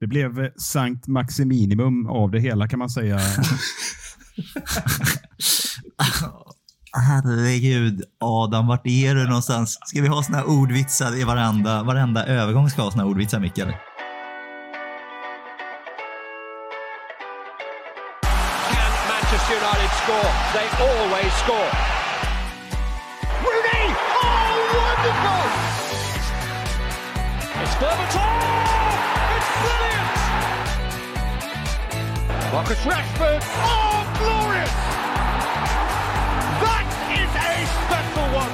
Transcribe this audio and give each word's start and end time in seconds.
Det 0.00 0.06
blev 0.06 0.50
Sankt 0.56 1.06
Maximinimum 1.06 2.06
av 2.06 2.30
det 2.30 2.40
hela 2.40 2.68
kan 2.68 2.78
man 2.78 2.90
säga. 2.90 3.18
Herregud, 6.92 8.02
Adam, 8.20 8.66
vart 8.66 8.86
är 8.86 9.14
du 9.14 9.24
någonstans? 9.24 9.78
Ska 9.86 10.02
vi 10.02 10.08
ha 10.08 10.22
såna 10.22 10.38
här 10.38 10.48
ordvitsar 10.48 11.20
i 11.20 11.24
varenda, 11.24 11.82
varenda 11.82 12.26
övergång 12.26 12.70
ska 12.70 12.82
ha 12.82 12.90
såna 12.90 13.02
här 13.02 13.10
ordvitsar, 13.10 13.40
Micke? 13.40 13.58
eller? 13.58 13.72
Can 18.72 18.92
Manchester 19.08 19.54
United 19.54 19.90
score? 20.02 20.30
They 20.52 20.68
always 20.88 21.32
score. 21.44 21.99
Marcus 32.70 32.86
Rashford! 32.86 33.42
Oh, 33.42 34.14
glorious! 34.18 34.70
That 36.62 36.86
is 37.10 37.30
a 37.34 37.66
special 37.82 38.28
one! 38.38 38.52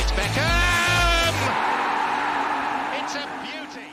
It's 0.00 0.12
Beckham! 0.12 1.34
It's 2.98 3.14
a 3.14 3.24
beauty! 3.42 3.88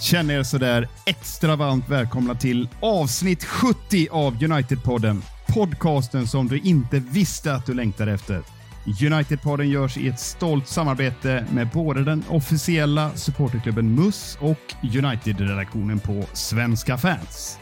Känn 0.00 0.30
er 0.30 0.42
sådär 0.42 0.88
extra 1.04 1.56
varmt 1.56 1.88
välkomna 1.88 2.34
till 2.34 2.68
avsnitt 2.80 3.44
70 3.44 4.08
av 4.10 4.42
United-podden. 4.42 5.35
Podcasten 5.56 6.26
som 6.26 6.48
du 6.48 6.58
inte 6.58 6.98
visste 6.98 7.54
att 7.54 7.66
du 7.66 7.74
längtade 7.74 8.12
efter. 8.12 8.42
United-podden 8.86 9.64
görs 9.64 9.96
i 9.96 10.08
ett 10.08 10.20
stolt 10.20 10.68
samarbete 10.68 11.46
med 11.52 11.68
både 11.68 12.04
den 12.04 12.24
officiella 12.28 13.10
supporterklubben 13.14 13.94
MUS 13.94 14.38
och 14.40 14.74
United-redaktionen 14.82 16.00
på 16.00 16.24
Svenska 16.32 16.98
fans. 16.98 17.58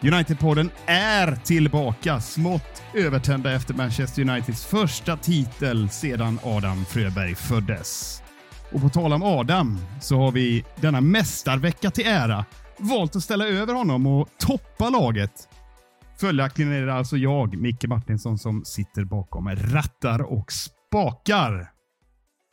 United-podden 0.00 0.70
är 0.86 1.36
tillbaka, 1.36 2.20
smått 2.20 2.82
övertända 2.94 3.52
efter 3.52 3.74
Manchester 3.74 4.22
Uniteds 4.22 4.66
första 4.66 5.16
titel 5.16 5.88
sedan 5.88 6.38
Adam 6.44 6.84
Fröberg 6.84 7.34
föddes. 7.34 8.22
Och 8.72 8.80
på 8.80 8.88
tal 8.88 9.12
om 9.12 9.22
Adam 9.22 9.78
så 10.00 10.18
har 10.18 10.32
vi 10.32 10.64
denna 10.80 11.00
mästarvecka 11.00 11.90
till 11.90 12.06
ära 12.06 12.44
valt 12.78 13.16
att 13.16 13.22
ställa 13.22 13.46
över 13.46 13.74
honom 13.74 14.06
och 14.06 14.28
toppa 14.38 14.90
laget. 14.90 15.48
Följaktligen 16.20 16.72
är 16.72 16.86
det 16.86 16.94
alltså 16.94 17.16
jag, 17.16 17.58
Micke 17.58 17.84
Martinsson, 17.88 18.38
som 18.38 18.64
sitter 18.64 19.04
bakom 19.04 19.48
rattar 19.48 20.22
och 20.22 20.52
spakar. 20.52 21.70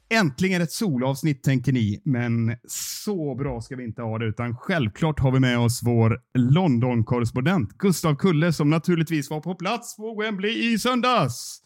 Äntligen 0.10 0.62
ett 0.62 0.72
solavsnitt 0.72 1.44
tänker 1.44 1.72
ni, 1.72 2.02
men 2.06 2.58
så 2.68 3.36
bra 3.36 3.62
ska 3.62 3.76
vi 3.76 3.84
inte 3.84 4.02
ha 4.02 4.20
det, 4.20 4.26
utan 4.26 4.58
självklart 4.58 5.20
har 5.20 5.32
vi 5.32 5.40
med 5.40 5.60
oss 5.60 5.80
vår 5.84 6.20
London-korrespondent 6.34 7.78
Gustav 7.78 8.16
Kulle 8.16 8.54
som 8.54 8.70
naturligtvis 8.70 9.30
var 9.30 9.42
på 9.42 9.56
plats 9.56 9.96
på 9.98 10.22
Wembley 10.22 10.74
i 10.74 10.80
söndags 10.80 11.62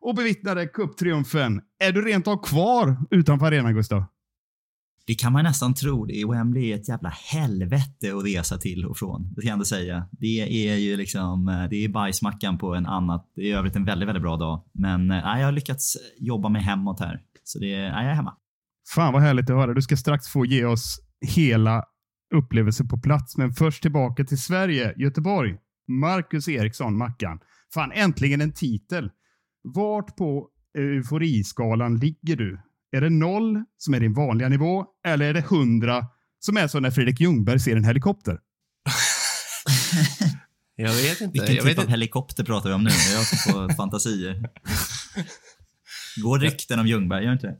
och 0.00 0.14
bevittnade 0.14 0.66
cuptriumfen. 0.66 1.60
Är 1.78 1.92
du 1.92 2.02
rent 2.02 2.28
av 2.28 2.42
kvar 2.42 2.96
utanför 3.10 3.46
arenan, 3.46 3.74
Gustav? 3.74 4.04
Det 5.06 5.14
kan 5.14 5.32
man 5.32 5.44
nästan 5.44 5.74
tro. 5.74 6.04
Det 6.04 6.20
är 6.20 6.26
Wembley 6.26 6.70
är 6.70 6.76
ett 6.76 6.88
jävla 6.88 7.08
helvete 7.08 8.16
att 8.16 8.24
resa 8.24 8.58
till 8.58 8.86
och 8.86 8.98
från. 8.98 9.34
Det 9.34 9.40
kan 9.40 9.48
jag 9.48 9.52
ändå 9.52 9.64
säga. 9.64 10.08
Det 10.10 10.68
är 10.68 10.76
ju 10.76 10.96
liksom, 10.96 11.48
eh, 11.48 11.68
det 11.70 11.84
är 11.84 11.88
bajsmackan 11.88 12.58
på 12.58 12.74
en 12.74 12.86
annat. 12.86 13.32
I 13.36 13.52
övrigt 13.52 13.76
en 13.76 13.84
väldigt, 13.84 14.08
väldigt 14.08 14.22
bra 14.22 14.36
dag. 14.36 14.62
Men 14.72 15.10
eh, 15.10 15.24
nej, 15.24 15.40
jag 15.40 15.46
har 15.46 15.52
lyckats 15.52 15.96
jobba 16.18 16.48
mig 16.48 16.62
hemåt 16.62 17.00
här. 17.00 17.20
Så 17.44 17.58
det, 17.58 17.76
nej, 17.76 18.04
jag 18.04 18.10
är 18.10 18.14
hemma. 18.14 18.36
Fan 18.94 19.12
vad 19.12 19.22
härligt 19.22 19.50
att 19.50 19.56
höra. 19.56 19.74
Du 19.74 19.82
ska 19.82 19.96
strax 19.96 20.28
få 20.28 20.46
ge 20.46 20.64
oss 20.64 21.00
hela 21.26 21.84
upplevelsen 22.34 22.88
på 22.88 22.98
plats. 22.98 23.36
Men 23.36 23.52
först 23.52 23.82
tillbaka 23.82 24.24
till 24.24 24.38
Sverige, 24.38 24.94
Göteborg. 24.96 25.56
Marcus 25.88 26.48
Eriksson, 26.48 26.98
Mackan. 26.98 27.40
Fan, 27.74 27.92
äntligen 27.92 28.40
en 28.40 28.52
titel. 28.52 29.10
Vart 29.74 30.16
på 30.16 30.48
eh, 30.78 30.84
euforiskalan 30.84 31.96
ligger 31.96 32.36
du? 32.36 32.60
Är 32.96 33.00
det 33.00 33.10
noll 33.10 33.64
som 33.78 33.94
är 33.94 34.00
din 34.00 34.14
vanliga 34.14 34.48
nivå 34.48 34.86
eller 35.06 35.26
är 35.26 35.34
det 35.34 35.46
hundra 35.46 36.06
som 36.38 36.56
är 36.56 36.68
som 36.68 36.82
när 36.82 36.90
Fredrik 36.90 37.20
Ljungberg 37.20 37.60
ser 37.60 37.76
en 37.76 37.84
helikopter? 37.84 38.38
Jag 40.76 40.92
vet 40.92 41.20
inte. 41.20 41.32
Vilken 41.32 41.54
jag 41.54 41.64
typ 41.64 41.70
vet 41.70 41.78
av 41.78 41.84
inte. 41.84 41.90
helikopter 41.90 42.44
pratar 42.44 42.68
vi 42.68 42.74
om 42.74 42.84
nu? 42.84 42.90
Jag 42.90 43.18
har 43.18 43.68
på 43.68 43.74
fantasier. 43.76 44.50
Går 46.22 46.38
rykten 46.38 46.78
om 46.80 46.86
Ljungberg, 46.86 47.24
gör 47.24 47.32
inte 47.32 47.46
det? 47.46 47.58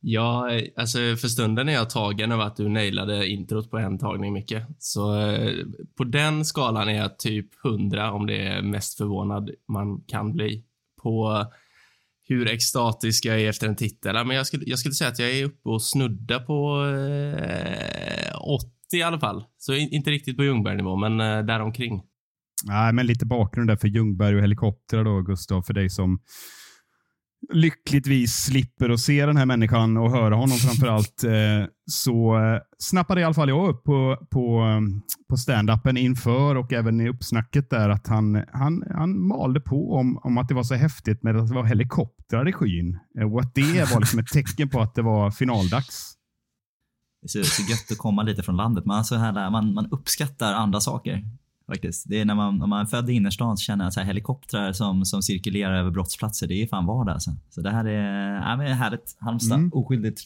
Ja, 0.00 0.50
alltså 0.76 0.98
för 0.98 1.28
stunden 1.28 1.68
är 1.68 1.72
jag 1.72 1.90
tagen 1.90 2.32
över 2.32 2.44
att 2.44 2.56
du 2.56 2.68
nailade 2.68 3.28
introt 3.28 3.70
på 3.70 3.78
en 3.78 3.98
tagning, 3.98 4.32
Micke. 4.32 4.56
Så 4.78 5.20
eh, 5.20 5.52
på 5.96 6.04
den 6.04 6.44
skalan 6.44 6.88
är 6.88 6.96
jag 6.96 7.18
typ 7.18 7.64
100 7.64 8.12
om 8.12 8.26
det 8.26 8.46
är 8.46 8.62
mest 8.62 8.96
förvånad 8.98 9.50
man 9.68 10.00
kan 10.00 10.32
bli. 10.32 10.64
På 11.02 11.44
hur 12.28 12.48
extatisk 12.48 13.24
jag 13.24 13.40
är 13.40 13.48
efter 13.48 13.68
en 13.68 13.76
titel. 13.76 14.26
Men 14.26 14.36
jag 14.36 14.46
skulle, 14.46 14.64
jag 14.66 14.78
skulle 14.78 14.94
säga 14.94 15.10
att 15.10 15.18
jag 15.18 15.30
är 15.30 15.44
uppe 15.44 15.68
och 15.68 15.82
snudda 15.82 16.40
på 16.40 16.84
eh, 16.86 18.40
80 18.40 18.96
i 18.96 19.02
alla 19.02 19.20
fall. 19.20 19.44
Så 19.58 19.74
in- 19.74 19.88
inte 19.92 20.10
riktigt 20.10 20.36
på 20.36 20.44
Ljungberg-nivå, 20.44 20.96
men 20.96 21.20
eh, 21.20 21.44
däromkring. 21.44 22.02
Nej, 22.64 22.92
men 22.92 23.06
lite 23.06 23.26
bakgrund 23.26 23.70
där 23.70 23.76
för 23.76 23.88
Ljungberg 23.88 24.36
och 24.36 24.42
helikoptrar 24.42 25.04
då, 25.04 25.22
Gustav, 25.22 25.62
för 25.62 25.74
dig 25.74 25.90
som 25.90 26.18
lyckligtvis 27.52 28.32
slipper 28.32 28.90
att 28.90 29.00
se 29.00 29.26
den 29.26 29.36
här 29.36 29.46
människan 29.46 29.96
och 29.96 30.10
höra 30.10 30.34
honom 30.34 30.56
framför 30.58 30.86
allt, 30.86 31.24
eh, 31.24 31.66
så 31.90 32.36
eh, 32.36 32.60
snappade 32.78 33.20
i 33.20 33.24
alla 33.24 33.34
fall 33.34 33.48
jag 33.48 33.68
upp 33.68 33.84
på, 33.84 34.26
på, 34.30 34.60
eh, 34.62 34.80
på 35.28 35.36
stand-upen 35.36 35.96
inför 35.96 36.54
och 36.54 36.72
även 36.72 37.00
i 37.00 37.08
uppsnacket 37.08 37.70
där 37.70 37.88
att 37.88 38.06
han, 38.06 38.44
han, 38.52 38.84
han 38.94 39.26
malde 39.26 39.60
på 39.60 39.94
om, 39.94 40.18
om 40.18 40.38
att 40.38 40.48
det 40.48 40.54
var 40.54 40.62
så 40.62 40.74
häftigt 40.74 41.22
med 41.22 41.36
att 41.36 41.48
det 41.48 41.54
var 41.54 41.64
helikoptrar 41.64 42.48
i 42.48 42.52
skyn 42.52 42.98
och 43.32 43.40
att 43.40 43.54
det 43.54 43.92
var 43.94 44.00
liksom 44.00 44.18
ett 44.18 44.26
tecken 44.28 44.68
på 44.68 44.80
att 44.80 44.94
det 44.94 45.02
var 45.02 45.30
finaldags. 45.30 46.14
Det 47.22 47.38
är 47.38 47.42
så, 47.42 47.62
gött 47.70 47.90
att 47.92 47.98
komma 47.98 48.22
lite 48.22 48.42
från 48.42 48.56
landet. 48.56 48.84
Man, 48.84 49.04
så 49.04 49.16
här, 49.16 49.32
där- 49.32 49.50
man, 49.50 49.74
man 49.74 49.86
uppskattar 49.90 50.52
andra 50.54 50.80
saker. 50.80 51.24
Faktiskt. 51.72 52.04
Det 52.08 52.20
är 52.20 52.24
när 52.24 52.34
man, 52.34 52.58
när 52.58 52.66
man 52.66 52.80
är 52.80 52.86
född 52.86 53.10
i 53.10 53.12
innerstan 53.12 53.56
så 53.56 53.62
känner 53.62 53.84
jag 53.84 53.88
att 53.88 53.94
så 53.94 54.00
här, 54.00 54.06
helikoptrar 54.06 54.72
som, 54.72 55.04
som 55.04 55.22
cirkulerar 55.22 55.74
över 55.78 55.90
brottsplatser, 55.90 56.46
det 56.46 56.54
är 56.62 56.66
fan 56.66 56.86
vardag. 56.86 57.14
Alltså. 57.14 57.30
Så 57.50 57.60
det 57.60 57.70
här 57.70 57.84
är, 57.84 58.34
ja, 58.34 58.56
men 58.56 58.72
härligt. 58.76 59.16
Halmstad, 59.20 59.58
Mm. 59.58 59.70
oskyldigt. 59.72 60.20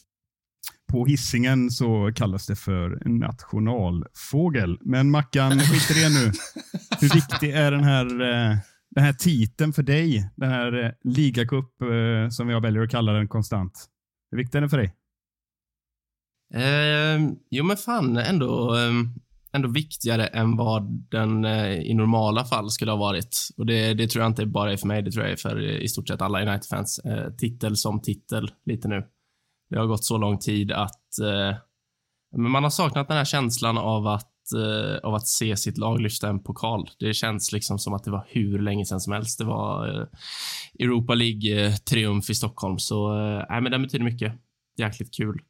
På 0.93 1.07
hissingen 1.07 1.71
så 1.71 2.13
kallas 2.15 2.47
det 2.47 2.57
för 2.57 3.03
nationalfågel. 3.09 4.79
Men 4.81 5.11
Mackan, 5.11 5.51
skit 5.61 5.91
i 5.97 6.01
det 6.01 6.09
nu. 6.09 6.33
Hur 7.01 7.15
viktig 7.15 7.51
är 7.51 7.71
den 7.71 7.85
här, 7.85 8.07
eh, 8.07 8.57
den 8.91 9.05
här 9.05 9.13
titeln 9.13 9.73
för 9.73 9.83
dig? 9.83 10.31
Den 10.37 10.51
här 10.51 10.85
eh, 10.85 10.91
ligacup 11.05 11.83
eh, 11.83 12.29
som 12.31 12.49
jag 12.51 12.61
väljer 12.61 12.83
att 12.83 12.91
kalla 12.91 13.13
den 13.13 13.29
konstant. 13.29 13.87
Hur 14.31 14.39
viktig 14.39 14.57
är 14.59 14.61
den 14.61 14.71
för 14.71 14.79
dig? 14.79 14.95
Eh, 16.55 17.21
jo, 17.51 17.65
men 17.65 17.77
fan, 17.77 18.17
ändå, 18.17 18.77
eh, 18.77 18.93
ändå 19.53 19.69
viktigare 19.69 20.27
än 20.27 20.57
vad 20.57 20.83
den 21.11 21.45
eh, 21.45 21.75
i 21.75 21.95
normala 21.95 22.45
fall 22.45 22.71
skulle 22.71 22.91
ha 22.91 22.99
varit. 22.99 23.49
Och 23.57 23.67
det, 23.67 23.95
det 23.95 24.09
tror 24.09 24.23
jag 24.23 24.31
inte 24.31 24.47
bara 24.47 24.73
är 24.73 24.77
för 24.77 24.87
mig, 24.87 25.03
det 25.03 25.11
tror 25.11 25.25
jag 25.25 25.33
är 25.33 25.37
för 25.37 25.63
eh, 25.63 25.77
i 25.77 25.89
stort 25.89 26.09
sett 26.09 26.23
alla 26.23 26.43
United-fans. 26.43 26.99
Eh, 26.99 27.31
titel 27.33 27.77
som 27.77 28.03
titel, 28.03 28.51
lite 28.67 28.89
nu. 28.89 29.05
Det 29.71 29.79
har 29.79 29.87
gått 29.87 30.05
så 30.05 30.19
lång 30.19 30.39
tid 30.39 30.73
att 30.73 31.19
eh, 31.19 31.57
man 32.37 32.63
har 32.63 32.71
saknat 32.71 33.09
den 33.09 33.17
här 33.17 33.25
känslan 33.25 33.79
av 33.79 34.07
att, 34.07 34.53
eh, 34.53 34.97
av 35.09 35.15
att 35.15 35.27
se 35.27 35.57
sitt 35.57 35.79
lag 35.79 36.01
lyfta 36.01 36.29
en 36.29 36.43
pokal. 36.43 36.91
Det 36.99 37.15
känns 37.15 37.53
liksom 37.53 37.79
som 37.79 37.95
att 37.95 38.05
det 38.05 38.11
var 38.11 38.27
hur 38.29 38.59
länge 38.59 38.85
sedan 38.85 39.01
som 39.01 39.13
helst. 39.13 39.39
Det 39.39 39.45
var 39.45 39.89
eh, 39.89 40.07
Europa 40.79 41.15
League-triumf 41.15 42.29
eh, 42.29 42.31
i 42.31 42.35
Stockholm, 42.35 42.79
så 42.79 43.19
eh, 43.19 43.45
nej, 43.51 43.61
men 43.61 43.73
den 43.73 43.83
betyder 43.83 44.05
mycket. 44.05 44.33
Jäkligt 44.79 45.15
kul. 45.15 45.43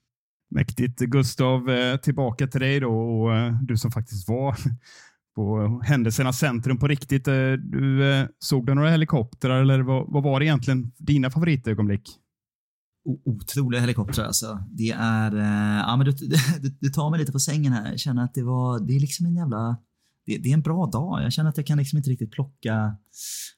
Mäktigt. 0.55 0.99
Gustav, 0.99 1.71
eh, 1.71 1.97
tillbaka 1.97 2.47
till 2.47 2.61
dig 2.61 2.81
då 2.81 2.93
och 2.93 3.37
eh, 3.37 3.55
du 3.63 3.77
som 3.77 3.91
faktiskt 3.91 4.29
var 4.29 4.57
på 5.37 5.81
händelsernas 5.85 6.39
centrum 6.39 6.79
på 6.79 6.89
riktigt. 6.89 7.29
Eh, 7.29 7.53
du 7.53 8.29
såg 8.39 8.67
du 8.67 8.75
några 8.75 8.91
helikoptrar 8.91 9.61
eller 9.61 9.81
vad, 9.81 10.13
vad 10.13 10.23
var 10.23 10.41
det 10.41 10.47
egentligen 10.47 10.93
dina 10.99 11.31
favoritögonblick? 11.31 12.19
Otroliga 13.25 13.81
helikoptrar 13.81 14.25
alltså. 14.25 14.65
Det 14.71 14.91
är, 14.91 15.37
ja 15.79 15.97
men 15.97 16.07
du, 16.07 16.13
du, 16.61 16.77
du 16.81 16.89
tar 16.89 17.11
mig 17.11 17.21
lite 17.21 17.33
på 17.33 17.39
sängen 17.39 17.73
här. 17.73 17.91
Jag 17.91 18.01
känner 18.01 18.25
att 18.25 18.35
det 18.35 18.43
var, 18.43 18.81
det 18.87 18.97
är 18.97 19.01
liksom 19.01 19.27
en 19.27 19.37
jävla, 19.37 19.77
det, 20.27 20.39
det 20.39 20.49
är 20.49 20.55
en 20.55 20.63
bra 20.63 20.87
dag. 20.87 21.23
Jag 21.23 21.33
känner 21.33 21.51
att 21.51 21.57
jag 21.57 21.67
kan 21.67 21.79
liksom 21.79 21.97
inte 21.97 22.11
riktigt 22.11 22.31
plocka, 22.31 22.97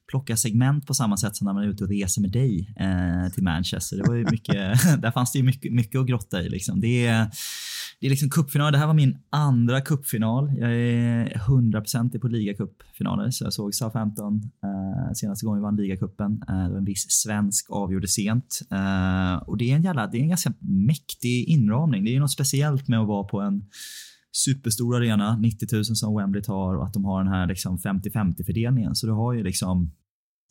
plocka 0.07 0.37
segment 0.37 0.87
på 0.87 0.93
samma 0.93 1.17
sätt 1.17 1.35
som 1.35 1.45
när 1.45 1.53
man 1.53 1.63
är 1.63 1.67
ute 1.67 1.83
och 1.83 1.89
reser 1.89 2.21
med 2.21 2.31
dig 2.31 2.73
eh, 2.79 3.31
till 3.33 3.43
Manchester. 3.43 3.97
Det 3.97 4.03
var 4.07 4.15
ju 4.15 4.25
mycket, 4.31 5.01
där 5.01 5.11
fanns 5.11 5.31
det 5.31 5.39
ju 5.39 5.45
mycket, 5.45 5.73
mycket 5.73 6.01
att 6.01 6.07
grotta 6.07 6.41
i 6.41 6.49
liksom. 6.49 6.81
Det 6.81 7.05
är, 7.05 7.29
det 7.99 8.07
är 8.07 8.09
liksom 8.09 8.29
cupfinal. 8.29 8.71
Det 8.71 8.77
här 8.77 8.87
var 8.87 8.93
min 8.93 9.17
andra 9.29 9.81
cupfinal. 9.81 10.51
Jag 10.57 10.71
är 10.71 11.25
100% 11.47 12.19
på 12.19 12.27
ligacupfinaler, 12.27 13.31
så 13.31 13.43
jag 13.43 13.53
såg 13.53 13.75
Southampton 13.75 14.51
eh, 14.63 15.13
senaste 15.13 15.45
gången 15.45 15.61
vi 15.61 15.63
vann 15.63 15.75
ligacupen. 15.75 16.43
Eh, 16.49 16.65
en 16.65 16.85
viss 16.85 17.05
svensk 17.09 17.65
avgjorde 17.69 18.07
sent. 18.07 18.59
Eh, 18.71 19.35
och 19.35 19.57
det 19.57 19.71
är 19.71 19.75
en 19.75 19.83
jävla, 19.83 20.07
det 20.07 20.17
är 20.17 20.21
en 20.21 20.29
ganska 20.29 20.53
mäktig 20.59 21.43
inramning. 21.47 22.05
Det 22.05 22.15
är 22.15 22.19
något 22.19 22.31
speciellt 22.31 22.87
med 22.87 22.99
att 22.99 23.07
vara 23.07 23.23
på 23.23 23.41
en 23.41 23.63
superstor 24.35 24.95
arena, 24.95 25.37
90 25.37 25.67
000 25.71 25.85
som 25.85 26.15
Wembley 26.15 26.43
tar 26.43 26.75
och 26.75 26.85
att 26.85 26.93
de 26.93 27.05
har 27.05 27.23
den 27.23 27.33
här 27.33 27.47
liksom 27.47 27.77
50-50 27.77 28.45
fördelningen. 28.45 28.95
Så 28.95 29.07
du 29.07 29.13
har 29.13 29.33
ju 29.33 29.43
liksom 29.43 29.91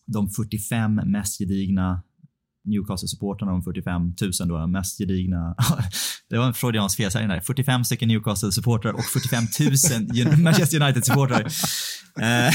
de 0.06 0.28
45 0.28 0.94
mest 0.94 1.38
gedigna 1.38 2.02
Newcastle-supportrarna, 2.64 3.52
de 3.52 3.62
45 3.62 4.02
000 4.40 4.48
då, 4.48 4.66
mest 4.66 4.98
gedigna. 4.98 5.54
det 6.30 6.38
var 6.38 6.46
en 6.46 6.54
freudiansk 6.54 6.96
felsägning 6.96 7.28
där. 7.28 7.40
45 7.40 7.84
stycken 7.84 8.08
Newcastle-supportrar 8.08 8.92
och 8.92 9.04
45 9.04 9.44
000 10.34 10.38
Manchester 10.44 10.82
United-supportrar. 10.82 11.40
uh, 11.40 12.54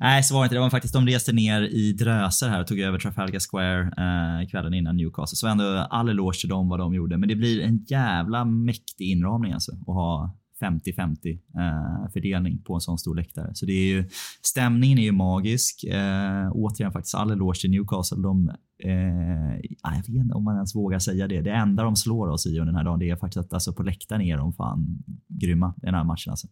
nej, 0.00 0.22
så 0.22 0.34
var 0.34 0.40
det 0.40 0.44
inte. 0.44 0.54
Det 0.54 0.60
var 0.60 0.70
faktiskt, 0.70 0.94
de 0.94 1.06
reste 1.06 1.32
ner 1.32 1.62
i 1.62 1.92
dröser 1.92 2.48
här 2.48 2.60
och 2.60 2.66
tog 2.66 2.80
över 2.80 2.98
Trafalgar 2.98 3.40
Square 3.50 3.82
uh, 3.82 4.48
kvällen 4.48 4.74
innan 4.74 4.96
Newcastle. 4.96 5.36
Så 5.36 5.46
ändå 5.46 5.64
all 5.64 6.08
eloge 6.08 6.40
till 6.40 6.48
dem 6.48 6.68
vad 6.68 6.78
de 6.78 6.94
gjorde. 6.94 7.18
Men 7.18 7.28
det 7.28 7.36
blir 7.36 7.60
en 7.60 7.84
jävla 7.88 8.44
mäktig 8.44 9.10
inramning 9.10 9.52
alltså 9.52 9.72
att 9.72 9.86
ha 9.86 10.38
50-50 10.60 11.38
eh, 11.58 12.10
fördelning 12.12 12.62
på 12.62 12.74
en 12.74 12.80
sån 12.80 12.98
stor 12.98 13.14
läktare. 13.14 13.50
Så 13.54 13.66
det 13.66 13.72
är 13.72 13.86
ju, 13.86 14.08
stämningen 14.42 14.98
är 14.98 15.02
ju 15.02 15.12
magisk. 15.12 15.84
Eh, 15.84 16.50
återigen 16.52 16.92
faktiskt 16.92 17.14
all 17.14 17.30
eloge 17.30 17.60
till 17.60 17.70
Newcastle. 17.70 18.22
De, 18.22 18.48
eh, 18.84 19.70
ah, 19.82 19.94
jag 19.94 19.96
vet 19.96 20.08
inte 20.08 20.34
om 20.34 20.44
man 20.44 20.54
ens 20.54 20.74
vågar 20.74 20.98
säga 20.98 21.28
det. 21.28 21.40
Det 21.40 21.52
enda 21.52 21.82
de 21.82 21.96
slår 21.96 22.28
oss 22.28 22.46
i 22.46 22.50
under 22.50 22.64
den 22.64 22.76
här 22.76 22.84
dagen 22.84 22.98
det 22.98 23.10
är 23.10 23.16
faktiskt 23.16 23.46
att 23.46 23.52
alltså, 23.52 23.72
på 23.72 23.82
läktaren 23.82 24.22
är 24.22 24.36
de 24.36 24.52
fan 24.52 25.04
grymma 25.28 25.74
i 25.82 25.86
den 25.86 25.94
här 25.94 26.04
matchen. 26.04 26.30
Alltså. 26.30 26.46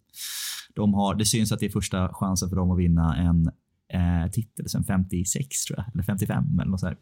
De 0.75 0.95
har, 0.95 1.15
det 1.15 1.25
syns 1.25 1.53
att 1.53 1.61
det 1.61 1.67
är 1.67 1.71
första 1.71 2.15
chansen 2.15 2.49
för 2.49 2.57
dem 2.57 2.71
att 2.71 2.79
vinna 2.79 3.17
en 3.17 3.51
eh, 3.93 4.31
titel 4.31 4.65
liksom 4.65 4.85
sen 4.85 4.85
56 4.85 5.65
tror 5.65 5.79
jag, 5.79 5.87
eller 5.95 6.03
55 6.03 6.61
eller 6.61 6.71
något 6.71 6.81
sånt. 6.81 6.99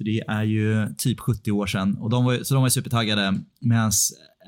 Så 0.00 0.04
det 0.04 0.20
är 0.28 0.42
ju 0.42 0.94
typ 0.98 1.20
70 1.20 1.50
år 1.50 1.66
sedan 1.66 1.98
och 1.98 2.10
de 2.10 2.24
var, 2.24 2.42
så 2.42 2.54
de 2.54 2.62
var 2.62 2.68
supertaggade. 2.68 3.38
Medan 3.60 3.90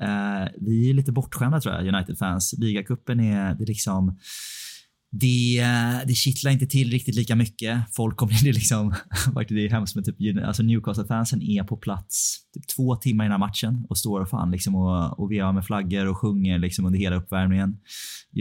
eh, 0.01 0.51
vi 0.61 0.89
är 0.89 0.93
lite 0.93 1.11
bortskämda 1.11 1.61
tror 1.61 1.75
jag, 1.75 1.87
United-fans. 1.95 2.53
Ligacupen 2.57 3.19
är, 3.19 3.55
det 3.55 3.65
liksom 3.65 4.17
det, 5.15 5.59
eh, 5.59 6.07
det 6.07 6.13
kittlar 6.13 6.51
inte 6.51 6.65
till 6.65 6.91
riktigt 6.91 7.15
lika 7.15 7.35
mycket. 7.35 7.95
Folk 7.95 8.17
kommer 8.17 8.47
in 8.47 8.53
liksom, 8.53 8.93
det 9.49 9.65
är 9.65 9.69
hemskt 9.69 9.95
men 9.95 10.03
typ, 10.03 10.45
alltså 10.45 10.63
Newcastle-fansen 10.63 11.41
är 11.41 11.63
på 11.63 11.77
plats 11.77 12.37
typ 12.53 12.67
två 12.67 12.95
timmar 12.95 13.25
innan 13.25 13.39
matchen 13.39 13.85
och 13.89 13.97
står 13.97 14.21
och 14.21 14.29
fan 14.29 14.51
liksom 14.51 14.75
och, 14.75 15.19
och 15.19 15.31
vevar 15.31 15.53
med 15.53 15.65
flaggor 15.65 16.07
och 16.07 16.17
sjunger 16.17 16.59
liksom 16.59 16.85
under 16.85 16.99
hela 16.99 17.15
uppvärmningen. 17.15 17.77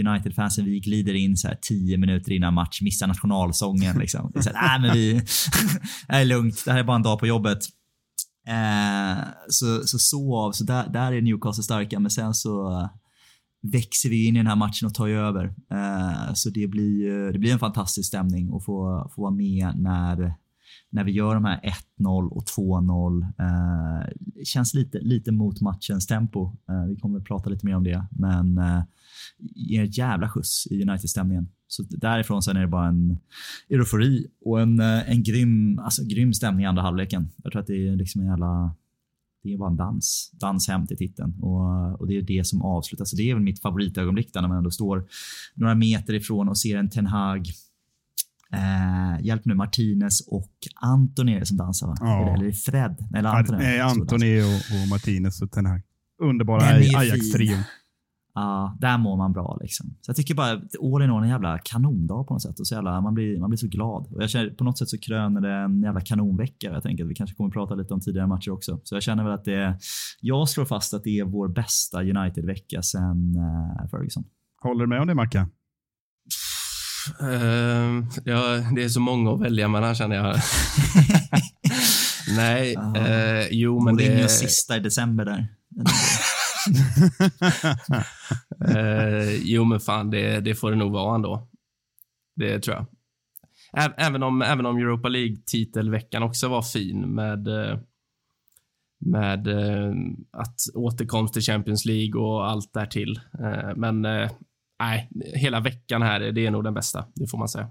United-fansen, 0.06 0.64
vi 0.64 0.80
glider 0.80 1.14
in 1.14 1.36
så 1.36 1.48
här 1.48 1.58
tio 1.62 1.98
minuter 1.98 2.32
innan 2.32 2.54
match, 2.54 2.82
missar 2.82 3.06
nationalsången 3.06 3.98
liksom. 3.98 4.30
Det 4.34 4.38
är, 4.38 4.42
så 4.42 4.50
här, 4.54 4.76
äh, 4.76 4.82
men 4.82 4.92
vi, 4.92 5.12
det 6.08 6.14
är 6.14 6.24
lugnt, 6.24 6.62
det 6.64 6.72
här 6.72 6.78
är 6.78 6.84
bara 6.84 6.96
en 6.96 7.02
dag 7.02 7.18
på 7.18 7.26
jobbet. 7.26 7.58
Eh, 8.48 9.24
så, 9.48 9.86
så 9.86 9.98
så 9.98 10.36
av, 10.36 10.52
så 10.52 10.64
där, 10.64 10.88
där 10.88 11.12
är 11.12 11.22
Newcastle 11.22 11.64
starka, 11.64 12.00
men 12.00 12.10
sen 12.10 12.34
så 12.34 12.88
växer 13.62 14.08
vi 14.08 14.26
in 14.26 14.36
i 14.36 14.38
den 14.38 14.46
här 14.46 14.56
matchen 14.56 14.86
och 14.86 14.94
tar 14.94 15.06
ju 15.06 15.18
över. 15.18 15.54
Eh, 15.70 16.34
så 16.34 16.50
det 16.50 16.66
blir, 16.66 17.32
det 17.32 17.38
blir 17.38 17.52
en 17.52 17.58
fantastisk 17.58 18.08
stämning 18.08 18.54
att 18.54 18.64
få, 18.64 19.10
få 19.14 19.22
vara 19.22 19.30
med 19.30 19.72
när, 19.76 20.34
när 20.90 21.04
vi 21.04 21.12
gör 21.12 21.34
de 21.34 21.44
här 21.44 21.74
1-0 22.00 22.28
och 22.28 22.44
2-0. 22.44 23.22
Eh, 23.38 24.08
känns 24.44 24.74
lite, 24.74 24.98
lite 24.98 25.32
mot 25.32 25.60
matchens 25.60 26.06
tempo. 26.06 26.56
Eh, 26.68 26.84
vi 26.88 26.96
kommer 26.96 27.18
att 27.18 27.24
prata 27.24 27.50
lite 27.50 27.66
mer 27.66 27.76
om 27.76 27.84
det, 27.84 28.06
men 28.10 28.58
eh, 28.58 28.82
ger 29.38 29.84
ett 29.84 29.98
jävla 29.98 30.28
skjuts 30.28 30.66
i 30.66 30.82
United-stämningen. 30.82 31.48
Så 31.68 31.82
därifrån 31.82 32.42
sen 32.42 32.56
är 32.56 32.60
det 32.60 32.66
bara 32.66 32.88
en 32.88 33.18
eufori 33.68 34.26
och 34.44 34.60
en, 34.60 34.80
eh, 34.80 35.10
en 35.10 35.22
grym, 35.22 35.78
alltså, 35.78 36.02
grym 36.04 36.34
stämning 36.34 36.64
i 36.64 36.68
andra 36.68 36.82
halvleken. 36.82 37.28
Jag 37.42 37.52
tror 37.52 37.60
att 37.60 37.66
det 37.66 37.88
är 37.88 37.96
liksom 37.96 38.20
en 38.20 38.26
jävla 38.26 38.74
det 39.42 39.52
är 39.52 39.58
bara 39.58 39.70
en 39.70 39.76
dans. 39.76 40.30
Dans 40.32 40.68
hem 40.68 40.86
till 40.86 40.96
titeln. 40.96 41.34
Och, 41.40 42.00
och 42.00 42.06
det 42.06 42.16
är 42.16 42.22
det 42.22 42.46
som 42.46 42.62
avslutas. 42.62 43.10
Så 43.10 43.16
det 43.16 43.30
är 43.30 43.34
väl 43.34 43.42
mitt 43.42 43.62
favoritögonblick 43.62 44.34
när 44.34 44.48
man 44.48 44.58
ändå 44.58 44.70
står 44.70 45.04
några 45.54 45.74
meter 45.74 46.14
ifrån 46.14 46.48
och 46.48 46.58
ser 46.58 46.76
en 46.76 46.90
Ten 46.90 47.06
Hag 47.06 47.46
Eh, 48.52 49.24
hjälp 49.26 49.44
nu, 49.44 49.54
Martinez 49.54 50.20
och 50.20 50.52
Anton 50.74 51.28
är 51.28 51.40
det 51.40 51.46
som 51.46 51.56
dansar 51.56 51.86
va? 51.86 51.96
Ja. 52.00 52.34
Eller 52.34 52.52
Fred? 52.52 53.08
Eller 53.16 53.28
Anton, 53.28 53.56
Nej, 53.58 53.80
Antoni 53.80 54.40
och, 54.42 54.82
och 54.82 54.88
Martinez 54.88 55.42
och 55.42 55.50
Ten 55.50 55.66
Hag. 55.66 55.80
Underbara 56.22 56.62
Ajax-trion. 56.98 57.62
Ja, 58.34 58.76
där 58.80 58.98
mår 58.98 59.16
man 59.16 59.32
bra 59.32 59.58
liksom. 59.60 59.86
Så 60.00 60.10
jag 60.10 60.16
tycker 60.16 60.34
bara 60.34 60.50
all 60.50 61.02
in 61.02 61.10
all 61.10 61.22
en 61.22 61.28
jävla 61.28 61.58
kanondag 61.58 62.24
på 62.24 62.34
något 62.34 62.42
sätt. 62.42 62.60
Och 62.60 62.66
så 62.66 62.74
jävla, 62.74 63.00
man, 63.00 63.14
blir, 63.14 63.38
man 63.38 63.50
blir 63.50 63.56
så 63.56 63.66
glad. 63.66 64.06
Och 64.12 64.22
jag 64.22 64.30
känner 64.30 64.50
på 64.50 64.64
något 64.64 64.78
sätt 64.78 64.88
så 64.88 64.98
kröner 64.98 65.40
det 65.40 65.52
en 65.52 65.82
jävla 65.82 66.00
kanonvecka. 66.00 66.72
Jag 66.72 66.82
tänker 66.82 67.04
att 67.04 67.10
vi 67.10 67.14
kanske 67.14 67.36
kommer 67.36 67.48
att 67.48 67.54
prata 67.54 67.74
lite 67.74 67.94
om 67.94 68.00
tidigare 68.00 68.26
matcher 68.26 68.50
också. 68.50 68.80
Så 68.84 68.96
jag 68.96 69.02
känner 69.02 69.24
väl 69.24 69.32
att 69.32 69.44
det 69.44 69.78
jag 70.20 70.48
slår 70.48 70.64
fast 70.64 70.94
att 70.94 71.04
det 71.04 71.18
är 71.18 71.24
vår 71.24 71.48
bästa 71.48 72.02
United-vecka 72.02 72.82
sen 72.82 73.36
uh, 73.36 73.88
Ferguson. 73.90 74.24
Håller 74.62 74.80
du 74.80 74.86
med 74.86 75.00
om 75.00 75.06
det 75.06 75.14
Mackan? 75.14 75.50
Uh, 77.22 78.06
ja, 78.24 78.42
det 78.74 78.84
är 78.84 78.88
så 78.88 79.00
många 79.00 79.32
att 79.32 79.40
välja 79.40 79.68
mellan 79.68 79.94
känner 79.94 80.16
jag. 80.16 80.36
Nej, 82.36 82.76
uh, 82.76 83.48
jo 83.50 83.84
men 83.84 83.94
Mourinho 83.94 84.22
det... 84.22 84.28
sista 84.28 84.76
i 84.76 84.80
december 84.80 85.24
där 85.24 85.48
eh, 88.68 89.34
jo 89.42 89.64
men 89.64 89.80
fan, 89.80 90.10
det, 90.10 90.40
det 90.40 90.54
får 90.54 90.70
det 90.70 90.76
nog 90.76 90.92
vara 90.92 91.14
ändå. 91.14 91.48
Det 92.36 92.60
tror 92.60 92.76
jag. 92.76 92.86
Ä 93.84 93.92
även 93.96 94.22
om, 94.22 94.42
även 94.42 94.66
om 94.66 94.76
Europa 94.76 95.08
League-titelveckan 95.08 96.22
också 96.22 96.48
var 96.48 96.62
fin 96.62 97.14
med 97.14 97.48
eh, 97.48 97.78
med 99.04 99.46
eh, 99.46 99.94
att 100.30 100.56
återkomst 100.74 101.34
till 101.34 101.42
Champions 101.42 101.84
League 101.84 102.22
och 102.22 102.50
allt 102.50 102.72
därtill. 102.72 103.20
Eh, 103.38 103.76
men 103.76 104.02
nej, 104.80 105.10
hela 105.34 105.60
veckan 105.60 106.02
här, 106.02 106.20
det 106.20 106.46
är 106.46 106.50
nog 106.50 106.64
den 106.64 106.74
bästa. 106.74 107.04
Det 107.14 107.26
får 107.26 107.38
man 107.38 107.48
säga. 107.48 107.68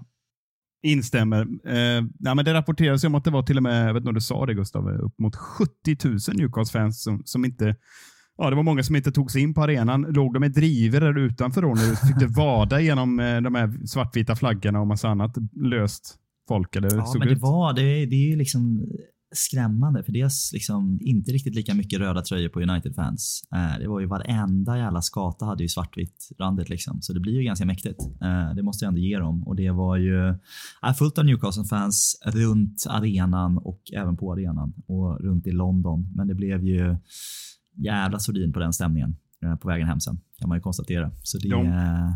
Instämmer. 0.82 1.40
Eh, 1.64 2.04
nej, 2.18 2.34
men 2.34 2.44
det 2.44 2.54
rapporteras 2.54 3.04
om 3.04 3.14
att 3.14 3.24
det 3.24 3.30
var 3.30 3.42
till 3.42 3.56
och 3.56 3.62
med, 3.62 3.88
jag 3.88 3.94
vet 3.94 4.00
inte 4.00 4.08
om 4.08 4.14
du 4.14 4.20
sa 4.20 4.46
det 4.46 4.54
Gustav, 4.54 4.88
upp 4.88 5.18
mot 5.18 5.36
70 5.36 5.96
000 6.04 6.18
Newcastle-fans 6.32 7.02
som, 7.02 7.22
som 7.24 7.44
inte 7.44 7.76
Ja, 8.42 8.50
det 8.50 8.56
var 8.56 8.62
många 8.62 8.82
som 8.82 8.96
inte 8.96 9.12
tog 9.12 9.30
sig 9.30 9.42
in 9.42 9.54
på 9.54 9.62
arenan. 9.62 10.02
Låg 10.02 10.34
de 10.34 10.40
med 10.40 10.52
driver 10.52 11.00
där 11.00 11.18
utanför 11.18 11.62
då, 11.62 11.68
när 11.68 11.90
du 11.90 11.96
fick 11.96 12.36
vada 12.36 12.80
genom 12.80 13.20
eh, 13.20 13.40
de 13.40 13.54
här 13.54 13.86
svartvita 13.86 14.36
flaggorna 14.36 14.80
och 14.80 14.86
massa 14.86 15.08
annat 15.08 15.36
löst 15.52 16.14
folk? 16.48 16.76
Eller 16.76 16.96
ja, 16.96 17.14
men 17.18 17.28
det 17.28 17.34
ut? 17.34 17.40
var, 17.40 17.72
det, 17.72 17.82
det 17.82 18.16
är 18.16 18.30
ju 18.30 18.36
liksom 18.36 18.86
skrämmande 19.34 20.04
för 20.04 20.12
dels 20.12 20.50
liksom 20.52 20.98
inte 21.00 21.32
riktigt 21.32 21.54
lika 21.54 21.74
mycket 21.74 21.98
röda 21.98 22.22
tröjor 22.22 22.48
på 22.48 22.60
United-fans. 22.60 23.42
Det 23.80 23.88
var 23.88 24.00
ju 24.00 24.06
varenda 24.06 24.78
jävla 24.78 25.02
skata 25.02 25.44
hade 25.44 25.62
ju 25.62 25.68
svartvitt 25.68 26.28
randigt 26.38 26.68
liksom, 26.68 27.02
så 27.02 27.12
det 27.12 27.20
blir 27.20 27.32
ju 27.32 27.42
ganska 27.42 27.64
mäktigt. 27.64 28.00
Eh, 28.22 28.54
det 28.54 28.62
måste 28.62 28.84
jag 28.84 28.88
ändå 28.88 29.00
ge 29.00 29.18
dem 29.18 29.48
och 29.48 29.56
det 29.56 29.70
var 29.70 29.96
ju 29.96 30.34
fullt 30.98 31.18
av 31.18 31.24
Newcastle-fans 31.24 32.20
runt 32.24 32.86
arenan 32.88 33.58
och 33.58 33.80
även 33.92 34.16
på 34.16 34.32
arenan 34.32 34.72
och 34.86 35.20
runt 35.20 35.46
i 35.46 35.52
London. 35.52 36.12
Men 36.14 36.28
det 36.28 36.34
blev 36.34 36.64
ju 36.64 36.96
jävla 37.76 38.18
sordin 38.18 38.52
på 38.52 38.58
den 38.60 38.72
stämningen 38.72 39.16
eh, 39.44 39.56
på 39.56 39.68
vägen 39.68 39.88
hem 39.88 40.00
sen, 40.00 40.20
kan 40.38 40.48
man 40.48 40.58
ju 40.58 40.62
konstatera. 40.62 41.10
Så 41.22 41.38
det, 41.38 41.48
De- 41.48 41.66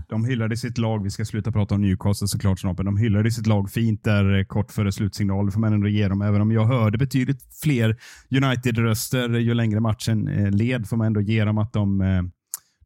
De 0.08 0.24
hyllade 0.24 0.56
sitt 0.56 0.78
lag. 0.78 1.02
Vi 1.02 1.10
ska 1.10 1.24
sluta 1.24 1.52
prata 1.52 1.74
om 1.74 1.80
Newcastle 1.82 2.28
såklart 2.28 2.60
snart, 2.60 2.76
men 2.76 2.86
de 2.86 2.96
hyllade 2.96 3.30
sitt 3.30 3.46
lag 3.46 3.70
fint 3.70 4.04
där 4.04 4.38
eh, 4.38 4.44
kort 4.44 4.72
före 4.72 4.92
slutsignal. 4.92 5.50
Får 5.50 5.60
man 5.60 5.72
ändå 5.72 5.88
ge 5.88 6.08
dem. 6.08 6.22
Även 6.22 6.40
om 6.40 6.52
jag 6.52 6.66
hörde 6.66 6.98
betydligt 6.98 7.42
fler 7.62 7.96
United-röster 8.30 9.28
ju 9.28 9.54
längre 9.54 9.80
matchen 9.80 10.28
eh, 10.28 10.50
led, 10.50 10.88
får 10.88 10.96
man 10.96 11.06
ändå 11.06 11.20
ge 11.20 11.44
dem 11.44 11.58
att 11.58 11.72
de, 11.72 12.00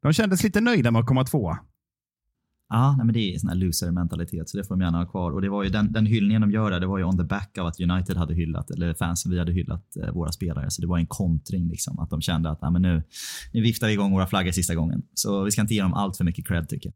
de 0.01 0.13
kändes 0.13 0.43
lite 0.43 0.61
nöjda 0.61 0.91
med 0.91 0.99
att 0.99 1.05
komma 1.05 1.23
tvåa. 1.23 1.59
Ja, 2.73 2.95
nej, 2.97 3.05
men 3.05 3.13
det 3.13 3.19
är 3.19 3.39
sån 3.39 3.49
här 3.49 3.55
loser-mentalitet, 3.55 4.49
så 4.49 4.57
det 4.57 4.63
får 4.63 4.75
de 4.75 4.81
gärna 4.81 4.97
ha 4.97 5.05
kvar. 5.05 5.31
Och 5.31 5.41
det 5.41 5.49
var 5.49 5.63
ju 5.63 5.69
den, 5.69 5.91
den 5.91 6.05
hyllningen 6.05 6.41
de 6.41 6.51
gör 6.51 6.71
där, 6.71 6.79
det 6.79 6.87
var 6.87 6.97
ju 6.97 7.03
on 7.03 7.17
the 7.17 7.23
back 7.23 7.57
av 7.57 7.67
att 7.67 7.79
United 7.79 8.17
hade 8.17 8.33
hyllat, 8.33 8.71
eller 8.71 8.93
fansen 8.93 9.31
vi 9.31 9.39
hade 9.39 9.51
hyllat 9.51 9.97
eh, 9.97 10.13
våra 10.13 10.31
spelare. 10.31 10.71
Så 10.71 10.81
det 10.81 10.87
var 10.87 10.97
en 10.97 11.07
kontring, 11.07 11.67
liksom, 11.67 11.99
att 11.99 12.09
de 12.09 12.21
kände 12.21 12.49
att 12.49 12.63
ah, 12.63 12.71
men 12.71 12.81
nu, 12.81 13.03
nu 13.53 13.61
viftar 13.61 13.87
vi 13.87 13.93
igång 13.93 14.11
våra 14.11 14.27
flaggor 14.27 14.51
sista 14.51 14.75
gången. 14.75 15.01
Så 15.13 15.43
vi 15.43 15.51
ska 15.51 15.61
inte 15.61 15.73
ge 15.73 15.81
dem 15.81 15.93
allt 15.93 16.17
för 16.17 16.23
mycket 16.23 16.47
cred 16.47 16.69
tycker 16.69 16.89
jag. 16.89 16.95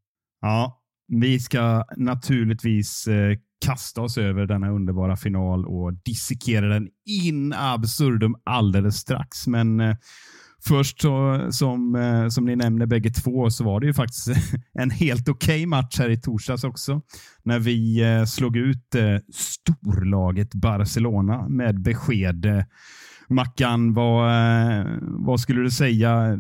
Ja, 0.50 0.82
vi 1.08 1.40
ska 1.40 1.84
naturligtvis 1.98 3.08
eh, 3.08 3.38
kasta 3.66 4.02
oss 4.02 4.18
över 4.18 4.46
denna 4.46 4.70
underbara 4.70 5.16
final 5.18 5.66
och 5.66 5.94
dissekera 5.94 6.68
den 6.68 6.88
in 7.06 7.54
absurdum 7.54 8.36
alldeles 8.44 8.96
strax. 8.96 9.48
Men 9.48 9.80
eh, 9.80 9.96
först 10.68 11.02
så, 11.02 11.48
som, 11.52 11.96
eh, 11.96 12.28
som 12.28 12.46
ni 12.46 12.56
nämner 12.56 12.86
bägge 12.86 13.10
två 13.10 13.50
så 13.50 13.64
var 13.64 13.80
det 13.80 13.88
ju 13.88 13.94
faktiskt 13.94 14.28
en 14.74 14.92
helt 14.92 15.30
okej 15.30 15.66
match 15.66 16.00
här 16.00 16.10
i 16.10 16.22
torsdags 16.22 16.64
också. 16.64 17.02
När 17.44 17.60
vi 17.60 18.02
eh, 18.02 18.26
slog 18.26 18.58
ut 18.58 18.96
eh, 18.96 19.18
storlaget 19.34 20.54
Barcelona 20.54 21.48
med 21.50 21.82
besked. 21.82 22.66
Mackan, 23.30 23.94
vad, 23.94 24.32
vad 25.02 25.40
skulle 25.40 25.62
du 25.62 25.72
säga? 25.72 26.38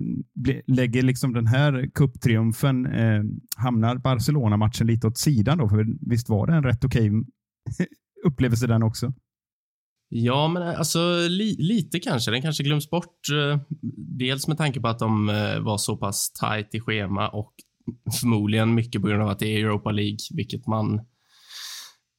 Lägger 0.68 1.02
liksom 1.02 1.34
den 1.34 1.48
här 1.48 1.90
kupptriumfen, 1.94 2.86
eh, 2.86 3.24
hamnar 3.58 3.96
Barcelona-matchen 3.96 4.88
lite 4.88 5.08
åt 5.08 5.18
sidan 5.18 5.58
då? 5.58 5.70
För 5.70 5.86
visst 6.10 6.30
var 6.30 6.48
det 6.48 6.54
en 6.54 6.64
rätt 6.64 6.84
okej 6.84 7.12
upplevelse 8.26 8.68
den 8.68 8.84
också? 8.84 9.14
Ja, 10.10 10.48
men 10.48 10.64
alltså 10.64 11.28
li, 11.30 11.56
lite 11.60 12.00
kanske. 12.00 12.32
Den 12.32 12.42
kanske 12.42 12.64
glöms 12.64 12.90
bort. 12.90 13.30
Eh, 13.32 13.60
dels 14.20 14.48
med 14.48 14.58
tanke 14.58 14.82
på 14.82 14.88
att 14.88 15.00
de 15.00 15.30
eh, 15.30 15.60
var 15.60 15.78
så 15.78 15.98
pass 15.98 16.32
tight 16.32 16.76
i 16.76 16.80
schema 16.80 17.30
och 17.30 17.54
förmodligen 18.20 18.76
mycket 18.76 19.02
på 19.02 19.08
grund 19.08 19.22
av 19.24 19.30
att 19.30 19.40
det 19.40 19.48
är 19.48 19.60
Europa 19.60 19.92
League, 19.92 20.18
vilket 20.32 20.68
man 20.68 21.02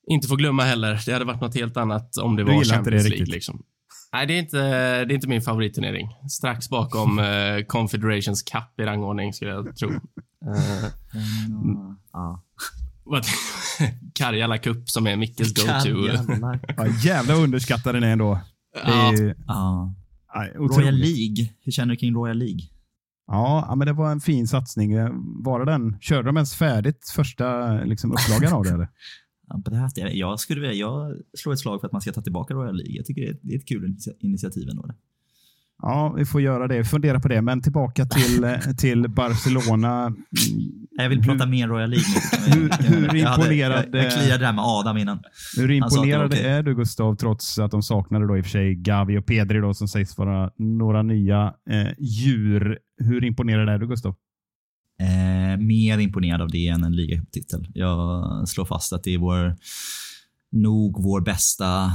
inte 0.06 0.28
får 0.28 0.36
glömma 0.36 0.62
heller. 0.62 1.00
Det 1.06 1.12
hade 1.12 1.24
varit 1.24 1.40
något 1.40 1.54
helt 1.54 1.76
annat 1.76 2.16
om 2.16 2.36
det 2.36 2.44
du 2.44 2.52
var 2.52 2.64
Champions 2.64 3.02
det 3.02 3.08
League. 3.08 3.26
Liksom. 3.26 3.62
Nej, 4.12 4.26
det 4.26 4.34
är, 4.34 4.38
inte, 4.38 4.58
det 5.04 5.12
är 5.12 5.14
inte 5.14 5.28
min 5.28 5.42
favoritturnering. 5.42 6.08
Strax 6.30 6.68
bakom 6.68 7.18
uh, 7.18 7.62
Confederations 7.66 8.42
Cup 8.42 8.80
i 8.80 8.82
rangordning, 8.82 9.32
skulle 9.32 9.50
jag 9.50 9.76
tro. 9.76 9.88
Uh, 9.88 9.98
mm, 11.48 11.96
ja. 12.12 12.42
Karjala 14.14 14.58
Cup 14.58 14.90
som 14.90 15.06
är 15.06 15.16
Mickes 15.16 15.54
go-to. 15.54 16.08
ja, 16.76 16.86
jävla 17.04 17.34
underskattad 17.34 17.94
den 17.94 18.02
är 18.02 18.12
ändå. 18.12 18.40
Ja. 18.84 19.12
ja. 19.46 19.94
Royal 20.54 20.94
League. 20.94 21.50
Hur 21.62 21.72
känner 21.72 21.94
du 21.94 21.96
kring 21.96 22.14
Royal 22.14 22.38
League? 22.38 22.60
Ja, 23.26 23.74
men 23.76 23.86
det 23.86 23.92
var 23.92 24.12
en 24.12 24.20
fin 24.20 24.48
satsning. 24.48 24.94
Var 25.42 25.64
den, 25.64 25.98
körde 26.00 26.28
de 26.28 26.36
ens 26.36 26.54
färdigt 26.54 27.12
första 27.14 27.74
liksom, 27.84 28.12
upplagan 28.12 28.52
av 28.52 28.64
det? 28.64 28.70
Eller? 28.70 28.88
Jag, 30.12 30.40
skulle, 30.40 30.72
jag 30.72 31.16
slår 31.38 31.52
ett 31.52 31.58
slag 31.58 31.80
för 31.80 31.86
att 31.86 31.92
man 31.92 32.00
ska 32.00 32.12
ta 32.12 32.22
tillbaka 32.22 32.54
Royal 32.54 32.76
League. 32.76 32.96
Jag 32.96 33.06
tycker 33.06 33.22
det 33.22 33.28
är, 33.28 33.36
det 33.42 33.54
är 33.54 33.58
ett 33.58 33.68
kul 33.68 33.96
initiativ 34.20 34.68
ändå. 34.68 34.90
Ja, 35.82 36.14
vi 36.16 36.24
får 36.24 36.40
göra 36.40 36.68
det. 36.68 36.78
Vi 36.78 36.84
funderar 36.84 37.18
på 37.18 37.28
det. 37.28 37.42
Men 37.42 37.62
tillbaka 37.62 38.06
till, 38.06 38.58
till 38.78 39.08
Barcelona. 39.10 40.14
Jag 40.96 41.08
vill 41.08 41.22
prata 41.22 41.46
mer 41.46 41.68
Royal 41.68 41.90
League. 41.90 42.06
Hur, 42.46 42.88
hur 42.88 43.16
imponerad... 43.16 43.84
Jag, 43.92 44.04
jag 44.04 44.12
kliade 44.12 44.44
där 44.44 44.52
med 44.52 44.64
Adam 44.64 44.96
innan. 44.96 45.18
Hur 45.56 45.70
imponerad 45.70 46.26
okay. 46.26 46.44
är 46.44 46.62
du 46.62 46.74
Gustav, 46.74 47.16
trots 47.16 47.58
att 47.58 47.70
de 47.70 47.82
saknade 47.82 48.26
då 48.26 48.36
i 48.36 48.40
och 48.40 48.44
för 48.44 48.50
sig 48.50 48.74
Gavi 48.74 49.18
och 49.18 49.26
Pedri 49.26 49.58
då, 49.58 49.74
som 49.74 49.88
sägs 49.88 50.18
vara 50.18 50.50
några 50.56 51.02
nya 51.02 51.54
eh, 51.70 51.92
djur. 51.98 52.78
Hur 52.98 53.24
imponerad 53.24 53.68
är 53.68 53.78
du 53.78 53.86
Gustav? 53.86 54.14
Eh, 55.00 55.58
mer 55.58 55.98
imponerad 55.98 56.42
av 56.42 56.50
det 56.50 56.68
än 56.68 56.84
en 56.84 56.96
ligatitel. 56.96 57.68
Jag 57.74 58.48
slår 58.48 58.64
fast 58.64 58.92
att 58.92 59.02
det 59.02 59.14
är 59.14 59.18
vår, 59.18 59.56
nog 60.52 61.02
vår 61.02 61.20
bästa 61.20 61.92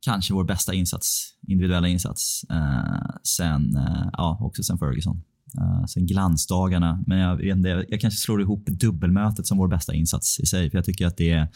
kanske 0.00 0.34
vår 0.34 0.44
bästa 0.44 0.74
insats, 0.74 1.34
individuella 1.48 1.88
insats 1.88 2.44
eh, 2.50 3.10
sen, 3.22 3.76
eh, 3.76 4.08
ja, 4.12 4.38
också 4.40 4.62
sen 4.62 4.78
Ferguson. 4.78 5.22
Uh, 5.58 5.84
sen 5.86 6.06
glansdagarna, 6.06 7.04
men 7.06 7.18
jag, 7.18 7.36
vet 7.36 7.56
inte, 7.56 7.84
jag 7.88 8.00
kanske 8.00 8.20
slår 8.20 8.40
ihop 8.40 8.66
dubbelmötet 8.66 9.46
som 9.46 9.58
vår 9.58 9.68
bästa 9.68 9.94
insats 9.94 10.40
i 10.40 10.46
sig. 10.46 10.70
För 10.70 10.78
jag 10.78 10.84
tycker 10.84 11.06
att 11.06 11.16
det 11.16 11.30
är, 11.30 11.48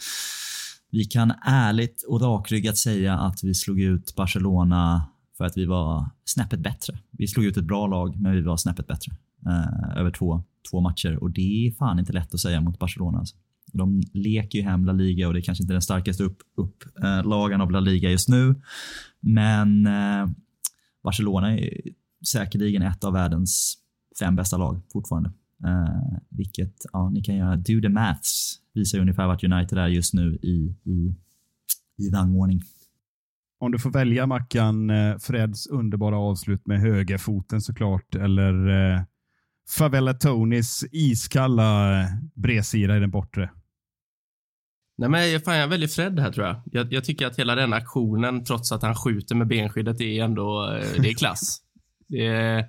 vi 0.91 1.05
kan 1.05 1.33
ärligt 1.45 2.03
och 2.07 2.21
rakryggat 2.21 2.77
säga 2.77 3.17
att 3.17 3.43
vi 3.43 3.53
slog 3.53 3.81
ut 3.81 4.15
Barcelona 4.15 5.03
för 5.37 5.45
att 5.45 5.57
vi 5.57 5.65
var 5.65 6.09
snäppet 6.25 6.59
bättre. 6.59 6.99
Vi 7.11 7.27
slog 7.27 7.45
ut 7.45 7.57
ett 7.57 7.65
bra 7.65 7.87
lag, 7.87 8.21
men 8.21 8.31
vi 8.31 8.41
var 8.41 8.57
snäppet 8.57 8.87
bättre 8.87 9.11
uh, 9.47 9.97
över 9.97 10.11
två, 10.11 10.43
två 10.71 10.81
matcher 10.81 11.23
och 11.23 11.31
det 11.31 11.67
är 11.67 11.71
fan 11.71 11.99
inte 11.99 12.13
lätt 12.13 12.33
att 12.33 12.39
säga 12.39 12.61
mot 12.61 12.79
Barcelona. 12.79 13.19
Alltså. 13.19 13.35
De 13.73 14.01
leker 14.13 14.59
ju 14.59 14.65
hem 14.65 14.85
La 14.85 14.93
Liga 14.93 15.27
och 15.27 15.33
det 15.33 15.39
är 15.39 15.41
kanske 15.41 15.63
inte 15.63 15.73
den 15.73 15.81
starkaste 15.81 16.23
upplagan 16.23 17.53
upp, 17.53 17.61
uh, 17.61 17.61
av 17.61 17.71
La 17.71 17.79
Liga 17.79 18.11
just 18.11 18.29
nu. 18.29 18.55
Men 19.19 19.87
Barcelona 21.03 21.59
är 21.59 21.81
säkerligen 22.27 22.81
ett 22.81 23.03
av 23.03 23.13
världens 23.13 23.77
fem 24.19 24.35
bästa 24.35 24.57
lag 24.57 24.81
fortfarande. 24.93 25.31
Uh, 25.65 26.17
vilket, 26.29 26.85
ja, 26.93 27.09
ni 27.09 27.23
kan 27.23 27.35
göra, 27.35 27.55
do 27.55 27.81
the 27.81 27.89
maths, 27.89 28.59
visar 28.73 28.99
ungefär 28.99 29.27
vart 29.27 29.43
United 29.43 29.77
är 29.77 29.87
just 29.87 30.13
nu 30.13 30.35
i, 30.41 30.75
i, 30.83 31.15
i 31.97 32.09
rangordning. 32.09 32.61
Om 33.59 33.71
du 33.71 33.79
får 33.79 33.91
välja 33.91 34.27
Mackan, 34.27 34.89
eh, 34.89 35.17
Freds 35.17 35.67
underbara 35.67 36.17
avslut 36.17 36.67
med 36.67 36.79
högerfoten 36.79 37.61
såklart, 37.61 38.15
eller 38.15 38.67
eh, 38.67 39.01
Favela 39.69 40.13
Tonys 40.13 40.83
iskalla 40.91 42.01
eh, 42.01 42.07
bredsida 42.33 42.97
i 42.97 42.99
den 42.99 43.11
bortre? 43.11 43.49
Nej, 44.97 45.09
men 45.09 45.41
fan, 45.41 45.57
jag 45.57 45.67
väljer 45.67 45.87
Fred 45.87 46.19
här 46.19 46.31
tror 46.31 46.47
jag. 46.47 46.61
jag. 46.65 46.93
jag. 46.93 47.03
tycker 47.03 47.27
att 47.27 47.39
hela 47.39 47.55
den 47.55 47.73
aktionen, 47.73 48.43
trots 48.43 48.71
att 48.71 48.81
han 48.81 48.95
skjuter 48.95 49.35
med 49.35 49.47
benskyddet, 49.47 50.01
är 50.01 50.23
ändå 50.23 50.65
det 50.97 51.09
är 51.09 51.13
klass. 51.13 51.61
det 52.07 52.25
är, 52.25 52.65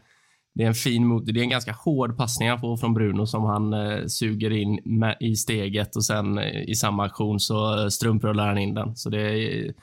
det 0.56 0.62
är 0.62 0.66
en 0.66 0.74
fin 0.74 1.06
mot, 1.06 1.26
det 1.26 1.40
är 1.40 1.42
en 1.42 1.48
ganska 1.48 1.72
hård 1.72 2.16
passning 2.16 2.48
han 2.48 2.60
får 2.60 2.76
från 2.76 2.94
Bruno 2.94 3.26
som 3.26 3.44
han 3.44 3.72
eh, 3.72 4.06
suger 4.06 4.50
in 4.50 4.80
med, 4.84 5.16
i 5.20 5.36
steget 5.36 5.96
och 5.96 6.04
sen 6.04 6.38
eh, 6.38 6.62
i 6.62 6.74
samma 6.74 7.04
aktion 7.04 7.40
så 7.40 7.82
eh, 7.82 7.88
strumprullar 7.88 8.48
han 8.48 8.58
in 8.58 8.74
den. 8.74 8.96
Så 8.96 9.10
det 9.10 9.20
är, 9.20 9.74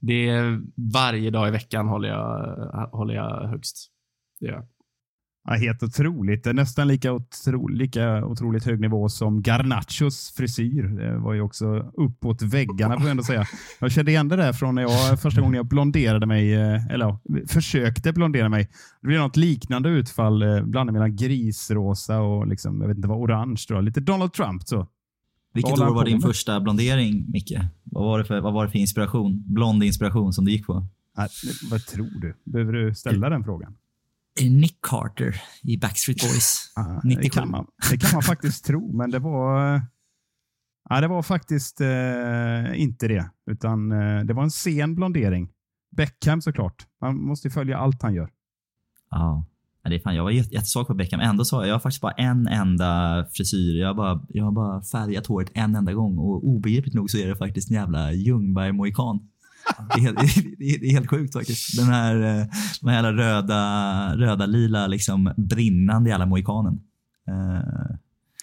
det 0.00 0.28
är 0.28 0.60
varje 0.94 1.30
dag 1.30 1.48
i 1.48 1.50
veckan 1.50 1.88
håller 1.88 2.08
jag, 2.08 2.48
eh, 2.48 2.90
håller 2.90 3.14
jag 3.14 3.48
högst. 3.48 3.90
Det 4.40 4.46
gör 4.46 4.66
Ja, 5.46 5.54
helt 5.54 5.82
otroligt. 5.82 6.44
Det 6.44 6.50
är 6.50 6.54
nästan 6.54 6.88
lika, 6.88 7.12
otro, 7.12 7.68
lika 7.68 8.24
otroligt 8.24 8.64
hög 8.64 8.80
nivå 8.80 9.08
som 9.08 9.42
Garnachos 9.42 10.34
frisyr. 10.36 10.82
Det 10.82 11.18
var 11.18 11.34
ju 11.34 11.40
också 11.40 11.66
uppåt 11.94 12.42
väggarna 12.42 12.94
får 12.94 13.02
jag 13.02 13.10
ändå 13.10 13.22
säga. 13.22 13.44
Jag 13.80 13.92
kände 13.92 14.10
igen 14.10 14.28
det 14.28 14.36
där 14.36 14.52
från 14.52 14.74
när 14.74 14.82
jag, 14.82 15.20
första 15.20 15.40
gången 15.40 15.56
jag 15.56 15.66
blonderade 15.66 16.26
mig, 16.26 16.54
eh, 16.54 16.86
eller 16.86 17.04
ja, 17.04 17.20
försökte 17.48 18.12
blondera 18.12 18.48
mig. 18.48 18.68
Det 19.00 19.06
blev 19.06 19.20
något 19.20 19.36
liknande 19.36 19.88
utfall, 19.88 20.42
eh, 20.42 20.62
blandning 20.62 20.92
mellan 20.92 21.16
grisrosa 21.16 22.20
och 22.20 22.46
liksom, 22.46 22.80
jag 22.80 22.88
vet 22.88 22.96
inte 22.96 23.08
vad, 23.08 23.18
orange. 23.18 23.64
Då. 23.68 23.80
Lite 23.80 24.00
Donald 24.00 24.32
Trump. 24.32 24.62
så. 24.62 24.88
Vilket 25.54 25.78
år 25.78 25.94
var 25.94 26.04
din 26.04 26.20
första 26.20 26.60
blondering, 26.60 27.24
Micke? 27.28 27.58
Vad 27.84 28.04
var, 28.04 28.18
det 28.18 28.24
för, 28.24 28.40
vad 28.40 28.52
var 28.52 28.64
det 28.64 28.70
för 28.70 28.78
inspiration? 28.78 29.44
Blond 29.46 29.84
inspiration 29.84 30.32
som 30.32 30.44
du 30.44 30.52
gick 30.52 30.66
på? 30.66 30.86
Nej, 31.16 31.28
vad 31.70 31.86
tror 31.86 32.20
du? 32.20 32.34
Behöver 32.44 32.72
du 32.72 32.94
ställa 32.94 33.28
den 33.28 33.44
frågan? 33.44 33.74
Nick 34.44 34.78
Carter 34.82 35.40
i 35.62 35.78
Backstreet 35.78 36.20
Boys. 36.20 36.72
Ja, 36.76 37.00
det, 37.04 37.28
kan 37.30 37.50
man, 37.50 37.66
det 37.90 37.98
kan 37.98 38.10
man 38.12 38.22
faktiskt 38.22 38.64
tro, 38.64 38.92
men 38.92 39.10
det 39.10 39.18
var, 39.18 39.80
ja, 40.88 41.00
det 41.00 41.08
var 41.08 41.22
faktiskt 41.22 41.80
eh, 41.80 42.80
inte 42.80 43.08
det. 43.08 43.30
Utan 43.50 43.92
eh, 43.92 44.24
Det 44.24 44.34
var 44.34 44.42
en 44.42 44.50
sen 44.50 44.94
blondering. 44.94 45.48
Beckham 45.96 46.40
såklart. 46.40 46.86
Man 47.00 47.16
måste 47.16 47.50
följa 47.50 47.78
allt 47.78 48.02
han 48.02 48.14
gör. 48.14 48.30
Ja, 49.10 49.44
det 49.88 49.94
är 49.94 49.98
fan, 50.00 50.14
jag 50.14 50.24
var 50.24 50.30
jättesvag 50.30 50.86
på 50.86 50.94
Beckham. 50.94 51.20
Ändå 51.20 51.44
så 51.44 51.66
jag 51.66 51.74
har 51.74 51.78
faktiskt 51.78 52.02
bara 52.02 52.12
en 52.12 52.48
enda 52.48 53.24
frisyr. 53.32 53.80
Jag 53.80 53.86
har 53.88 53.94
bara, 53.94 54.26
jag 54.28 54.44
har 54.44 54.52
bara 54.52 54.82
färgat 54.82 55.26
håret 55.26 55.50
en 55.54 55.74
enda 55.74 55.92
gång 55.92 56.18
och 56.18 56.44
obegripligt 56.48 56.94
nog 56.94 57.10
så 57.10 57.18
är 57.18 57.28
det 57.28 57.36
faktiskt 57.36 57.70
en 57.70 57.76
jävla 57.76 58.12
Ljungberg-mohikan. 58.12 59.28
Det 59.94 59.98
är, 59.98 60.00
helt, 60.00 60.18
det 60.58 60.86
är 60.86 60.92
helt 60.92 61.10
sjukt 61.10 61.32
faktiskt. 61.32 61.76
Den 61.76 61.86
här, 61.86 62.16
eh, 62.16 62.46
den 62.80 62.90
här 62.90 63.12
röda, 63.12 64.16
röda, 64.16 64.46
lila, 64.46 64.86
liksom 64.86 65.32
brinnande 65.36 66.10
jävla 66.10 66.26
mohikanen. 66.26 66.80
Uh, 67.30 67.96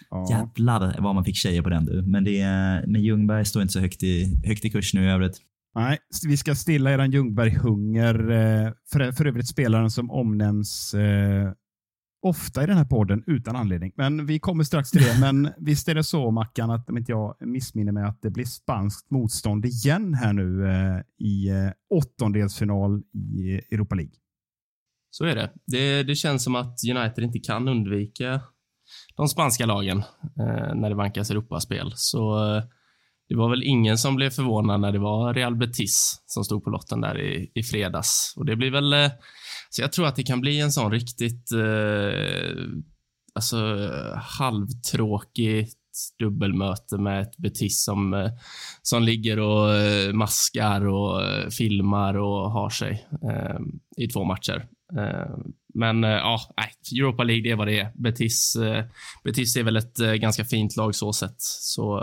ja. 0.09 0.27
Jävlar 0.29 0.95
vad 0.99 1.15
man 1.15 1.25
fick 1.25 1.35
tjejer 1.35 1.61
på 1.61 1.69
den 1.69 1.85
du. 1.85 2.01
Men, 2.01 2.23
det, 2.23 2.43
men 2.87 3.01
Ljungberg 3.01 3.45
står 3.45 3.61
inte 3.61 3.73
så 3.73 3.79
högt 3.79 4.03
i, 4.03 4.37
högt 4.43 4.65
i 4.65 4.69
kurs 4.69 4.93
nu 4.93 5.03
i 5.03 5.09
övrigt. 5.09 5.37
Nej, 5.75 5.97
vi 6.27 6.37
ska 6.37 6.55
stilla 6.55 6.91
eran 6.91 7.11
Ljungberg-hunger. 7.11 8.31
Eh, 8.31 8.71
för, 8.91 9.11
för 9.11 9.25
övrigt 9.25 9.47
spelaren 9.47 9.89
som 9.89 10.11
omnämns 10.11 10.95
ofta 12.23 12.63
i 12.63 12.65
den 12.65 12.77
här 12.77 12.85
podden 12.85 13.23
utan 13.27 13.55
anledning. 13.55 13.91
Men 13.95 14.25
vi 14.25 14.39
kommer 14.39 14.63
strax 14.63 14.91
till 14.91 15.01
det. 15.01 15.19
Men 15.19 15.53
visst 15.57 15.87
är 15.87 15.95
det 15.95 16.03
så 16.03 16.31
Mackan, 16.31 16.71
att 16.71 16.89
om 16.89 16.97
inte 16.97 17.11
jag 17.11 17.35
missminner 17.39 17.91
mig, 17.91 18.03
att 18.03 18.21
det 18.21 18.29
blir 18.29 18.45
spanskt 18.45 19.11
motstånd 19.11 19.65
igen 19.65 20.13
här 20.13 20.33
nu 20.33 20.67
eh, 20.67 21.25
i 21.27 21.49
eh, 21.49 21.71
åttondelsfinal 21.89 23.03
i 23.13 23.61
Europa 23.71 23.95
League. 23.95 24.13
Så 25.11 25.25
är 25.25 25.35
det. 25.35 25.51
det. 25.65 26.03
det. 26.03 26.15
känns 26.15 26.43
som 26.43 26.55
att 26.55 26.75
United 26.95 27.23
inte 27.23 27.39
kan 27.39 27.67
undvika 27.67 28.41
de 29.15 29.27
spanska 29.27 29.65
lagen 29.65 29.97
eh, 30.39 30.75
när 30.75 30.89
det 30.89 30.95
vankas 30.95 31.31
Europaspel. 31.31 31.91
Så 31.95 32.55
eh, 32.55 32.63
det 33.29 33.35
var 33.35 33.49
väl 33.49 33.63
ingen 33.63 33.97
som 33.97 34.15
blev 34.15 34.29
förvånad 34.29 34.81
när 34.81 34.91
det 34.91 34.99
var 34.99 35.33
Real 35.33 35.55
Betis 35.55 36.23
som 36.25 36.43
stod 36.43 36.63
på 36.63 36.69
lotten 36.69 37.01
där 37.01 37.21
i, 37.21 37.51
i 37.53 37.63
fredags. 37.63 38.33
Och 38.37 38.45
det 38.45 38.55
blir 38.55 38.71
väl 38.71 38.93
eh, 38.93 39.11
så 39.75 39.81
jag 39.81 39.91
tror 39.91 40.07
att 40.07 40.15
det 40.15 40.23
kan 40.23 40.41
bli 40.41 40.59
en 40.59 40.71
sån 40.71 40.91
riktigt 40.91 41.51
eh, 41.51 42.63
alltså, 43.33 43.57
halvtråkigt 44.15 45.77
dubbelmöte 46.19 46.97
med 46.97 47.21
ett 47.21 47.37
Betis 47.37 47.83
som, 47.83 48.13
eh, 48.13 48.31
som 48.81 49.03
ligger 49.03 49.39
och 49.39 49.75
eh, 49.75 50.13
maskar 50.13 50.87
och 50.87 51.23
eh, 51.23 51.49
filmar 51.49 52.17
och 52.17 52.51
har 52.51 52.69
sig 52.69 53.07
eh, 53.31 53.59
i 53.97 54.07
två 54.07 54.23
matcher. 54.23 54.67
Eh, 54.97 55.35
men 55.73 56.03
eh, 56.03 56.09
ja, 56.09 56.39
Europa 56.99 57.23
League, 57.23 57.43
det 57.43 57.51
är 57.51 57.55
vad 57.55 57.67
det 57.67 57.79
är. 57.79 57.91
Betis, 57.95 58.55
eh, 58.55 58.85
Betis 59.23 59.55
är 59.55 59.63
väl 59.63 59.77
ett 59.77 59.99
eh, 59.99 60.13
ganska 60.13 60.45
fint 60.45 60.75
lag 60.75 60.95
så 60.95 61.13
sett. 61.13 61.41
Så 61.41 61.99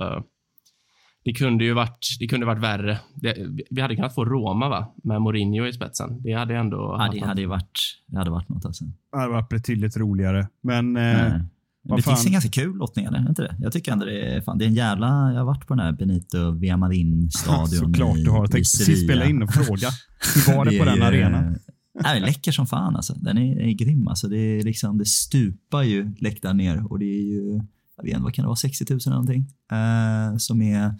det 1.24 1.32
kunde 1.32 1.64
ju 1.64 1.72
varit, 1.72 2.06
det 2.20 2.26
kunde 2.26 2.46
varit 2.46 2.62
värre. 2.62 2.98
Det, 3.14 3.36
vi 3.70 3.80
hade 3.80 3.96
kunnat 3.96 4.14
få 4.14 4.24
Roma 4.24 4.68
va? 4.68 4.94
med 5.04 5.22
Mourinho 5.22 5.66
i 5.66 5.72
spetsen. 5.72 6.22
Det 6.22 6.32
hade 6.32 6.56
ändå... 6.56 6.96
Ja, 6.98 7.10
det 7.12 7.26
hade 7.26 7.40
ju 7.40 7.46
varit, 7.46 7.78
det 8.06 8.18
hade 8.18 8.30
varit 8.30 8.48
något. 8.48 8.64
Alltså. 8.64 8.84
Det 9.12 9.18
hade 9.18 9.32
varit 9.32 9.48
betydligt 9.48 9.96
roligare. 9.96 10.48
Men 10.62 10.96
eh, 10.96 11.02
det 11.02 12.02
fan. 12.02 12.02
finns 12.02 12.26
en 12.26 12.32
ganska 12.32 12.50
kul 12.50 12.76
lottning, 12.76 13.04
eller? 13.04 13.28
Inte 13.28 13.42
det? 13.42 13.56
Jag 13.60 13.72
tycker 13.72 13.92
ändå 13.92 14.04
det 14.04 14.20
är, 14.34 14.40
fan, 14.40 14.58
det 14.58 14.64
är 14.64 14.66
en 14.66 14.74
jävla... 14.74 15.06
Jag 15.06 15.38
har 15.38 15.44
varit 15.44 15.66
på 15.66 15.74
den 15.74 15.84
här 15.84 15.92
Benito 15.92 16.50
Villamarin-stadion 16.50 17.66
såklart 17.66 18.16
i, 18.16 18.22
du 18.24 18.30
har. 18.30 18.38
Jag 18.38 18.48
i 18.48 18.50
tänkte 18.50 18.78
precis 18.78 19.04
spela 19.04 19.24
in 19.24 19.42
och 19.42 19.54
fråga. 19.54 19.88
Hur 20.46 20.56
var 20.56 20.64
det 20.64 20.78
på 20.78 20.84
den 20.90 20.96
ju- 20.96 21.02
arenan? 21.02 21.58
Nej, 22.02 22.20
det 22.20 22.26
är 22.26 22.26
läcker 22.26 22.52
som 22.52 22.66
fan 22.66 22.96
alltså. 22.96 23.14
Den 23.14 23.38
är, 23.38 23.60
är 23.60 23.72
grym 23.72 24.08
alltså. 24.08 24.28
Det, 24.28 24.38
är 24.38 24.62
liksom, 24.62 24.98
det 24.98 25.06
stupar 25.06 25.82
ju 25.82 26.12
läktaren 26.18 26.56
ner 26.56 26.92
och 26.92 26.98
det 26.98 27.04
är 27.04 27.22
ju, 27.22 27.60
inte, 28.16 28.24
vad 28.24 28.34
kan 28.34 28.42
det 28.42 28.46
vara, 28.46 28.56
60 28.56 28.84
000 28.90 29.00
eller 29.06 29.10
någonting? 29.16 29.46
Eh, 29.72 30.36
som 30.36 30.62
är, 30.62 30.94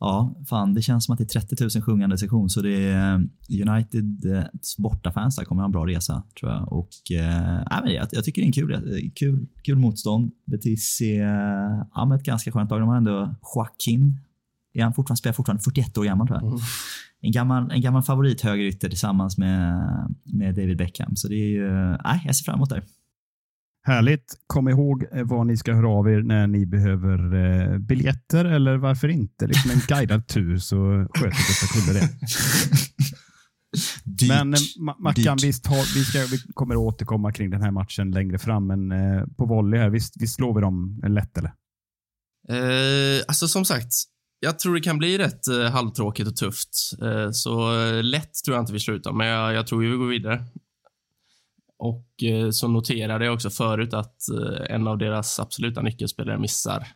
ja, 0.00 0.36
fan 0.48 0.74
det 0.74 0.82
känns 0.82 1.04
som 1.04 1.12
att 1.12 1.18
det 1.18 1.34
är 1.34 1.40
30 1.40 1.78
000 1.78 1.84
sjungande 1.84 2.18
sektion 2.18 2.50
så 2.50 2.62
det 2.62 2.88
är 2.88 3.14
eh, 3.14 3.20
Uniteds 3.68 4.76
bortafans 4.76 5.36
där 5.36 5.44
kommer 5.44 5.62
ha 5.62 5.66
en 5.66 5.72
bra 5.72 5.86
resa 5.86 6.22
tror 6.40 6.52
jag. 6.52 6.72
Och 6.72 6.90
eh, 7.12 7.82
men 7.84 7.94
jag, 7.94 8.08
jag 8.12 8.24
tycker 8.24 8.42
det 8.42 8.44
är 8.44 8.48
en 8.48 8.52
kul, 8.52 8.72
eh, 8.72 9.10
kul, 9.14 9.46
kul 9.62 9.78
motstånd. 9.78 10.30
Betis 10.46 11.00
är 11.00 11.22
eh, 11.22 11.84
ja, 11.94 12.04
men 12.04 12.18
ett 12.18 12.24
ganska 12.24 12.52
skönt 12.52 12.70
lag. 12.70 12.80
De 12.80 12.88
har 12.88 12.96
ändå 12.96 13.34
Joaquin, 13.54 14.20
är 14.74 14.82
han 14.82 14.94
fortfarande, 14.94 15.18
spelar 15.18 15.34
fortfarande 15.34 15.62
41 15.62 15.98
år 15.98 16.04
gammal 16.04 16.26
tror 16.26 16.38
jag 16.42 16.48
Mm. 16.52 16.60
en 17.24 17.32
gammal, 17.32 17.70
en 17.70 17.80
gammal 17.80 18.02
favorit 18.02 18.40
högerytter 18.40 18.88
tillsammans 18.88 19.38
med, 19.38 19.80
med 20.24 20.54
David 20.54 20.76
Beckham. 20.76 21.16
Så 21.16 21.28
det 21.28 21.34
är 21.34 21.48
ju, 21.48 21.70
nej, 22.04 22.22
jag 22.24 22.36
ser 22.36 22.44
fram 22.44 22.54
emot 22.54 22.70
det. 22.70 22.82
Härligt. 23.84 24.34
Kom 24.46 24.68
ihåg 24.68 25.04
eh, 25.12 25.24
vad 25.24 25.46
ni 25.46 25.56
ska 25.56 25.74
höra 25.74 25.88
av 25.88 26.08
er 26.10 26.22
när 26.22 26.46
ni 26.46 26.66
behöver 26.66 27.34
eh, 27.34 27.78
biljetter 27.78 28.44
eller 28.44 28.76
varför 28.76 29.08
inte? 29.08 29.46
Liksom 29.46 29.70
en 29.70 29.80
guidad 29.88 30.26
tur 30.26 30.58
så 30.58 31.06
sköter 31.14 31.28
Gustav 31.30 31.80
Kulle 31.86 32.00
det. 32.00 32.08
Dyrt. 34.04 34.28
Men 34.28 34.54
eh, 34.54 34.58
Ma- 34.80 34.98
Mackan, 34.98 35.38
visst 35.42 35.66
har, 35.66 35.94
vi, 35.94 36.04
ska, 36.04 36.18
vi 36.18 36.52
kommer 36.54 36.74
att 36.74 36.78
återkomma 36.78 37.32
kring 37.32 37.50
den 37.50 37.62
här 37.62 37.70
matchen 37.70 38.10
längre 38.10 38.38
fram, 38.38 38.66
men 38.66 38.92
eh, 38.92 39.24
på 39.36 39.46
volley 39.46 39.80
här, 39.80 39.90
visst, 39.90 40.22
visst 40.22 40.34
slår 40.34 40.54
vi 40.54 40.60
dem 40.60 41.02
lätt 41.08 41.38
eller? 41.38 41.52
Eh, 42.48 43.22
alltså 43.28 43.48
som 43.48 43.64
sagt, 43.64 43.92
jag 44.40 44.58
tror 44.58 44.74
det 44.74 44.80
kan 44.80 44.98
bli 44.98 45.18
rätt 45.18 45.48
eh, 45.48 45.70
halvtråkigt 45.70 46.28
och 46.28 46.36
tufft. 46.36 46.68
Eh, 47.02 47.30
så 47.32 47.82
eh, 47.86 48.02
lätt 48.02 48.32
tror 48.44 48.56
jag 48.56 48.62
inte 48.62 48.72
vi 48.72 48.80
slår 48.80 48.96
ut 48.96 49.04
dem, 49.04 49.18
men 49.18 49.26
jag, 49.26 49.54
jag 49.54 49.66
tror 49.66 49.80
vi 49.80 49.96
går 49.96 50.06
vidare. 50.06 50.44
Och 51.84 52.22
eh, 52.22 52.50
så 52.50 52.68
noterade 52.68 53.24
jag 53.24 53.34
också 53.34 53.50
förut 53.50 53.94
att 53.94 54.16
eh, 54.28 54.74
en 54.74 54.86
av 54.88 54.98
deras 54.98 55.40
absoluta 55.40 55.82
nyckelspelare 55.82 56.38
missar 56.38 56.86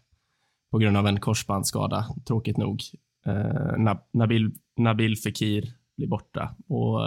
på 0.70 0.78
grund 0.78 0.96
av 0.96 1.06
en 1.06 1.20
korsbandsskada, 1.20 2.06
tråkigt 2.26 2.56
nog. 2.56 2.80
Eh, 3.26 3.78
Nab 3.78 3.98
Nabil, 4.12 4.50
Nabil 4.78 5.16
Fekir 5.16 5.72
blir 5.96 6.08
borta 6.08 6.56
och 6.68 7.00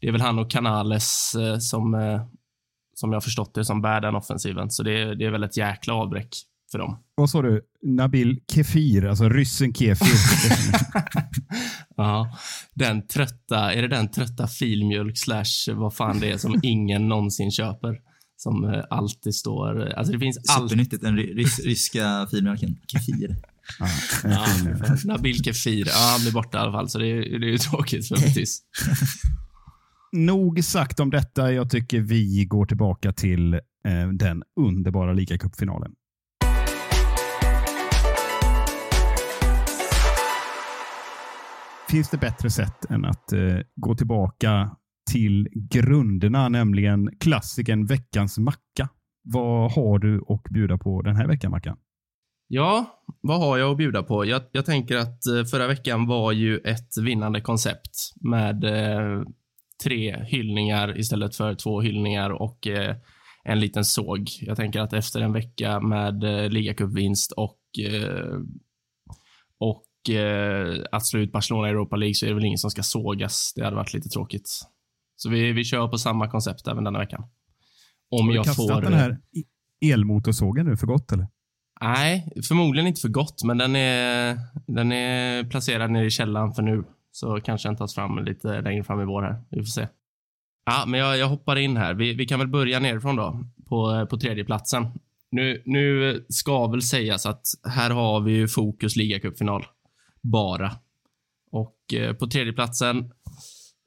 det 0.00 0.08
är 0.08 0.12
väl 0.12 0.20
han 0.20 0.38
och 0.38 0.50
Canales 0.50 1.32
som, 1.60 1.96
som 2.94 3.12
jag 3.12 3.24
förstått 3.24 3.54
det, 3.54 3.64
som 3.64 3.82
bär 3.82 4.00
den 4.00 4.14
offensiven. 4.16 4.70
Så 4.70 4.82
det, 4.82 5.02
är- 5.02 5.14
det 5.14 5.24
är 5.26 5.30
väl 5.30 5.42
ett 5.44 5.56
jäkla 5.56 5.94
avbräck 5.94 6.28
för 6.72 6.78
dem. 6.78 6.96
Vad 7.14 7.30
sa 7.30 7.42
du? 7.42 7.62
Nabil 7.82 8.40
Kefir, 8.54 9.06
alltså 9.06 9.28
ryssen 9.28 9.74
Kefir. 9.74 10.06
Ja, 12.00 12.36
den 12.74 13.06
trötta, 13.06 13.72
är 13.74 13.82
det 13.82 13.88
den 13.88 14.10
trötta 14.10 14.46
filmjölk 14.46 15.18
slash 15.18 15.74
vad 15.74 15.94
fan 15.94 16.20
det 16.20 16.30
är 16.30 16.36
som 16.38 16.60
ingen 16.62 17.08
någonsin 17.08 17.50
köper? 17.50 17.96
Som 18.36 18.64
eh, 18.64 18.84
alltid 18.90 19.34
står, 19.34 19.80
alltså 19.92 20.12
det 20.12 20.18
finns 20.18 20.38
alltid, 20.50 20.68
Supernyttigt, 20.70 21.02
den 21.02 21.16
ry- 21.18 21.34
rys, 21.34 21.58
ryska 21.64 22.26
filmjölken. 22.30 22.76
Kefir. 22.92 23.36
ja, 24.24 24.46
eh, 24.70 24.94
Nabil 25.04 25.44
Kefir, 25.44 25.86
ja 25.86 26.10
han 26.12 26.20
blir 26.20 26.32
borta 26.32 26.58
i 26.58 26.60
alla 26.60 26.72
fall 26.72 26.88
så 26.88 26.98
det 26.98 27.06
är, 27.08 27.38
det 27.38 27.46
är 27.46 27.50
ju 27.50 27.58
tråkigt 27.58 28.08
för 28.08 28.16
Betis. 28.16 28.62
Nog 30.12 30.64
sagt 30.64 31.00
om 31.00 31.10
detta. 31.10 31.52
Jag 31.52 31.70
tycker 31.70 32.00
vi 32.00 32.44
går 32.44 32.66
tillbaka 32.66 33.12
till 33.12 33.54
eh, 33.54 34.08
den 34.12 34.42
underbara 34.60 35.12
ligacupfinalen. 35.12 35.90
Finns 41.90 42.10
det 42.10 42.18
bättre 42.18 42.50
sätt 42.50 42.90
än 42.90 43.04
att 43.04 43.32
eh, 43.32 43.58
gå 43.76 43.94
tillbaka 43.94 44.76
till 45.10 45.48
grunderna, 45.52 46.48
nämligen 46.48 47.16
klassikern 47.20 47.86
veckans 47.86 48.38
macka? 48.38 48.88
Vad 49.22 49.72
har 49.72 49.98
du 49.98 50.24
att 50.28 50.42
bjuda 50.42 50.78
på 50.78 51.02
den 51.02 51.16
här 51.16 51.26
veckan, 51.26 51.50
Mackan? 51.50 51.76
Ja, 52.48 53.02
vad 53.20 53.40
har 53.40 53.58
jag 53.58 53.70
att 53.70 53.76
bjuda 53.76 54.02
på? 54.02 54.24
Jag, 54.24 54.42
jag 54.52 54.66
tänker 54.66 54.96
att 54.96 55.26
eh, 55.26 55.44
förra 55.44 55.66
veckan 55.66 56.06
var 56.06 56.32
ju 56.32 56.58
ett 56.58 56.98
vinnande 57.02 57.40
koncept 57.40 58.12
med 58.20 58.64
eh, 58.64 59.22
tre 59.84 60.24
hyllningar 60.24 60.98
istället 60.98 61.36
för 61.36 61.54
två 61.54 61.80
hyllningar 61.80 62.30
och 62.30 62.66
eh, 62.66 62.96
en 63.44 63.60
liten 63.60 63.84
såg. 63.84 64.28
Jag 64.40 64.56
tänker 64.56 64.80
att 64.80 64.92
efter 64.92 65.20
en 65.20 65.32
vecka 65.32 65.80
med 65.80 66.24
eh, 66.24 66.50
ligacupvinst 66.50 67.32
och, 67.32 67.60
eh, 67.78 68.38
och 69.58 69.84
eh, 70.08 70.84
att 70.92 71.06
slå 71.06 71.20
ut 71.20 71.32
Barcelona 71.32 71.68
i 71.68 71.70
Europa 71.70 71.96
League 71.96 72.14
så 72.14 72.24
är 72.26 72.28
det 72.28 72.34
väl 72.34 72.44
ingen 72.44 72.58
som 72.58 72.70
ska 72.70 72.82
sågas. 72.82 73.52
Det 73.56 73.64
hade 73.64 73.76
varit 73.76 73.94
lite 73.94 74.08
tråkigt. 74.08 74.50
Så 75.16 75.30
vi, 75.30 75.52
vi 75.52 75.64
kör 75.64 75.88
på 75.88 75.98
samma 75.98 76.28
koncept 76.30 76.66
även 76.68 76.84
denna 76.84 76.98
veckan. 76.98 77.24
Om 78.10 78.30
jag 78.30 78.44
kastat 78.44 78.68
får... 78.68 78.82
den 78.82 78.92
här 78.92 79.18
i- 79.80 79.92
elmotorsågen 79.92 80.66
nu 80.66 80.76
för 80.76 80.86
gott, 80.86 81.12
eller? 81.12 81.26
Nej, 81.80 82.32
förmodligen 82.48 82.86
inte 82.86 83.00
för 83.00 83.08
gott, 83.08 83.44
men 83.44 83.58
den 83.58 83.76
är, 83.76 84.38
den 84.66 84.92
är 84.92 85.44
placerad 85.44 85.90
nere 85.90 86.06
i 86.06 86.10
källaren 86.10 86.52
för 86.52 86.62
nu. 86.62 86.84
Så 87.12 87.40
kanske 87.40 87.68
den 87.68 87.76
tas 87.76 87.94
fram 87.94 88.24
lite 88.24 88.60
längre 88.60 88.84
fram 88.84 89.00
i 89.00 89.04
vår 89.04 89.22
här. 89.22 89.42
Vi 89.50 89.58
får 89.58 89.64
se. 89.64 89.88
Ja, 90.66 90.84
men 90.86 91.00
jag, 91.00 91.18
jag 91.18 91.28
hoppar 91.28 91.56
in 91.56 91.76
här. 91.76 91.94
Vi, 91.94 92.14
vi 92.14 92.26
kan 92.26 92.38
väl 92.38 92.48
börja 92.48 92.78
nerifrån 92.80 93.16
då, 93.16 93.44
på, 93.68 94.06
på 94.10 94.18
tredje 94.18 94.44
platsen. 94.44 94.86
Nu, 95.30 95.62
nu 95.64 96.26
ska 96.28 96.66
väl 96.66 96.82
sägas 96.82 97.26
att 97.26 97.42
här 97.68 97.90
har 97.90 98.20
vi 98.20 98.32
ju 98.32 98.48
fokus 98.48 98.96
ligacupfinal. 98.96 99.64
Bara. 100.32 100.72
Och 101.50 101.94
eh, 101.94 102.12
på 102.12 102.26
tredje 102.26 102.52
platsen 102.52 103.10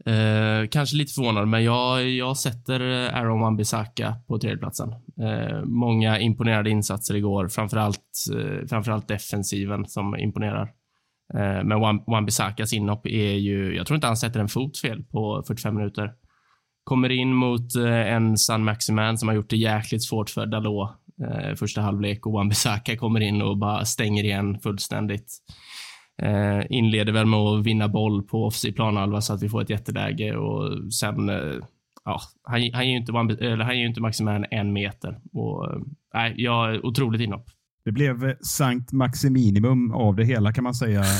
Eh, 0.05 0.67
kanske 0.67 0.95
lite 0.97 1.13
förvånad, 1.13 1.47
men 1.47 1.63
jag, 1.63 2.09
jag 2.09 2.37
sätter 2.37 2.79
eh, 2.79 3.15
Aaron 3.17 3.39
Wan-Bissaka 3.43 4.15
på 4.27 4.39
tredjeplatsen. 4.39 4.89
Eh, 5.21 5.63
många 5.65 6.19
imponerande 6.19 6.69
insatser 6.69 7.15
igår, 7.15 7.47
framförallt, 7.47 8.25
eh, 8.35 8.67
framförallt 8.67 9.07
defensiven 9.07 9.85
som 9.85 10.15
imponerar. 10.15 10.61
Eh, 11.33 11.63
men 11.63 11.71
Wan- 11.77 12.03
Wan-Bissakas 12.07 12.73
inhopp 12.73 13.05
är 13.07 13.33
ju, 13.33 13.75
jag 13.75 13.87
tror 13.87 13.95
inte 13.95 14.07
han 14.07 14.17
sätter 14.17 14.39
en 14.39 14.47
fot 14.47 14.77
fel 14.77 15.03
på 15.03 15.43
45 15.47 15.75
minuter. 15.75 16.11
Kommer 16.83 17.09
in 17.09 17.33
mot 17.33 17.75
eh, 17.75 18.13
en 18.13 18.37
San 18.37 18.63
Maximan 18.63 19.17
som 19.17 19.27
har 19.27 19.35
gjort 19.35 19.49
det 19.49 19.57
jäkligt 19.57 20.03
svårt 20.03 20.29
för 20.29 20.45
Dalot 20.45 20.89
eh, 21.27 21.55
första 21.55 21.81
halvlek 21.81 22.25
och 22.25 22.33
Wan-Bissaka 22.33 22.95
kommer 22.97 23.19
in 23.19 23.41
och 23.41 23.57
bara 23.57 23.85
stänger 23.85 24.23
igen 24.23 24.59
fullständigt. 24.59 25.37
Eh, 26.21 26.65
inleder 26.69 27.13
väl 27.13 27.25
med 27.25 27.39
att 27.39 27.65
vinna 27.65 27.87
boll 27.87 28.23
på 28.23 28.45
offensiv 28.45 28.71
planhalva 28.71 29.21
så 29.21 29.33
att 29.33 29.43
vi 29.43 29.49
får 29.49 29.61
ett 29.61 29.69
jätteläge 29.69 30.35
och 30.37 30.93
sen, 30.93 31.29
eh, 31.29 31.55
ja, 32.05 32.21
han, 32.43 32.69
han 32.73 32.87
ger 32.87 32.93
ju 32.93 32.97
inte, 32.97 33.11
eller 33.45 33.63
han 33.63 33.75
ger 33.75 33.81
ju 33.81 33.87
inte 33.87 34.01
Maximan 34.01 34.45
en 34.51 34.73
meter. 34.73 35.19
Och, 35.33 35.71
eh, 35.71 35.79
nej, 36.13 36.33
ja, 36.37 36.79
otroligt 36.83 37.21
inhopp. 37.21 37.45
Det 37.85 37.91
blev 37.91 38.25
eh, 38.25 38.35
Sankt 38.41 38.91
Maximinimum 38.91 39.91
av 39.91 40.15
det 40.15 40.25
hela 40.25 40.53
kan 40.53 40.63
man 40.63 40.73
säga. 40.73 41.03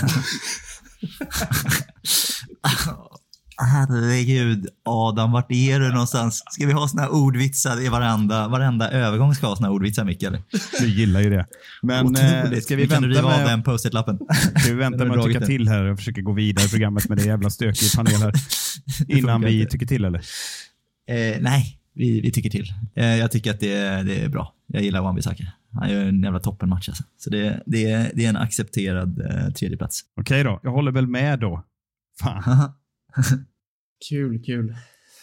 Herregud, 3.58 4.68
Adam, 4.86 5.32
vart 5.32 5.52
är 5.52 5.80
du 5.80 5.90
någonstans? 5.92 6.44
Ska 6.52 6.68
vi 6.68 6.74
ha 6.74 6.88
såna 6.88 7.02
här 7.02 7.14
ordvitsar 7.14 7.82
i 7.86 7.90
varenda, 7.90 8.48
varenda 8.48 8.92
övergång 8.92 9.36
ska 9.36 9.48
ha 9.48 9.56
såna 9.56 9.68
här 9.68 9.74
ordvitsar, 9.74 10.06
Micke? 10.06 10.24
Eller? 10.24 10.42
Du 10.80 10.88
gillar 10.88 11.22
ju 11.22 11.30
det. 11.30 11.46
Men 11.82 12.16
eh, 12.16 12.40
Otroligt. 12.44 12.64
ska 12.64 12.76
vi 12.76 12.88
kan 12.88 13.02
du 13.02 13.08
vänta 13.08 13.20
riva 13.22 13.34
av 13.36 13.40
med, 13.42 13.50
den 13.50 13.64
post-it-lappen. 13.64 14.20
ska 14.58 14.70
vi 14.72 14.78
vänta 14.80 15.06
med 15.06 15.20
att 15.20 15.26
tycka 15.26 15.42
till 15.42 15.68
här 15.68 15.84
och 15.84 15.98
försöka 15.98 16.22
gå 16.22 16.34
vidare 16.34 16.66
i 16.66 16.70
programmet 16.70 17.10
med 17.10 17.18
det 17.18 17.24
jävla 17.26 17.50
stökig 17.50 17.94
panel 17.96 18.14
här? 18.22 18.34
Innan 19.18 19.42
vi 19.42 19.66
tycker 19.66 19.86
till 19.86 20.06
eller? 20.06 20.20
Eh, 21.10 21.38
nej, 21.42 21.78
vi, 21.96 22.22
vi 22.22 22.32
tycker 22.32 22.50
till. 22.50 22.74
Eh, 22.96 23.06
jag 23.06 23.32
tycker 23.32 23.52
att 23.52 23.60
det, 23.60 23.74
är- 23.74 24.04
det 24.04 24.22
är 24.22 24.30
bra. 24.30 24.54
Jag 24.68 24.84
gillar 24.84 25.02
Wan-Bissaka. 25.02 25.44
Han 25.74 25.90
gör 25.92 26.06
en 26.06 26.24
jävla 26.24 26.40
toppenmatch 26.40 26.90
alltså. 26.90 27.04
Så 27.18 27.30
det, 27.30 27.64
det, 27.66 27.92
är- 27.92 28.12
det 28.16 28.26
är 28.26 28.30
en 28.30 28.38
accepterad 28.38 29.22
eh, 29.22 29.54
tredjeplats. 29.54 30.02
Okej 30.20 30.44
då, 30.44 30.60
jag 30.64 30.72
håller 30.72 30.92
väl 30.92 31.08
med 31.08 31.40
då. 31.40 31.64
Fan. 32.22 32.44
Kul, 34.10 34.43
kul. 34.43 34.76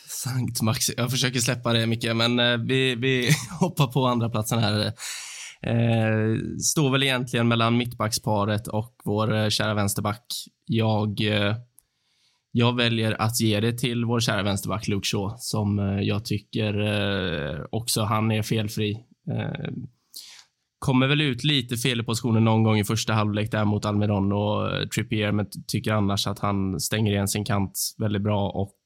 Sankt 0.08 0.62
Max. 0.62 0.90
Jag 0.96 1.10
försöker 1.10 1.40
släppa 1.40 1.72
det, 1.72 1.86
Micke, 1.86 2.14
men 2.14 2.38
eh, 2.38 2.56
vi, 2.56 2.94
vi 2.94 3.30
hoppar 3.60 3.86
på 3.86 4.06
andra 4.06 4.30
platsen 4.30 4.58
här. 4.58 4.92
Eh, 5.62 6.38
står 6.62 6.90
väl 6.90 7.02
egentligen 7.02 7.48
mellan 7.48 7.76
mittbacksparet 7.76 8.68
och 8.68 8.96
vår 9.04 9.36
eh, 9.36 9.48
kära 9.48 9.74
vänsterback. 9.74 10.24
Jag, 10.66 11.20
eh, 11.20 11.56
jag 12.52 12.76
väljer 12.76 13.22
att 13.22 13.40
ge 13.40 13.60
det 13.60 13.78
till 13.78 14.04
vår 14.04 14.20
kära 14.20 14.42
vänsterback 14.42 14.88
Luke 14.88 15.06
Shaw, 15.06 15.34
som 15.38 15.78
eh, 15.78 16.00
jag 16.00 16.24
tycker 16.24 16.80
eh, 16.80 17.64
också 17.70 18.02
han 18.02 18.30
är 18.30 18.42
felfri. 18.42 18.92
Eh, 19.30 19.70
Kommer 20.78 21.06
väl 21.06 21.20
ut 21.20 21.44
lite 21.44 21.76
fel 21.76 22.00
i 22.00 22.02
positionen 22.02 22.44
någon 22.44 22.62
gång 22.62 22.78
i 22.78 22.84
första 22.84 23.12
halvlek 23.12 23.50
där 23.50 23.64
mot 23.64 23.84
Almiron 23.84 24.32
och 24.32 24.76
eh, 24.76 24.88
Trippier, 24.88 25.32
men 25.32 25.46
tycker 25.66 25.92
annars 25.92 26.26
att 26.26 26.38
han 26.38 26.80
stänger 26.80 27.12
igen 27.12 27.28
sin 27.28 27.44
kant 27.44 27.78
väldigt 27.98 28.22
bra 28.22 28.50
och 28.50 28.76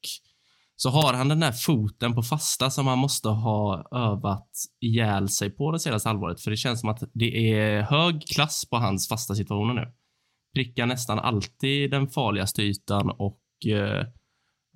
så 0.75 0.89
har 0.89 1.13
han 1.13 1.27
den 1.27 1.39
där 1.39 1.51
foten 1.51 2.15
på 2.15 2.23
fasta 2.23 2.69
som 2.69 2.87
han 2.87 2.99
måste 2.99 3.29
ha 3.29 3.87
övat 3.91 4.49
ihjäl 4.81 5.29
sig 5.29 5.49
på 5.49 5.71
det 5.71 5.79
senaste 5.79 6.09
halvåret. 6.09 6.41
För 6.41 6.51
det 6.51 6.57
känns 6.57 6.79
som 6.79 6.89
att 6.89 7.03
det 7.13 7.53
är 7.53 7.81
hög 7.81 8.27
klass 8.27 8.65
på 8.69 8.77
hans 8.77 9.09
fasta 9.09 9.35
situationer 9.35 9.73
nu. 9.73 9.93
Prickar 10.55 10.85
nästan 10.85 11.19
alltid 11.19 11.91
den 11.91 12.07
farligaste 12.07 12.61
ytan 12.61 13.09
och 13.09 13.39
eh, 13.67 14.05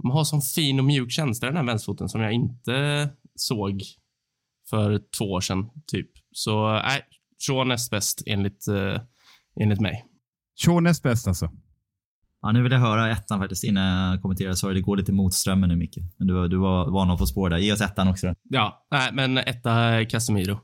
man 0.03 0.11
har 0.11 0.23
sån 0.23 0.41
fin 0.41 0.79
och 0.79 0.85
mjuk 0.85 1.11
känsla 1.11 1.47
i 1.47 1.49
den 1.49 1.57
här 1.57 1.65
vänsterfoten 1.65 2.09
som 2.09 2.21
jag 2.21 2.33
inte 2.33 3.09
såg 3.35 3.81
för 4.69 5.01
två 5.17 5.25
år 5.25 5.41
sedan, 5.41 5.69
typ. 5.87 6.09
Så 6.31 6.71
nej, 6.71 7.01
Shaw 7.47 7.67
näst 7.67 7.91
bäst 7.91 8.23
enligt, 8.25 8.67
eh, 8.67 9.01
enligt 9.61 9.81
mig. 9.81 10.05
Shaw 10.65 10.81
näst 10.81 11.03
bäst 11.03 11.27
alltså? 11.27 11.49
Ja, 12.41 12.51
nu 12.51 12.63
vill 12.63 12.71
jag 12.71 12.79
höra 12.79 13.11
ettan 13.11 13.39
faktiskt 13.39 13.63
innan 13.63 14.11
jag 14.11 14.21
kommenterar. 14.21 14.53
Sorry, 14.53 14.73
det 14.73 14.81
går 14.81 14.97
lite 14.97 15.11
mot 15.11 15.33
strömmen 15.33 15.69
nu 15.69 15.75
Micke. 15.75 15.97
Men 16.17 16.27
du, 16.27 16.47
du 16.47 16.57
var, 16.57 16.91
var 16.91 17.05
någon 17.05 17.17
på 17.17 17.25
spår 17.25 17.49
där. 17.49 17.57
Ge 17.57 17.73
oss 17.73 17.81
ettan 17.81 18.07
också. 18.07 18.27
Då. 18.27 18.33
Ja, 18.43 18.87
nej, 18.91 19.09
men 19.13 19.37
etta 19.37 20.05
Casemiro. 20.05 20.59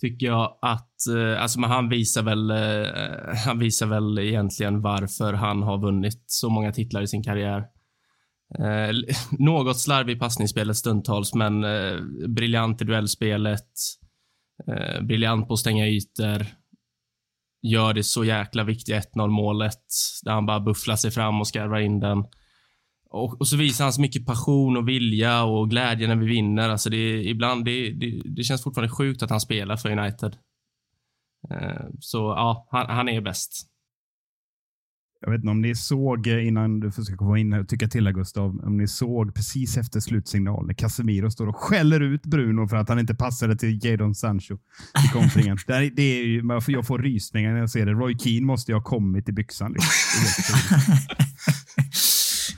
Tycker 0.00 0.26
jag 0.26 0.58
att, 0.62 1.06
eh, 1.16 1.42
alltså 1.42 1.60
men 1.60 1.70
han 1.70 1.88
visar 1.88 2.22
väl, 2.22 2.50
eh, 2.50 3.36
han 3.46 3.58
visar 3.58 3.86
väl 3.86 4.18
egentligen 4.18 4.80
varför 4.80 5.32
han 5.32 5.62
har 5.62 5.78
vunnit 5.78 6.24
så 6.26 6.48
många 6.50 6.72
titlar 6.72 7.02
i 7.02 7.06
sin 7.06 7.22
karriär. 7.22 7.64
Eh, 8.58 8.90
något 9.38 9.80
slarvig 9.80 10.16
i 10.16 10.18
passningsspelet 10.18 10.76
stundtals, 10.76 11.34
men 11.34 11.64
eh, 11.64 12.00
briljant 12.28 12.82
i 12.82 12.84
duellspelet. 12.84 13.70
Eh, 14.66 15.02
briljant 15.02 15.48
på 15.48 15.54
att 15.54 15.60
stänga 15.60 15.88
ytor. 15.88 16.46
Gör 17.62 17.94
det 17.94 18.04
så 18.04 18.24
jäkla 18.24 18.64
viktiga 18.64 19.00
1-0 19.00 19.28
målet 19.28 19.84
där 20.22 20.32
han 20.32 20.46
bara 20.46 20.60
bufflar 20.60 20.96
sig 20.96 21.10
fram 21.10 21.40
och 21.40 21.48
skarvar 21.48 21.80
in 21.80 22.00
den. 22.00 22.24
Och, 23.10 23.40
och, 23.40 23.48
så 23.48 23.56
visar 23.56 23.84
han 23.84 23.92
så 23.92 24.00
mycket 24.00 24.26
passion 24.26 24.76
och 24.76 24.88
vilja 24.88 25.44
och 25.44 25.70
glädje 25.70 26.08
när 26.08 26.16
vi 26.16 26.26
vinner. 26.26 26.68
Alltså 26.68 26.90
det, 26.90 27.24
ibland, 27.24 27.64
det, 27.64 27.90
det, 27.90 28.22
det 28.24 28.42
känns 28.42 28.62
fortfarande 28.62 28.94
sjukt 28.94 29.22
att 29.22 29.30
han 29.30 29.40
spelar 29.40 29.76
för 29.76 29.98
United. 29.98 30.36
Eh, 31.50 31.86
så 32.00 32.18
ja, 32.18 32.68
han, 32.70 32.86
han 32.86 33.08
är 33.08 33.20
bäst. 33.20 33.69
Jag 35.22 35.30
vet 35.30 35.38
inte 35.38 35.50
om 35.50 35.60
ni 35.60 35.74
såg, 35.74 36.26
eh, 36.26 36.46
innan 36.46 36.80
du 36.80 36.90
försöker 36.90 37.16
komma 37.16 37.38
in 37.38 37.52
och 37.52 37.68
tycka 37.68 37.88
till 37.88 38.06
här 38.06 38.12
Gustav, 38.12 38.60
om 38.64 38.76
ni 38.76 38.88
såg 38.88 39.34
precis 39.34 39.76
efter 39.76 40.00
slutsignal 40.00 40.66
när 40.66 40.74
Casemiro 40.74 41.30
står 41.30 41.46
och 41.46 41.56
skäller 41.56 42.00
ut 42.00 42.22
Bruno 42.22 42.68
för 42.68 42.76
att 42.76 42.88
han 42.88 42.98
inte 42.98 43.14
passade 43.14 43.56
till 43.56 43.84
Jadon 43.84 44.14
Sancho 44.14 44.54
i 45.04 45.08
kontringen. 45.12 45.58
det, 45.66 45.90
det 45.90 46.02
är 46.02 46.24
ju, 46.24 46.60
jag 46.66 46.86
får 46.86 46.98
rysningar 46.98 47.52
när 47.52 47.60
jag 47.60 47.70
ser 47.70 47.86
det. 47.86 47.92
Roy 47.92 48.18
Keane 48.18 48.46
måste 48.46 48.72
ju 48.72 48.76
ha 48.76 48.82
kommit 48.82 49.28
i 49.28 49.32
byxan. 49.32 49.72
Liksom. 49.72 49.90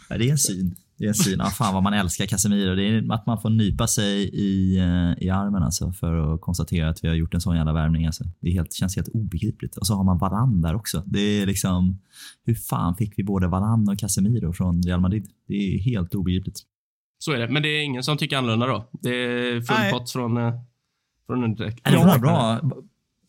Det, 0.08 0.14
är 0.14 0.18
det 0.18 0.28
är 0.28 0.30
en 0.30 0.38
syn. 0.38 0.74
Det 1.02 1.06
är 1.06 1.08
en 1.08 1.14
syn. 1.14 1.36
Ja, 1.38 1.50
fan 1.50 1.74
vad 1.74 1.82
man 1.82 1.94
älskar 1.94 2.26
Casemiro. 2.26 2.74
Det 2.74 2.82
är 2.82 3.12
att 3.12 3.26
man 3.26 3.40
får 3.40 3.50
nypa 3.50 3.86
sig 3.86 4.22
i, 4.22 4.78
eh, 4.78 5.24
i 5.26 5.30
armen 5.30 5.62
alltså 5.62 5.92
för 5.92 6.34
att 6.34 6.40
konstatera 6.40 6.88
att 6.88 7.04
vi 7.04 7.08
har 7.08 7.14
gjort 7.14 7.34
en 7.34 7.40
sån 7.40 7.56
jävla 7.56 7.72
värvning. 7.72 8.06
Alltså. 8.06 8.24
Det 8.40 8.48
är 8.48 8.52
helt, 8.52 8.72
känns 8.72 8.96
helt 8.96 9.08
obegripligt. 9.08 9.76
Och 9.76 9.86
så 9.86 9.94
har 9.94 10.04
man 10.04 10.18
Varann 10.18 10.60
där 10.60 10.74
också. 10.74 11.02
Det 11.06 11.20
är 11.20 11.46
liksom, 11.46 11.98
hur 12.44 12.54
fan 12.54 12.96
fick 12.96 13.18
vi 13.18 13.24
både 13.24 13.48
Varann 13.48 13.88
och 13.88 13.98
Casemiro 13.98 14.52
från 14.52 14.82
Real 14.82 15.00
Madrid? 15.00 15.30
Det 15.48 15.54
är 15.54 15.78
helt 15.78 16.14
obegripligt. 16.14 16.60
Så 17.18 17.32
är 17.32 17.38
det, 17.38 17.48
men 17.48 17.62
det 17.62 17.68
är 17.68 17.82
ingen 17.82 18.02
som 18.02 18.16
tycker 18.16 18.36
annorlunda 18.36 18.66
då? 18.66 18.88
Det 18.92 19.10
är 19.10 19.60
full 19.60 19.90
pott 19.90 20.10
från, 20.10 20.36
eh, 20.36 20.54
från 21.26 21.44
underdäck? 21.44 21.80
Det 21.84 21.96
var 21.96 22.18
bra 22.18 22.60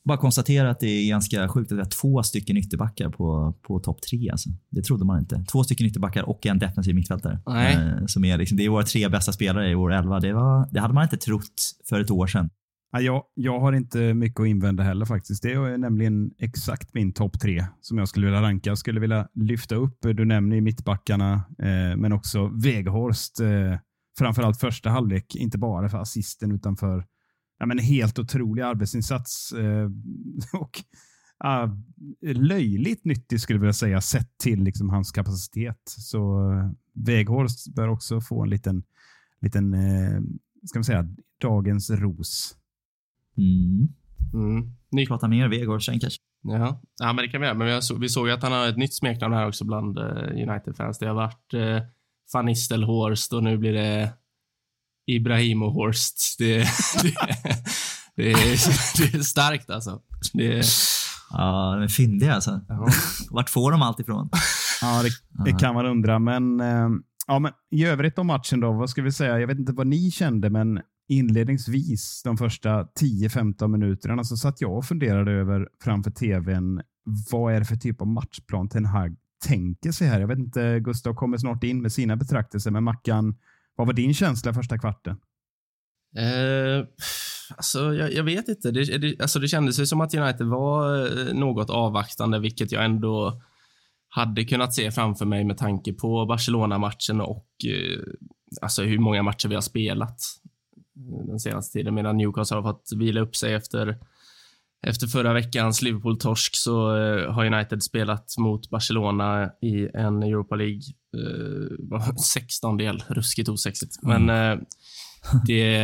bara 0.06 0.18
konstatera 0.18 0.70
att 0.70 0.80
det 0.80 0.88
är 0.88 1.10
ganska 1.10 1.48
sjukt 1.48 1.72
att 1.72 1.78
vi 1.78 1.82
har 1.82 1.90
två 1.90 2.24
stycken 2.24 2.58
ytterbackar 2.58 3.10
på, 3.10 3.56
på 3.62 3.80
topp 3.80 4.02
tre. 4.02 4.30
Alltså. 4.30 4.50
Det 4.70 4.82
trodde 4.82 5.06
man 5.06 5.20
inte. 5.20 5.46
Två 5.52 5.64
stycken 5.64 5.88
ytterbackar 5.88 6.24
och 6.24 6.46
en 6.46 6.60
defensiv 6.60 6.96
mittfältare. 6.96 7.40
Eh, 7.48 8.06
som 8.08 8.26
är 8.26 8.38
liksom, 8.38 8.58
det 8.58 8.66
är 8.66 8.70
våra 8.70 8.84
tre 8.84 9.10
bästa 9.10 9.32
spelare 9.32 9.72
i 9.72 9.74
vår 9.74 9.94
elva. 9.94 10.20
Det, 10.20 10.34
var, 10.34 10.68
det 10.72 10.80
hade 10.80 10.94
man 10.94 11.04
inte 11.04 11.18
trott 11.18 11.62
för 11.90 12.00
ett 12.00 12.12
år 12.12 12.28
sedan. 12.28 12.50
Ja, 12.92 13.02
jag, 13.02 13.24
jag 13.34 13.60
har 13.60 13.74
inte 13.74 14.14
mycket 14.14 14.40
att 14.40 14.48
invända 14.48 14.84
heller 14.84 15.06
faktiskt. 15.06 15.44
Det 15.44 15.52
är 15.52 15.78
nämligen 15.78 16.32
exakt 16.40 16.94
min 16.94 17.14
topp 17.14 17.40
tre 17.40 17.66
som 17.82 17.98
jag 17.98 18.08
skulle 18.08 18.26
vilja 18.26 18.42
ranka. 18.42 18.70
Jag 18.70 18.78
skulle 18.78 19.00
vilja 19.00 19.28
lyfta 19.34 19.76
upp, 19.76 19.98
du 20.02 20.26
nämner 20.26 20.62
mittbackarna, 20.62 21.34
eh, 21.60 21.98
men 21.98 22.14
också 22.14 22.48
Weghorst. 22.48 23.40
Eh, 23.40 23.80
framförallt 24.18 24.60
första 24.60 24.90
halvlek, 24.90 25.36
inte 25.36 25.58
bara 25.58 25.90
för 25.90 25.98
assisten 25.98 26.52
utan 26.52 26.76
för 26.76 27.06
ja, 27.60 27.66
men 27.66 27.80
helt 27.80 28.20
otrolig 28.20 28.62
arbetsinsats. 28.64 29.52
Eh, 29.52 29.90
och 30.62 30.84
uh, 31.46 31.74
löjligt 32.22 33.06
nyttig 33.06 33.42
skulle 33.42 33.58
jag 33.58 33.62
vilja 33.62 33.74
säga, 33.74 34.02
sett 34.02 34.38
till 34.38 34.64
liksom, 34.64 34.90
hans 34.90 35.12
kapacitet. 35.12 35.82
Så 35.86 36.52
uh, 36.52 36.72
Weghorst 36.94 37.76
bör 37.76 37.88
också 37.88 38.22
få 38.22 38.44
en 38.44 38.50
liten, 38.50 38.84
liten 39.42 39.74
uh, 39.74 40.22
ska 40.66 40.80
man 40.80 40.84
säga, 40.84 41.08
dagens 41.42 41.90
ros. 41.90 42.58
Mm. 43.38 43.88
Mm. 44.34 44.72
Ni 44.92 45.06
pratar 45.06 45.28
mer 45.28 45.48
Weghorst 45.48 45.86
sen 45.86 46.00
kanske? 46.00 46.20
Ja. 46.44 46.82
ja, 47.00 47.14
men 47.14 47.26
det 47.26 47.28
kan 47.28 47.42
vi 47.42 47.48
göra. 47.48 47.58
Men 47.58 47.68
vi, 47.68 47.82
så, 47.82 47.96
vi 47.96 48.10
såg 48.10 48.30
att 48.30 48.44
han 48.44 48.52
har 48.52 48.68
ett 48.68 48.78
nytt 48.78 48.96
smeknamn 48.96 49.34
här 49.34 49.48
också 49.48 49.66
bland 49.66 50.00
uh, 50.00 50.50
United-fans. 50.50 51.00
Det 51.00 51.08
har 51.08 51.16
varit 51.16 51.54
uh, 51.54 51.82
Van 52.34 52.46
Nistelhorst 52.46 53.34
och 53.34 53.44
nu 53.44 53.58
blir 53.58 53.74
det 53.74 54.14
Ibrahim 55.08 55.64
och 55.64 55.72
Horst. 55.72 56.36
Det, 56.38 56.58
det, 57.04 57.14
det, 58.16 58.32
är, 58.32 58.38
det 58.98 59.18
är 59.18 59.22
starkt 59.24 59.70
alltså. 59.70 60.02
Det 60.34 60.58
är... 60.58 60.66
Ja, 61.32 61.76
de 61.76 61.84
är 61.84 61.88
fyndiga 61.88 62.34
alltså. 62.34 62.62
Ja. 62.68 62.88
Vart 63.30 63.50
får 63.50 63.72
de 63.72 63.82
allt 63.82 64.00
ifrån? 64.00 64.30
Ja, 64.82 65.04
det, 65.04 65.10
det 65.52 65.60
kan 65.60 65.74
man 65.74 65.86
undra. 65.86 66.20
Men, 66.20 66.60
eh, 66.60 66.90
ja, 67.28 67.40
men 67.40 67.52
i 67.72 67.86
övrigt 67.86 68.20
om 68.20 68.28
matchen 68.28 68.60
då, 68.60 68.72
vad 68.72 68.90
ska 68.90 69.02
vi 69.02 69.12
säga? 69.12 69.40
Jag 69.40 69.48
vet 69.48 69.60
inte 69.60 69.74
vad 69.74 69.88
ni 69.88 70.12
kände, 70.12 70.50
men 70.50 70.80
inledningsvis 71.08 72.22
de 72.24 72.38
första 72.38 72.84
10-15 72.84 73.68
minuterna 73.68 74.24
så 74.24 74.38
satt 74.38 74.62
jag 74.62 74.78
och 74.78 74.86
funderade 74.86 75.32
över 75.32 75.68
framför 75.84 76.12
tvn. 76.12 76.82
Vad 77.32 77.54
är 77.54 77.60
det 77.60 77.66
för 77.66 77.76
typ 77.76 78.02
av 78.02 78.08
matchplan 78.08 78.70
Ten 78.70 78.86
Hag 78.86 79.16
tänker 79.46 79.92
sig 79.92 80.08
här? 80.08 80.20
Jag 80.20 80.28
vet 80.28 80.40
inte, 80.40 80.80
Gustav 80.80 81.14
kommer 81.14 81.38
snart 81.38 81.64
in 81.64 81.82
med 81.82 81.92
sina 81.92 82.16
betraktelser, 82.16 82.72
men 82.72 82.84
Mackan, 82.84 83.36
vad 83.76 83.88
var 83.88 83.94
din 83.94 84.14
känsla 84.14 84.54
första 84.54 84.78
kvarten? 84.78 85.18
Eh, 86.18 86.86
alltså, 87.58 87.94
jag, 87.94 88.14
jag, 88.14 88.24
vet 88.24 88.48
inte. 88.48 88.72
Det, 88.72 88.98
det, 88.98 89.22
alltså, 89.22 89.40
det 89.40 89.48
kändes 89.48 89.80
ju 89.80 89.86
som 89.86 90.02
att 90.02 90.14
United 90.14 90.48
var 90.48 91.06
eh, 91.06 91.34
något 91.34 91.70
avvaktande, 91.70 92.40
vilket 92.40 92.72
jag 92.72 92.86
ändå 92.86 93.42
hade 94.10 94.46
kunnat 94.46 94.74
se 94.74 94.92
framför 94.92 95.26
mig 95.26 95.44
med 95.44 95.58
tanke 95.58 95.94
på 95.94 96.26
Barcelona-matchen 96.26 97.22
och 97.22 97.48
eh, 97.66 98.00
alltså 98.62 98.84
hur 98.84 99.00
många 99.00 99.24
matcher 99.24 99.48
vi 99.48 99.56
har 99.56 99.62
spelat 99.62 100.20
den 101.28 101.40
senaste 101.40 101.80
tiden. 101.80 101.96
Medan 101.96 102.18
Newcastle 102.18 102.58
har 102.58 102.64
fått 102.64 102.90
vila 102.96 103.22
upp 103.22 103.36
sig 103.36 103.54
efter 103.54 103.98
efter 104.84 105.08
förra 105.08 105.34
veckans 105.34 105.82
Liverpool-torsk 105.82 106.56
så 106.56 106.96
uh, 106.98 107.32
har 107.32 107.46
United 107.46 107.84
spelat 107.84 108.38
mot 108.38 108.70
Barcelona 108.70 109.50
i 109.62 109.88
en 109.94 110.24
Europa 110.24 110.56
League 110.56 110.82
uh, 111.94 112.16
16 112.16 112.78
del. 112.78 113.04
Ruskigt 113.08 113.50
osexigt. 113.50 114.04
Mm. 114.04 114.26
Men 114.26 114.54
uh, 114.58 114.64
det, 115.46 115.76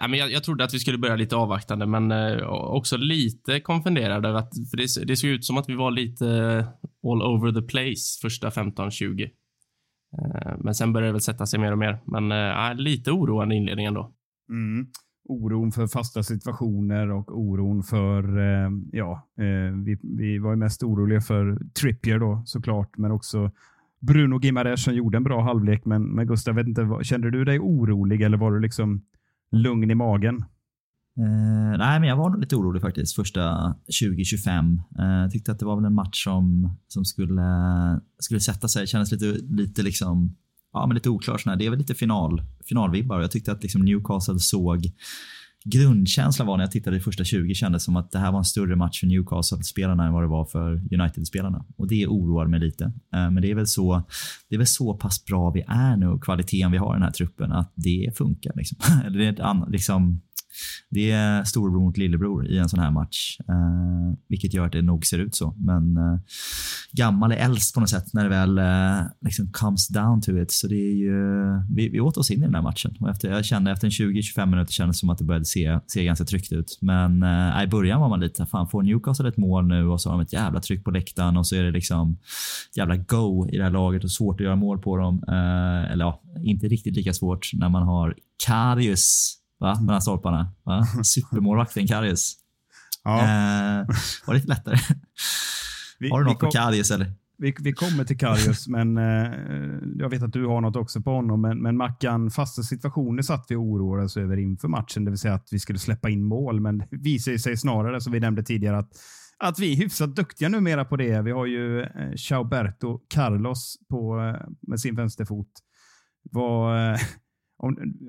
äh, 0.00 0.08
men 0.08 0.18
jag, 0.18 0.32
jag, 0.32 0.44
trodde 0.44 0.64
att 0.64 0.74
vi 0.74 0.78
skulle 0.78 0.98
börja 0.98 1.16
lite 1.16 1.36
avvaktande, 1.36 1.86
men 1.86 2.12
också 2.46 2.96
lite 2.96 3.60
konfunderad 3.60 4.26
över 4.26 4.38
att 4.38 4.52
för 4.70 4.76
det, 4.76 5.06
det 5.06 5.16
såg 5.16 5.30
ut 5.30 5.44
som 5.44 5.58
att 5.58 5.68
vi 5.68 5.74
var 5.74 5.90
lite 5.90 6.26
all 7.06 7.22
over 7.22 7.52
the 7.52 7.62
place 7.62 8.20
första 8.22 8.50
15-20. 8.50 9.22
Uh, 9.22 9.30
men 10.58 10.74
sen 10.74 10.92
började 10.92 11.08
det 11.08 11.12
väl 11.12 11.20
sätta 11.20 11.46
sig 11.46 11.60
mer 11.60 11.72
och 11.72 11.78
mer. 11.78 12.00
Men 12.06 12.32
uh, 12.32 12.74
lite 12.74 13.10
oroande 13.10 13.54
inledning 13.54 13.86
ändå. 13.86 14.12
Mm 14.50 14.86
oron 15.24 15.72
för 15.72 15.86
fasta 15.86 16.22
situationer 16.22 17.10
och 17.10 17.38
oron 17.38 17.82
för, 17.82 18.38
eh, 18.38 18.70
ja, 18.92 19.28
eh, 19.38 19.76
vi, 19.84 19.98
vi 20.02 20.38
var 20.38 20.50
ju 20.50 20.56
mest 20.56 20.82
oroliga 20.82 21.20
för 21.20 21.58
Trippier 21.80 22.18
då 22.18 22.42
såklart, 22.46 22.98
men 22.98 23.10
också 23.10 23.50
Bruno 24.00 24.40
Gimares 24.42 24.84
som 24.84 24.94
gjorde 24.94 25.16
en 25.16 25.24
bra 25.24 25.42
halvlek. 25.42 25.84
Men, 25.84 26.02
men 26.02 26.26
Gustav, 26.26 26.54
vet 26.54 26.66
inte, 26.66 26.98
kände 27.02 27.30
du 27.30 27.44
dig 27.44 27.60
orolig 27.60 28.22
eller 28.22 28.36
var 28.36 28.52
du 28.52 28.60
liksom 28.60 29.02
lugn 29.52 29.90
i 29.90 29.94
magen? 29.94 30.44
Eh, 31.18 31.78
nej, 31.78 32.00
men 32.00 32.08
jag 32.08 32.16
var 32.16 32.30
nog 32.30 32.40
lite 32.40 32.56
orolig 32.56 32.82
faktiskt 32.82 33.14
första 33.16 33.74
2025. 34.00 34.82
Eh, 34.98 35.30
tyckte 35.30 35.52
att 35.52 35.58
det 35.58 35.64
var 35.64 35.76
väl 35.76 35.84
en 35.84 35.94
match 35.94 36.24
som, 36.24 36.76
som 36.88 37.04
skulle, 37.04 37.42
skulle 38.18 38.40
sätta 38.40 38.68
sig. 38.68 38.86
Kändes 38.86 39.12
lite, 39.12 39.26
lite 39.54 39.82
liksom 39.82 40.36
ja, 40.74 40.86
men 40.86 40.94
lite 40.94 41.10
oklar. 41.10 41.38
Sån 41.38 41.50
här, 41.50 41.56
Det 41.56 41.66
är 41.66 41.70
väl 41.70 41.78
lite 41.78 41.94
final, 41.94 42.42
finalvibbar. 42.68 43.20
Jag 43.20 43.30
tyckte 43.30 43.52
att 43.52 43.62
liksom 43.62 43.84
Newcastle 43.84 44.38
såg 44.38 44.92
Grundkänslan 45.64 46.46
var 46.48 46.56
när 46.56 46.64
jag 46.64 46.70
tittade 46.70 46.96
i 46.96 47.00
första 47.00 47.24
20 47.24 47.54
kändes 47.54 47.84
som 47.84 47.96
att 47.96 48.10
det 48.10 48.18
här 48.18 48.32
var 48.32 48.38
en 48.38 48.44
större 48.44 48.76
match 48.76 49.00
för 49.00 49.06
Newcastle-spelarna 49.06 50.06
än 50.06 50.12
vad 50.12 50.22
det 50.22 50.26
var 50.26 50.44
för 50.44 50.72
United-spelarna. 50.72 51.64
Och 51.76 51.88
det 51.88 52.06
oroar 52.06 52.46
mig 52.46 52.60
lite. 52.60 52.84
Eh, 52.84 53.30
men 53.30 53.34
det 53.34 53.50
är 53.50 53.54
väl 53.54 53.66
så, 53.66 54.02
det 54.48 54.54
är 54.54 54.58
väl 54.58 54.66
så 54.66 54.94
pass 54.94 55.24
bra 55.24 55.50
vi 55.50 55.64
är 55.68 55.96
nu 55.96 56.06
och 56.06 56.24
kvaliteten 56.24 56.72
vi 56.72 56.78
har 56.78 56.94
i 56.94 56.96
den 56.96 57.02
här 57.02 57.10
truppen 57.10 57.52
att 57.52 57.72
det 57.74 58.10
funkar. 58.16 58.52
Liksom. 58.54 58.78
Eller 59.06 59.18
det 59.18 59.26
är 59.26 59.32
ett 59.32 59.40
annat, 59.40 59.70
liksom, 59.70 60.20
det 60.90 61.10
är 61.10 61.44
storebror 61.44 61.80
mot 61.80 61.96
lillebror 61.96 62.46
i 62.46 62.58
en 62.58 62.68
sån 62.68 62.80
här 62.80 62.90
match. 62.90 63.38
eh, 63.48 64.18
vilket 64.28 64.54
gör 64.54 64.66
att 64.66 64.72
det 64.72 64.82
nog 64.82 65.06
ser 65.06 65.18
ut 65.18 65.34
så. 65.34 65.54
Men 65.58 65.96
eh, 65.96 66.18
gammal 66.92 67.32
är 67.32 67.36
äldst 67.36 67.74
på 67.74 67.80
något 67.80 67.90
sätt 67.90 68.12
när 68.12 68.22
det 68.22 68.30
väl 68.30 68.58
eh, 68.58 69.06
liksom 69.20 69.52
comes 69.52 69.88
down 69.88 70.20
to 70.20 70.38
it. 70.38 70.52
Så 70.52 70.66
det 70.68 70.74
är 70.74 70.94
ju, 70.94 71.14
vi, 71.70 71.88
vi 71.88 72.00
åt 72.00 72.16
oss 72.16 72.30
in 72.30 72.38
i 72.38 72.46
den 72.46 72.54
här 72.54 72.62
matchen. 72.62 72.96
Och 73.00 73.10
efter, 73.10 73.30
jag 73.30 73.44
kände 73.44 73.70
efter 73.70 73.88
20-25 73.88 74.46
minuter 74.46 74.72
kändes 74.72 74.96
det 74.96 75.00
som 75.00 75.10
att 75.10 75.18
det 75.18 75.24
började 75.24 75.44
se, 75.44 75.78
se 75.86 76.04
ganska 76.04 76.24
tryggt 76.24 76.52
ut. 76.52 76.78
Men 76.80 77.22
eh, 77.22 77.64
i 77.64 77.66
början 77.66 78.00
var 78.00 78.08
man 78.08 78.20
lite, 78.20 78.46
fan 78.46 78.68
får 78.68 78.82
Newcastle 78.82 79.28
ett 79.28 79.36
mål 79.36 79.66
nu 79.66 79.86
och 79.88 80.00
så 80.00 80.10
har 80.10 80.18
de 80.18 80.22
ett 80.22 80.32
jävla 80.32 80.60
tryck 80.60 80.84
på 80.84 80.90
läktaren 80.90 81.36
och 81.36 81.46
så 81.46 81.56
är 81.56 81.62
det 81.62 81.70
liksom 81.70 82.18
jävla 82.76 82.96
go 82.96 83.48
i 83.48 83.56
det 83.56 83.64
här 83.64 83.70
laget 83.70 84.04
och 84.04 84.10
svårt 84.10 84.40
att 84.40 84.44
göra 84.44 84.56
mål 84.56 84.78
på 84.78 84.96
dem. 84.96 85.24
Eh, 85.28 85.92
eller 85.92 86.04
ja, 86.04 86.22
inte 86.42 86.68
riktigt 86.68 86.96
lika 86.96 87.12
svårt 87.12 87.50
när 87.54 87.68
man 87.68 87.82
har 87.82 88.14
Karius 88.46 89.36
va? 89.60 89.80
mellan 89.80 90.02
stolparna. 90.02 90.52
Va? 90.62 90.86
Supermålvakten 91.04 91.86
Karius. 91.86 92.36
Ja. 93.04 93.20
Eh, 93.20 93.86
var 94.26 94.34
lite 94.34 94.48
lättare? 94.48 94.76
Vi, 95.98 96.10
har 96.10 96.18
du 96.18 96.24
något 96.24 96.38
kom, 96.40 96.46
på 96.46 96.52
Karius 96.52 96.90
eller? 96.90 97.12
Vi, 97.38 97.54
vi 97.60 97.72
kommer 97.72 98.04
till 98.04 98.18
Karius, 98.18 98.68
men 98.68 98.98
eh, 98.98 99.32
jag 99.98 100.08
vet 100.08 100.22
att 100.22 100.32
du 100.32 100.46
har 100.46 100.60
något 100.60 100.76
också 100.76 101.00
på 101.00 101.10
honom. 101.10 101.40
Men, 101.40 101.62
men 101.62 101.76
Mackan, 101.76 102.30
fasta 102.30 102.62
situationer 102.62 103.22
satt 103.22 103.46
vi 103.48 103.54
och 103.54 103.62
oroade 103.62 104.04
oss 104.04 104.16
över 104.16 104.36
inför 104.36 104.68
matchen, 104.68 105.04
det 105.04 105.10
vill 105.10 105.18
säga 105.18 105.34
att 105.34 105.48
vi 105.50 105.58
skulle 105.58 105.78
släppa 105.78 106.10
in 106.10 106.24
mål. 106.24 106.60
Men 106.60 106.78
det 106.78 106.86
visar 106.90 107.36
sig 107.36 107.56
snarare, 107.56 108.00
som 108.00 108.12
vi 108.12 108.20
nämnde 108.20 108.42
tidigare, 108.42 108.78
att 108.78 108.90
att 109.38 109.58
vi 109.58 109.72
är 109.72 109.76
hyfsat 109.76 110.16
duktiga 110.16 110.48
numera 110.48 110.84
på 110.84 110.96
det. 110.96 111.22
Vi 111.22 111.30
har 111.30 111.46
ju 111.46 111.82
eh, 111.82 112.12
Chauberto 112.16 113.00
Carlos 113.14 113.76
på, 113.90 114.20
eh, 114.20 114.48
med 114.60 114.80
sin 114.80 114.94
vänsterfot. 114.94 115.48
Var, 116.30 116.92
eh, 116.92 116.98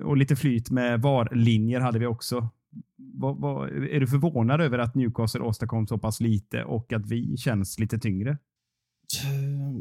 och 0.04 0.16
lite 0.16 0.36
flyt 0.36 0.70
med 0.70 1.02
VAR-linjer 1.02 1.80
hade 1.80 1.98
vi 1.98 2.06
också. 2.06 2.48
Var, 2.96 3.34
var, 3.34 3.66
är 3.68 4.00
du 4.00 4.06
förvånad 4.06 4.60
över 4.60 4.78
att 4.78 4.94
Newcastle 4.94 5.40
åstadkom 5.40 5.86
så 5.86 5.98
pass 5.98 6.20
lite 6.20 6.64
och 6.64 6.92
att 6.92 7.06
vi 7.06 7.36
känns 7.36 7.78
lite 7.78 7.98
tyngre? 7.98 8.38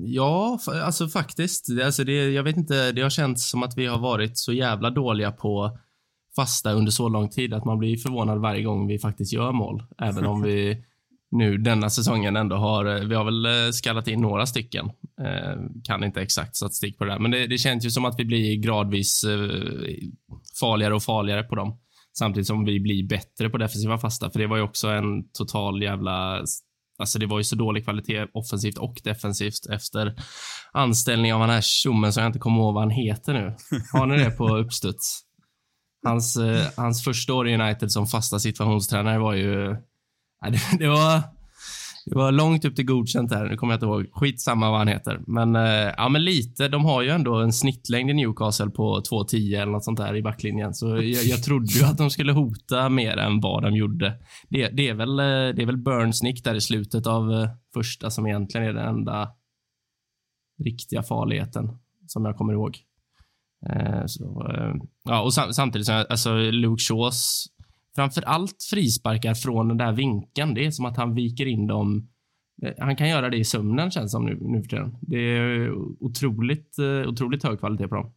Ja, 0.03 0.59
alltså 0.83 1.07
faktiskt. 1.07 1.67
Alltså 1.85 2.03
det, 2.03 2.31
jag 2.31 2.43
vet 2.43 2.57
inte, 2.57 2.91
det 2.91 3.01
har 3.01 3.09
känts 3.09 3.49
som 3.49 3.63
att 3.63 3.77
vi 3.77 3.85
har 3.85 3.99
varit 3.99 4.37
så 4.37 4.53
jävla 4.53 4.89
dåliga 4.89 5.31
på 5.31 5.77
fasta 6.35 6.71
under 6.71 6.91
så 6.91 7.09
lång 7.09 7.29
tid 7.29 7.53
att 7.53 7.65
man 7.65 7.79
blir 7.79 7.97
förvånad 7.97 8.41
varje 8.41 8.63
gång 8.63 8.87
vi 8.87 8.99
faktiskt 8.99 9.33
gör 9.33 9.51
mål. 9.51 9.83
Även 9.97 10.25
om 10.25 10.41
vi 10.41 10.83
nu 11.31 11.57
denna 11.57 11.89
säsongen 11.89 12.35
ändå 12.35 12.55
har, 12.55 13.05
vi 13.05 13.15
har 13.15 13.25
väl 13.25 13.45
eh, 13.45 13.71
skallat 13.71 14.07
in 14.07 14.21
några 14.21 14.45
stycken. 14.45 14.91
Eh, 15.21 15.55
kan 15.83 16.03
inte 16.03 16.21
exakt 16.21 16.55
statistik 16.55 16.97
på 16.97 17.05
det 17.05 17.11
där, 17.11 17.19
men 17.19 17.31
det, 17.31 17.47
det 17.47 17.57
känns 17.57 17.85
ju 17.85 17.89
som 17.89 18.05
att 18.05 18.19
vi 18.19 18.25
blir 18.25 18.55
gradvis 18.55 19.23
eh, 19.23 19.97
farligare 20.59 20.95
och 20.95 21.03
farligare 21.03 21.43
på 21.43 21.55
dem. 21.55 21.79
Samtidigt 22.17 22.47
som 22.47 22.65
vi 22.65 22.79
blir 22.79 23.07
bättre 23.07 23.49
på 23.49 23.57
defensiva 23.57 23.97
fasta, 23.97 24.31
för 24.31 24.39
det 24.39 24.47
var 24.47 24.57
ju 24.57 24.63
också 24.63 24.87
en 24.87 25.29
total 25.31 25.83
jävla 25.83 26.45
Alltså 26.97 27.19
det 27.19 27.25
var 27.25 27.37
ju 27.37 27.43
så 27.43 27.55
dålig 27.55 27.83
kvalitet 27.83 28.27
offensivt 28.33 28.77
och 28.77 29.01
defensivt 29.03 29.65
efter 29.71 30.15
anställning 30.71 31.33
av 31.33 31.39
den 31.39 31.49
här 31.49 31.61
tjommen 31.61 32.13
som 32.13 32.21
jag 32.21 32.29
inte 32.29 32.39
kommer 32.39 32.57
ihåg 32.57 32.73
vad 32.73 32.83
han 32.83 32.91
heter 32.91 33.33
nu. 33.33 33.55
Har 33.93 34.05
ni 34.05 34.17
det 34.17 34.31
på 34.31 34.57
uppstuds? 34.57 35.21
Hans, 36.05 36.37
eh, 36.37 36.67
hans 36.77 37.03
första 37.03 37.33
år 37.33 37.47
i 37.47 37.53
United 37.53 37.91
som 37.91 38.07
fasta 38.07 38.39
situationstränare 38.39 39.19
var 39.19 39.33
ju 39.33 39.75
det, 40.51 40.59
det, 40.79 40.87
var, 40.87 41.21
det 42.05 42.15
var 42.15 42.31
långt 42.31 42.65
upp 42.65 42.75
till 42.75 42.85
godkänt 42.85 43.31
här. 43.31 43.49
Nu 43.49 43.57
kommer 43.57 43.73
jag 43.73 43.77
inte 43.77 43.85
ihåg. 43.85 44.05
Skitsamma 44.11 44.69
vad 44.69 44.79
han 44.79 44.87
heter. 44.87 45.21
Men, 45.27 45.55
eh, 45.55 45.93
ja, 45.97 46.09
men 46.09 46.23
lite. 46.23 46.67
De 46.67 46.85
har 46.85 47.01
ju 47.01 47.09
ändå 47.09 47.35
en 47.35 47.53
snittlängd 47.53 48.09
i 48.09 48.13
Newcastle 48.13 48.69
på 48.69 49.01
2,10 49.01 49.61
eller 49.61 49.71
något 49.71 49.83
sånt 49.83 49.97
där 49.97 50.15
i 50.15 50.21
backlinjen. 50.21 50.73
Så 50.73 50.87
jag, 50.87 51.23
jag 51.23 51.43
trodde 51.43 51.73
ju 51.73 51.83
att 51.85 51.97
de 51.97 52.09
skulle 52.09 52.31
hota 52.31 52.89
mer 52.89 53.17
än 53.17 53.41
vad 53.41 53.63
de 53.63 53.75
gjorde. 53.75 54.19
Det, 54.49 54.67
det 54.67 54.89
är, 54.89 54.93
väl, 54.93 55.19
eh, 55.19 55.55
det 55.55 55.61
är 55.61 55.65
väl 55.65 55.77
Burns-nick 55.77 56.43
där 56.43 56.55
i 56.55 56.61
slutet 56.61 57.07
av 57.07 57.31
eh, 57.31 57.49
första 57.73 58.09
som 58.09 58.27
egentligen 58.27 58.67
är 58.67 58.73
den 58.73 58.87
enda 58.87 59.29
riktiga 60.63 61.03
farligheten 61.03 61.77
som 62.07 62.25
jag 62.25 62.37
kommer 62.37 62.53
ihåg. 62.53 62.77
Eh, 63.69 64.05
så, 64.05 64.53
ja, 65.03 65.21
och 65.21 65.33
samtidigt, 65.33 65.89
alltså 65.89 66.35
Luke 66.35 66.83
Shaws 66.83 67.45
framför 67.95 68.21
allt 68.21 68.63
frisparkar 68.69 69.33
från 69.33 69.67
den 69.67 69.77
där 69.77 69.91
vinkeln. 69.91 70.53
Det 70.53 70.65
är 70.65 70.71
som 70.71 70.85
att 70.85 70.97
han 70.97 71.15
viker 71.15 71.45
in 71.45 71.67
dem. 71.67 72.07
Eh, 72.63 72.73
han 72.79 72.95
kan 72.95 73.09
göra 73.09 73.29
det 73.29 73.37
i 73.37 73.43
sömnen 73.43 73.91
känns 73.91 74.11
som 74.11 74.25
nu, 74.25 74.37
nu 74.41 74.61
för 74.61 74.69
tiden. 74.69 74.97
Det 75.01 75.17
är 75.17 75.71
otroligt, 75.99 76.79
eh, 76.79 77.09
otroligt 77.09 77.43
hög 77.43 77.59
kvalitet 77.59 77.87
på 77.87 77.95
dem. 77.95 78.13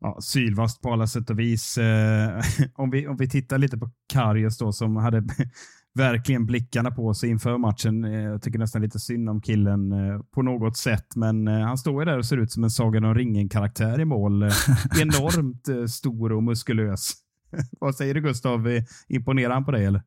Ja, 0.00 0.18
sylvast 0.20 0.82
på 0.82 0.92
alla 0.92 1.06
sätt 1.06 1.30
och 1.30 1.38
vis. 1.38 1.78
Eh, 1.78 2.40
om, 2.74 2.90
vi, 2.90 3.06
om 3.06 3.16
vi 3.16 3.28
tittar 3.28 3.58
lite 3.58 3.78
på 3.78 3.90
Karius 4.12 4.58
då 4.58 4.72
som 4.72 4.96
hade 4.96 5.24
verkligen 5.94 6.46
blickarna 6.46 6.90
på 6.90 7.14
sig 7.14 7.30
inför 7.30 7.58
matchen. 7.58 8.02
Jag 8.02 8.42
tycker 8.42 8.58
nästan 8.58 8.82
lite 8.82 8.98
synd 8.98 9.28
om 9.28 9.40
killen 9.40 9.92
på 10.34 10.42
något 10.42 10.76
sätt, 10.76 11.16
men 11.16 11.46
han 11.46 11.78
står 11.78 12.02
ju 12.02 12.10
där 12.10 12.18
och 12.18 12.26
ser 12.26 12.36
ut 12.36 12.52
som 12.52 12.64
en 12.64 12.70
Sagan 12.70 13.04
om 13.04 13.14
ringen-karaktär 13.14 14.00
i 14.00 14.04
mål. 14.04 14.42
Enormt 15.00 15.90
stor 15.90 16.32
och 16.32 16.42
muskulös. 16.42 17.23
Vad 17.80 17.94
säger 17.94 18.14
du 18.14 18.20
Gustav? 18.20 18.80
Imponerar 19.08 19.54
han 19.54 19.64
på 19.64 19.70
dig 19.70 19.84
eller? 19.84 20.02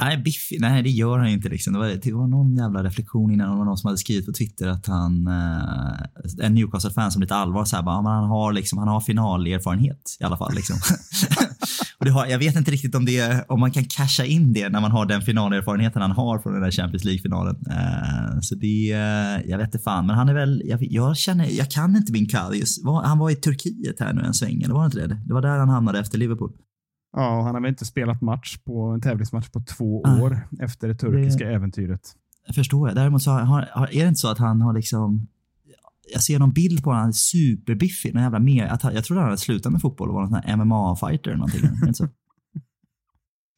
Nej, 0.00 0.16
Biffy, 0.18 0.58
nej, 0.60 0.82
det 0.82 0.90
gör 0.90 1.18
han 1.18 1.28
inte. 1.28 1.48
Liksom. 1.48 1.72
Det, 1.72 1.78
var, 1.78 1.88
det 1.88 2.12
var 2.12 2.26
någon 2.26 2.56
jävla 2.56 2.84
reflektion 2.84 3.30
innan. 3.30 3.50
Det 3.50 3.56
var 3.56 3.64
någon 3.64 3.78
som 3.78 3.88
hade 3.88 3.98
skrivit 3.98 4.26
på 4.26 4.32
Twitter 4.32 4.68
att 4.68 4.86
han, 4.86 5.26
eh, 5.26 6.46
en 6.46 6.54
Newcastle-fan 6.54 7.12
som 7.12 7.22
lite 7.22 7.34
allvar, 7.34 7.64
så 7.64 7.76
här, 7.76 7.82
bara, 7.82 7.94
han, 7.94 8.28
har 8.28 8.52
liksom, 8.52 8.78
han 8.78 8.88
har 8.88 9.00
finalerfarenhet 9.00 10.16
i 10.20 10.24
alla 10.24 10.36
fall. 10.36 10.54
Liksom. 10.54 10.76
och 11.98 12.04
det 12.04 12.10
har, 12.10 12.26
jag 12.26 12.38
vet 12.38 12.56
inte 12.56 12.70
riktigt 12.70 12.94
om, 12.94 13.04
det, 13.04 13.44
om 13.48 13.60
man 13.60 13.70
kan 13.70 13.84
casha 13.84 14.24
in 14.24 14.52
det 14.52 14.68
när 14.68 14.80
man 14.80 14.90
har 14.90 15.06
den 15.06 15.22
finalerfarenheten 15.22 16.02
han 16.02 16.10
har 16.10 16.38
från 16.38 16.52
den 16.52 16.62
där 16.62 16.70
Champions 16.70 17.04
League-finalen. 17.04 17.56
Eh, 17.70 18.40
så 18.40 18.54
det, 18.54 18.92
eh, 18.92 19.50
jag 19.50 19.58
vet 19.58 19.66
inte 19.66 19.78
fan, 19.78 20.06
men 20.06 20.16
han 20.16 20.28
är 20.28 20.34
väl, 20.34 20.62
jag, 20.64 20.82
jag 20.82 21.16
känner, 21.16 21.46
jag 21.46 21.70
kan 21.70 21.96
inte 21.96 22.12
min 22.12 22.28
Karius. 22.28 22.84
Han 22.84 23.18
var 23.18 23.30
i 23.30 23.36
Turkiet 23.36 24.00
här 24.00 24.12
nu 24.12 24.22
en 24.22 24.34
sväng, 24.34 24.62
eller 24.62 24.74
var 24.74 24.82
det 24.82 24.86
inte 24.86 25.06
det? 25.06 25.20
Det 25.26 25.34
var 25.34 25.42
där 25.42 25.58
han 25.58 25.68
hamnade 25.68 25.98
efter 25.98 26.18
Liverpool. 26.18 26.52
Ja, 27.12 27.42
han 27.42 27.54
har 27.54 27.60
väl 27.60 27.70
inte 27.70 27.84
spelat 27.84 28.20
match 28.20 28.58
på 28.64 28.82
en 28.82 29.00
tävlingsmatch 29.00 29.48
på 29.48 29.60
två 29.60 30.02
ah, 30.04 30.22
år 30.22 30.48
efter 30.60 30.88
det 30.88 30.94
turkiska 30.94 31.46
det, 31.46 31.54
äventyret. 31.54 32.00
Jag 32.46 32.54
förstår. 32.54 32.88
Jag. 32.88 32.96
Däremot 32.96 33.22
så 33.22 33.30
har, 33.30 33.62
är 33.92 34.02
det 34.02 34.08
inte 34.08 34.20
så 34.20 34.28
att 34.28 34.38
han 34.38 34.60
har 34.60 34.74
liksom 34.74 35.26
jag 36.12 36.22
ser 36.22 36.38
någon 36.38 36.52
bild 36.52 36.84
på 36.84 36.90
honom, 36.90 37.00
han 37.00 37.08
är 37.08 37.12
superbiffig. 37.12 38.14
Någon 38.14 38.22
jävla 38.22 38.38
mer, 38.38 38.66
att 38.66 38.84
jag 38.84 39.04
trodde 39.04 39.20
han 39.20 39.28
hade 39.28 39.40
slutat 39.40 39.72
med 39.72 39.80
fotboll 39.80 40.08
och 40.08 40.14
var 40.14 40.26
någon 40.26 40.58
MMA-fighter 40.58 41.28
eller 41.28 41.36
någonting. 41.36 41.94
så? 41.94 42.08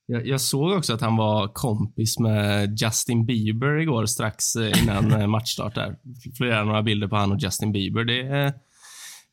Jag, 0.07 0.27
jag, 0.27 0.41
såg 0.41 0.73
också 0.73 0.95
att 0.95 1.01
han 1.01 1.17
var 1.17 1.49
kompis 1.49 2.19
med 2.19 2.79
Justin 2.81 3.27
Bieber 3.27 3.81
igår 3.81 4.07
strax 4.07 4.57
eh, 4.57 4.83
innan 4.83 5.13
eh, 5.13 5.27
matchstart. 5.27 5.75
Där. 5.75 5.97
Flera 6.37 6.65
några 6.65 6.83
bilder 6.83 7.09
på 7.09 7.17
han 7.17 7.33
och 7.33 7.39
Justin 7.39 7.73
Bieber. 7.73 8.05
Det, 8.05 8.55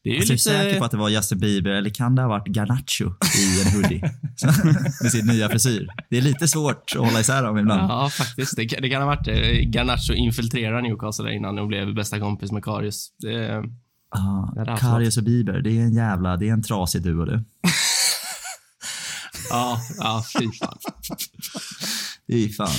det 0.04 0.10
är 0.10 0.14
ju 0.14 0.20
alltså, 0.20 0.34
lite... 0.34 0.50
Jag 0.50 0.60
är 0.60 0.64
säker 0.64 0.80
på 0.80 0.86
att 0.86 0.92
det 0.92 0.98
var 0.98 1.10
Justin 1.10 1.40
Bieber 1.40 1.72
eller 1.72 1.90
kan 1.90 2.16
det 2.16 2.22
ha 2.22 2.30
varit 2.30 2.48
Garnacho 2.48 3.04
i 3.38 3.62
en 3.62 3.74
hoodie? 3.74 4.02
med 5.02 5.12
sin 5.12 5.26
nya 5.26 5.50
frisyr. 5.50 5.88
Det 6.10 6.18
är 6.18 6.22
lite 6.22 6.48
svårt 6.48 6.92
att 6.96 7.06
hålla 7.06 7.20
isär 7.20 7.44
dem 7.44 7.58
ibland. 7.58 7.92
Ja, 7.92 8.10
faktiskt. 8.10 8.56
Det, 8.56 8.64
det 8.64 8.90
kan 8.90 9.02
ha 9.02 9.08
varit 9.08 9.26
det. 9.26 9.60
Eh, 9.60 9.70
Garnacho 9.70 10.14
infiltrerade 10.14 10.82
Newcastle 10.82 11.34
innan 11.34 11.60
och 11.60 11.68
blev 11.68 11.96
bästa 11.96 12.20
kompis 12.20 12.52
med 12.52 12.64
Karius. 12.64 13.10
Det, 13.20 13.64
ah, 14.10 14.78
Karius 14.78 15.18
och 15.18 15.24
Bieber, 15.24 15.62
det 15.62 15.70
är 15.70 15.82
en 15.82 15.94
jävla, 15.94 16.38
det 16.38 16.50
är 16.50 16.54
en 16.54 16.64
trasig 16.64 17.02
duo 17.02 17.26
du. 17.26 17.34
ja, 19.50 19.82
ja, 19.98 20.24
fy 20.40 20.52
fan. 20.52 20.78
Fy 22.28 22.50
fan. 22.50 22.70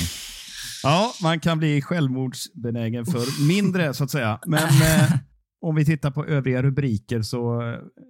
Ja, 0.82 1.14
man 1.22 1.40
kan 1.40 1.58
bli 1.58 1.82
självmordsbenägen 1.82 3.06
för 3.06 3.46
mindre 3.46 3.94
så 3.94 4.04
att 4.04 4.10
säga. 4.10 4.38
Men 4.46 4.62
eh, 4.62 5.12
om 5.60 5.74
vi 5.74 5.84
tittar 5.84 6.10
på 6.10 6.26
övriga 6.26 6.62
rubriker 6.62 7.22
så 7.22 7.62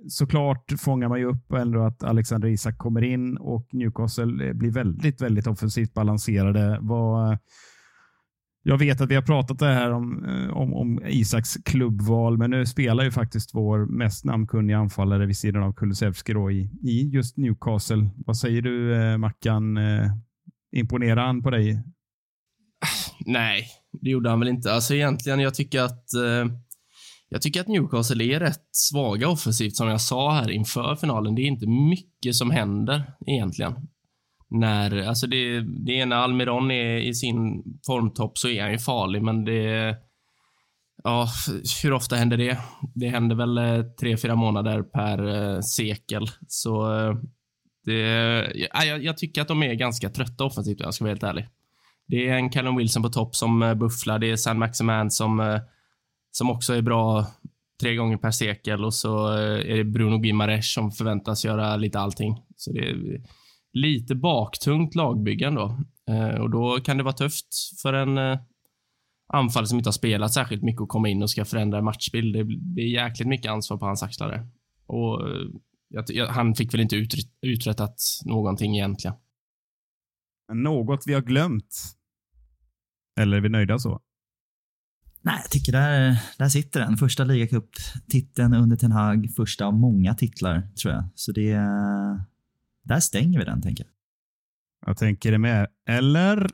såklart 0.09 0.73
fångar 0.79 1.09
man 1.09 1.19
ju 1.19 1.25
upp 1.25 1.53
ändå 1.53 1.83
att 1.83 2.03
Alexander 2.03 2.49
Isak 2.49 2.79
kommer 2.79 3.03
in 3.03 3.37
och 3.37 3.69
Newcastle 3.73 4.49
eh, 4.49 4.53
blir 4.53 4.71
väldigt, 4.71 5.21
väldigt 5.21 5.47
offensivt 5.47 5.95
balanserade. 5.95 6.79
Vad, 6.81 7.39
jag 8.63 8.79
vet 8.79 9.01
att 9.01 9.11
vi 9.11 9.15
har 9.15 9.23
pratat 9.23 9.59
det 9.59 9.67
här 9.67 9.91
om, 9.91 10.25
eh, 10.25 10.57
om, 10.57 10.75
om 10.75 11.03
Isaks 11.07 11.55
klubbval, 11.55 12.39
men 12.39 12.51
nu 12.51 12.67
spelar 12.67 13.05
ju 13.05 13.11
faktiskt 13.11 13.55
vår 13.55 13.87
mest 13.87 14.25
namnkunniga 14.25 14.79
anfallare 14.79 15.27
vid 15.27 15.37
sidan 15.37 15.63
av 15.63 15.73
Kulusevski 15.73 16.33
i, 16.33 16.89
i 16.91 17.11
just 17.13 17.37
Newcastle. 17.37 18.11
Vad 18.27 18.37
säger 18.37 18.63
du, 18.63 19.03
eh, 19.03 19.19
Mackan? 19.19 19.77
Eh, 19.77 20.07
imponerar 20.73 21.27
han 21.27 21.43
på 21.43 21.51
dig? 21.51 21.83
Ah, 22.81 23.15
nej, 23.27 23.67
det 23.93 24.11
gjorde 24.11 24.31
han 24.31 24.41
väl 24.41 24.49
inte. 24.49 24.73
Alltså 24.73 24.95
egentligen, 24.95 25.41
jag 25.41 25.55
tycker 25.55 25.81
att 25.81 26.15
eh 26.15 26.57
jag 27.33 27.43
tycker 27.43 27.61
att 27.61 27.69
Newcastle 27.69 28.25
är 28.25 28.41
rätt 28.41 28.69
svaga 28.73 29.29
offensivt, 29.29 29.77
som 29.77 29.89
jag 29.89 30.01
sa 30.01 30.33
här 30.33 30.51
inför 30.51 30.97
finalen. 30.97 31.35
Det 31.35 31.43
är 31.43 31.47
inte 31.47 31.67
mycket 31.67 32.35
som 32.35 32.51
händer 32.51 33.13
egentligen. 33.27 33.75
När, 34.51 35.03
alltså 35.03 35.27
det, 35.27 35.61
det 35.61 36.01
är 36.01 36.07
när 36.07 36.17
Almiron 36.17 36.71
är 36.71 36.97
i 36.97 37.15
sin 37.15 37.63
formtopp 37.87 38.39
så 38.39 38.49
är 38.49 38.63
han 38.63 38.73
ju 38.73 38.79
farlig, 38.79 39.23
men 39.23 39.45
det... 39.45 39.97
Ja, 41.05 41.29
hur 41.83 41.93
ofta 41.93 42.17
händer 42.17 42.37
det? 42.37 42.59
Det 42.95 43.09
händer 43.09 43.37
väl 43.37 43.59
eh, 43.59 43.83
tre, 44.01 44.17
fyra 44.17 44.35
månader 44.35 44.83
per 44.83 45.29
eh, 45.29 45.61
sekel. 45.61 46.27
Så 46.49 47.01
eh, 47.01 47.17
Det, 47.85 48.01
jag, 48.87 49.05
jag 49.05 49.19
tycker 49.19 49.43
att 49.43 49.49
de 49.49 49.63
är 49.63 49.75
ganska 49.75 50.11
trötta 50.11 50.45
offensivt 50.45 50.81
om 50.81 50.85
jag 50.85 50.95
ska 50.95 51.05
vara 51.05 51.13
helt 51.13 51.23
ärlig. 51.23 51.49
Det 52.09 52.29
är 52.29 52.35
en 52.35 52.51
Callum 52.51 52.77
Wilson 52.77 53.03
på 53.03 53.09
topp 53.09 53.37
som 53.37 53.63
eh, 53.63 53.75
bufflar. 53.75 54.19
Det 54.19 54.31
är 54.31 54.37
San 54.37 54.59
Maximan 54.59 55.11
som, 55.11 55.61
som 56.31 56.51
också 56.51 56.75
är 56.75 56.83
bra 56.83 57.27
tre 57.81 57.97
gånger 57.97 58.17
per 58.17 58.31
sekel 58.31 58.85
och 58.85 58.95
så 58.95 59.33
eh, 59.33 59.73
är 59.73 59.77
det 59.77 59.85
Bruno 59.85 60.25
Gimares 60.25 60.75
som 60.75 60.93
förväntas 60.93 61.45
göra 61.45 61.77
lite 61.77 61.99
allting. 61.99 62.43
Så 62.57 62.73
det 62.73 62.91
är 62.91 63.23
lite 63.73 64.15
baktungt 64.15 64.95
lagbygge 64.95 65.47
ändå. 65.47 65.79
Eh, 66.11 66.41
och 66.41 66.51
då 66.51 66.81
kan 66.81 66.97
det 66.97 67.03
vara 67.03 67.15
tufft 67.15 67.47
för 67.83 67.93
en 67.93 68.19
eh, 68.19 68.39
anfall 69.33 69.67
som 69.67 69.79
inte 69.79 69.89
har 69.89 69.93
spelat 69.93 70.33
särskilt 70.33 70.63
mycket 70.63 70.83
att 70.83 70.89
komma 70.89 71.09
in 71.09 71.23
och 71.23 71.31
ska 71.31 71.45
förändra 71.45 71.83
matchbild. 71.83 72.49
Det 72.77 72.83
är 72.83 72.89
jäkligt 72.89 73.29
mycket 73.29 73.51
ansvar 73.51 73.79
på 73.79 73.87
hans 73.87 74.03
axlar 74.03 74.49
Och 74.87 75.21
han 76.29 76.55
fick 76.55 76.75
väl 76.75 76.81
inte 76.81 77.07
uträttat 77.43 77.97
någonting 78.25 78.77
egentligen. 78.77 79.17
Något 80.53 81.03
vi 81.07 81.15
har 81.15 81.21
glömt 81.21 81.97
eller 83.21 83.37
är 83.37 83.41
vi 83.41 83.49
nöjda 83.49 83.79
så? 83.79 84.01
Nej, 85.23 85.39
jag 85.43 85.51
tycker 85.51 85.73
där, 85.73 86.23
där 86.39 86.49
sitter 86.49 86.81
den. 86.81 86.97
Första 86.97 87.25
ligacup-titeln 87.25 88.55
under 88.55 88.77
Ten 88.77 88.93
Hag. 88.93 89.29
Första 89.37 89.67
av 89.67 89.75
många 89.75 90.15
titlar, 90.15 90.69
tror 90.83 90.95
jag. 90.95 91.05
Så 91.15 91.33
det... 91.33 91.55
Där 92.83 93.01
stänger 93.01 93.39
vi 93.39 93.45
den, 93.45 93.63
tänker 93.63 93.85
jag. 93.85 93.93
Jag 94.87 94.97
tänker 94.97 95.33
det 95.33 95.39
med. 95.39 95.67
Eller? 95.89 96.51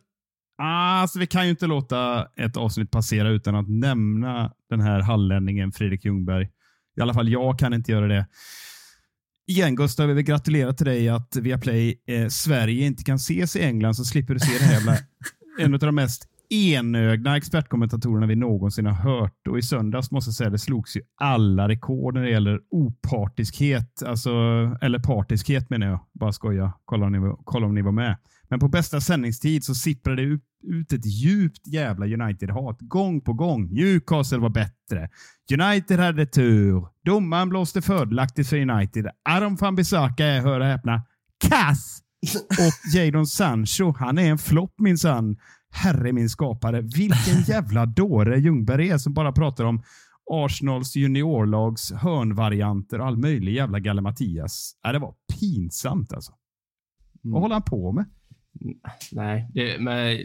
Alltså, 0.59 1.18
vi 1.18 1.26
kan 1.26 1.44
ju 1.44 1.50
inte 1.50 1.66
låta 1.66 2.26
ett 2.37 2.57
avsnitt 2.57 2.90
passera 2.90 3.29
utan 3.29 3.55
att 3.55 3.68
nämna 3.68 4.52
den 4.70 4.81
här 4.81 5.00
hallänningen 5.00 5.72
Fredrik 5.72 6.05
Ljungberg. 6.05 6.50
I 6.96 7.00
alla 7.00 7.14
fall 7.14 7.29
jag 7.29 7.59
kan 7.59 7.74
inte 7.74 7.92
göra 7.92 8.09
det. 8.09 8.26
Igen 9.48 9.74
Gustav, 9.74 10.09
jag 10.09 10.14
vill 10.14 10.24
gratulera 10.24 10.72
till 10.72 10.87
dig 10.87 11.09
att 11.09 11.37
Viaplay 11.37 12.02
eh, 12.07 12.29
Sverige 12.29 12.87
inte 12.87 13.05
kan 13.05 13.16
ses 13.16 13.57
i 13.57 13.62
England 13.62 13.94
så 13.94 14.05
slipper 14.05 14.35
du 14.35 14.40
se 14.40 14.59
det 14.59 14.64
här 14.64 14.72
jävla 14.72 14.96
en 15.59 15.74
av 15.74 15.81
de 15.81 15.94
mest 15.94 16.29
enögda 16.50 17.37
expertkommentatorerna 17.37 18.26
vi 18.26 18.37
någonsin 18.37 18.87
har 18.87 18.92
hört. 18.92 19.48
Och 19.48 19.59
i 19.59 19.62
söndags 19.62 20.11
måste 20.11 20.28
jag 20.28 20.35
säga, 20.35 20.50
det 20.50 20.59
slogs 20.59 20.96
ju 20.96 21.00
alla 21.20 21.68
rekord 21.68 22.14
när 22.14 22.22
det 22.22 22.30
gäller 22.30 22.61
opartiskhet. 22.70 24.02
Alltså, 24.02 24.30
eller 24.80 24.98
partiskhet 24.98 25.70
menar 25.70 25.87
jag. 25.87 26.00
Bara 26.12 26.32
skoja. 26.32 26.72
Kolla 26.85 27.06
om 27.06 27.12
ni, 27.12 27.18
var, 27.18 27.38
kolla 27.44 27.66
om 27.66 27.74
ni 27.74 27.82
var 27.82 27.92
med. 27.92 28.16
Men 28.48 28.61
på 28.61 28.68
bästa 28.68 29.00
sändningstid 29.00 29.64
så 29.64 29.74
sipprade 29.74 30.22
det 30.22 30.38
ut 30.66 30.92
ett 30.92 31.06
djupt 31.06 31.66
jävla 31.66 32.06
United-hat 32.06 32.76
gång 32.80 33.20
på 33.20 33.32
gång. 33.32 33.74
Newcastle 33.74 34.38
var 34.38 34.48
bättre. 34.48 35.09
United 35.52 35.98
hade 35.98 36.26
tur. 36.26 36.87
Domaren 37.04 37.48
blåste 37.48 37.82
fördelaktigt 37.82 38.48
för 38.48 38.70
United. 38.70 39.09
Aron 39.28 39.56
van 39.56 39.74
Bissaka 39.74 40.24
är, 40.24 40.40
hör 40.40 40.61
och 40.61 40.66
häpna, 40.66 41.02
kass! 41.48 42.02
Och 42.50 42.94
Jadon 42.94 43.26
Sancho, 43.26 43.94
han 43.98 44.18
är 44.18 44.30
en 44.30 44.38
flopp 44.38 44.74
minsann. 44.78 45.37
Herre 45.77 46.12
min 46.12 46.29
skapare, 46.29 46.81
vilken 46.81 47.43
jävla 47.47 47.87
dåre 47.87 48.39
Ljungberg 48.39 48.91
är 48.91 48.99
som 48.99 49.15
bara 49.15 49.33
pratar 49.33 49.65
om 49.65 49.83
Arsenals 50.31 50.97
juniorlags 50.97 51.93
hörnvarianter 51.93 53.01
och 53.01 53.07
all 53.07 53.17
möjlig 53.17 53.55
jävla 53.55 53.79
gallimatias. 53.79 54.73
Äh, 54.87 54.93
det 54.93 54.99
var 54.99 55.15
pinsamt 55.41 56.12
alltså. 56.12 56.33
Mm. 57.25 57.33
Vad 57.33 57.43
håller 57.43 57.55
han 57.55 57.62
på 57.62 57.93
med? 57.93 58.05
Nej, 59.12 59.51
det 59.55 59.79
men, 59.81 60.19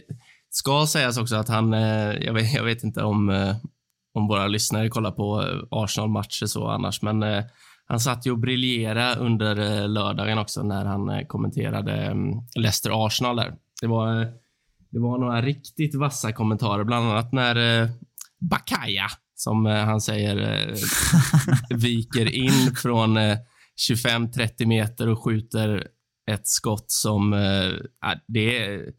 ska 0.49 0.85
sägas 0.87 1.17
också 1.17 1.35
att 1.35 1.49
han, 1.49 1.73
eh, 1.73 2.11
jag 2.11 2.33
vet, 2.33 2.53
jag 2.53 2.63
vet 2.63 2.83
inte 2.83 3.03
om, 3.03 3.29
eh, 3.29 3.55
om 4.13 4.27
våra 4.27 4.47
lyssnare 4.47 4.89
kollar 4.89 5.11
på 5.11 5.41
eh, 5.41 5.57
Arsenal-matcher 5.71 6.45
så 6.45 6.67
annars, 6.67 7.01
men 7.01 7.23
han 7.85 7.99
satt 7.99 8.27
ju 8.27 8.31
och 8.31 8.39
briljerade 8.39 9.15
under 9.15 9.87
lördagen 9.87 10.37
också 10.37 10.63
när 10.63 10.85
han 10.85 11.25
kommenterade 11.25 11.91
mm, 11.91 12.39
Leicester-Arsenal 12.55 13.35
där. 13.35 13.55
Det 13.81 13.87
var 13.87 14.33
det 14.91 14.99
var 14.99 15.17
några 15.17 15.41
riktigt 15.41 15.95
vassa 15.95 16.31
kommentarer, 16.31 16.83
bland 16.83 17.11
annat 17.11 17.31
när 17.31 17.81
eh, 17.81 17.89
Bakaya, 18.39 19.07
som 19.35 19.65
eh, 19.65 19.85
han 19.85 20.01
säger, 20.01 20.37
eh, 20.37 20.75
viker 21.77 22.33
in 22.33 22.75
från 22.75 23.17
eh, 23.17 23.37
25-30 23.89 24.65
meter 24.65 25.09
och 25.09 25.23
skjuter 25.23 25.87
ett 26.31 26.47
skott 26.47 26.85
som... 26.87 27.33
Eh, 27.33 28.09
det, 28.27 28.57
är, 28.57 28.91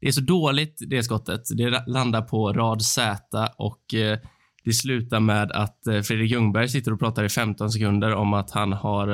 det 0.00 0.06
är 0.08 0.12
så 0.12 0.20
dåligt, 0.20 0.82
det 0.86 1.02
skottet. 1.02 1.42
Det 1.56 1.84
landar 1.86 2.22
på 2.22 2.52
rad 2.52 2.82
Z 2.82 3.48
och 3.56 3.94
eh, 3.94 4.18
det 4.64 4.72
slutar 4.72 5.20
med 5.20 5.52
att 5.52 5.86
eh, 5.86 6.00
Fredrik 6.00 6.30
Ljungberg 6.30 6.68
sitter 6.68 6.92
och 6.92 6.98
pratar 6.98 7.24
i 7.24 7.28
15 7.28 7.70
sekunder 7.70 8.14
om 8.14 8.34
att 8.34 8.50
han 8.50 8.72
har, 8.72 9.08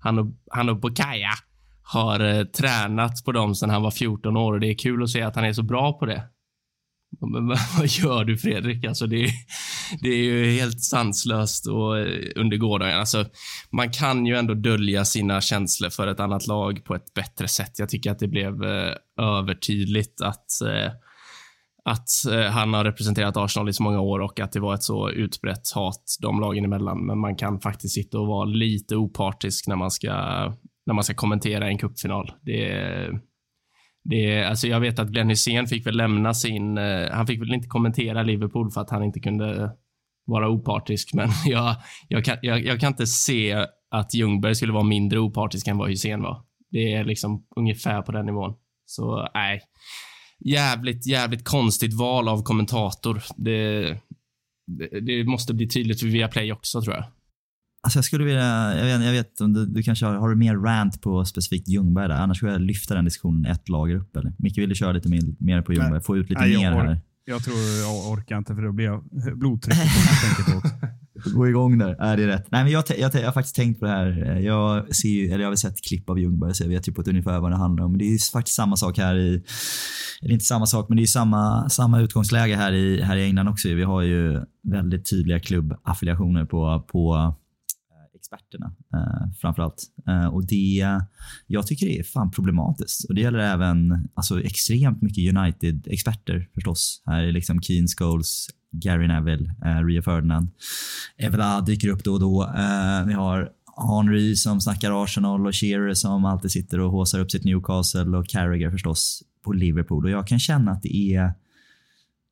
han 0.00 0.18
och, 0.18 0.26
han 0.50 0.68
och 0.68 0.80
Bakaya 0.80 1.32
har 1.92 2.20
eh, 2.20 2.44
tränat 2.44 3.24
på 3.24 3.32
dem 3.32 3.54
sedan 3.54 3.70
han 3.70 3.82
var 3.82 3.90
14 3.90 4.36
år 4.36 4.52
och 4.52 4.60
det 4.60 4.70
är 4.70 4.78
kul 4.78 5.02
att 5.02 5.10
se 5.10 5.22
att 5.22 5.36
han 5.36 5.44
är 5.44 5.52
så 5.52 5.62
bra 5.62 5.92
på 5.92 6.06
det. 6.06 6.22
Men 7.20 7.48
vad 7.78 7.86
gör 7.86 8.24
du 8.24 8.38
Fredrik? 8.38 8.84
Alltså 8.84 9.06
det, 9.06 9.28
det 10.00 10.08
är 10.08 10.24
ju 10.24 10.50
helt 10.50 10.80
sanslöst 10.80 11.66
och 11.66 11.98
eh, 11.98 12.30
under 12.36 12.56
gårdagen. 12.56 12.98
Alltså, 12.98 13.24
man 13.70 13.90
kan 13.90 14.26
ju 14.26 14.36
ändå 14.36 14.54
dölja 14.54 15.04
sina 15.04 15.40
känslor 15.40 15.90
för 15.90 16.06
ett 16.06 16.20
annat 16.20 16.46
lag 16.46 16.84
på 16.84 16.94
ett 16.94 17.14
bättre 17.14 17.48
sätt. 17.48 17.78
Jag 17.78 17.88
tycker 17.88 18.10
att 18.10 18.18
det 18.18 18.28
blev 18.28 18.64
eh, 18.64 18.94
övertydligt 19.20 20.20
att 20.20 20.60
eh, 20.62 20.92
att 21.84 22.08
eh, 22.32 22.50
han 22.50 22.74
har 22.74 22.84
representerat 22.84 23.36
Arsenal 23.36 23.68
i 23.68 23.72
så 23.72 23.82
många 23.82 24.00
år 24.00 24.18
och 24.18 24.40
att 24.40 24.52
det 24.52 24.60
var 24.60 24.74
ett 24.74 24.82
så 24.82 25.10
utbrett 25.10 25.70
hat 25.74 26.16
de 26.20 26.40
lagen 26.40 26.64
emellan. 26.64 27.06
Men 27.06 27.18
man 27.18 27.36
kan 27.36 27.60
faktiskt 27.60 27.94
sitta 27.94 28.18
och 28.18 28.26
vara 28.26 28.44
lite 28.44 28.96
opartisk 28.96 29.66
när 29.66 29.76
man 29.76 29.90
ska 29.90 30.12
när 30.86 30.94
man 30.94 31.04
ska 31.04 31.14
kommentera 31.14 31.68
en 31.68 31.78
cupfinal. 31.78 32.32
Det, 32.42 33.10
det, 34.04 34.44
alltså 34.44 34.68
jag 34.68 34.80
vet 34.80 34.98
att 34.98 35.08
Glenn 35.08 35.28
Hysén 35.28 35.66
fick 35.66 35.86
väl 35.86 35.96
lämna 35.96 36.34
sin... 36.34 36.78
Eh, 36.78 37.10
han 37.10 37.26
fick 37.26 37.40
väl 37.40 37.54
inte 37.54 37.68
kommentera 37.68 38.22
Liverpool 38.22 38.70
för 38.70 38.80
att 38.80 38.90
han 38.90 39.04
inte 39.04 39.20
kunde 39.20 39.70
vara 40.26 40.48
opartisk, 40.48 41.14
men 41.14 41.28
jag, 41.46 41.76
jag, 42.08 42.24
kan, 42.24 42.38
jag, 42.42 42.64
jag 42.64 42.80
kan 42.80 42.92
inte 42.92 43.06
se 43.06 43.66
att 43.90 44.14
Ljungberg 44.14 44.54
skulle 44.54 44.72
vara 44.72 44.84
mindre 44.84 45.18
opartisk 45.18 45.66
än 45.66 45.78
vad 45.78 45.88
Hysén 45.88 46.22
var. 46.22 46.42
Det 46.70 46.92
är 46.92 47.04
liksom 47.04 47.46
ungefär 47.56 48.02
på 48.02 48.12
den 48.12 48.26
nivån. 48.26 48.54
Så 48.86 49.28
nej. 49.34 49.60
Jävligt, 50.44 51.06
jävligt 51.06 51.44
konstigt 51.44 51.94
val 51.94 52.28
av 52.28 52.42
kommentator. 52.42 53.22
Det, 53.36 53.82
det, 54.66 55.00
det 55.00 55.24
måste 55.24 55.54
bli 55.54 55.68
tydligt 55.68 56.00
för 56.00 56.06
Viaplay 56.06 56.52
också 56.52 56.82
tror 56.82 56.94
jag. 56.94 57.04
Alltså 57.86 57.98
jag 57.98 58.04
skulle 58.04 58.24
vilja, 58.24 58.76
jag 58.76 58.84
vet, 58.84 59.04
jag 59.04 59.12
vet 59.12 59.40
om 59.40 59.52
du, 59.52 59.66
du 59.66 59.82
kanske 59.82 60.06
har, 60.06 60.14
har 60.14 60.28
du 60.28 60.36
mer 60.36 60.56
rant 60.56 61.00
på 61.00 61.24
specifikt 61.24 61.68
Ljungberg 61.68 62.08
där? 62.08 62.14
Annars 62.14 62.36
skulle 62.36 62.52
jag 62.52 62.60
lyfta 62.60 62.94
den 62.94 63.04
diskussionen 63.04 63.52
ett 63.52 63.68
lager 63.68 63.96
upp. 63.96 64.16
Eller? 64.16 64.32
Micke 64.38 64.58
vill 64.58 64.68
du 64.68 64.74
köra 64.74 64.92
lite 64.92 65.08
mer, 65.08 65.22
mer 65.38 65.62
på 65.62 65.72
Ljungberg, 65.72 66.02
få 66.02 66.16
ut 66.16 66.30
lite 66.30 66.40
Nej, 66.40 66.56
mer 66.56 66.72
här. 66.72 67.00
Jag 67.24 67.44
tror 67.44 67.56
jag 67.56 68.12
orkar 68.12 68.38
inte 68.38 68.54
för 68.54 68.62
då 68.62 68.72
blir 68.72 68.86
jag 68.86 69.00
på. 69.40 70.62
Gå 71.34 71.48
igång 71.48 71.78
där. 71.78 71.96
Är 72.00 72.16
det 72.16 72.22
är 72.22 72.26
rätt. 72.26 72.46
Nej, 72.50 72.64
men 72.64 72.72
jag, 72.72 72.84
jag, 72.98 73.14
jag, 73.14 73.24
har 73.24 73.32
faktiskt 73.32 73.56
tänkt 73.56 73.80
på 73.80 73.86
det 73.86 73.92
här. 73.92 74.40
Jag, 74.40 74.94
ser, 74.96 75.32
eller 75.32 75.44
jag 75.44 75.50
har 75.50 75.56
sett 75.56 75.84
klipp 75.88 76.10
av 76.10 76.18
Ljungberg 76.18 76.54
så 76.54 76.64
jag 76.64 76.68
vet 76.68 76.88
ju 76.88 76.92
på 76.92 77.00
ett 77.00 77.08
ungefär 77.08 77.40
vad 77.40 77.50
det 77.50 77.56
handlar 77.56 77.84
om. 77.84 77.90
Men 77.90 77.98
det 77.98 78.04
är 78.04 78.32
faktiskt 78.32 78.56
samma 78.56 78.76
sak 78.76 78.98
här 78.98 79.16
i, 79.16 79.42
eller 80.22 80.32
inte 80.32 80.44
samma 80.44 80.66
sak, 80.66 80.88
men 80.88 80.96
det 80.96 81.02
är 81.02 81.06
samma, 81.06 81.68
samma 81.68 82.00
utgångsläge 82.00 82.56
här 82.56 82.72
i, 82.72 83.02
här 83.02 83.16
i 83.16 83.24
England 83.24 83.48
också. 83.48 83.68
Vi 83.68 83.82
har 83.82 84.02
ju 84.02 84.40
väldigt 84.62 85.10
tydliga 85.10 85.40
klubbaffiliationer 85.40 86.44
på, 86.44 86.86
på 86.88 87.34
experterna 88.26 88.72
eh, 88.94 89.32
framförallt. 89.40 89.82
Eh, 90.08 90.26
och 90.26 90.46
det, 90.46 90.86
jag 91.46 91.66
tycker 91.66 91.86
det 91.86 91.98
är 91.98 92.02
fan 92.02 92.30
problematiskt. 92.30 93.04
Och 93.08 93.14
Det 93.14 93.20
gäller 93.20 93.38
även 93.38 94.08
alltså, 94.14 94.42
extremt 94.42 95.02
mycket 95.02 95.36
United-experter 95.36 96.48
förstås. 96.54 97.02
Här 97.06 97.22
är 97.22 97.32
liksom 97.32 97.62
Keane, 97.62 97.88
Scholes, 97.98 98.46
Gary 98.72 99.08
Neville, 99.08 99.54
eh, 99.64 99.84
Rio 99.84 100.02
Ferdinand. 100.02 100.48
Evela 101.16 101.60
dyker 101.60 101.88
upp 101.88 102.04
då 102.04 102.12
och 102.12 102.20
då. 102.20 102.42
Eh, 102.42 103.06
vi 103.06 103.12
har 103.12 103.50
Henry 103.76 104.36
som 104.36 104.60
snackar 104.60 105.04
Arsenal 105.04 105.46
och 105.46 105.54
Shearer 105.54 105.94
som 105.94 106.24
alltid 106.24 106.50
sitter 106.50 106.80
och 106.80 106.90
håsar 106.90 107.20
upp 107.20 107.30
sitt 107.30 107.44
Newcastle 107.44 108.16
och 108.16 108.28
Carragher 108.28 108.70
förstås 108.70 109.22
på 109.44 109.52
Liverpool. 109.52 110.04
Och 110.04 110.10
jag 110.10 110.26
kan 110.26 110.38
känna 110.38 110.70
att 110.70 110.82
det 110.82 110.96
är 110.96 111.34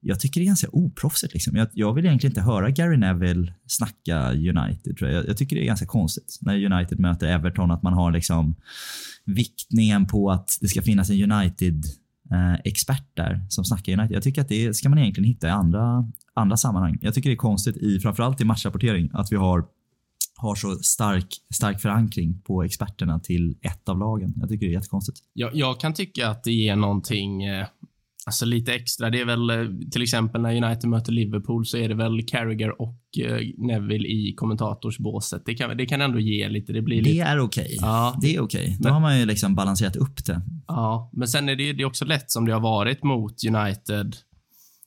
jag 0.05 0.21
tycker 0.21 0.41
det 0.41 0.45
är 0.45 0.47
ganska 0.47 0.69
oproffsigt. 0.73 1.35
Liksom. 1.35 1.57
Jag, 1.57 1.69
jag, 1.73 1.95
vill 1.95 2.07
egentligen 2.07 2.31
inte 2.31 2.41
höra 2.41 2.71
Gary 2.71 2.97
Neville 2.97 3.55
snacka 3.67 4.33
United. 4.33 4.97
Tror 4.99 5.11
jag. 5.11 5.29
jag 5.29 5.37
tycker 5.37 5.57
det 5.57 5.63
är 5.63 5.67
ganska 5.67 5.87
konstigt 5.87 6.39
när 6.41 6.73
United 6.73 7.01
möter 7.01 7.27
Everton 7.27 7.71
att 7.71 7.83
man 7.83 7.93
har 7.93 8.13
liksom 8.13 8.55
viktningen 9.25 10.07
på 10.07 10.31
att 10.31 10.59
det 10.61 10.69
ska 10.69 10.83
finnas 10.83 11.11
en 11.11 11.33
United-expert 11.33 13.19
eh, 13.19 13.25
där 13.25 13.47
som 13.49 13.65
snackar 13.65 13.93
United. 13.93 14.17
Jag 14.17 14.23
tycker 14.23 14.41
att 14.41 14.49
det 14.49 14.77
ska 14.77 14.89
man 14.89 14.99
egentligen 14.99 15.29
hitta 15.29 15.47
i 15.47 15.51
andra, 15.51 16.13
andra 16.35 16.57
sammanhang. 16.57 16.99
Jag 17.01 17.15
tycker 17.15 17.31
det 17.31 17.35
är 17.35 17.37
konstigt, 17.37 17.77
i, 17.77 18.01
framförallt 18.01 18.41
i 18.41 18.45
matchrapportering, 18.45 19.11
att 19.13 19.33
vi 19.33 19.37
har 19.37 19.65
har 20.37 20.55
så 20.55 20.77
stark, 20.77 21.27
stark 21.55 21.81
förankring 21.81 22.41
på 22.41 22.63
experterna 22.63 23.21
till 23.21 23.57
ett 23.63 23.89
av 23.89 23.99
lagen. 23.99 24.35
Jag 24.37 24.49
tycker 24.49 24.67
det 24.67 24.73
är 24.73 24.75
jättekonstigt. 24.75 25.19
Jag, 25.33 25.55
jag 25.55 25.81
kan 25.81 25.95
tycka 25.95 26.29
att 26.29 26.45
det 26.45 26.53
ger 26.53 26.77
någonting 26.77 27.45
eh, 27.45 27.67
Alltså 28.27 28.45
lite 28.47 28.73
extra. 28.75 29.11
Det 29.11 29.21
är 29.21 29.25
väl 29.25 29.51
eh, 29.51 29.57
till 29.93 30.03
exempel 30.03 30.41
när 30.43 30.65
United 30.65 30.91
möter 30.91 31.13
Liverpool 31.13 31.67
så 31.67 31.77
är 31.77 31.89
det 31.89 31.95
väl 31.95 32.27
Carragher 32.27 32.83
och 32.83 32.99
eh, 33.21 33.39
Neville 33.59 34.09
i 34.09 34.35
kommentatorsbåset. 34.37 35.43
Det 35.47 35.55
kan, 35.55 35.77
det 35.77 35.87
kan 35.87 36.01
ändå 36.01 36.19
ge 36.21 36.49
lite. 36.49 36.73
Det 36.73 36.83
blir 36.83 37.03
Det 37.03 37.11
lite... 37.11 37.25
är 37.25 37.39
okej. 37.41 37.77
Ja. 37.81 38.19
Det 38.21 38.35
är 38.35 38.41
okej. 38.43 38.77
Då 38.81 38.85
Men- 38.85 38.93
har 38.93 39.01
man 39.01 39.19
ju 39.21 39.27
liksom 39.27 39.55
balanserat 39.55 39.97
upp 39.97 40.25
det. 40.27 40.41
Ja, 40.67 41.11
men 41.13 41.29
sen 41.29 41.49
är 41.49 41.57
det, 41.57 41.71
är 41.71 41.85
också 41.85 42.05
lätt 42.05 42.31
som 42.31 42.45
det 42.47 42.53
har 42.53 42.61
varit 42.61 43.03
mot 43.03 43.35
United 43.49 44.17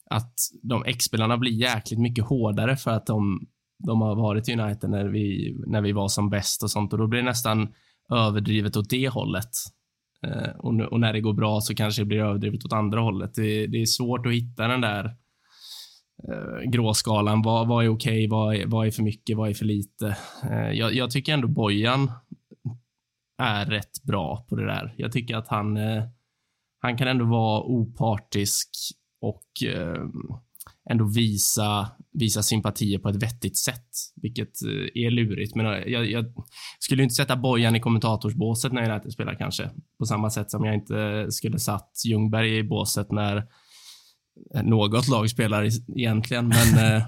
att 0.09 0.33
de 0.63 0.83
X-spelarna 0.85 1.37
blir 1.37 1.51
jäkligt 1.51 1.99
mycket 1.99 2.25
hårdare 2.25 2.75
för 2.77 2.91
att 2.91 3.05
de, 3.05 3.39
de 3.85 4.01
har 4.01 4.15
varit 4.15 4.49
i 4.49 4.53
United 4.53 4.89
när 4.89 5.05
vi, 5.05 5.55
när 5.67 5.81
vi 5.81 5.91
var 5.91 6.07
som 6.07 6.29
bäst 6.29 6.63
och 6.63 6.71
sånt 6.71 6.93
och 6.93 6.99
då 6.99 7.07
blir 7.07 7.19
det 7.19 7.25
nästan 7.25 7.67
överdrivet 8.13 8.77
åt 8.77 8.89
det 8.89 9.09
hållet. 9.09 9.49
Eh, 10.25 10.49
och, 10.57 10.79
och 10.79 10.99
när 10.99 11.13
det 11.13 11.21
går 11.21 11.33
bra 11.33 11.61
så 11.61 11.75
kanske 11.75 12.01
det 12.01 12.05
blir 12.05 12.19
överdrivet 12.19 12.65
åt 12.65 12.73
andra 12.73 12.99
hållet. 12.99 13.33
Det, 13.35 13.67
det 13.67 13.81
är 13.81 13.85
svårt 13.85 14.25
att 14.25 14.33
hitta 14.33 14.67
den 14.67 14.81
där 14.81 15.05
eh, 16.29 16.69
gråskalan. 16.69 17.41
Vad, 17.41 17.67
vad 17.67 17.85
är 17.85 17.89
okej? 17.89 18.27
Vad, 18.27 18.55
är, 18.55 18.65
vad 18.65 18.87
är 18.87 18.91
för 18.91 19.03
mycket? 19.03 19.37
Vad 19.37 19.49
är 19.49 19.53
för 19.53 19.65
lite? 19.65 20.17
Eh, 20.51 20.71
jag, 20.71 20.93
jag 20.93 21.11
tycker 21.11 21.33
ändå 21.33 21.47
Bojan 21.47 22.11
är 23.37 23.65
rätt 23.65 24.03
bra 24.03 24.45
på 24.49 24.55
det 24.55 24.65
där. 24.65 24.93
Jag 24.97 25.11
tycker 25.11 25.35
att 25.35 25.47
han, 25.47 25.77
eh, 25.77 26.03
han 26.79 26.97
kan 26.97 27.07
ändå 27.07 27.25
vara 27.25 27.63
opartisk 27.63 28.69
och 29.21 29.63
eh, 29.65 30.03
ändå 30.89 31.05
visa, 31.05 31.87
visa 32.19 32.43
sympatier 32.43 32.99
på 32.99 33.09
ett 33.09 33.23
vettigt 33.23 33.57
sätt, 33.57 33.89
vilket 34.15 34.61
eh, 34.65 35.03
är 35.03 35.11
lurigt. 35.11 35.55
Men 35.55 35.65
eh, 35.65 35.87
jag, 35.87 36.11
jag 36.11 36.25
skulle 36.79 37.03
inte 37.03 37.15
sätta 37.15 37.35
Bojan 37.35 37.75
i 37.75 37.79
kommentatorsbåset 37.79 38.73
när 38.73 38.91
United 38.91 39.11
spelar 39.11 39.35
kanske, 39.35 39.69
på 39.99 40.05
samma 40.05 40.29
sätt 40.29 40.51
som 40.51 40.65
jag 40.65 40.75
inte 40.75 41.27
skulle 41.31 41.59
satt 41.59 41.91
Ljungberg 42.05 42.57
i 42.57 42.63
båset 42.63 43.11
när 43.11 43.37
eh, 44.55 44.63
något 44.63 45.07
lag 45.07 45.29
spelar 45.29 45.69
egentligen, 45.97 46.47
men 46.47 46.85
eh, 46.95 47.03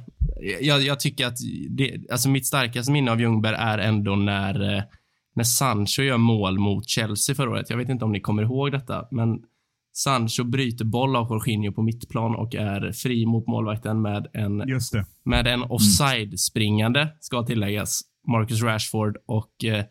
jag, 0.62 0.82
jag 0.82 1.00
tycker 1.00 1.28
att 1.28 1.38
det, 1.70 2.12
alltså 2.12 2.30
mitt 2.30 2.48
starkaste 2.48 2.92
minne 2.92 3.12
av 3.12 3.22
Ljungberg 3.22 3.56
är 3.56 3.78
ändå 3.78 4.16
när 4.16 4.86
när 5.36 5.44
Sancho 5.44 6.02
gör 6.02 6.18
mål 6.18 6.60
mot 6.60 6.90
Chelsea 6.90 7.36
förra 7.36 7.50
året. 7.50 7.70
Jag 7.70 7.78
vet 7.78 7.90
inte 7.90 8.06
om 8.06 8.12
ni 8.12 8.22
kommer 8.22 8.44
ihåg 8.44 8.72
detta, 8.72 9.08
men 9.12 9.40
Sancho 10.04 10.44
bryter 10.44 10.86
boll 10.86 11.16
av 11.16 11.28
Jorginho 11.30 11.72
på 11.72 11.82
mittplan 11.82 12.36
och 12.36 12.56
är 12.56 12.92
fri 12.92 13.26
mot 13.26 13.48
målvakten 13.48 14.02
med 14.02 14.28
en, 14.34 14.64
med 15.26 15.48
en 15.48 15.64
offside-springande, 15.64 17.10
ska 17.20 17.44
tilläggas, 17.44 18.02
Marcus 18.28 18.62
Rashford 18.62 19.18
och 19.28 19.66
eh, 19.66 19.86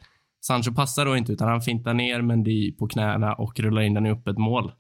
Sancho 0.47 0.75
passar 0.75 1.07
då 1.07 1.17
inte 1.17 1.33
utan 1.33 1.49
han 1.49 1.61
fintar 1.61 1.95
ner 1.95 2.23
Mendy 2.23 2.73
på 2.73 2.89
knäna 2.89 3.35
och 3.35 3.61
rullar 3.61 3.83
in 3.83 3.95
den 3.95 4.07
i 4.07 4.11
öppet 4.11 4.39
mål. 4.39 4.73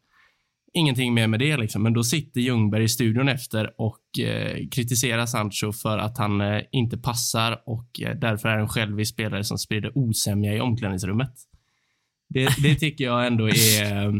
Ingenting 0.73 1.15
mer 1.15 1.27
med 1.27 1.41
det 1.41 1.57
liksom, 1.57 1.83
men 1.83 1.93
då 1.93 2.05
sitter 2.05 2.41
Ljungberg 2.41 2.85
i 2.85 2.89
studion 2.89 3.29
efter 3.29 3.71
och 3.79 4.25
eh, 4.25 4.69
kritiserar 4.71 5.27
Sancho 5.27 5.73
för 5.73 5.99
att 5.99 6.19
han 6.19 6.41
eh, 6.41 6.63
inte 6.73 6.99
passar 6.99 7.63
och 7.67 8.01
eh, 8.01 8.17
därför 8.17 8.49
är 8.49 8.59
en 8.59 8.69
självisk 8.69 9.15
spelare 9.15 9.45
som 9.45 9.59
sprider 9.59 9.99
osämja 9.99 10.55
i 10.55 10.61
omklädningsrummet. 10.61 11.33
Det, 12.29 12.49
det 12.63 12.75
tycker 12.75 13.05
jag 13.05 13.27
ändå 13.27 13.49
är, 13.49 14.07
eh, 14.07 14.13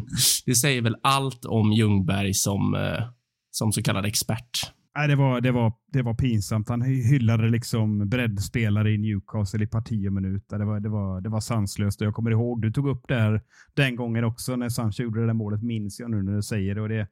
det 0.47 0.55
säger 0.55 0.83
väl 0.83 0.97
allt 1.03 1.45
om 1.45 1.73
Ljungberg 1.73 2.35
som, 2.35 2.75
eh, 2.75 3.05
som 3.51 3.73
så 3.73 3.83
kallad 3.83 4.07
expert. 4.07 4.73
Nej, 4.97 5.09
det, 5.09 5.17
var, 5.17 5.41
det, 5.41 5.53
var, 5.53 5.73
det 5.93 6.03
var 6.03 6.15
pinsamt. 6.15 6.69
Han 6.69 6.83
hyllade 6.83 7.49
liksom 7.49 8.09
breddspelare 8.09 8.91
i 8.93 8.99
Newcastle 8.99 9.65
i 9.65 9.67
parti 9.67 10.09
och 10.09 10.13
minut. 10.13 10.45
Det 10.49 10.65
var, 10.65 10.81
det, 10.81 10.89
var, 10.89 11.21
det 11.21 11.29
var 11.29 11.41
sanslöst. 11.41 12.01
Jag 12.01 12.15
kommer 12.15 12.31
ihåg, 12.31 12.63
du 12.63 12.73
tog 12.73 12.89
upp 12.89 13.05
det 13.09 13.15
här 13.15 13.43
den 13.75 13.97
gången 13.97 14.25
också 14.25 14.57
när 14.57 14.69
Sancho 14.69 15.03
gjorde 15.03 15.21
det 15.21 15.27
där 15.27 15.35
målet, 15.35 15.63
minns 15.63 16.01
jag 16.01 16.11
nu 16.11 16.23
när 16.23 16.37
du 16.37 16.43
säger 16.43 16.75
det. 16.75 16.81
Och 16.81 16.89
det 16.89 17.09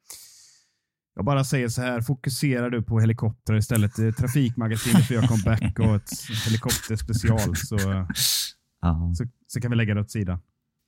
jag 1.14 1.24
bara 1.24 1.44
säger 1.44 1.68
så 1.68 1.82
här, 1.82 2.00
fokuserar 2.00 2.70
du 2.70 2.82
på 2.82 3.00
helikoptrar 3.00 3.56
istället. 3.56 3.94
Trafikmagasinet 4.16 5.06
får 5.06 5.16
göra 5.16 5.26
comeback 5.26 5.78
och 5.78 5.94
ett 5.96 6.10
helikopterspecial 6.44 7.56
så, 7.56 7.76
Ja. 8.80 9.14
så, 9.16 9.24
så 9.46 9.60
kan 9.60 9.70
vi 9.70 9.76
lägga 9.76 9.94
det 9.94 10.00
åt 10.00 10.10
sidan. 10.10 10.38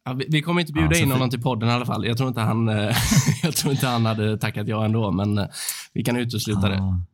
Ja, 0.08 0.14
vi, 0.14 0.26
vi 0.28 0.42
kommer 0.42 0.60
inte 0.60 0.72
bjuda 0.72 0.94
Ja, 0.96 1.02
in 1.02 1.10
honom 1.10 1.30
till 1.30 1.42
podden 1.42 1.68
i 1.68 1.72
alla 1.72 1.86
fall. 1.86 2.06
Jag 2.06 2.16
tror 2.16 2.28
inte 2.28 2.40
han, 2.40 2.68
eh, 2.68 2.96
jag 3.42 3.56
tror 3.56 3.72
inte 3.72 3.86
han 3.86 4.06
hade 4.06 4.38
tackat 4.38 4.68
ja 4.68 4.84
ändå, 4.84 5.12
men 5.12 5.38
eh, 5.38 5.46
vi 5.92 6.04
kan 6.04 6.16
utesluta 6.16 6.68
det. 6.68 6.74
Ja. 6.74 7.04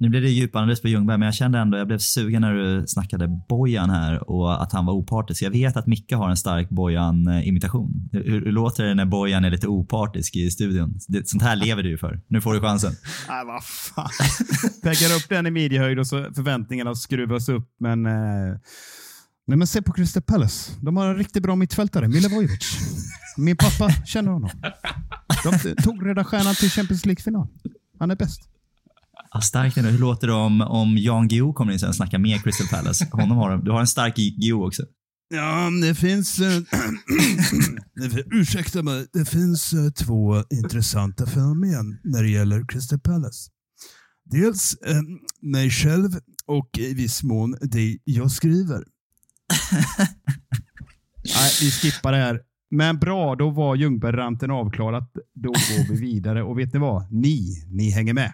Nu 0.00 0.08
blev 0.08 0.22
det 0.22 0.28
djupanalys 0.28 0.82
på 0.82 0.88
Ljungberg, 0.88 1.18
men 1.18 1.26
jag 1.26 1.34
kände 1.34 1.58
ändå, 1.58 1.78
jag 1.78 1.86
blev 1.86 1.98
sugen 1.98 2.40
när 2.40 2.54
du 2.54 2.84
snackade 2.86 3.28
Bojan 3.48 3.90
här 3.90 4.30
och 4.30 4.62
att 4.62 4.72
han 4.72 4.86
var 4.86 4.92
opartisk. 4.92 5.42
Jag 5.42 5.50
vet 5.50 5.76
att 5.76 5.86
Micke 5.86 6.12
har 6.12 6.30
en 6.30 6.36
stark 6.36 6.68
Bojan-imitation. 6.68 8.08
Hur, 8.12 8.44
hur 8.44 8.52
låter 8.52 8.84
det 8.84 8.94
när 8.94 9.04
Bojan 9.04 9.44
är 9.44 9.50
lite 9.50 9.68
opartisk 9.68 10.36
i 10.36 10.50
studion? 10.50 10.98
Det, 11.08 11.28
sånt 11.28 11.42
här 11.42 11.56
lever 11.56 11.82
du 11.82 11.88
ju 11.88 11.98
för. 11.98 12.20
Nu 12.28 12.40
får 12.40 12.54
du 12.54 12.60
chansen. 12.60 12.92
Nej, 13.28 13.44
vad 13.46 13.64
fan. 13.64 14.08
Peggar 14.82 15.16
upp 15.16 15.28
den 15.28 15.46
i 15.46 15.50
midjehöjd 15.50 15.98
och 15.98 16.06
så 16.06 16.24
förväntningarna 16.34 16.94
skruvas 16.94 17.48
upp, 17.48 17.68
men 17.80 18.06
eh, 18.06 18.56
Nej, 19.46 19.58
men 19.58 19.66
se 19.66 19.82
på 19.82 19.92
Crystal 19.92 20.22
Palace. 20.22 20.72
De 20.80 20.96
har 20.96 21.08
en 21.08 21.16
riktigt 21.16 21.42
bra 21.42 21.56
mittfältare, 21.56 22.08
Milivojevic. 22.08 22.78
Min 23.36 23.56
pappa 23.56 23.90
känner 24.06 24.30
honom. 24.30 24.50
De 25.44 25.74
tog 25.82 26.06
Röda 26.06 26.24
Stjärnan 26.24 26.54
till 26.54 26.70
Champions 26.70 27.06
League-final. 27.06 27.48
Han 27.98 28.10
är 28.10 28.16
bäst. 28.16 28.40
Ja, 29.32 29.40
starkt 29.40 29.76
ändå. 29.76 29.90
Hur 29.90 29.98
låter 29.98 30.26
det 30.26 30.32
om, 30.32 30.60
om 30.60 30.96
Jan 30.98 31.28
Guillou 31.28 31.52
kommer 31.52 31.72
in 31.72 31.78
sen 31.78 31.88
och 31.88 31.94
snackar 31.94 32.18
med 32.18 32.42
Crystal 32.42 32.66
Palace? 32.66 33.08
Honom 33.12 33.36
har, 33.36 33.56
du 33.56 33.70
har 33.70 33.80
en 33.80 33.86
stark 33.86 34.16
Guillou 34.16 34.66
också. 34.66 34.82
Ja, 35.28 35.70
det 35.82 35.94
finns... 35.94 36.38
Eh, 36.40 36.62
ursäkta 38.30 38.82
mig. 38.82 39.06
Det 39.12 39.24
finns 39.24 39.72
eh, 39.72 39.90
två 39.90 40.44
intressanta 40.50 41.26
fenomen 41.26 42.00
när 42.04 42.22
det 42.22 42.30
gäller 42.30 42.64
Crystal 42.68 42.98
Palace. 42.98 43.50
Dels 44.30 44.74
eh, 44.74 45.02
mig 45.42 45.70
själv 45.70 46.10
och 46.46 46.78
i 46.78 46.94
viss 46.94 47.22
mån 47.22 47.56
det 47.60 47.98
jag 48.04 48.30
skriver. 48.30 48.84
Nej, 51.24 51.50
vi 51.60 51.70
skippar 51.70 52.12
det 52.12 52.18
här. 52.18 52.40
Men 52.70 52.98
bra, 52.98 53.34
då 53.34 53.50
var 53.50 53.76
Ljungberg-ranten 53.76 54.50
avklarat. 54.50 55.12
Då 55.34 55.48
går 55.48 55.88
vi 55.94 56.00
vidare. 56.00 56.42
Och 56.42 56.58
vet 56.58 56.72
ni 56.72 56.78
vad? 56.78 57.12
Ni, 57.12 57.64
ni 57.68 57.90
hänger 57.90 58.14
med. 58.14 58.32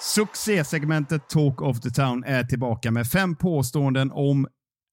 Succésegmentet 0.00 1.28
Talk 1.28 1.62
of 1.62 1.80
the 1.80 1.90
Town 1.90 2.24
är 2.24 2.44
tillbaka 2.44 2.90
med 2.90 3.06
fem 3.06 3.36
påståenden 3.36 4.12
om 4.12 4.46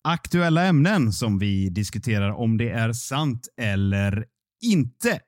aktuella 0.03 0.65
ämnen 0.65 1.13
som 1.13 1.39
vi 1.39 1.69
diskuterar 1.69 2.31
om 2.31 2.57
det 2.57 2.69
är 2.69 2.93
sant 2.93 3.47
eller 3.57 4.25
inte. 4.61 5.19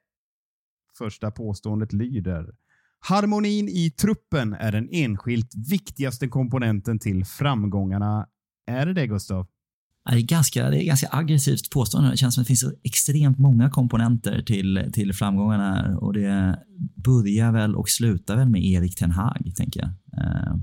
Första 0.97 1.31
påståendet 1.31 1.93
lyder. 1.93 2.45
Harmonin 3.07 3.69
i 3.69 3.91
truppen 3.91 4.53
är 4.53 4.71
den 4.71 4.89
enskilt 4.91 5.51
viktigaste 5.69 6.27
komponenten 6.27 6.99
till 6.99 7.25
framgångarna. 7.25 8.27
Är 8.67 8.85
det 8.85 8.93
det, 8.93 9.07
Gustav? 9.07 9.47
Det 10.09 10.15
är 10.15 10.21
ganska, 10.21 10.69
det 10.69 10.83
är 10.83 10.85
ganska 10.85 11.07
aggressivt 11.11 11.69
påstående. 11.69 12.11
Det 12.11 12.17
känns 12.17 12.35
som 12.35 12.41
att 12.41 12.45
det 12.45 12.47
finns 12.47 12.59
så 12.59 12.71
extremt 12.83 13.37
många 13.37 13.69
komponenter 13.69 14.41
till, 14.41 14.89
till 14.93 15.13
framgångarna 15.13 15.97
och 15.97 16.13
det 16.13 16.59
börjar 16.95 17.51
väl 17.51 17.75
och 17.75 17.89
slutar 17.89 18.37
väl 18.37 18.49
med 18.49 18.65
Erik 18.65 18.95
Ten 18.95 19.11
Hag, 19.11 19.53
tänker 19.55 19.79
jag. 19.79 19.89
Eh, 20.23 20.55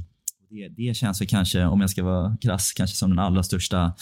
det, 0.51 0.69
det 0.69 0.97
känns 0.97 1.21
väl 1.21 1.29
kanske, 1.29 1.65
om 1.65 1.81
jag 1.81 1.91
ska 1.91 2.05
vara 2.05 2.37
krass, 2.37 2.73
kanske 2.73 2.97
som 2.97 3.11
den 3.11 3.19
allra 3.19 3.43
största 3.43 3.95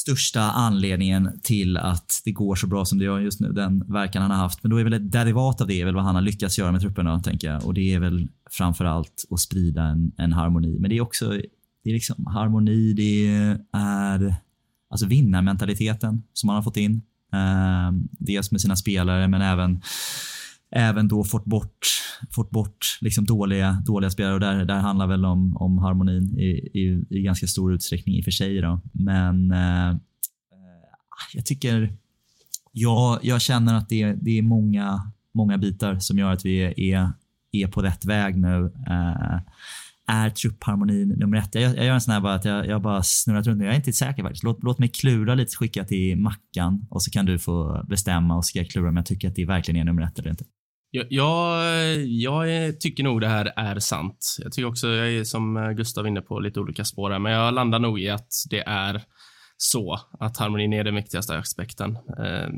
största 0.00 0.40
anledningen 0.40 1.40
till 1.42 1.76
att 1.76 2.22
det 2.24 2.32
går 2.32 2.54
så 2.54 2.66
bra 2.66 2.84
som 2.84 2.98
det 2.98 3.04
gör 3.04 3.20
just 3.20 3.40
nu. 3.40 3.52
Den 3.52 3.92
verkan 3.92 4.22
han 4.22 4.30
har 4.30 4.38
haft. 4.38 4.62
Men 4.62 4.70
då 4.70 4.80
är 4.80 4.84
väl 4.84 4.92
ett 4.92 5.12
derivat 5.12 5.60
av 5.60 5.66
det 5.66 5.80
är 5.80 5.84
väl 5.84 5.94
vad 5.94 6.04
han 6.04 6.14
har 6.14 6.22
lyckats 6.22 6.58
göra 6.58 6.72
med 6.72 6.80
trupperna, 6.80 7.20
tänker 7.20 7.52
jag. 7.52 7.66
Och 7.66 7.74
det 7.74 7.94
är 7.94 7.98
väl 7.98 8.28
framför 8.50 8.84
allt 8.84 9.24
att 9.30 9.40
sprida 9.40 9.82
en, 9.82 10.12
en 10.16 10.32
harmoni. 10.32 10.78
Men 10.78 10.90
det 10.90 10.96
är 10.96 11.00
också 11.00 11.28
det 11.84 11.90
är 11.90 11.94
liksom 11.94 12.26
harmoni, 12.26 12.92
det 12.92 13.26
är 13.72 14.34
alltså 14.90 15.06
vinnarmentaliteten 15.06 16.22
som 16.32 16.48
han 16.48 16.56
har 16.56 16.62
fått 16.62 16.76
in. 16.76 17.02
Eh, 17.32 17.92
dels 18.10 18.50
med 18.50 18.60
sina 18.60 18.76
spelare 18.76 19.28
men 19.28 19.42
även 19.42 19.82
även 20.70 21.08
då 21.08 21.24
fått 21.24 21.44
bort, 21.44 21.86
fått 22.30 22.50
bort 22.50 22.98
liksom 23.00 23.24
dåliga, 23.24 23.82
dåliga 23.86 24.10
spelare 24.10 24.34
och 24.34 24.40
där, 24.40 24.64
där 24.64 24.78
handlar 24.78 25.06
väl 25.06 25.24
om, 25.24 25.56
om 25.56 25.78
harmonin 25.78 26.38
i, 26.38 26.50
i, 26.74 27.04
i 27.10 27.22
ganska 27.22 27.46
stor 27.46 27.74
utsträckning 27.74 28.14
i 28.16 28.20
och 28.20 28.24
för 28.24 28.30
sig. 28.30 28.60
Då. 28.60 28.80
Men 28.92 29.50
eh, 29.50 29.96
jag 31.34 31.46
tycker, 31.46 31.94
ja, 32.72 33.18
jag 33.22 33.40
känner 33.40 33.74
att 33.74 33.88
det, 33.88 34.12
det 34.12 34.38
är 34.38 34.42
många, 34.42 35.12
många 35.34 35.58
bitar 35.58 35.98
som 35.98 36.18
gör 36.18 36.32
att 36.32 36.44
vi 36.44 36.60
är, 36.92 37.12
är 37.52 37.66
på 37.66 37.82
rätt 37.82 38.04
väg 38.04 38.38
nu. 38.38 38.72
Eh, 38.86 39.40
är 40.06 40.30
truppharmonin 40.30 41.08
nummer 41.08 41.36
ett? 41.36 41.54
Jag, 41.54 41.76
jag 41.76 41.84
gör 41.84 41.94
en 41.94 42.00
sån 42.00 42.14
här 42.14 42.20
bara 42.20 42.34
att 42.34 42.44
jag, 42.44 42.66
jag 42.66 42.82
bara 42.82 43.02
snurrat 43.02 43.46
runt. 43.46 43.62
Jag 43.62 43.72
är 43.72 43.76
inte 43.76 43.92
säker 43.92 44.22
faktiskt. 44.22 44.44
Låt, 44.44 44.62
låt 44.62 44.78
mig 44.78 44.88
klura 44.88 45.34
lite, 45.34 45.56
skicka 45.56 45.84
till 45.84 46.18
Mackan 46.18 46.86
och 46.90 47.02
så 47.02 47.10
kan 47.10 47.26
du 47.26 47.38
få 47.38 47.84
bestämma 47.88 48.36
och 48.36 48.44
så 48.44 48.48
ska 48.48 48.58
jag 48.58 48.70
klura 48.70 48.88
om 48.88 48.96
jag 48.96 49.06
tycker 49.06 49.28
att 49.28 49.34
det 49.34 49.44
verkligen 49.44 49.80
är 49.80 49.84
nummer 49.84 50.02
ett 50.02 50.18
eller 50.18 50.30
inte. 50.30 50.44
Jag, 50.90 51.06
jag, 51.10 52.00
jag 52.04 52.80
tycker 52.80 53.02
nog 53.02 53.20
det 53.20 53.28
här 53.28 53.52
är 53.56 53.78
sant. 53.78 54.36
Jag 54.38 54.52
tycker 54.52 54.68
också, 54.68 54.88
jag 54.88 55.12
är 55.12 55.24
som 55.24 55.56
eh, 55.56 55.70
Gustav 55.70 56.06
inne 56.06 56.20
på 56.20 56.40
lite 56.40 56.60
olika 56.60 56.84
spår 56.84 57.10
här, 57.10 57.18
men 57.18 57.32
jag 57.32 57.54
landar 57.54 57.78
nog 57.78 58.00
i 58.00 58.08
att 58.08 58.28
det 58.50 58.60
är 58.60 59.02
så 59.56 60.00
att 60.20 60.36
harmonin 60.36 60.72
är 60.72 60.84
den 60.84 60.94
viktigaste 60.94 61.38
aspekten. 61.38 61.96
Ehm, 61.96 62.52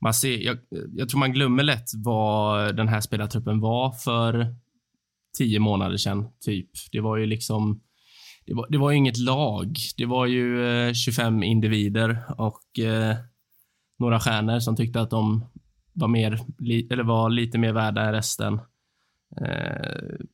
man 0.00 0.14
ser, 0.14 0.38
jag, 0.38 0.58
jag, 0.92 1.08
tror 1.08 1.18
man 1.18 1.32
glömmer 1.32 1.62
lätt 1.62 1.88
vad 2.04 2.76
den 2.76 2.88
här 2.88 3.00
spelartruppen 3.00 3.60
var 3.60 3.92
för 3.92 4.54
tio 5.38 5.58
månader 5.58 5.96
sedan, 5.96 6.28
typ. 6.44 6.70
Det 6.92 7.00
var 7.00 7.16
ju 7.16 7.26
liksom 7.26 7.80
det 8.46 8.54
var, 8.54 8.66
det 8.70 8.78
var 8.78 8.92
inget 8.92 9.18
lag. 9.18 9.76
Det 9.96 10.06
var 10.06 10.26
ju 10.26 10.66
eh, 10.66 10.92
25 10.92 11.42
individer 11.42 12.24
och 12.38 12.78
eh, 12.78 13.16
några 13.98 14.20
stjärnor 14.20 14.60
som 14.60 14.76
tyckte 14.76 15.00
att 15.00 15.10
de 15.10 15.44
var, 15.94 16.08
mer, 16.08 16.40
li, 16.58 16.88
eller 16.90 17.02
var 17.02 17.30
lite 17.30 17.58
mer 17.58 17.72
värda 17.72 18.02
än 18.02 18.12
resten. 18.12 18.54
Eh, 19.40 20.26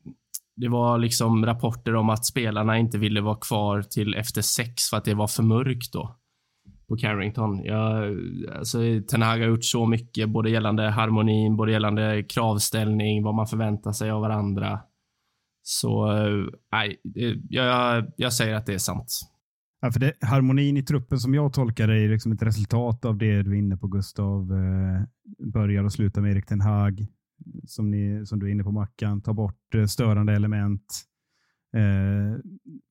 det 0.57 0.69
var 0.69 0.99
liksom 0.99 1.47
rapporter 1.47 1.95
om 1.95 2.11
att 2.11 2.27
spelarna 2.27 2.79
inte 2.79 2.99
ville 2.99 3.21
vara 3.21 3.37
kvar 3.37 3.83
till 3.83 4.15
efter 4.15 4.43
sex 4.43 4.91
för 4.91 4.97
att 4.97 5.05
det 5.05 5.15
var 5.15 5.27
för 5.27 5.43
mörkt 5.43 5.93
då 5.93 6.17
på 6.89 6.97
Carrington. 6.97 7.65
Jag, 7.65 8.17
alltså, 8.59 8.79
Ten 9.11 9.23
Hag 9.23 9.39
har 9.39 9.47
gjort 9.47 9.65
så 9.65 9.87
mycket, 9.87 10.29
både 10.29 10.51
gällande 10.51 10.89
harmonin, 10.91 11.57
både 11.57 11.73
gällande 11.73 12.23
kravställning, 12.23 13.23
vad 13.23 13.35
man 13.35 13.47
förväntar 13.47 13.93
sig 13.93 14.11
av 14.11 14.21
varandra. 14.21 14.81
Så 15.63 16.13
eh, 16.13 16.47
nej, 16.73 17.01
jag, 17.51 18.05
jag 18.17 18.33
säger 18.33 18.55
att 18.55 18.67
det 18.67 18.75
är 18.75 18.79
sant. 18.79 19.21
Ja, 19.81 19.93
för 19.93 20.01
det, 20.01 20.13
harmonin 20.21 20.77
i 20.77 20.83
truppen 20.83 21.19
som 21.21 21.35
jag 21.35 21.53
tolkar 21.53 21.89
det 21.89 21.99
är 21.99 22.09
liksom 22.09 22.33
ett 22.33 22.43
resultat 22.43 23.05
av 23.05 23.19
det 23.19 23.43
du 23.43 23.51
är 23.51 23.59
inne 23.59 23.77
på 23.77 23.89
Gustav. 23.89 24.53
Eh, 24.53 25.03
börjar 25.53 25.85
och 25.85 25.93
slutar 25.93 26.23
med 26.23 26.33
Erik 26.33 26.47
Ten 26.47 26.61
Hag. 26.61 27.07
Som, 27.67 27.91
ni, 27.91 28.27
som 28.27 28.39
du 28.39 28.47
är 28.47 28.51
inne 28.51 28.65
på 28.65 28.73
Mackan. 28.73 29.23
Ta 29.23 29.33
bort 29.33 29.75
eh, 29.75 29.87
störande 29.87 30.33
element. 30.33 31.03
Eh, 31.77 32.41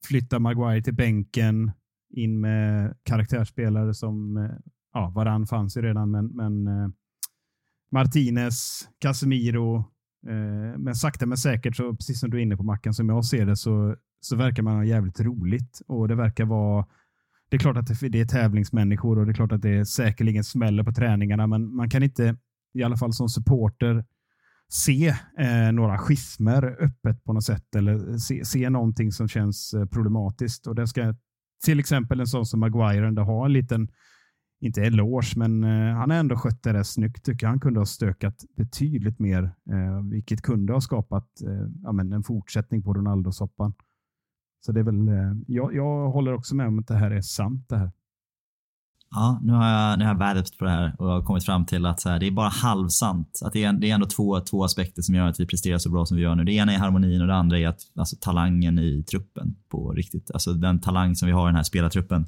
flytta 0.08 0.40
Maguire 0.40 0.84
till 0.84 0.96
bänken. 0.96 1.72
In 2.10 2.42
med 2.42 2.98
karaktärsspelare 3.04 3.94
som, 3.94 4.38
eh, 4.38 4.52
ja, 4.94 5.14
Varann 5.16 5.48
fanns 5.48 5.78
ju 5.78 5.82
redan, 5.82 6.12
men, 6.12 6.28
men 6.28 6.68
eh, 6.68 6.90
Martinez, 7.92 8.90
Casemiro. 9.00 9.78
Eh, 10.28 10.78
men 10.78 10.96
sakta 10.96 11.26
men 11.26 11.38
säkert, 11.38 11.76
så 11.76 11.96
precis 11.96 12.20
som 12.20 12.30
du 12.30 12.38
är 12.38 12.42
inne 12.42 12.58
på 12.58 12.64
Mackan, 12.64 12.94
som 12.94 13.10
jag 13.10 13.26
ser 13.26 13.46
det, 13.46 13.56
så 13.56 13.96
så 14.20 14.36
verkar 14.36 14.63
man 14.63 14.76
ha 14.76 14.84
jävligt 14.84 15.20
roligt 15.20 15.82
och 15.88 16.07
det 16.07 16.15
verkar 16.15 16.45
vara 16.45 16.86
det 17.49 17.57
är 17.57 17.59
klart 17.59 17.78
att 17.78 17.99
det 17.99 18.20
är 18.20 18.26
tävlingsmänniskor 18.26 19.20
och 19.20 19.26
det 19.26 19.32
är 19.32 19.34
klart 19.34 19.51
att 19.51 19.61
det 19.61 19.86
säkerligen 19.86 20.43
smäller 20.43 20.84
på 20.84 20.91
träningarna, 20.91 21.47
men 21.47 21.76
man 21.76 21.89
kan 21.89 22.03
inte, 22.03 22.38
i 22.74 22.84
alla 22.84 22.97
fall 22.97 23.13
som 23.13 23.30
supporter, 23.30 24.05
se 24.72 25.07
eh, 25.39 25.72
några 25.72 25.97
schismer 25.97 26.84
öppet 26.84 27.24
på 27.24 27.34
något 27.34 27.43
sätt 27.43 27.76
eller 27.76 28.17
se, 28.17 28.45
se 28.45 28.70
någonting 28.70 29.11
som 29.11 29.28
känns 29.28 29.74
eh, 29.74 29.86
problematiskt. 29.86 30.67
Och 30.67 30.76
det 30.76 30.88
ska 30.88 31.15
till 31.65 31.80
exempel 31.80 32.20
en 32.20 32.28
sån 32.28 32.45
som 32.45 32.59
Maguire 32.59 33.07
ändå 33.07 33.22
ha 33.22 33.45
en 33.45 33.53
liten, 33.53 33.88
inte 34.61 34.82
eloge, 34.82 35.34
men 35.36 35.63
eh, 35.63 35.95
han 35.95 36.09
har 36.09 36.17
ändå 36.17 36.36
skött 36.36 36.63
det 36.63 36.72
där 36.72 36.84
snyggt. 36.84 37.26
Tycker 37.26 37.47
han 37.47 37.59
kunde 37.59 37.80
ha 37.80 37.86
stökat 37.86 38.36
betydligt 38.57 39.20
mer, 39.20 39.43
eh, 39.43 40.03
vilket 40.11 40.41
kunde 40.41 40.74
ha 40.74 40.82
skapat 40.82 41.41
eh, 41.41 41.67
ja, 41.84 41.91
men 41.91 42.13
en 42.13 42.24
fortsättning 42.24 42.84
på 42.84 42.93
Ronaldo-soppan. 42.93 43.74
Så 44.60 44.72
det 44.72 44.80
är 44.80 44.84
väl, 44.84 45.07
eh, 45.07 45.34
jag, 45.47 45.74
jag 45.74 46.10
håller 46.10 46.34
också 46.34 46.55
med 46.55 46.68
om 46.68 46.80
att 46.80 46.88
det 46.88 46.95
här 46.95 47.12
är 47.12 47.22
sant 47.22 47.70
det 47.70 47.78
här. 47.78 47.91
Ja, 49.12 49.39
nu 49.43 49.53
har 49.53 49.68
jag, 49.70 49.99
nu 49.99 50.05
har 50.05 50.12
jag 50.12 50.20
värpt 50.20 50.57
på 50.57 50.66
det 50.66 50.72
här 50.72 50.95
och 50.99 51.07
har 51.07 51.24
kommit 51.24 51.45
fram 51.45 51.66
till 51.66 51.86
att 51.86 52.03
här, 52.05 52.20
det 52.20 52.28
är 52.28 52.32
bara 52.32 52.49
halvsant. 52.49 53.39
Att 53.45 53.53
det, 53.53 53.64
är, 53.64 53.74
det 53.74 53.89
är 53.89 53.93
ändå 53.93 54.05
två, 54.05 54.39
två 54.39 54.64
aspekter 54.64 55.01
som 55.01 55.16
gör 55.16 55.28
att 55.28 55.39
vi 55.39 55.45
presterar 55.45 55.78
så 55.78 55.89
bra 55.89 56.05
som 56.05 56.18
vi 56.18 56.24
gör 56.24 56.36
nu. 56.36 56.43
Det 56.43 56.53
ena 56.53 56.74
är 56.74 56.78
harmonin 56.78 57.22
och 57.22 57.28
det 57.28 57.36
andra 57.36 57.60
är 57.60 57.68
att, 57.68 57.80
alltså, 57.95 58.16
talangen 58.22 58.80
i 58.80 59.03
truppen 59.03 59.55
på 59.72 59.91
riktigt. 59.91 60.32
Alltså 60.32 60.53
den 60.53 60.82
talang 60.82 61.16
som 61.16 61.26
vi 61.26 61.32
har 61.32 61.47
i 61.47 61.49
den 61.49 61.55
här 61.55 61.64
spelartruppen 61.64 62.26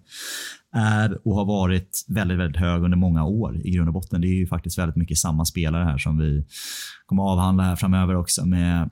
är 0.75 1.27
och 1.27 1.35
har 1.35 1.45
varit 1.45 2.05
väldigt, 2.07 2.39
väldigt 2.39 2.61
hög 2.61 2.83
under 2.83 2.97
många 2.97 3.25
år 3.25 3.61
i 3.63 3.71
grund 3.71 3.87
och 3.87 3.93
botten. 3.93 4.21
Det 4.21 4.27
är 4.27 4.39
ju 4.39 4.47
faktiskt 4.47 4.77
väldigt 4.77 4.95
mycket 4.95 5.17
samma 5.17 5.45
spelare 5.45 5.83
här 5.83 5.97
som 5.97 6.17
vi 6.17 6.45
kommer 7.05 7.23
att 7.23 7.29
avhandla 7.29 7.63
här 7.63 7.75
framöver 7.75 8.15
också 8.15 8.45
med 8.45 8.89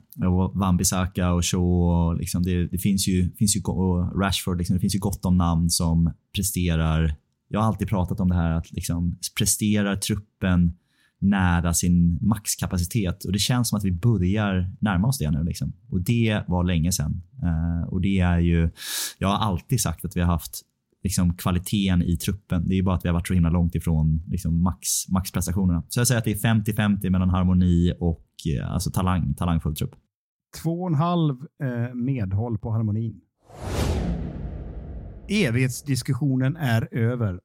Wan-Bissaka 0.54 1.28
och 1.30 1.44
Shaw. 1.44 2.18
Liksom 2.18 2.42
det, 2.42 2.66
det, 2.66 2.78
finns 2.78 3.08
ju, 3.08 3.30
finns 3.38 3.56
ju 3.56 3.62
och 3.62 4.20
Rashford. 4.22 4.58
Liksom, 4.58 4.76
det 4.76 4.80
finns 4.80 4.94
ju 4.94 4.98
gott 4.98 5.24
om 5.24 5.36
namn 5.36 5.70
som 5.70 6.12
presterar 6.34 7.14
jag 7.52 7.60
har 7.60 7.66
alltid 7.66 7.88
pratat 7.88 8.20
om 8.20 8.28
det 8.28 8.34
här 8.34 8.50
att 8.50 8.72
liksom 8.72 9.18
presterar 9.38 9.96
truppen 9.96 10.72
nära 11.18 11.74
sin 11.74 12.18
maxkapacitet 12.20 13.24
och 13.24 13.32
det 13.32 13.38
känns 13.38 13.68
som 13.68 13.78
att 13.78 13.84
vi 13.84 13.92
börjar 13.92 14.72
närma 14.78 15.08
oss 15.08 15.18
det 15.18 15.30
nu. 15.30 15.44
Liksom. 15.44 15.72
Och 15.90 16.00
det 16.00 16.42
var 16.48 16.64
länge 16.64 16.92
sedan. 16.92 17.22
Uh, 17.42 17.88
och 17.88 18.00
det 18.00 18.20
är 18.20 18.38
ju, 18.38 18.70
jag 19.18 19.28
har 19.28 19.36
alltid 19.36 19.80
sagt 19.80 20.04
att 20.04 20.16
vi 20.16 20.20
har 20.20 20.26
haft 20.26 20.60
liksom, 21.02 21.34
kvaliteten 21.34 22.02
i 22.02 22.16
truppen. 22.16 22.68
Det 22.68 22.78
är 22.78 22.82
bara 22.82 22.94
att 22.94 23.04
vi 23.04 23.08
har 23.08 23.14
varit 23.14 23.28
så 23.28 23.34
himla 23.34 23.50
långt 23.50 23.74
ifrån 23.74 24.22
liksom, 24.26 24.62
max, 24.62 25.08
maxprestationerna. 25.08 25.82
Så 25.88 26.00
jag 26.00 26.06
säger 26.06 26.18
att 26.18 26.24
det 26.24 26.44
är 26.44 26.54
50-50 26.54 27.10
mellan 27.10 27.30
harmoni 27.30 27.92
och 28.00 28.26
uh, 28.58 28.72
alltså, 28.72 28.90
talang, 28.90 29.34
talangfull 29.34 29.76
trupp. 29.76 29.94
Två 30.62 30.82
och 30.82 30.88
en 30.88 30.94
halv 30.94 31.36
eh, 31.62 31.94
medhåll 31.94 32.58
på 32.58 32.70
harmonin. 32.70 33.20
Evighetsdiskussionen 35.30 36.56
är 36.56 36.88
över. 36.94 37.40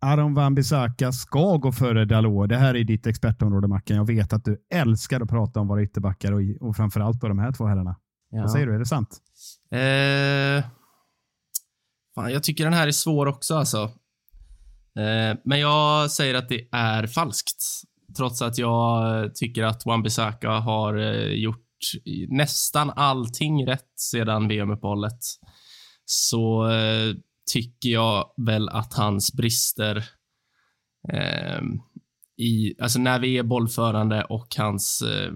Aron 0.00 0.34
Wan-Bissaka 0.38 1.12
ska 1.12 1.56
gå 1.56 1.72
före 1.72 2.04
Dalot. 2.04 2.48
Det 2.48 2.56
här 2.56 2.76
är 2.76 2.84
ditt 2.84 3.06
expertområde, 3.06 3.68
Mackan. 3.68 3.96
Jag 3.96 4.06
vet 4.06 4.32
att 4.32 4.44
du 4.44 4.66
älskar 4.74 5.20
att 5.20 5.28
prata 5.28 5.60
om 5.60 5.68
våra 5.68 5.82
ytterbackar 5.82 6.32
och, 6.32 6.68
och 6.68 6.76
framförallt 6.76 7.20
på 7.20 7.28
de 7.28 7.38
här 7.38 7.52
två 7.52 7.66
herrarna. 7.66 7.96
Ja. 8.30 8.40
Vad 8.40 8.50
säger 8.50 8.66
du? 8.66 8.74
Är 8.74 8.78
det 8.78 8.86
sant? 8.86 9.20
Eh, 9.70 10.70
fan, 12.14 12.32
jag 12.32 12.42
tycker 12.42 12.64
den 12.64 12.72
här 12.72 12.86
är 12.86 12.92
svår 12.92 13.26
också. 13.26 13.54
Alltså. 13.54 13.78
Eh, 14.98 15.38
men 15.44 15.60
jag 15.60 16.10
säger 16.10 16.34
att 16.34 16.48
det 16.48 16.68
är 16.72 17.06
falskt. 17.06 17.64
Trots 18.16 18.42
att 18.42 18.58
jag 18.58 19.34
tycker 19.34 19.64
att 19.64 19.86
Wan-Bissaka 19.86 20.48
har 20.48 20.96
eh, 20.96 21.32
gjort 21.32 21.62
nästan 22.28 22.90
allting 22.90 23.66
rätt 23.66 23.92
sedan 23.96 24.48
VM-uppehållet 24.48 25.18
så 26.06 26.68
eh, 26.70 27.14
tycker 27.52 27.88
jag 27.88 28.30
väl 28.36 28.68
att 28.68 28.94
hans 28.94 29.32
brister 29.32 29.96
eh, 31.12 31.60
i, 32.36 32.74
alltså 32.80 32.98
när 32.98 33.18
vi 33.18 33.38
är 33.38 33.42
bollförande 33.42 34.24
och 34.24 34.56
hans 34.56 35.02
eh, 35.02 35.32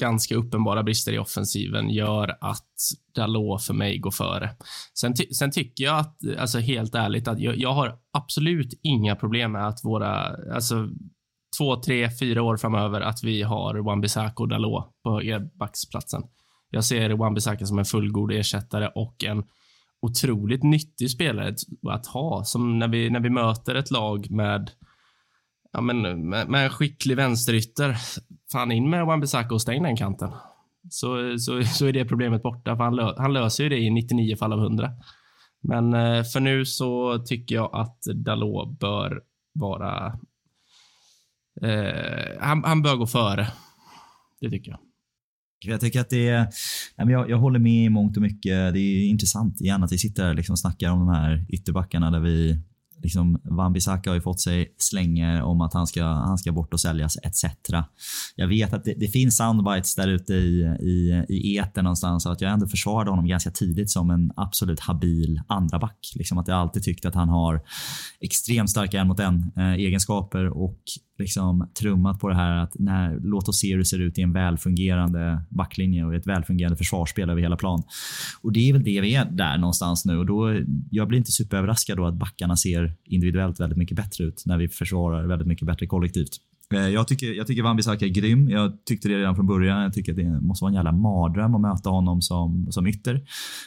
ganska 0.00 0.34
uppenbara 0.34 0.82
brister 0.82 1.12
i 1.12 1.18
offensiven 1.18 1.90
gör 1.90 2.36
att 2.40 2.68
Dalot 3.14 3.62
för 3.62 3.74
mig 3.74 3.98
går 3.98 4.10
före. 4.10 4.50
Sen, 4.94 5.14
ty 5.14 5.34
sen 5.34 5.50
tycker 5.50 5.84
jag 5.84 5.98
att, 5.98 6.16
alltså 6.38 6.58
helt 6.58 6.94
ärligt, 6.94 7.28
att 7.28 7.40
jag, 7.40 7.56
jag, 7.56 7.72
har 7.72 7.98
absolut 8.12 8.80
inga 8.82 9.16
problem 9.16 9.52
med 9.52 9.66
att 9.66 9.84
våra, 9.84 10.36
alltså 10.54 10.88
två, 11.58 11.76
tre, 11.76 12.10
fyra 12.10 12.42
år 12.42 12.56
framöver 12.56 13.00
att 13.00 13.24
vi 13.24 13.42
har 13.42 13.74
Wan-Bissaka 13.74 14.42
och 14.42 14.48
Dalot 14.48 14.84
på 15.02 15.10
högerbacksplatsen. 15.10 16.22
Jag 16.70 16.84
ser 16.84 17.10
Wan-Bissaka 17.10 17.66
som 17.66 17.78
en 17.78 17.84
fullgod 17.84 18.32
ersättare 18.32 18.88
och 18.94 19.24
en 19.24 19.44
otroligt 20.02 20.62
nyttig 20.62 21.10
spelare 21.10 21.54
att 21.88 22.06
ha. 22.06 22.44
Som 22.44 22.78
när 22.78 22.88
vi, 22.88 23.10
när 23.10 23.20
vi 23.20 23.30
möter 23.30 23.74
ett 23.74 23.90
lag 23.90 24.30
med, 24.30 24.70
ja, 25.72 25.80
men, 25.80 26.28
med, 26.28 26.48
med 26.48 26.64
en 26.64 26.70
skicklig 26.70 27.16
vänsterytter. 27.16 27.96
Fan 28.52 28.72
in 28.72 28.90
med 28.90 29.06
Wan-Bissaka 29.06 29.52
och 29.52 29.62
stäng 29.62 29.82
den 29.82 29.96
kanten. 29.96 30.30
Så, 30.90 31.38
så, 31.38 31.62
så 31.62 31.86
är 31.86 31.92
det 31.92 32.04
problemet 32.04 32.42
borta. 32.42 32.76
För 32.76 32.84
han, 32.84 32.96
lö, 32.96 33.14
han 33.16 33.32
löser 33.32 33.64
ju 33.64 33.70
det 33.70 33.78
i 33.78 33.90
99 33.90 34.36
fall 34.36 34.52
av 34.52 34.58
100. 34.58 34.90
Men 35.60 35.94
eh, 35.94 36.24
för 36.24 36.40
nu 36.40 36.64
så 36.64 37.18
tycker 37.18 37.54
jag 37.54 37.70
att 37.72 38.02
Dalot 38.14 38.78
bör 38.78 39.22
vara... 39.52 40.18
Eh, 41.62 42.40
han, 42.40 42.64
han 42.64 42.82
bör 42.82 42.96
gå 42.96 43.06
före. 43.06 43.48
Det 44.40 44.50
tycker 44.50 44.70
jag. 44.70 44.80
Jag 45.64 45.80
tycker 45.80 46.00
att 46.00 46.10
det 46.10 46.28
är, 46.28 46.48
jag, 46.96 47.30
jag 47.30 47.38
håller 47.38 47.58
med 47.58 47.84
i 47.84 47.88
mångt 47.88 48.16
och 48.16 48.22
mycket. 48.22 48.74
Det 48.74 48.80
är 48.80 49.08
intressant 49.08 49.60
igen 49.60 49.82
att 49.82 49.92
vi 49.92 49.98
sitter 49.98 50.22
här 50.22 50.34
liksom 50.34 50.52
och 50.52 50.56
liksom 50.56 50.56
snackar 50.56 50.90
om 50.90 50.98
de 50.98 51.08
här 51.08 51.46
ytterbackarna 51.48 52.10
där 52.10 52.20
vi 52.20 52.58
liksom, 53.02 53.36
Wan-Bissaka 53.44 54.10
har 54.10 54.14
ju 54.14 54.20
fått 54.20 54.40
sig 54.40 54.74
slänger 54.78 55.42
om 55.42 55.60
att 55.60 55.74
han 55.74 55.86
ska, 55.86 56.04
han 56.04 56.38
ska 56.38 56.52
bort 56.52 56.74
och 56.74 56.80
säljas 56.80 57.16
etc. 57.22 57.44
Jag 58.36 58.48
vet 58.48 58.72
att 58.72 58.84
det, 58.84 58.94
det 58.98 59.08
finns 59.08 59.36
soundbites 59.36 59.94
där 59.94 60.08
ute 60.08 60.34
i, 60.34 60.76
i, 60.80 61.24
i 61.28 61.56
eten 61.56 61.84
någonstans 61.84 62.26
och 62.26 62.32
att 62.32 62.40
jag 62.40 62.52
ändå 62.52 62.66
försvarade 62.66 63.10
honom 63.10 63.26
ganska 63.26 63.50
tidigt 63.50 63.90
som 63.90 64.10
en 64.10 64.32
absolut 64.36 64.80
habil 64.80 65.40
andra 65.46 65.78
back. 65.78 66.12
Liksom 66.14 66.38
att 66.38 66.48
jag 66.48 66.56
alltid 66.56 66.82
tyckt 66.82 67.04
att 67.04 67.14
han 67.14 67.28
har 67.28 67.60
extremt 68.20 68.70
starka 68.70 69.00
en 69.00 69.08
mot 69.08 69.20
en 69.20 69.52
eh, 69.56 69.72
egenskaper 69.72 70.48
och 70.48 70.80
liksom 71.22 71.68
trummat 71.80 72.20
på 72.20 72.28
det 72.28 72.34
här 72.34 72.56
att 72.56 72.78
när, 72.78 73.18
låt 73.20 73.48
oss 73.48 73.60
se 73.60 73.70
hur 73.72 73.78
det 73.78 73.84
ser 73.84 73.98
ut 73.98 74.18
i 74.18 74.22
en 74.22 74.32
välfungerande 74.32 75.42
backlinje 75.48 76.04
och 76.04 76.14
ett 76.14 76.26
välfungerande 76.26 76.76
försvarsspel 76.76 77.30
över 77.30 77.42
hela 77.42 77.56
plan. 77.56 77.82
Och 78.42 78.52
det 78.52 78.68
är 78.68 78.72
väl 78.72 78.84
det 78.84 79.00
vi 79.00 79.14
är 79.14 79.24
där 79.24 79.58
någonstans 79.58 80.04
nu 80.04 80.18
och 80.18 80.26
då, 80.26 80.60
jag 80.90 81.08
blir 81.08 81.18
inte 81.18 81.32
superöverraskad 81.32 81.96
då 81.96 82.06
att 82.06 82.14
backarna 82.14 82.56
ser 82.56 82.94
individuellt 83.04 83.60
väldigt 83.60 83.78
mycket 83.78 83.96
bättre 83.96 84.24
ut 84.24 84.42
när 84.46 84.58
vi 84.58 84.68
försvarar 84.68 85.26
väldigt 85.26 85.48
mycket 85.48 85.66
bättre 85.66 85.86
kollektivt. 85.86 86.38
Eh, 86.74 86.88
jag 86.88 87.08
tycker, 87.08 87.32
jag 87.32 87.46
tycker 87.46 87.62
Van 87.62 87.76
Bissaka 87.76 88.04
är 88.04 88.08
grym. 88.08 88.50
Jag 88.50 88.84
tyckte 88.84 89.08
det 89.08 89.18
redan 89.18 89.36
från 89.36 89.46
början. 89.46 89.82
Jag 89.82 89.92
tycker 89.92 90.12
att 90.12 90.16
det 90.16 90.40
måste 90.40 90.64
vara 90.64 90.70
en 90.70 90.74
jävla 90.74 90.92
mardröm 90.92 91.54
att 91.54 91.60
möta 91.60 91.90
honom 91.90 92.22
som, 92.22 92.72
som 92.72 92.86
ytter. 92.86 93.20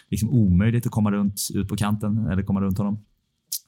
Liksom 0.10 0.30
omöjligt 0.30 0.86
att 0.86 0.92
komma 0.92 1.12
runt 1.12 1.40
ut 1.54 1.68
på 1.68 1.76
kanten 1.76 2.28
eller 2.28 2.44
komma 2.44 2.62
runt 2.62 2.78
honom. 2.78 3.00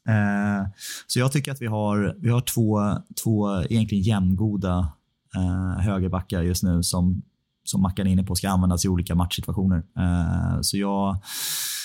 Eh, 0.07 0.67
så 1.07 1.19
jag 1.19 1.31
tycker 1.31 1.51
att 1.51 1.61
vi 1.61 1.67
har, 1.67 2.15
vi 2.19 2.29
har 2.29 2.41
två, 2.41 2.79
två 3.23 3.63
egentligen 3.63 4.03
jämngoda 4.03 4.91
eh, 5.35 5.83
högerbackar 5.83 6.41
just 6.41 6.63
nu 6.63 6.83
som, 6.83 7.21
som 7.63 7.81
Mackan 7.81 8.07
är 8.07 8.11
inne 8.11 8.23
på 8.23 8.35
ska 8.35 8.49
användas 8.49 8.85
i 8.85 8.87
olika 8.87 9.15
matchsituationer. 9.15 9.77
Eh, 9.77 10.61
så 10.61 10.77
jag, 10.77 11.17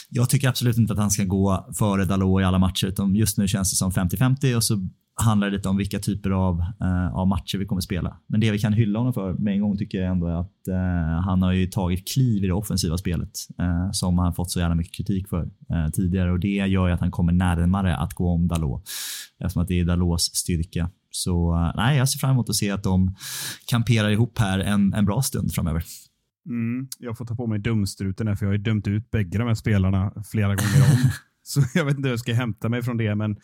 jag 0.08 0.30
tycker 0.30 0.48
absolut 0.48 0.76
inte 0.76 0.92
att 0.92 0.98
han 0.98 1.10
ska 1.10 1.24
gå 1.24 1.66
före 1.78 2.04
Dalot 2.04 2.40
i 2.40 2.44
alla 2.44 2.58
matcher. 2.58 2.86
Utan 2.86 3.14
just 3.14 3.38
nu 3.38 3.48
känns 3.48 3.70
det 3.70 3.76
som 3.76 3.90
50-50 3.90 4.56
och 4.56 4.64
så 4.64 4.88
handlar 5.14 5.50
lite 5.50 5.68
om 5.68 5.76
vilka 5.76 5.98
typer 5.98 6.30
av, 6.30 6.60
eh, 6.80 7.14
av 7.14 7.28
matcher 7.28 7.58
vi 7.58 7.66
kommer 7.66 7.80
spela. 7.80 8.16
Men 8.26 8.40
det 8.40 8.50
vi 8.50 8.58
kan 8.58 8.72
hylla 8.72 8.98
honom 8.98 9.14
för 9.14 9.32
med 9.32 9.54
en 9.54 9.60
gång 9.60 9.78
tycker 9.78 9.98
jag 9.98 10.10
ändå 10.10 10.26
är 10.26 10.40
att 10.40 10.68
eh, 10.68 11.24
han 11.24 11.42
har 11.42 11.52
ju 11.52 11.66
tagit 11.66 12.08
kliv 12.08 12.44
i 12.44 12.46
det 12.46 12.52
offensiva 12.52 12.98
spelet 12.98 13.30
eh, 13.58 13.90
som 13.92 14.18
han 14.18 14.34
fått 14.34 14.50
så 14.50 14.60
jävla 14.60 14.74
mycket 14.74 14.94
kritik 14.94 15.28
för 15.28 15.42
eh, 15.42 15.88
tidigare 15.92 16.32
och 16.32 16.40
det 16.40 16.48
gör 16.48 16.88
ju 16.88 16.94
att 16.94 17.00
han 17.00 17.10
kommer 17.10 17.32
närmare 17.32 17.96
att 17.96 18.14
gå 18.14 18.28
om 18.28 18.48
Dalot 18.48 18.82
eftersom 19.38 19.62
att 19.62 19.68
det 19.68 19.80
är 19.80 19.84
Dalots 19.84 20.24
styrka. 20.24 20.90
Så 21.10 21.54
eh, 21.54 21.72
nej, 21.76 21.98
jag 21.98 22.08
ser 22.08 22.18
fram 22.18 22.30
emot 22.30 22.48
att 22.48 22.56
se 22.56 22.70
att 22.70 22.82
de 22.82 23.14
kamperar 23.66 24.10
ihop 24.10 24.38
här 24.38 24.58
en, 24.58 24.94
en 24.94 25.04
bra 25.04 25.22
stund 25.22 25.52
framöver. 25.52 25.84
Mm, 26.46 26.88
jag 26.98 27.18
får 27.18 27.24
ta 27.24 27.34
på 27.34 27.46
mig 27.46 27.58
dumstruten 27.58 28.28
här, 28.28 28.34
för 28.34 28.46
jag 28.46 28.50
har 28.50 28.56
ju 28.56 28.62
dömt 28.62 28.88
ut 28.88 29.10
bägge 29.10 29.38
de 29.38 29.48
här 29.48 29.54
spelarna 29.54 30.12
flera 30.30 30.54
gånger 30.54 30.82
om. 30.92 31.10
Så 31.42 31.60
jag 31.74 31.84
vet 31.84 31.96
inte 31.96 32.08
hur 32.08 32.12
jag 32.12 32.20
ska 32.20 32.34
hämta 32.34 32.68
mig 32.68 32.82
från 32.82 32.96
det, 32.96 33.14
men 33.14 33.36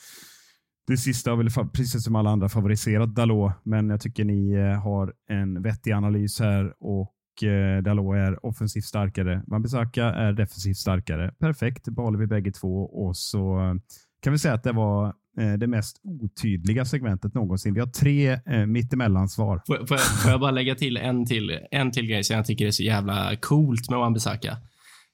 det 0.88 0.96
sista 0.96 1.30
har 1.30 1.36
väl 1.36 1.68
precis 1.72 2.04
som 2.04 2.16
alla 2.16 2.30
andra 2.30 2.48
favoriserat 2.48 3.14
Dalot, 3.14 3.52
men 3.62 3.90
jag 3.90 4.00
tycker 4.00 4.24
ni 4.24 4.52
eh, 4.52 4.82
har 4.82 5.12
en 5.28 5.62
vettig 5.62 5.92
analys 5.92 6.40
här 6.40 6.72
och 6.80 7.42
eh, 7.42 7.82
Dalot 7.82 8.16
är 8.16 8.46
offensivt 8.46 8.84
starkare. 8.84 9.42
Wan-Bissaka 9.46 10.04
är 10.04 10.32
defensivt 10.32 10.76
starkare. 10.76 11.34
Perfekt, 11.38 11.88
behåller 11.88 12.18
vi 12.18 12.26
bägge 12.26 12.52
två 12.52 12.82
och 12.82 13.16
så 13.16 13.60
eh, 13.60 13.74
kan 14.22 14.32
vi 14.32 14.38
säga 14.38 14.54
att 14.54 14.62
det 14.62 14.72
var 14.72 15.14
det 15.58 15.66
mest 15.66 16.00
otydliga 16.04 16.84
segmentet 16.84 17.34
någonsin. 17.34 17.74
Vi 17.74 17.80
har 17.80 17.86
tre 17.86 18.40
eh, 18.46 18.66
mittemellan-svar. 18.66 19.62
Får, 19.66 19.86
får, 19.86 19.96
jag, 19.96 20.22
får 20.22 20.30
jag 20.30 20.40
bara 20.40 20.50
lägga 20.50 20.74
till 20.74 20.96
en 20.96 21.26
till, 21.26 21.58
en 21.70 21.90
till 21.90 22.06
grej 22.06 22.24
som 22.24 22.36
jag 22.36 22.46
tycker 22.46 22.66
är 22.66 22.70
så 22.70 22.82
jävla 22.82 23.36
coolt 23.36 23.90
med 23.90 23.98
Wan-Bissaka? 23.98 24.56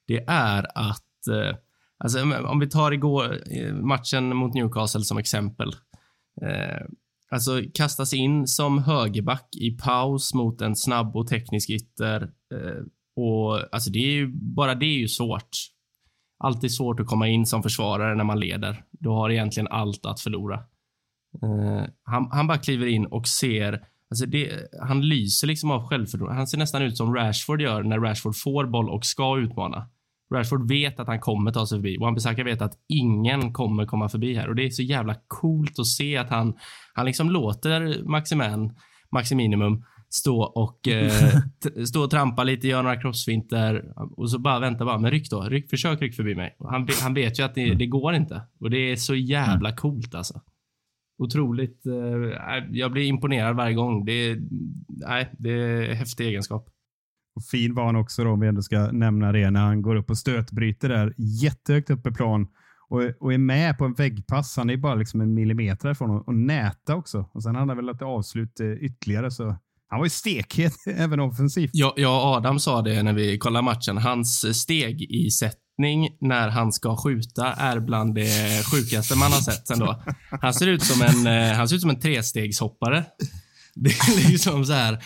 Det 0.06 0.24
är 0.26 0.66
att 0.74 1.26
eh, 1.30 1.56
Alltså, 1.98 2.22
om 2.46 2.60
vi 2.60 2.68
tar 2.68 2.92
igår, 2.92 3.42
eh, 3.50 3.74
matchen 3.74 4.36
mot 4.36 4.54
Newcastle 4.54 5.00
som 5.00 5.18
exempel. 5.18 5.68
Eh, 6.42 6.86
alltså 7.30 7.62
kastas 7.74 8.12
in 8.12 8.46
som 8.46 8.78
högerback 8.78 9.48
i 9.56 9.70
paus 9.70 10.34
mot 10.34 10.60
en 10.60 10.76
snabb 10.76 11.16
och 11.16 11.26
teknisk 11.26 11.70
ytter. 11.70 12.22
Eh, 12.22 12.82
och 13.16 13.74
alltså 13.74 13.90
det 13.90 13.98
är 13.98 14.12
ju, 14.12 14.32
bara 14.34 14.74
det 14.74 14.86
är 14.86 14.98
ju 14.98 15.08
svårt. 15.08 15.50
Alltid 16.38 16.74
svårt 16.74 17.00
att 17.00 17.06
komma 17.06 17.28
in 17.28 17.46
som 17.46 17.62
försvarare 17.62 18.14
när 18.14 18.24
man 18.24 18.40
leder. 18.40 18.84
Du 18.90 19.08
har 19.08 19.30
egentligen 19.30 19.68
allt 19.68 20.06
att 20.06 20.20
förlora. 20.20 20.54
Eh, 21.42 21.84
han, 22.02 22.28
han 22.30 22.46
bara 22.46 22.58
kliver 22.58 22.86
in 22.86 23.06
och 23.06 23.28
ser 23.28 23.86
Alltså 24.10 24.26
det, 24.26 24.68
han 24.82 25.08
lyser 25.08 25.46
liksom 25.46 25.70
av 25.70 25.88
självförtroende. 25.88 26.36
Han 26.36 26.46
ser 26.46 26.58
nästan 26.58 26.82
ut 26.82 26.96
som 26.96 27.14
Rashford 27.14 27.60
gör 27.60 27.82
när 27.82 27.98
Rashford 27.98 28.36
får 28.36 28.66
boll 28.66 28.90
och 28.90 29.04
ska 29.04 29.38
utmana. 29.38 29.88
Rashford 30.34 30.68
vet 30.68 31.00
att 31.00 31.06
han 31.06 31.20
kommer 31.20 31.52
ta 31.52 31.66
sig 31.66 31.78
förbi. 31.78 31.98
Wan-Bissaka 31.98 32.44
vet 32.44 32.62
att 32.62 32.74
ingen 32.88 33.52
kommer 33.52 33.86
komma 33.86 34.08
förbi 34.08 34.34
här 34.34 34.48
och 34.48 34.54
det 34.54 34.66
är 34.66 34.70
så 34.70 34.82
jävla 34.82 35.16
coolt 35.28 35.78
att 35.78 35.86
se 35.86 36.16
att 36.16 36.30
han, 36.30 36.54
han 36.94 37.06
liksom 37.06 37.30
låter 37.30 38.04
Maximen, 38.04 38.76
Maximinimum 39.12 39.84
stå 40.14 40.42
och, 40.42 40.88
eh, 40.88 41.40
stå 41.86 42.04
och 42.04 42.10
trampa 42.10 42.44
lite, 42.44 42.68
göra 42.68 42.82
några 42.82 43.00
kroppsfinter 43.00 43.92
och 44.16 44.30
så 44.30 44.38
bara 44.38 44.60
vänta 44.60 44.84
bara. 44.84 44.98
Men 44.98 45.10
ryck 45.10 45.30
då. 45.30 45.42
Ryck, 45.42 45.70
försök 45.70 46.02
ryck 46.02 46.16
förbi 46.16 46.34
mig. 46.34 46.56
Han, 46.58 46.88
han 47.02 47.14
vet 47.14 47.38
ju 47.38 47.42
att 47.42 47.54
det, 47.54 47.74
det 47.74 47.86
går 47.86 48.14
inte 48.14 48.42
och 48.60 48.70
det 48.70 48.92
är 48.92 48.96
så 48.96 49.14
jävla 49.14 49.76
coolt 49.76 50.14
alltså. 50.14 50.40
Otroligt. 51.18 51.86
Eh, 51.86 52.64
jag 52.70 52.92
blir 52.92 53.04
imponerad 53.04 53.56
varje 53.56 53.74
gång. 53.74 54.04
Det 54.04 54.36
nej, 54.88 55.30
det 55.38 55.50
är 55.50 55.94
häftig 55.94 56.26
egenskap. 56.26 56.68
Och 57.36 57.44
fin 57.44 57.74
var 57.74 57.84
han 57.86 57.96
också 57.96 58.24
då, 58.24 58.30
om 58.30 58.40
vi 58.40 58.48
ändå 58.48 58.62
ska 58.62 58.92
nämna 58.92 59.32
det, 59.32 59.50
när 59.50 59.60
han 59.60 59.82
går 59.82 59.96
upp 59.96 60.10
och 60.10 60.18
stötbryter 60.18 60.88
där 60.88 61.14
jättehögt 61.16 61.90
upp 61.90 62.06
i 62.06 62.10
plan 62.10 62.46
och, 62.88 63.02
och 63.20 63.32
är 63.32 63.38
med 63.38 63.78
på 63.78 63.84
en 63.84 63.94
väggpass. 63.94 64.56
Han 64.56 64.70
är 64.70 64.76
bara 64.76 64.94
liksom 64.94 65.20
en 65.20 65.34
millimeter 65.34 65.90
ifrån 65.90 66.10
och, 66.10 66.28
och 66.28 66.34
näta 66.34 66.94
också. 66.94 67.30
Och 67.32 67.42
sen 67.42 67.54
hade 67.54 67.70
han 67.70 67.76
väl 67.76 67.88
ett 67.88 68.02
avslut 68.02 68.60
eh, 68.60 68.72
ytterligare. 68.72 69.30
Så 69.30 69.56
han 69.88 69.98
var 69.98 70.06
ju 70.06 70.10
stekhet 70.10 70.74
även 70.86 71.20
offensivt. 71.20 71.70
Ja, 71.72 71.92
jag 71.96 72.22
och 72.22 72.36
Adam 72.36 72.60
sa 72.60 72.82
det 72.82 73.02
när 73.02 73.12
vi 73.12 73.38
kollade 73.38 73.64
matchen. 73.64 73.98
Hans 73.98 74.44
eh, 74.44 74.52
steg 74.52 75.02
i 75.02 75.30
sättning 75.30 76.08
när 76.20 76.48
han 76.48 76.72
ska 76.72 76.96
skjuta 76.96 77.52
är 77.52 77.80
bland 77.80 78.14
det 78.14 78.64
sjukaste 78.72 79.18
man 79.18 79.32
har 79.32 79.40
sett 79.40 79.66
sen 79.66 79.78
då. 79.78 80.02
Han 80.40 80.54
ser 80.54 80.66
ut 80.66 80.82
som 80.82 81.02
en, 81.02 81.26
eh, 81.26 81.56
han 81.56 81.68
ser 81.68 81.76
ut 81.76 81.82
som 81.82 81.90
en 81.90 82.00
trestegshoppare. 82.00 83.04
Det 83.74 83.90
är 83.90 84.30
liksom 84.30 84.64
så 84.64 84.72
här. 84.72 84.98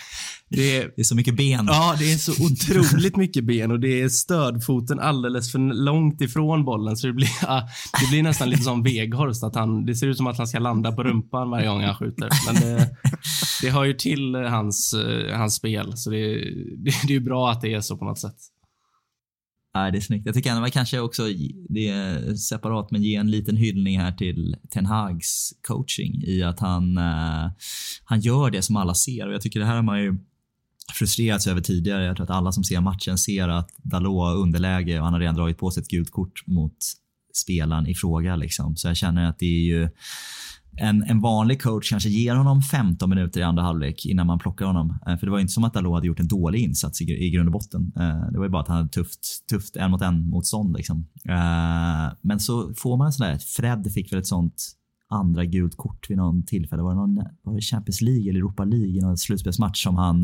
Det 0.50 0.76
är, 0.76 0.92
det 0.96 1.02
är 1.02 1.04
så 1.04 1.16
mycket 1.16 1.36
ben. 1.36 1.66
Ja, 1.66 1.96
det 1.98 2.12
är 2.12 2.16
så 2.16 2.32
otroligt 2.32 3.16
mycket 3.16 3.44
ben 3.44 3.70
och 3.70 3.80
det 3.80 4.02
är 4.02 4.08
stödfoten 4.08 5.00
alldeles 5.00 5.52
för 5.52 5.58
långt 5.58 6.20
ifrån 6.20 6.64
bollen 6.64 6.96
så 6.96 7.06
det 7.06 7.12
blir, 7.12 7.28
ja, 7.42 7.68
det 8.00 8.10
blir 8.10 8.22
nästan 8.22 8.50
lite 8.50 8.62
som 8.62 8.82
Veghorst. 8.82 9.42
Att 9.42 9.54
han, 9.54 9.86
det 9.86 9.94
ser 9.94 10.06
ut 10.06 10.16
som 10.16 10.26
att 10.26 10.38
han 10.38 10.46
ska 10.46 10.58
landa 10.58 10.92
på 10.92 11.02
rumpan 11.02 11.50
varje 11.50 11.68
gång 11.68 11.82
han 11.82 11.96
skjuter. 11.96 12.28
Men 12.46 12.54
det, 12.62 12.96
det 13.62 13.70
hör 13.70 13.84
ju 13.84 13.92
till 13.92 14.34
hans, 14.34 14.94
hans 15.32 15.54
spel 15.54 15.92
så 15.96 16.10
det, 16.10 16.34
det, 16.76 16.92
det 17.06 17.14
är 17.14 17.20
bra 17.20 17.50
att 17.50 17.60
det 17.60 17.74
är 17.74 17.80
så 17.80 17.96
på 17.96 18.04
något 18.04 18.18
sätt. 18.18 18.36
Ja, 19.72 19.90
det 19.90 19.98
är 19.98 20.00
snyggt. 20.00 20.26
Jag 20.26 20.34
tycker 20.34 20.52
att 20.52 20.60
man 20.60 20.70
kanske 20.70 21.00
också, 21.00 21.22
det 21.68 21.88
är 21.88 22.34
separat, 22.34 22.90
men 22.90 23.02
ge 23.02 23.14
en 23.14 23.30
liten 23.30 23.56
hyllning 23.56 23.98
här 23.98 24.12
till 24.12 24.56
Ten 24.70 24.86
Hags 24.86 25.52
coaching 25.68 26.22
i 26.26 26.42
att 26.42 26.60
han, 26.60 26.98
uh, 26.98 27.50
han 28.04 28.20
gör 28.20 28.50
det 28.50 28.62
som 28.62 28.76
alla 28.76 28.94
ser 28.94 29.26
och 29.26 29.34
jag 29.34 29.40
tycker 29.40 29.60
det 29.60 29.66
här 29.66 29.74
har 29.74 29.82
man 29.82 30.02
ju 30.02 30.18
frustrerats 30.92 31.46
över 31.46 31.60
tidigare. 31.60 32.04
Jag 32.04 32.16
tror 32.16 32.24
att 32.24 32.30
alla 32.30 32.52
som 32.52 32.64
ser 32.64 32.80
matchen 32.80 33.18
ser 33.18 33.48
att 33.48 33.70
Dalot 33.76 34.20
har 34.20 34.36
underläge 34.36 34.98
och 34.98 35.04
han 35.04 35.12
har 35.12 35.20
redan 35.20 35.34
dragit 35.34 35.58
på 35.58 35.70
sig 35.70 35.80
ett 35.80 35.88
gult 35.88 36.10
kort 36.10 36.46
mot 36.46 36.76
spelaren 37.34 37.86
i 37.86 37.94
fråga. 37.94 38.36
Liksom. 38.36 38.76
Så 38.76 38.88
jag 38.88 38.96
känner 38.96 39.28
att 39.28 39.38
det 39.38 39.46
är 39.46 39.64
ju 39.64 39.88
en, 40.80 41.02
en 41.02 41.20
vanlig 41.20 41.62
coach 41.62 41.90
kanske 41.90 42.08
ger 42.08 42.34
honom 42.34 42.62
15 42.62 43.10
minuter 43.10 43.40
i 43.40 43.42
andra 43.42 43.62
halvlek 43.62 44.06
innan 44.06 44.26
man 44.26 44.38
plockar 44.38 44.66
honom. 44.66 44.98
Eh, 45.06 45.18
för 45.18 45.26
det 45.26 45.32
var 45.32 45.38
inte 45.38 45.52
som 45.52 45.64
att 45.64 45.74
Dalot 45.74 45.94
hade 45.94 46.06
gjort 46.06 46.20
en 46.20 46.28
dålig 46.28 46.60
insats 46.60 47.00
i, 47.00 47.04
i 47.04 47.30
grund 47.30 47.48
och 47.48 47.52
botten. 47.52 47.92
Eh, 47.96 48.30
det 48.32 48.38
var 48.38 48.44
ju 48.44 48.50
bara 48.50 48.62
att 48.62 48.68
han 48.68 48.76
hade 48.76 48.88
tufft, 48.88 49.48
tufft 49.50 49.76
en 49.76 49.90
mot 49.90 50.02
en 50.02 50.30
motstånd. 50.30 50.76
Liksom. 50.76 51.06
Eh, 51.28 52.12
men 52.22 52.40
så 52.40 52.74
får 52.74 52.96
man 52.96 53.06
en 53.06 53.12
sån 53.12 53.26
där, 53.26 53.38
Fred 53.38 53.92
fick 53.92 54.12
väl 54.12 54.18
ett 54.18 54.26
sånt 54.26 54.77
andra 55.08 55.44
gult 55.44 55.76
kort 55.76 56.10
vid 56.10 56.16
någon 56.16 56.46
tillfälle. 56.46 56.82
Var 56.82 56.90
det, 56.90 56.96
någon, 56.96 57.24
var 57.42 57.54
det 57.54 57.60
Champions 57.60 58.00
League 58.00 58.30
eller 58.30 58.38
Europa 58.38 58.64
League 58.64 58.88
i 58.88 59.00
någon 59.00 59.18
slutspelsmatch 59.18 59.84
som 59.84 59.96
han... 59.96 60.22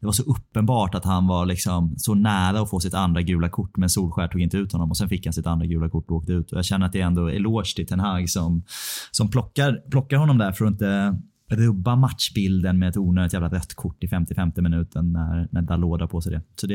Det 0.00 0.06
var 0.06 0.12
så 0.12 0.22
uppenbart 0.22 0.94
att 0.94 1.04
han 1.04 1.26
var 1.26 1.46
liksom 1.46 1.94
så 1.96 2.14
nära 2.14 2.60
att 2.60 2.70
få 2.70 2.80
sitt 2.80 2.94
andra 2.94 3.22
gula 3.22 3.48
kort 3.48 3.76
men 3.76 3.88
Solskär 3.88 4.28
tog 4.28 4.40
inte 4.40 4.56
ut 4.56 4.72
honom 4.72 4.90
och 4.90 4.96
sen 4.96 5.08
fick 5.08 5.26
han 5.26 5.32
sitt 5.32 5.46
andra 5.46 5.66
gula 5.66 5.88
kort 5.88 6.10
och 6.10 6.16
åkte 6.16 6.32
ut. 6.32 6.52
Och 6.52 6.58
jag 6.58 6.64
känner 6.64 6.86
att 6.86 6.92
det 6.92 7.00
är 7.00 7.06
ändå 7.06 7.28
eloge 7.28 7.76
till 7.76 7.86
Ten 7.86 8.00
Hag 8.00 8.30
som, 8.30 8.64
som 9.10 9.30
plockar, 9.30 9.90
plockar 9.90 10.16
honom 10.16 10.38
där 10.38 10.52
för 10.52 10.64
att 10.64 10.70
inte 10.70 11.18
rubba 11.50 11.96
matchbilden 11.96 12.78
med 12.78 12.88
ett 12.88 12.96
onödigt 12.96 13.32
jävla 13.32 13.48
rött 13.48 13.74
kort 13.74 14.04
i 14.04 14.06
50-50 14.06 14.60
minuten 14.60 15.12
när, 15.12 15.48
när 15.52 15.62
Dalot 15.62 15.98
drar 15.98 16.06
på 16.06 16.20
sig 16.20 16.32
det. 16.32 16.42
Så 16.60 16.66
det 16.66 16.74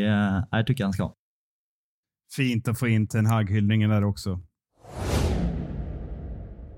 jag 0.51 0.67
tycker 0.67 0.81
jag 0.81 0.87
han 0.87 0.93
ska 0.93 1.03
ha. 1.03 1.15
Fint 2.35 2.67
att 2.67 2.79
få 2.79 2.87
in 2.87 3.07
Ten 3.07 3.25
Hag-hyllningen 3.25 3.89
där 3.89 4.03
också. 4.03 4.39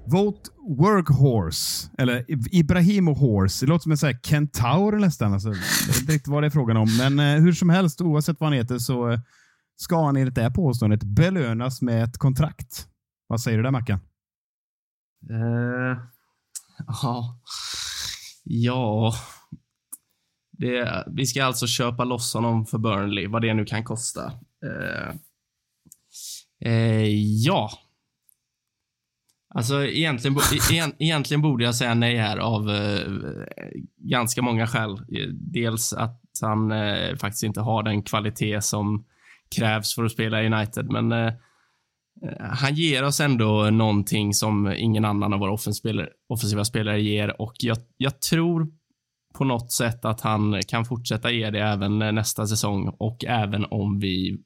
Vote 0.05 0.49
Workhorse, 0.77 1.89
eller 1.97 2.25
Ibrahimo 2.55 3.13
Horse. 3.13 3.65
Det 3.65 3.69
låter 3.69 3.83
som 3.83 3.91
en 3.91 3.97
sån 3.97 4.07
här 4.07 4.19
kentaur 4.23 4.91
nästan. 4.91 5.33
Alltså, 5.33 5.49
jag 5.49 5.87
vet 5.87 5.99
inte 5.99 6.13
riktigt 6.13 6.27
vad 6.27 6.43
det 6.43 6.47
är 6.47 6.51
frågan 6.51 6.77
om, 6.77 6.97
men 6.97 7.19
eh, 7.19 7.41
hur 7.41 7.53
som 7.53 7.69
helst, 7.69 8.01
oavsett 8.01 8.39
vad 8.39 8.49
han 8.49 8.57
heter, 8.57 8.77
så 8.77 9.09
eh, 9.09 9.19
ska 9.75 10.05
han 10.05 10.17
enligt 10.17 10.35
det 10.35 10.41
här 10.41 10.49
påståendet 10.49 11.03
belönas 11.03 11.81
med 11.81 12.03
ett 12.03 12.17
kontrakt. 12.17 12.87
Vad 13.27 13.41
säger 13.41 13.57
du 13.57 13.63
där, 13.63 13.71
Mackan? 13.71 13.99
Uh, 15.31 15.97
ja. 16.87 17.39
Ja. 18.43 19.13
Det, 20.51 21.07
vi 21.07 21.25
ska 21.25 21.45
alltså 21.45 21.67
köpa 21.67 22.03
loss 22.03 22.33
honom 22.33 22.65
för 22.65 22.77
Burnley, 22.77 23.27
vad 23.27 23.41
det 23.41 23.53
nu 23.53 23.65
kan 23.65 23.83
kosta. 23.83 24.31
Uh, 24.65 25.15
uh, 26.65 27.07
ja, 27.45 27.69
Alltså 29.55 29.85
egentligen, 29.85 30.37
e-, 30.37 30.93
egentligen 30.99 31.41
borde 31.41 31.63
jag 31.63 31.75
säga 31.75 31.93
nej 31.93 32.17
här 32.17 32.37
av 32.37 32.69
eh, 32.69 33.11
ganska 33.97 34.41
många 34.41 34.67
skäl. 34.67 35.01
Dels 35.33 35.93
att 35.93 36.21
han 36.41 36.71
eh, 36.71 37.15
faktiskt 37.15 37.43
inte 37.43 37.61
har 37.61 37.83
den 37.83 38.03
kvalitet 38.03 38.61
som 38.61 39.05
krävs 39.55 39.95
för 39.95 40.03
att 40.03 40.11
spela 40.11 40.43
i 40.43 40.47
United, 40.47 40.91
men 40.91 41.11
eh, 41.11 41.27
eh 41.27 41.33
han 42.39 42.75
ger 42.75 43.03
oss 43.03 43.19
ändå 43.19 43.69
någonting 43.69 44.33
som 44.33 44.73
ingen 44.77 45.05
annan 45.05 45.33
av 45.33 45.39
våra 45.39 45.53
offensiva 46.27 46.65
spelare 46.65 47.01
ger 47.01 47.41
och 47.41 47.53
jag, 47.59 47.77
jag 47.97 48.21
tror 48.21 48.67
på 49.33 49.43
något 49.43 49.71
sätt 49.71 50.05
att 50.05 50.21
han 50.21 50.61
kan 50.67 50.85
fortsätta 50.85 51.31
ge 51.31 51.49
det 51.49 51.59
även 51.59 52.01
eh, 52.01 52.11
nästa 52.11 52.47
säsong 52.47 52.95
och 52.97 53.25
även 53.25 53.65
om 53.65 53.99
vi, 53.99 54.37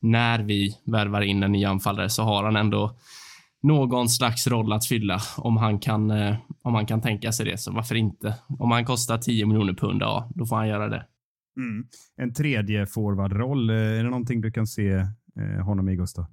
när 0.00 0.38
vi 0.38 0.78
värvar 0.86 1.20
in 1.20 1.42
en 1.42 1.52
ny 1.52 1.64
anfallare 1.64 2.10
så 2.10 2.22
har 2.22 2.44
han 2.44 2.56
ändå 2.56 2.98
någon 3.64 4.08
slags 4.08 4.46
roll 4.46 4.72
att 4.72 4.86
fylla 4.86 5.20
om 5.36 5.56
han 5.56 5.78
kan, 5.78 6.10
eh, 6.10 6.36
om 6.62 6.74
han 6.74 6.86
kan 6.86 7.00
tänka 7.00 7.32
sig 7.32 7.46
det. 7.46 7.58
Så 7.58 7.72
varför 7.72 7.94
inte? 7.94 8.34
Om 8.58 8.70
han 8.70 8.84
kostar 8.84 9.18
10 9.18 9.46
miljoner 9.46 9.74
pund, 9.74 10.02
ja, 10.02 10.30
då 10.34 10.46
får 10.46 10.56
han 10.56 10.68
göra 10.68 10.88
det. 10.88 11.06
Mm. 11.56 11.86
En 12.16 12.34
tredje 12.34 12.86
forwardroll, 12.86 13.70
eh, 13.70 13.76
är 13.76 14.04
det 14.04 14.10
någonting 14.10 14.40
du 14.40 14.50
kan 14.50 14.66
se 14.66 14.90
eh, 15.36 15.64
honom 15.64 15.88
i, 15.88 15.96
Gustav? 15.96 16.24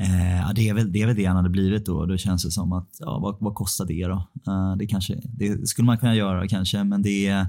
Eh, 0.00 0.54
det, 0.54 0.68
är 0.68 0.74
väl, 0.74 0.92
det 0.92 1.02
är 1.02 1.06
väl 1.06 1.16
det 1.16 1.24
han 1.24 1.36
hade 1.36 1.50
blivit 1.50 1.86
då. 1.86 2.06
Då 2.06 2.16
känns 2.16 2.44
det 2.44 2.50
som 2.50 2.72
att, 2.72 2.88
ja, 2.98 3.18
vad, 3.18 3.36
vad 3.40 3.54
kostar 3.54 3.86
det 3.86 4.06
då? 4.06 4.28
Uh, 4.52 4.76
det, 4.76 4.86
kanske, 4.86 5.20
det 5.24 5.68
skulle 5.68 5.86
man 5.86 5.98
kunna 5.98 6.14
göra 6.14 6.48
kanske, 6.48 6.84
men 6.84 7.02
det 7.02 7.26
är 7.26 7.46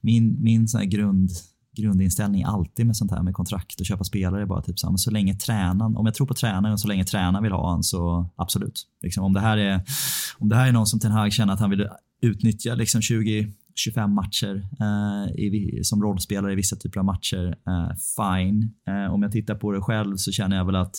min, 0.00 0.42
min 0.42 0.68
så 0.68 0.78
grund, 0.78 1.30
grundinställning 1.76 2.44
alltid 2.44 2.86
med 2.86 2.96
sånt 2.96 3.10
här 3.10 3.22
med 3.22 3.34
kontrakt 3.34 3.80
och 3.80 3.86
köpa 3.86 4.04
spelare 4.04 4.46
bara 4.46 4.62
typ 4.62 4.78
så, 4.78 4.88
här, 4.88 4.96
så 4.96 5.10
länge 5.10 5.34
tränaren, 5.34 5.96
om 5.96 6.06
jag 6.06 6.14
tror 6.14 6.26
på 6.26 6.34
tränaren 6.34 6.72
och 6.72 6.80
så 6.80 6.88
länge 6.88 7.04
tränaren 7.04 7.42
vill 7.42 7.52
ha 7.52 7.62
honom 7.62 7.82
så 7.82 8.30
absolut. 8.36 8.86
Liksom, 9.02 9.24
om, 9.24 9.32
det 9.32 9.40
här 9.40 9.56
är, 9.56 9.80
om 10.38 10.48
det 10.48 10.56
här 10.56 10.68
är 10.68 10.72
någon 10.72 10.86
som 10.86 11.00
Ten 11.00 11.12
Hag 11.12 11.32
känner 11.32 11.52
att 11.52 11.60
han 11.60 11.70
vill 11.70 11.88
utnyttja 12.22 12.74
liksom 12.74 13.02
20 13.02 13.52
25 13.74 14.14
matcher 14.14 14.68
eh, 14.80 15.44
i, 15.44 15.80
som 15.84 16.02
rollspelare 16.02 16.52
i 16.52 16.56
vissa 16.56 16.76
typer 16.76 17.00
av 17.00 17.04
matcher. 17.04 17.56
Eh, 17.66 17.96
fine. 18.16 18.74
Eh, 18.88 19.14
om 19.14 19.22
jag 19.22 19.32
tittar 19.32 19.54
på 19.54 19.72
det 19.72 19.80
själv 19.80 20.16
så 20.16 20.32
känner 20.32 20.56
jag 20.56 20.64
väl 20.64 20.76
att 20.76 20.96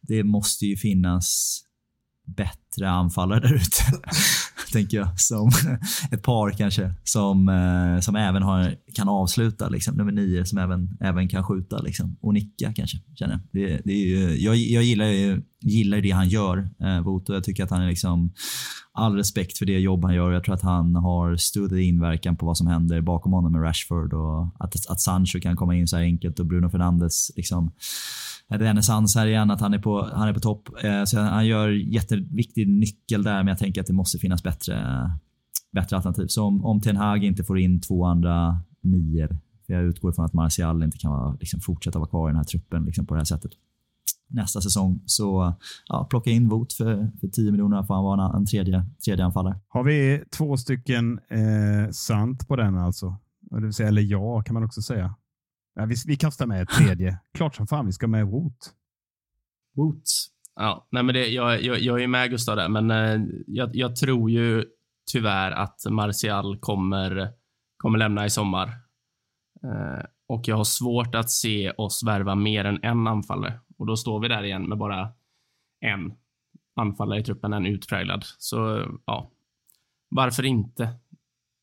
det 0.00 0.24
måste 0.24 0.66
ju 0.66 0.76
finnas 0.76 1.60
bättre 2.24 2.90
anfallare 2.90 3.40
där 3.40 3.54
ute. 3.54 3.82
tänker 4.74 4.96
jag. 4.96 5.20
Som 5.20 5.50
ett 6.10 6.22
par 6.22 6.50
kanske. 6.50 6.94
Som, 7.04 7.48
eh, 7.48 8.00
som 8.00 8.16
även 8.16 8.42
har, 8.42 8.74
kan 8.94 9.08
avsluta. 9.08 9.68
Liksom. 9.68 9.96
Nummer 9.96 10.12
nio 10.12 10.44
som 10.44 10.58
även, 10.58 10.96
även 11.00 11.28
kan 11.28 11.44
skjuta. 11.44 11.78
Liksom. 11.78 12.16
Och 12.20 12.34
nicka 12.34 12.72
kanske. 12.72 12.98
Känner 13.14 13.32
jag. 13.32 13.40
Det, 13.52 13.80
det 13.84 13.92
är 13.92 14.06
ju, 14.06 14.36
jag, 14.36 14.56
jag 14.56 14.82
gillar, 14.82 15.40
gillar 15.60 16.00
det 16.00 16.10
han 16.10 16.28
gör, 16.28 16.68
eh, 16.80 17.00
Voto. 17.00 17.34
Jag 17.34 17.44
tycker 17.44 17.64
att 17.64 17.70
han 17.70 17.82
är 17.82 17.88
liksom 17.88 18.32
all 18.92 19.16
respekt 19.16 19.58
för 19.58 19.66
det 19.66 19.78
jobb 19.78 20.04
han 20.04 20.14
gör. 20.14 20.32
Jag 20.32 20.44
tror 20.44 20.54
att 20.54 20.62
han 20.62 20.94
har 20.94 21.36
större 21.36 21.82
inverkan 21.82 22.36
på 22.36 22.46
vad 22.46 22.56
som 22.56 22.66
händer 22.66 23.00
bakom 23.00 23.32
honom 23.32 23.52
med 23.52 23.62
Rashford 23.62 24.12
och 24.12 24.46
att, 24.58 24.90
att 24.90 25.00
Sancho 25.00 25.40
kan 25.40 25.56
komma 25.56 25.74
in 25.74 25.88
så 25.88 25.96
här 25.96 26.02
enkelt 26.02 26.38
och 26.38 26.46
Bruno 26.46 26.70
Fernandes 26.70 27.30
liksom 27.36 27.72
renässans 28.50 29.16
här 29.16 29.26
igen, 29.26 29.50
att 29.50 29.60
han 29.60 29.74
är 29.74 29.78
på, 29.78 30.10
han 30.12 30.28
är 30.28 30.32
på 30.32 30.40
topp. 30.40 30.68
Eh, 30.84 31.04
så 31.04 31.20
han 31.20 31.46
gör 31.46 31.68
jätteviktig 31.68 32.68
nyckel 32.68 33.22
där, 33.22 33.36
men 33.36 33.46
jag 33.46 33.58
tänker 33.58 33.80
att 33.80 33.86
det 33.86 33.92
måste 33.92 34.18
finnas 34.18 34.42
bättre, 34.42 35.10
bättre 35.72 35.96
alternativ. 35.96 36.26
Så 36.26 36.44
om, 36.44 36.64
om 36.64 36.80
Ten 36.80 36.96
Hag 36.96 37.24
inte 37.24 37.44
får 37.44 37.58
in 37.58 37.80
två 37.80 38.04
andra 38.04 38.58
nior, 38.82 39.38
för 39.66 39.74
jag 39.74 39.82
utgår 39.82 40.10
ifrån 40.10 40.24
att 40.24 40.32
Martial 40.32 40.82
inte 40.82 40.98
kan 40.98 41.10
vara, 41.10 41.36
liksom, 41.40 41.60
fortsätta 41.60 41.98
vara 41.98 42.08
kvar 42.08 42.28
i 42.28 42.30
den 42.30 42.36
här 42.36 42.44
truppen 42.44 42.84
liksom, 42.84 43.06
på 43.06 43.14
det 43.14 43.20
här 43.20 43.24
sättet 43.24 43.52
nästa 44.34 44.60
säsong. 44.60 45.02
Så 45.06 45.54
ja, 45.86 46.06
plocka 46.10 46.30
in 46.30 46.48
Vot 46.48 46.72
för, 46.72 47.10
för 47.20 47.28
10 47.28 47.50
miljoner 47.50 47.82
får 47.82 47.94
han 47.94 48.04
vara 48.04 48.36
en 48.36 48.46
tredje, 48.46 48.84
tredje 49.04 49.24
anfallare. 49.24 49.60
Har 49.68 49.84
vi 49.84 50.24
två 50.36 50.56
stycken 50.56 51.20
eh, 51.28 51.90
sant 51.90 52.48
på 52.48 52.56
den 52.56 52.78
alltså? 52.78 53.16
Det 53.40 53.60
vill 53.60 53.72
säga, 53.72 53.88
eller 53.88 54.02
ja, 54.02 54.42
kan 54.42 54.54
man 54.54 54.64
också 54.64 54.82
säga. 54.82 55.14
Ja, 55.74 55.84
vi, 55.84 55.94
vi 56.06 56.16
kastar 56.16 56.46
med 56.46 56.62
ett 56.62 56.68
tredje. 56.68 57.18
Klart 57.34 57.54
som 57.54 57.66
fan 57.66 57.86
vi 57.86 57.92
ska 57.92 58.06
med 58.06 58.26
Woot. 58.26 58.74
Woot. 59.76 60.02
Ja, 60.56 60.86
nej 60.90 61.02
men 61.02 61.14
det, 61.14 61.26
jag, 61.26 61.62
jag, 61.62 61.78
jag 61.80 62.02
är 62.02 62.06
med 62.06 62.30
Gustav 62.30 62.56
där, 62.56 62.68
men 62.68 62.90
eh, 62.90 63.26
jag, 63.46 63.70
jag, 63.76 63.96
tror 63.96 64.30
ju 64.30 64.64
tyvärr 65.12 65.50
att 65.52 65.80
Martial 65.90 66.58
kommer, 66.58 67.32
kommer 67.76 67.98
lämna 67.98 68.26
i 68.26 68.30
sommar. 68.30 68.68
Eh, 69.62 70.04
och 70.28 70.48
jag 70.48 70.56
har 70.56 70.64
svårt 70.64 71.14
att 71.14 71.30
se 71.30 71.70
oss 71.70 72.02
värva 72.06 72.34
mer 72.34 72.64
än 72.64 72.84
en 72.84 73.06
anfallare. 73.06 73.60
Och 73.78 73.86
då 73.86 73.96
står 73.96 74.20
vi 74.20 74.28
där 74.28 74.42
igen 74.42 74.68
med 74.68 74.78
bara 74.78 75.12
en 75.80 76.12
anfallare 76.76 77.20
i 77.20 77.24
truppen, 77.24 77.52
en 77.52 77.66
utpräglad. 77.66 78.24
Så 78.38 78.86
ja, 79.06 79.30
varför 80.08 80.44
inte? 80.44 80.88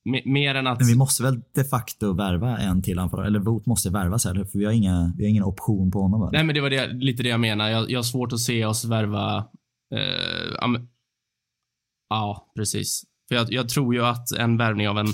Mer 0.05 0.55
än 0.55 0.67
att... 0.67 0.79
Men 0.79 0.87
vi 0.87 0.95
måste 0.95 1.23
väl 1.23 1.41
de 1.55 1.63
facto 1.63 2.13
värva 2.13 2.57
en 2.57 2.81
till 2.81 2.99
anfallare? 2.99 3.27
Eller 3.27 3.39
Vot 3.39 3.65
måste 3.65 3.89
värvas 3.89 4.25
här, 4.25 4.33
för 4.33 4.59
vi 4.59 4.65
har, 4.65 4.71
inga, 4.71 5.13
vi 5.17 5.23
har 5.23 5.29
ingen 5.29 5.43
option 5.43 5.91
på 5.91 6.01
honom. 6.01 6.21
Eller? 6.21 6.31
Nej, 6.31 6.43
men 6.43 6.55
det 6.55 6.61
var 6.61 6.69
det, 6.69 6.87
lite 6.87 7.23
det 7.23 7.29
jag 7.29 7.39
menar. 7.39 7.69
Jag, 7.69 7.91
jag 7.91 7.97
har 7.99 8.03
svårt 8.03 8.33
att 8.33 8.39
se 8.39 8.65
oss 8.65 8.85
värva... 8.85 9.37
Eh, 9.95 10.69
ja, 12.09 12.51
precis. 12.55 13.03
För 13.27 13.35
jag, 13.35 13.51
jag, 13.51 13.69
tror 13.69 13.95
ju 13.95 14.05
att 14.05 14.31
en 14.31 14.57
värvning 14.57 14.89
av 14.89 14.97
en... 14.97 15.07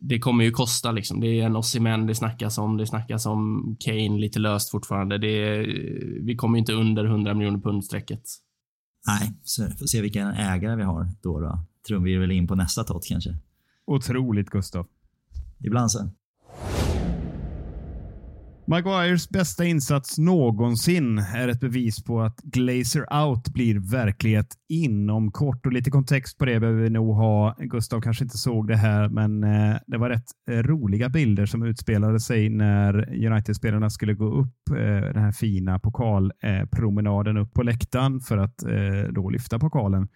Det 0.00 0.18
kommer 0.18 0.44
ju 0.44 0.50
kosta 0.50 0.92
liksom. 0.92 1.20
Det 1.20 1.26
är 1.26 1.46
en 1.46 1.56
Osimhen 1.56 2.06
det 2.06 2.14
snackas 2.14 2.58
om. 2.58 2.76
Det 2.76 2.86
snackas 2.86 3.26
om 3.26 3.76
Kane 3.80 4.18
lite 4.18 4.38
löst 4.38 4.70
fortfarande. 4.70 5.18
Det 5.18 5.66
vi 6.20 6.36
kommer 6.36 6.56
ju 6.56 6.60
inte 6.60 6.72
under 6.72 7.04
100 7.04 7.34
miljoner 7.34 7.58
pund-strecket. 7.58 8.22
Nej, 9.06 9.32
så 9.42 9.62
får 9.62 9.86
se 9.86 10.00
vilken 10.00 10.28
ägare 10.28 10.76
vi 10.76 10.82
har 10.82 11.08
då. 11.22 11.40
då 11.40 11.66
trumvirvel 11.88 12.30
in 12.30 12.46
på 12.46 12.54
nästa 12.54 12.84
tott 12.84 13.06
kanske. 13.08 13.36
Otroligt 13.86 14.50
Gustav. 14.50 14.86
Ibland 15.60 15.90
så. 15.90 16.10
Maguires 18.66 19.28
bästa 19.28 19.64
insats 19.64 20.18
någonsin 20.18 21.18
är 21.18 21.48
ett 21.48 21.60
bevis 21.60 22.04
på 22.04 22.20
att 22.20 22.40
Glazer 22.42 23.24
out 23.24 23.48
blir 23.48 23.90
verklighet 23.90 24.46
inom 24.68 25.32
kort. 25.32 25.66
Och 25.66 25.72
lite 25.72 25.90
kontext 25.90 26.38
på 26.38 26.44
det 26.44 26.60
behöver 26.60 26.82
vi 26.82 26.90
nog 26.90 27.16
ha. 27.16 27.56
Gustav 27.58 28.00
kanske 28.00 28.24
inte 28.24 28.38
såg 28.38 28.68
det 28.68 28.76
här, 28.76 29.08
men 29.08 29.44
eh, 29.44 29.76
det 29.86 29.98
var 29.98 30.08
rätt 30.08 30.24
eh, 30.50 30.58
roliga 30.58 31.08
bilder 31.08 31.46
som 31.46 31.62
utspelade 31.62 32.20
sig 32.20 32.48
när 32.48 33.08
United-spelarna 33.26 33.90
skulle 33.90 34.14
gå 34.14 34.26
upp 34.26 34.70
eh, 34.70 35.12
den 35.12 35.22
här 35.22 35.32
fina 35.32 35.78
pokalpromenaden 35.78 37.36
upp 37.36 37.54
på 37.54 37.62
läktaren 37.62 38.20
för 38.20 38.38
att 38.38 38.56
då 39.10 39.30
lyfta 39.30 39.58
pokalen. 39.58 40.08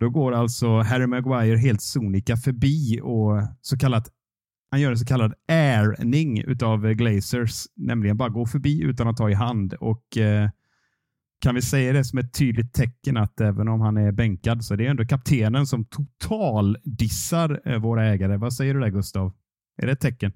Då 0.00 0.10
går 0.10 0.32
alltså 0.32 0.78
Harry 0.78 1.06
Maguire 1.06 1.56
helt 1.56 1.82
sonika 1.82 2.36
förbi 2.36 3.00
och 3.02 3.42
så 3.60 3.78
kallat 3.78 4.10
han 4.70 4.80
gör 4.80 4.90
en 4.90 4.98
så 4.98 5.04
kallad 5.04 5.34
airning 5.48 6.40
utav 6.42 6.92
Glazers, 6.92 7.66
nämligen 7.76 8.16
bara 8.16 8.28
gå 8.28 8.46
förbi 8.46 8.82
utan 8.82 9.08
att 9.08 9.16
ta 9.16 9.30
i 9.30 9.34
hand. 9.34 9.74
Och 9.74 10.16
eh, 10.16 10.50
Kan 11.40 11.54
vi 11.54 11.62
säga 11.62 11.92
det 11.92 12.04
som 12.04 12.18
ett 12.18 12.34
tydligt 12.34 12.72
tecken 12.72 13.16
att 13.16 13.40
även 13.40 13.68
om 13.68 13.80
han 13.80 13.96
är 13.96 14.12
bänkad 14.12 14.64
så 14.64 14.74
är 14.74 14.78
det 14.78 14.86
ändå 14.86 15.04
kaptenen 15.06 15.66
som 15.66 15.84
total 15.84 16.76
dissar 16.84 17.60
eh, 17.64 17.78
våra 17.78 18.06
ägare. 18.06 18.36
Vad 18.36 18.54
säger 18.54 18.74
du 18.74 18.80
där 18.80 18.88
Gustav? 18.88 19.32
Är 19.82 19.86
det 19.86 19.92
ett 19.92 20.00
tecken? 20.00 20.32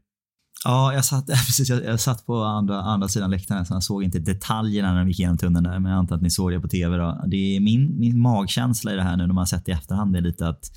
Ja, 0.65 0.95
jag 0.95 1.05
satt, 1.05 1.27
precis, 1.47 1.69
jag, 1.69 1.85
jag 1.85 2.01
satt 2.01 2.27
på 2.27 2.43
andra, 2.43 2.81
andra 2.83 3.09
sidan 3.09 3.31
läktaren 3.31 3.67
så 3.67 3.75
jag 3.75 3.85
såg 3.85 4.05
inte 4.05 4.19
detaljerna 4.19 4.93
när 4.93 4.99
de 4.99 5.09
gick 5.09 5.19
igenom 5.19 5.39
tunneln 5.39 5.65
där, 5.65 5.79
men 5.79 5.93
jag 5.93 5.99
antar 5.99 6.17
att 6.17 6.23
ni 6.23 6.31
såg 6.31 6.53
det 6.53 6.61
på 6.61 6.69
tv. 6.69 6.97
Då. 6.97 7.25
Det 7.27 7.57
är 7.57 7.61
min, 7.61 7.99
min 7.99 8.21
magkänsla 8.21 8.93
i 8.93 8.97
det 8.97 9.03
här 9.03 9.17
nu 9.17 9.27
när 9.27 9.35
man 9.35 9.43
har 9.43 9.47
sett 9.47 9.67
det 9.67 9.73
i 9.73 9.75
efterhand 9.75 10.17
är 10.17 10.21
lite 10.21 10.49
att 10.49 10.71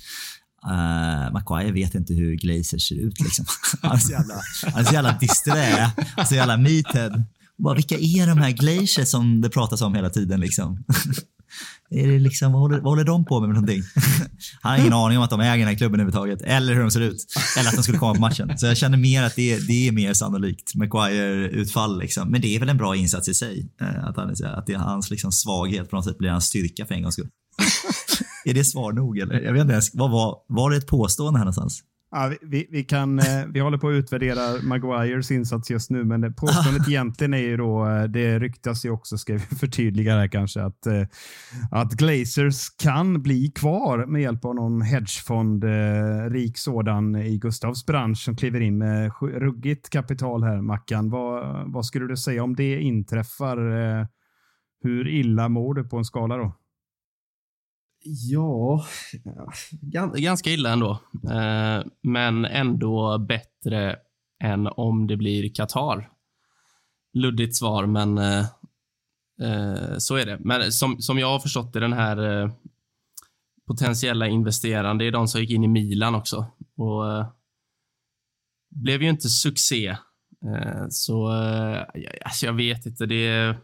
Uh, 0.66 1.32
Maguire 1.32 1.72
vet 1.72 1.94
inte 1.94 2.14
hur 2.14 2.36
Glazer 2.36 2.78
ser 2.78 2.94
ut. 2.94 3.20
Liksom. 3.20 3.44
Han 3.82 3.92
är 3.92 3.96
så 3.98 4.12
jävla, 4.12 4.34
han 4.72 4.80
är 4.80 4.84
så 4.84 4.94
jävla 4.94 5.18
disträ, 5.20 5.90
så 6.28 6.34
jävla 6.34 6.56
meathead. 6.56 7.24
Bara, 7.58 7.74
vilka 7.74 7.94
är 7.98 8.26
de 8.26 8.38
här 8.38 8.50
Glazer 8.50 9.04
som 9.04 9.40
det 9.40 9.50
pratas 9.50 9.82
om 9.82 9.94
hela 9.94 10.10
tiden? 10.10 10.40
Liksom? 10.40 10.84
Är 11.90 12.08
det 12.08 12.18
liksom, 12.18 12.52
vad, 12.52 12.60
håller, 12.60 12.76
vad 12.76 12.84
håller 12.84 13.04
de 13.04 13.24
på 13.24 13.40
med, 13.40 13.48
med 13.48 13.54
någonting? 13.54 13.82
Han 14.60 14.72
har 14.72 14.78
ingen 14.78 14.92
aning 14.92 15.18
om 15.18 15.24
att 15.24 15.30
de 15.30 15.40
äger 15.40 15.58
den 15.58 15.68
här 15.68 15.74
klubben 15.74 16.00
överhuvudtaget. 16.00 16.42
Eller 16.42 16.74
hur 16.74 16.80
de 16.80 16.90
ser 16.90 17.00
ut. 17.00 17.26
Eller 17.58 17.68
att 17.68 17.76
de 17.76 17.82
skulle 17.82 17.98
komma 17.98 18.14
på 18.14 18.20
matchen. 18.20 18.58
Så 18.58 18.66
jag 18.66 18.76
känner 18.76 18.98
mer 18.98 19.22
att 19.22 19.36
det, 19.36 19.58
det 19.66 19.88
är 19.88 19.92
mer 19.92 20.14
sannolikt. 20.14 20.74
Maguire-utfall 20.74 21.98
liksom. 21.98 22.30
Men 22.30 22.40
det 22.40 22.56
är 22.56 22.60
väl 22.60 22.68
en 22.68 22.76
bra 22.76 22.96
insats 22.96 23.28
i 23.28 23.34
sig. 23.34 23.68
Eh, 23.80 24.04
att, 24.04 24.16
han, 24.16 24.30
att 24.44 24.66
det 24.66 24.72
är 24.72 24.78
hans 24.78 25.10
liksom, 25.10 25.32
svaghet 25.32 25.90
på 25.90 25.96
något 25.96 26.04
sätt 26.04 26.18
blir 26.18 26.30
hans 26.30 26.44
styrka 26.44 26.86
för 26.86 26.94
en 26.94 27.02
gångs 27.02 27.14
skull. 27.14 27.28
är 28.44 28.54
det 28.54 28.64
svar 28.64 28.92
nog 28.92 29.18
eller? 29.18 29.40
Jag 29.40 29.52
vet 29.52 29.60
inte 29.60 29.72
ens, 29.72 29.94
vad 29.94 30.10
var, 30.10 30.36
var 30.48 30.70
det 30.70 30.76
ett 30.76 30.86
påstående 30.86 31.38
här 31.38 31.44
någonstans? 31.44 31.82
Ja, 32.12 32.32
vi, 32.42 32.66
vi, 32.70 32.84
kan, 32.84 33.18
eh, 33.18 33.46
vi 33.48 33.60
håller 33.60 33.78
på 33.78 33.88
att 33.88 33.92
utvärdera 33.92 34.62
Maguires 34.62 35.30
insats 35.30 35.70
just 35.70 35.90
nu, 35.90 36.04
men 36.04 36.34
påståendet 36.34 36.88
egentligen 36.88 37.34
är 37.34 37.38
ju 37.38 37.56
då, 37.56 37.86
eh, 37.86 38.02
det 38.02 38.38
ryktas 38.38 38.84
ju 38.84 38.90
också, 38.90 39.18
ska 39.18 39.32
vi 39.32 39.38
förtydliga 39.60 40.14
här 40.14 40.28
kanske, 40.28 40.62
att, 40.62 40.86
eh, 40.86 41.06
att 41.70 41.92
Glazers 41.92 42.70
kan 42.82 43.22
bli 43.22 43.50
kvar 43.54 44.06
med 44.06 44.22
hjälp 44.22 44.44
av 44.44 44.54
någon 44.54 44.82
hedgefond, 44.82 45.64
rik 46.30 46.58
sådan 46.58 47.16
i 47.16 47.38
Gustavs 47.38 47.86
bransch 47.86 48.18
som 48.18 48.36
kliver 48.36 48.60
in 48.60 48.78
med 48.78 49.12
ruggigt 49.22 49.90
kapital 49.90 50.42
här, 50.42 50.60
Mackan. 50.60 51.10
Vad, 51.10 51.72
vad 51.72 51.86
skulle 51.86 52.06
du 52.06 52.16
säga 52.16 52.44
om 52.44 52.56
det 52.56 52.80
inträffar? 52.80 53.56
Hur 54.82 55.08
illa 55.08 55.48
mår 55.48 55.74
du 55.74 55.84
på 55.84 55.96
en 55.96 56.04
skala 56.04 56.36
då? 56.36 56.59
Ja, 59.80 60.12
ganska 60.14 60.50
illa 60.50 60.72
ändå. 60.72 60.90
Eh, 61.30 61.84
men 62.02 62.44
ändå 62.44 63.18
bättre 63.18 63.96
än 64.42 64.66
om 64.66 65.06
det 65.06 65.16
blir 65.16 65.54
Qatar. 65.54 66.10
Luddigt 67.14 67.56
svar, 67.56 67.86
men 67.86 68.18
eh, 68.18 68.46
eh, 69.42 69.98
så 69.98 70.16
är 70.16 70.26
det. 70.26 70.38
Men 70.40 70.72
som, 70.72 71.00
som 71.00 71.18
jag 71.18 71.26
har 71.26 71.38
förstått 71.38 71.72
det, 71.72 71.80
den 71.80 71.92
här 71.92 72.50
potentiella 73.66 74.28
investeraren, 74.28 74.98
det 74.98 75.04
är 75.04 75.12
de 75.12 75.28
som 75.28 75.40
gick 75.40 75.50
in 75.50 75.64
i 75.64 75.68
Milan 75.68 76.14
också. 76.14 76.46
Och 76.76 77.24
blev 78.70 79.02
ju 79.02 79.08
inte 79.08 79.28
succé. 79.28 79.96
Så 80.90 81.28
alltså 82.24 82.46
jag 82.46 82.52
vet 82.52 82.86
inte. 82.86 83.06
Det 83.06 83.28
är 83.28 83.58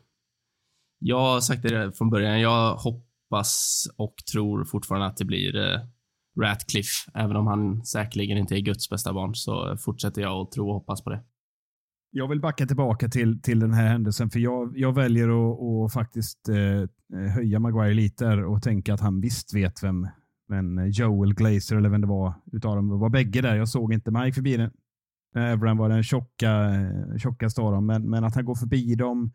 Jag 0.98 1.20
har 1.20 1.40
sagt 1.40 1.62
det 1.62 1.92
från 1.98 2.10
början. 2.10 2.40
Jag 2.40 2.76
hoppas 3.30 3.86
och 3.96 4.14
tror 4.32 4.64
fortfarande 4.64 5.06
att 5.06 5.16
det 5.16 5.24
blir 5.24 5.56
eh, 5.56 5.80
Ratcliffe. 6.40 7.10
Även 7.14 7.36
om 7.36 7.46
han 7.46 7.84
säkerligen 7.84 8.38
inte 8.38 8.54
är 8.54 8.60
Guds 8.60 8.90
bästa 8.90 9.12
barn 9.12 9.34
så 9.34 9.76
fortsätter 9.76 10.22
jag 10.22 10.32
att 10.32 10.52
tro 10.52 10.68
och 10.68 10.74
hoppas 10.74 11.04
på 11.04 11.10
det. 11.10 11.24
Jag 12.10 12.28
vill 12.28 12.40
backa 12.40 12.66
tillbaka 12.66 13.08
till, 13.08 13.42
till 13.42 13.60
den 13.60 13.72
här 13.72 13.88
händelsen, 13.88 14.30
för 14.30 14.38
jag, 14.38 14.78
jag 14.78 14.94
väljer 14.94 15.28
att, 15.28 15.62
att 15.62 15.92
faktiskt 15.92 16.48
eh, 16.48 17.30
höja 17.34 17.58
Maguire 17.58 17.94
lite 17.94 18.26
och 18.26 18.62
tänka 18.62 18.94
att 18.94 19.00
han 19.00 19.20
visst 19.20 19.54
vet 19.54 19.82
vem, 19.82 20.08
vem 20.48 20.90
Joel 20.90 21.34
Glazer 21.34 21.76
eller 21.76 21.88
vem 21.88 22.00
det 22.00 22.06
var 22.06 22.34
utav 22.52 22.76
dem 22.76 22.98
var 22.98 23.10
bägge 23.10 23.40
där. 23.40 23.56
Jag 23.56 23.68
såg 23.68 23.92
inte, 23.92 24.10
Mike 24.10 24.26
gick 24.26 24.34
förbi 24.34 24.56
den. 24.56 24.70
Evran 25.34 25.76
var 25.76 25.88
den 25.88 26.02
tjocka, 26.02 26.50
eh, 26.74 27.18
tjockaste 27.18 27.60
av 27.60 27.72
dem, 27.72 27.86
men, 27.86 28.10
men 28.10 28.24
att 28.24 28.34
han 28.34 28.44
går 28.44 28.54
förbi 28.54 28.94
dem, 28.94 29.32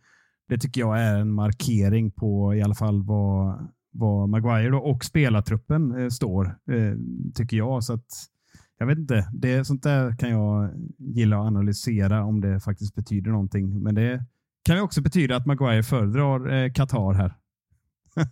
det 0.49 0.57
tycker 0.57 0.81
jag 0.81 0.99
är 0.99 1.19
en 1.19 1.31
markering 1.31 2.11
på 2.11 2.55
i 2.55 2.61
alla 2.61 2.75
fall 2.75 3.03
vad, 3.03 3.67
vad 3.91 4.29
Maguire 4.29 4.75
och 4.75 5.05
spelartruppen 5.05 6.01
eh, 6.01 6.09
står, 6.09 6.45
eh, 6.45 6.95
tycker 7.35 7.57
jag. 7.57 7.83
Så 7.83 7.93
att, 7.93 8.07
jag 8.77 8.87
vet 8.87 8.97
inte. 8.97 9.29
Det, 9.33 9.65
sånt 9.65 9.83
där 9.83 10.15
kan 10.15 10.29
jag 10.29 10.69
gilla 10.97 11.37
att 11.37 11.47
analysera 11.47 12.23
om 12.23 12.41
det 12.41 12.59
faktiskt 12.59 12.95
betyder 12.95 13.31
någonting. 13.31 13.83
Men 13.83 13.95
det 13.95 14.25
kan 14.65 14.75
ju 14.75 14.81
också 14.81 15.01
betyda 15.01 15.35
att 15.35 15.45
Maguire 15.45 15.83
föredrar 15.83 16.53
eh, 16.53 16.71
Qatar 16.71 17.13
här. 17.13 17.37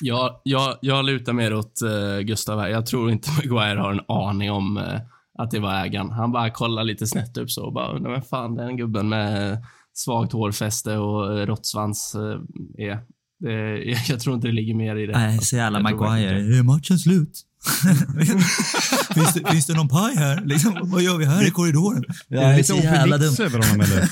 jag, 0.00 0.40
jag, 0.42 0.78
jag 0.80 1.04
lutar 1.04 1.32
mer 1.32 1.54
åt 1.54 1.80
uh, 1.84 2.20
Gustav 2.20 2.60
här. 2.60 2.68
Jag 2.68 2.86
tror 2.86 3.10
inte 3.10 3.30
Maguire 3.30 3.80
har 3.80 3.92
en 3.92 4.00
aning 4.08 4.50
om 4.50 4.76
uh, 4.76 5.00
att 5.38 5.50
det 5.50 5.60
var 5.60 5.84
ägaren. 5.84 6.10
Han 6.10 6.32
bara 6.32 6.50
kollar 6.50 6.84
lite 6.84 7.06
snett 7.06 7.36
upp 7.36 7.50
så 7.50 7.66
och 7.66 7.72
bara 7.72 7.92
undrar 7.92 8.12
vem 8.12 8.22
fan 8.22 8.54
den 8.54 8.76
gubben 8.76 9.08
med 9.08 9.52
eh, 9.52 9.58
svagt 9.92 10.32
hårfäste 10.32 10.98
och 10.98 11.30
uh, 11.30 11.46
råttsvans 11.46 12.16
uh, 12.18 12.40
är. 12.78 12.98
Det, 13.40 13.84
jag 14.08 14.20
tror 14.20 14.34
inte 14.34 14.46
det 14.48 14.52
ligger 14.52 14.74
mer 14.74 14.96
i 14.96 15.06
det. 15.06 15.12
Nej, 15.12 15.38
så 15.38 15.56
jävla 15.56 15.80
Maguire. 15.80 16.58
Är 16.58 16.62
matchen 16.62 16.98
slut? 16.98 17.42
finns, 19.14 19.34
det, 19.34 19.50
finns 19.50 19.66
det 19.66 19.74
någon 19.74 19.88
paj 19.88 20.16
här? 20.16 20.44
Liksom, 20.44 20.78
vad 20.82 21.02
gör 21.02 21.16
vi 21.16 21.24
här 21.24 21.46
i 21.46 21.50
korridoren? 21.50 22.04
Det 22.28 22.36
är 22.36 22.56
lite 22.56 22.72
Obelix 22.72 23.40
över 23.40 23.58
honom 23.58 23.80
eller? 23.80 24.00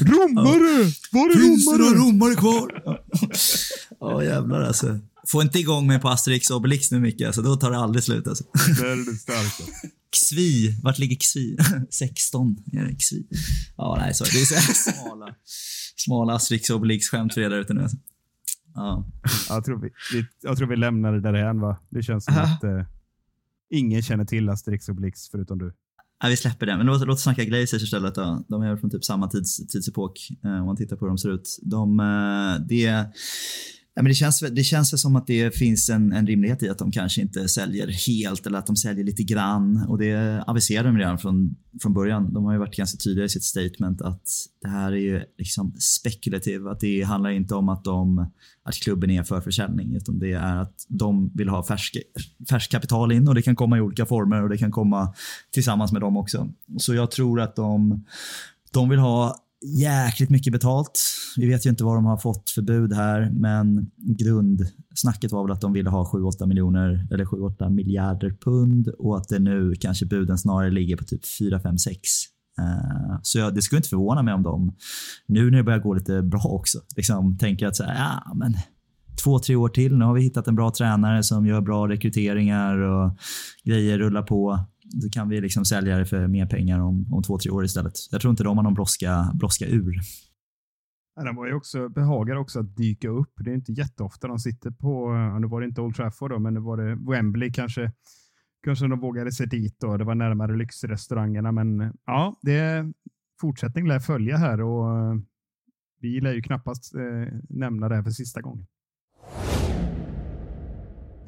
Romare! 0.00 0.92
Var 1.12 1.30
är 1.30 1.40
Finns 1.40 1.66
det 1.66 1.72
romare? 1.72 1.90
några 1.90 2.08
romare 2.08 2.34
kvar? 2.34 2.82
Ja, 4.00 4.24
jävlar 4.24 4.62
alltså. 4.62 4.98
Få 5.28 5.42
inte 5.42 5.58
igång 5.58 5.86
mig 5.86 5.98
på 6.00 6.08
Asterix 6.08 6.50
och 6.50 6.56
Obelix 6.56 6.90
nu 6.90 7.00
mycket, 7.00 7.26
alltså, 7.26 7.42
då 7.42 7.56
tar 7.56 7.70
det 7.70 7.78
aldrig 7.78 8.04
slut. 8.04 8.26
Alltså. 8.26 8.44
Det 8.80 8.88
är 8.88 9.12
det 9.12 9.18
starka. 9.18 9.72
Xvi, 10.12 10.76
vart 10.82 10.98
ligger 10.98 11.16
Xvi? 11.16 11.56
16 11.90 12.56
är 12.72 12.84
det 12.84 12.94
Xvi. 12.94 13.26
Ja, 13.76 13.96
nej, 14.00 14.14
så 14.14 14.24
det 14.24 14.40
är 14.40 14.44
så 14.44 14.90
smala, 14.90 15.26
smala 15.96 16.34
Asterix 16.34 16.70
och 16.70 16.76
Obelix-skämt 16.76 17.34
för 17.34 17.40
er 17.40 17.50
där 17.50 17.60
ute 17.60 17.74
nu. 17.74 17.82
Alltså. 17.82 17.96
Ja. 18.76 19.04
Jag 19.48 19.64
tror 19.64 19.78
vi, 19.78 19.90
jag 20.42 20.56
tror 20.56 20.68
vi 20.68 20.76
lämnar 20.76 21.12
det 21.12 21.20
därhän 21.20 21.60
va? 21.60 21.76
Det 21.90 22.02
känns 22.02 22.24
som 22.24 22.34
att 22.34 22.64
eh, 22.64 22.84
ingen 23.70 24.02
känner 24.02 24.24
till 24.24 24.48
Asterix 24.48 24.88
och 24.88 24.94
Blix 24.94 25.30
förutom 25.30 25.58
du. 25.58 25.74
Nej, 26.22 26.30
vi 26.30 26.36
släpper 26.36 26.66
det. 26.66 26.76
Men 26.76 26.86
låt, 26.86 27.06
låt 27.06 27.14
oss 27.14 27.22
snacka 27.22 27.44
Glazers 27.44 27.82
istället. 27.82 28.14
Då. 28.14 28.44
De 28.48 28.62
är 28.62 28.76
från 28.76 28.90
typ 28.90 29.04
samma 29.04 29.28
tids, 29.28 29.66
tidsepok, 29.66 30.18
eh, 30.44 30.60
om 30.60 30.66
man 30.66 30.76
tittar 30.76 30.96
på 30.96 31.04
hur 31.04 31.08
de 31.08 31.18
ser 31.18 31.30
ut. 31.30 31.58
De, 31.62 32.00
eh, 32.00 32.66
det, 32.66 33.06
ja, 33.96 34.02
men 34.02 34.10
det, 34.10 34.14
känns, 34.14 34.40
det 34.40 34.62
känns 34.62 35.02
som 35.02 35.16
att 35.16 35.26
det 35.26 35.56
finns 35.56 35.90
en, 35.90 36.12
en 36.12 36.26
rimlighet 36.26 36.62
i 36.62 36.68
att 36.68 36.78
de 36.78 36.90
kanske 36.90 37.20
inte 37.20 37.48
säljer 37.48 37.88
helt 38.06 38.46
eller 38.46 38.58
att 38.58 38.66
de 38.66 38.76
säljer 38.76 39.04
lite 39.04 39.22
grann. 39.22 39.86
Och 39.88 39.98
det 39.98 40.44
aviserade 40.46 40.88
de 40.88 40.98
redan 40.98 41.18
från, 41.18 41.56
från 41.82 41.94
början. 41.94 42.32
De 42.32 42.44
har 42.44 42.52
ju 42.52 42.58
varit 42.58 42.76
ganska 42.76 42.98
tydliga 42.98 43.24
i 43.24 43.28
sitt 43.28 43.44
statement 43.44 44.02
att 44.02 44.22
det 44.62 44.68
här 44.68 44.92
är 44.92 44.96
ju 44.96 45.22
liksom 45.38 45.74
spekulativt. 45.78 46.66
Att 46.66 46.80
det 46.80 47.02
handlar 47.02 47.30
inte 47.30 47.54
om 47.54 47.68
att, 47.68 47.84
de, 47.84 48.30
att 48.62 48.74
klubben 48.74 49.10
är 49.10 49.22
för 49.22 49.40
försäljning 49.40 49.94
utan 49.94 50.18
det 50.18 50.32
är 50.32 50.56
att 50.56 50.86
de 50.88 51.30
vill 51.34 51.48
ha 51.48 51.66
färsk, 51.66 51.96
färsk 52.50 52.70
kapital 52.70 53.12
in 53.12 53.28
och 53.28 53.34
det 53.34 53.42
kan 53.42 53.56
komma 53.56 53.78
i 53.78 53.80
olika 53.80 54.06
former 54.06 54.42
och 54.42 54.48
det 54.48 54.58
kan 54.58 54.70
komma 54.70 55.14
tillsammans 55.52 55.92
med 55.92 56.00
dem 56.00 56.16
också. 56.16 56.48
Så 56.78 56.94
jag 56.94 57.10
tror 57.10 57.40
att 57.40 57.56
de, 57.56 58.04
de 58.72 58.88
vill 58.88 58.98
ha 58.98 59.45
jäkligt 59.62 60.30
mycket 60.30 60.52
betalt. 60.52 61.00
Vi 61.36 61.46
vet 61.46 61.66
ju 61.66 61.70
inte 61.70 61.84
vad 61.84 61.96
de 61.96 62.04
har 62.04 62.16
fått 62.16 62.50
för 62.50 62.62
bud 62.62 62.92
här, 62.92 63.30
men 63.30 63.90
grundsnacket 63.96 65.32
var 65.32 65.42
väl 65.42 65.52
att 65.52 65.60
de 65.60 65.72
ville 65.72 65.90
ha 65.90 66.12
7-8 66.12 66.46
miljoner 66.46 67.08
eller 67.10 67.24
7-8 67.24 67.70
miljarder 67.70 68.36
pund 68.40 68.88
och 68.88 69.16
att 69.16 69.28
det 69.28 69.38
nu 69.38 69.74
kanske 69.80 70.06
buden 70.06 70.38
snarare 70.38 70.70
ligger 70.70 70.96
på 70.96 71.04
typ 71.04 71.20
4, 71.38 71.60
5, 71.60 71.78
6. 71.78 72.00
Så 73.22 73.38
jag, 73.38 73.54
det 73.54 73.62
skulle 73.62 73.78
inte 73.78 73.88
förvåna 73.88 74.22
mig 74.22 74.34
om 74.34 74.42
de, 74.42 74.74
nu 75.26 75.50
när 75.50 75.58
det 75.58 75.64
börjar 75.64 75.78
gå 75.78 75.94
lite 75.94 76.22
bra 76.22 76.42
också, 76.44 76.78
liksom 76.96 77.38
tänker 77.38 77.66
att 77.66 77.76
så 77.76 77.84
här, 77.84 77.94
ja 77.94 78.34
men 78.34 78.54
två, 79.24 79.38
tre 79.38 79.56
år 79.56 79.68
till. 79.68 79.96
Nu 79.96 80.04
har 80.04 80.14
vi 80.14 80.22
hittat 80.22 80.48
en 80.48 80.54
bra 80.54 80.70
tränare 80.70 81.22
som 81.22 81.46
gör 81.46 81.60
bra 81.60 81.88
rekryteringar 81.88 82.78
och 82.78 83.18
grejer 83.64 83.98
rullar 83.98 84.22
på. 84.22 84.58
Då 85.02 85.08
kan 85.12 85.28
vi 85.28 85.40
liksom 85.40 85.64
sälja 85.64 85.98
det 85.98 86.06
för 86.06 86.26
mer 86.26 86.46
pengar 86.46 86.80
om, 86.80 87.12
om 87.12 87.22
två, 87.22 87.38
tre 87.38 87.50
år 87.50 87.64
istället. 87.64 87.92
Jag 88.10 88.20
tror 88.20 88.30
inte 88.30 88.44
de 88.44 88.56
har 88.56 88.64
någon 88.64 88.74
brådska, 88.74 89.32
brådska 89.34 89.66
ur. 89.66 89.94
Ja, 91.16 91.24
de 91.24 91.36
var 91.36 91.46
ju 91.46 91.54
också, 91.54 91.88
behagar 91.88 92.36
också 92.36 92.60
att 92.60 92.76
dyka 92.76 93.08
upp. 93.08 93.32
Det 93.36 93.50
är 93.50 93.54
inte 93.54 93.72
jätteofta 93.72 94.28
de 94.28 94.38
sitter 94.38 94.70
på, 94.70 95.12
nu 95.40 95.46
var 95.46 95.60
det 95.60 95.66
inte 95.66 95.80
Old 95.80 95.96
Trafford 95.96 96.30
då, 96.30 96.38
men 96.38 96.54
nu 96.54 96.60
var 96.60 96.76
det 96.76 97.10
Wembley 97.10 97.52
kanske. 97.52 97.92
Kanske 98.64 98.86
de 98.86 99.00
vågade 99.00 99.32
sig 99.32 99.46
dit 99.46 99.76
då. 99.80 99.96
Det 99.96 100.04
var 100.04 100.14
närmare 100.14 100.56
lyxrestaurangerna, 100.56 101.52
men 101.52 101.92
ja, 102.06 102.36
det 102.42 102.58
är 102.58 102.92
fortsättning 103.40 103.88
lär 103.88 104.00
följa 104.00 104.36
här 104.36 104.60
och 104.60 104.86
vi 106.00 106.20
lär 106.20 106.32
ju 106.32 106.42
knappast 106.42 106.94
eh, 106.94 107.34
nämna 107.48 107.88
det 107.88 107.94
här 107.94 108.02
för 108.02 108.10
sista 108.10 108.40
gången. 108.40 108.66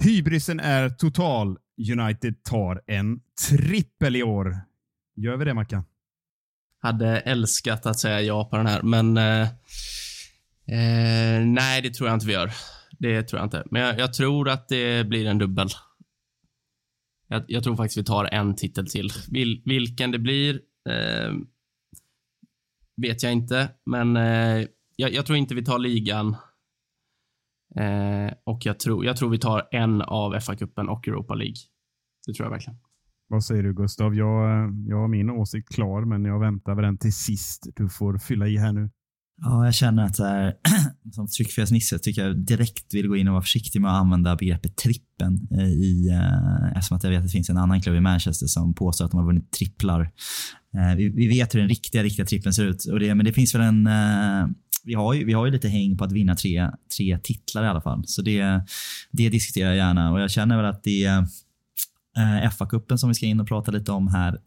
Hybrisen 0.00 0.60
är 0.60 0.88
total. 0.90 1.58
United 1.78 2.42
tar 2.42 2.82
en 2.86 3.20
trippel 3.48 4.16
i 4.16 4.22
år. 4.22 4.56
Gör 5.16 5.36
vi 5.36 5.44
det, 5.44 5.54
Mackan? 5.54 5.84
Hade 6.80 7.20
älskat 7.20 7.86
att 7.86 7.98
säga 7.98 8.20
ja 8.20 8.44
på 8.44 8.56
den 8.56 8.66
här, 8.66 8.82
men 8.82 9.16
eh, 9.16 9.42
eh, 10.66 11.46
nej, 11.46 11.82
det 11.82 11.90
tror 11.90 12.08
jag 12.08 12.16
inte 12.16 12.26
vi 12.26 12.32
gör. 12.32 12.50
Det 12.98 13.22
tror 13.22 13.38
jag 13.38 13.46
inte. 13.46 13.64
Men 13.70 13.82
jag, 13.82 13.98
jag 13.98 14.14
tror 14.14 14.48
att 14.48 14.68
det 14.68 15.08
blir 15.08 15.26
en 15.26 15.38
dubbel. 15.38 15.68
Jag, 17.28 17.44
jag, 17.48 17.64
tror 17.64 17.76
faktiskt 17.76 17.98
vi 17.98 18.04
tar 18.04 18.24
en 18.24 18.56
titel 18.56 18.86
till. 18.86 19.12
Vil, 19.30 19.62
vilken 19.64 20.10
det 20.10 20.18
blir 20.18 20.60
eh, 20.88 21.32
vet 23.02 23.22
jag 23.22 23.32
inte, 23.32 23.68
men 23.86 24.16
eh, 24.16 24.66
jag, 24.96 25.12
jag, 25.12 25.26
tror 25.26 25.38
inte 25.38 25.54
vi 25.54 25.64
tar 25.64 25.78
ligan. 25.78 26.36
Eh, 27.76 28.32
och 28.44 28.66
jag 28.66 28.80
tror, 28.80 29.04
jag 29.04 29.16
tror 29.16 29.30
vi 29.30 29.38
tar 29.38 29.68
en 29.70 30.02
av 30.02 30.34
FA-cupen 30.34 30.88
och 30.88 31.08
Europa 31.08 31.34
League. 31.34 31.56
Det 32.26 32.32
tror 32.34 32.46
jag 32.46 32.50
verkligen. 32.50 32.78
Vad 33.28 33.44
säger 33.44 33.62
du 33.62 33.74
Gustav? 33.74 34.14
Jag, 34.14 34.72
jag 34.88 34.96
har 34.96 35.08
min 35.08 35.30
åsikt 35.30 35.68
klar, 35.68 36.04
men 36.04 36.24
jag 36.24 36.40
väntar 36.40 36.74
med 36.74 36.84
den 36.84 36.98
till 36.98 37.12
sist. 37.12 37.66
Du 37.76 37.88
får 37.88 38.18
fylla 38.18 38.46
i 38.48 38.56
här 38.56 38.72
nu. 38.72 38.90
Ja, 39.40 39.64
jag 39.64 39.74
känner 39.74 40.04
att 40.04 40.16
så 40.16 40.24
här, 40.24 40.54
som 41.12 41.26
tryckfelsnisse 41.26 41.98
tycker 41.98 42.26
jag 42.26 42.36
direkt 42.36 42.94
vill 42.94 43.08
gå 43.08 43.16
in 43.16 43.28
och 43.28 43.32
vara 43.32 43.42
försiktig 43.42 43.80
med 43.80 43.90
att 43.90 44.00
använda 44.00 44.36
begreppet 44.36 44.76
trippen 44.76 45.52
i, 45.60 46.08
eh, 46.08 46.76
eftersom 46.76 46.96
att 46.96 47.04
jag 47.04 47.10
vet 47.10 47.18
att 47.18 47.24
det 47.24 47.30
finns 47.30 47.50
en 47.50 47.56
annan 47.56 47.80
klubb 47.80 47.96
i 47.96 48.00
Manchester 48.00 48.46
som 48.46 48.74
påstår 48.74 49.04
att 49.04 49.10
de 49.10 49.20
har 49.20 49.26
vunnit 49.26 49.50
tripplar. 49.50 50.10
Eh, 50.74 50.96
vi, 50.96 51.08
vi, 51.08 51.28
vet 51.28 51.54
hur 51.54 51.60
den 51.60 51.68
riktiga, 51.68 52.02
riktiga 52.02 52.26
trippen 52.26 52.52
ser 52.52 52.64
ut, 52.64 52.84
och 52.84 53.00
det, 53.00 53.14
men 53.14 53.26
det 53.26 53.32
finns 53.32 53.54
väl 53.54 53.62
en 53.62 53.86
eh, 53.86 54.48
vi 54.88 54.94
har, 54.94 55.14
ju, 55.14 55.24
vi 55.24 55.32
har 55.32 55.46
ju 55.46 55.52
lite 55.52 55.68
häng 55.68 55.96
på 55.96 56.04
att 56.04 56.12
vinna 56.12 56.34
tre, 56.34 56.70
tre 56.96 57.18
titlar 57.22 57.64
i 57.64 57.68
alla 57.68 57.80
fall. 57.80 58.02
Så 58.06 58.22
det, 58.22 58.62
det 59.10 59.28
diskuterar 59.28 59.68
jag 59.68 59.76
gärna 59.76 60.12
och 60.12 60.20
jag 60.20 60.30
känner 60.30 60.56
väl 60.56 60.66
att 60.66 60.84
det 60.84 61.04
eh, 61.04 62.50
FA-cupen 62.50 62.96
som 62.96 63.08
vi 63.08 63.14
ska 63.14 63.26
in 63.26 63.40
och 63.40 63.48
prata 63.48 63.70
lite 63.70 63.92
om 63.92 64.08
här 64.08 64.38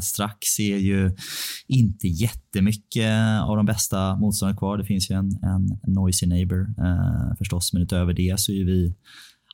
strax 0.00 0.60
är 0.60 0.76
ju 0.76 1.16
inte 1.66 2.08
jättemycket 2.08 3.42
av 3.42 3.56
de 3.56 3.66
bästa 3.66 4.16
motståndarna 4.16 4.58
kvar. 4.58 4.78
Det 4.78 4.84
finns 4.84 5.10
ju 5.10 5.14
en, 5.14 5.38
en 5.42 5.92
noisy 5.94 6.26
neighbor 6.26 6.74
eh, 6.78 7.36
förstås, 7.38 7.72
men 7.72 7.82
utöver 7.82 8.12
det 8.12 8.40
så 8.40 8.52
är 8.52 8.64
vi 8.64 8.94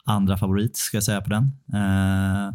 andra 0.04 0.38
favorit 0.38 0.76
ska 0.76 0.96
jag 0.96 1.04
säga 1.04 1.20
på 1.20 1.30
den. 1.30 1.42
Eh, 1.74 2.54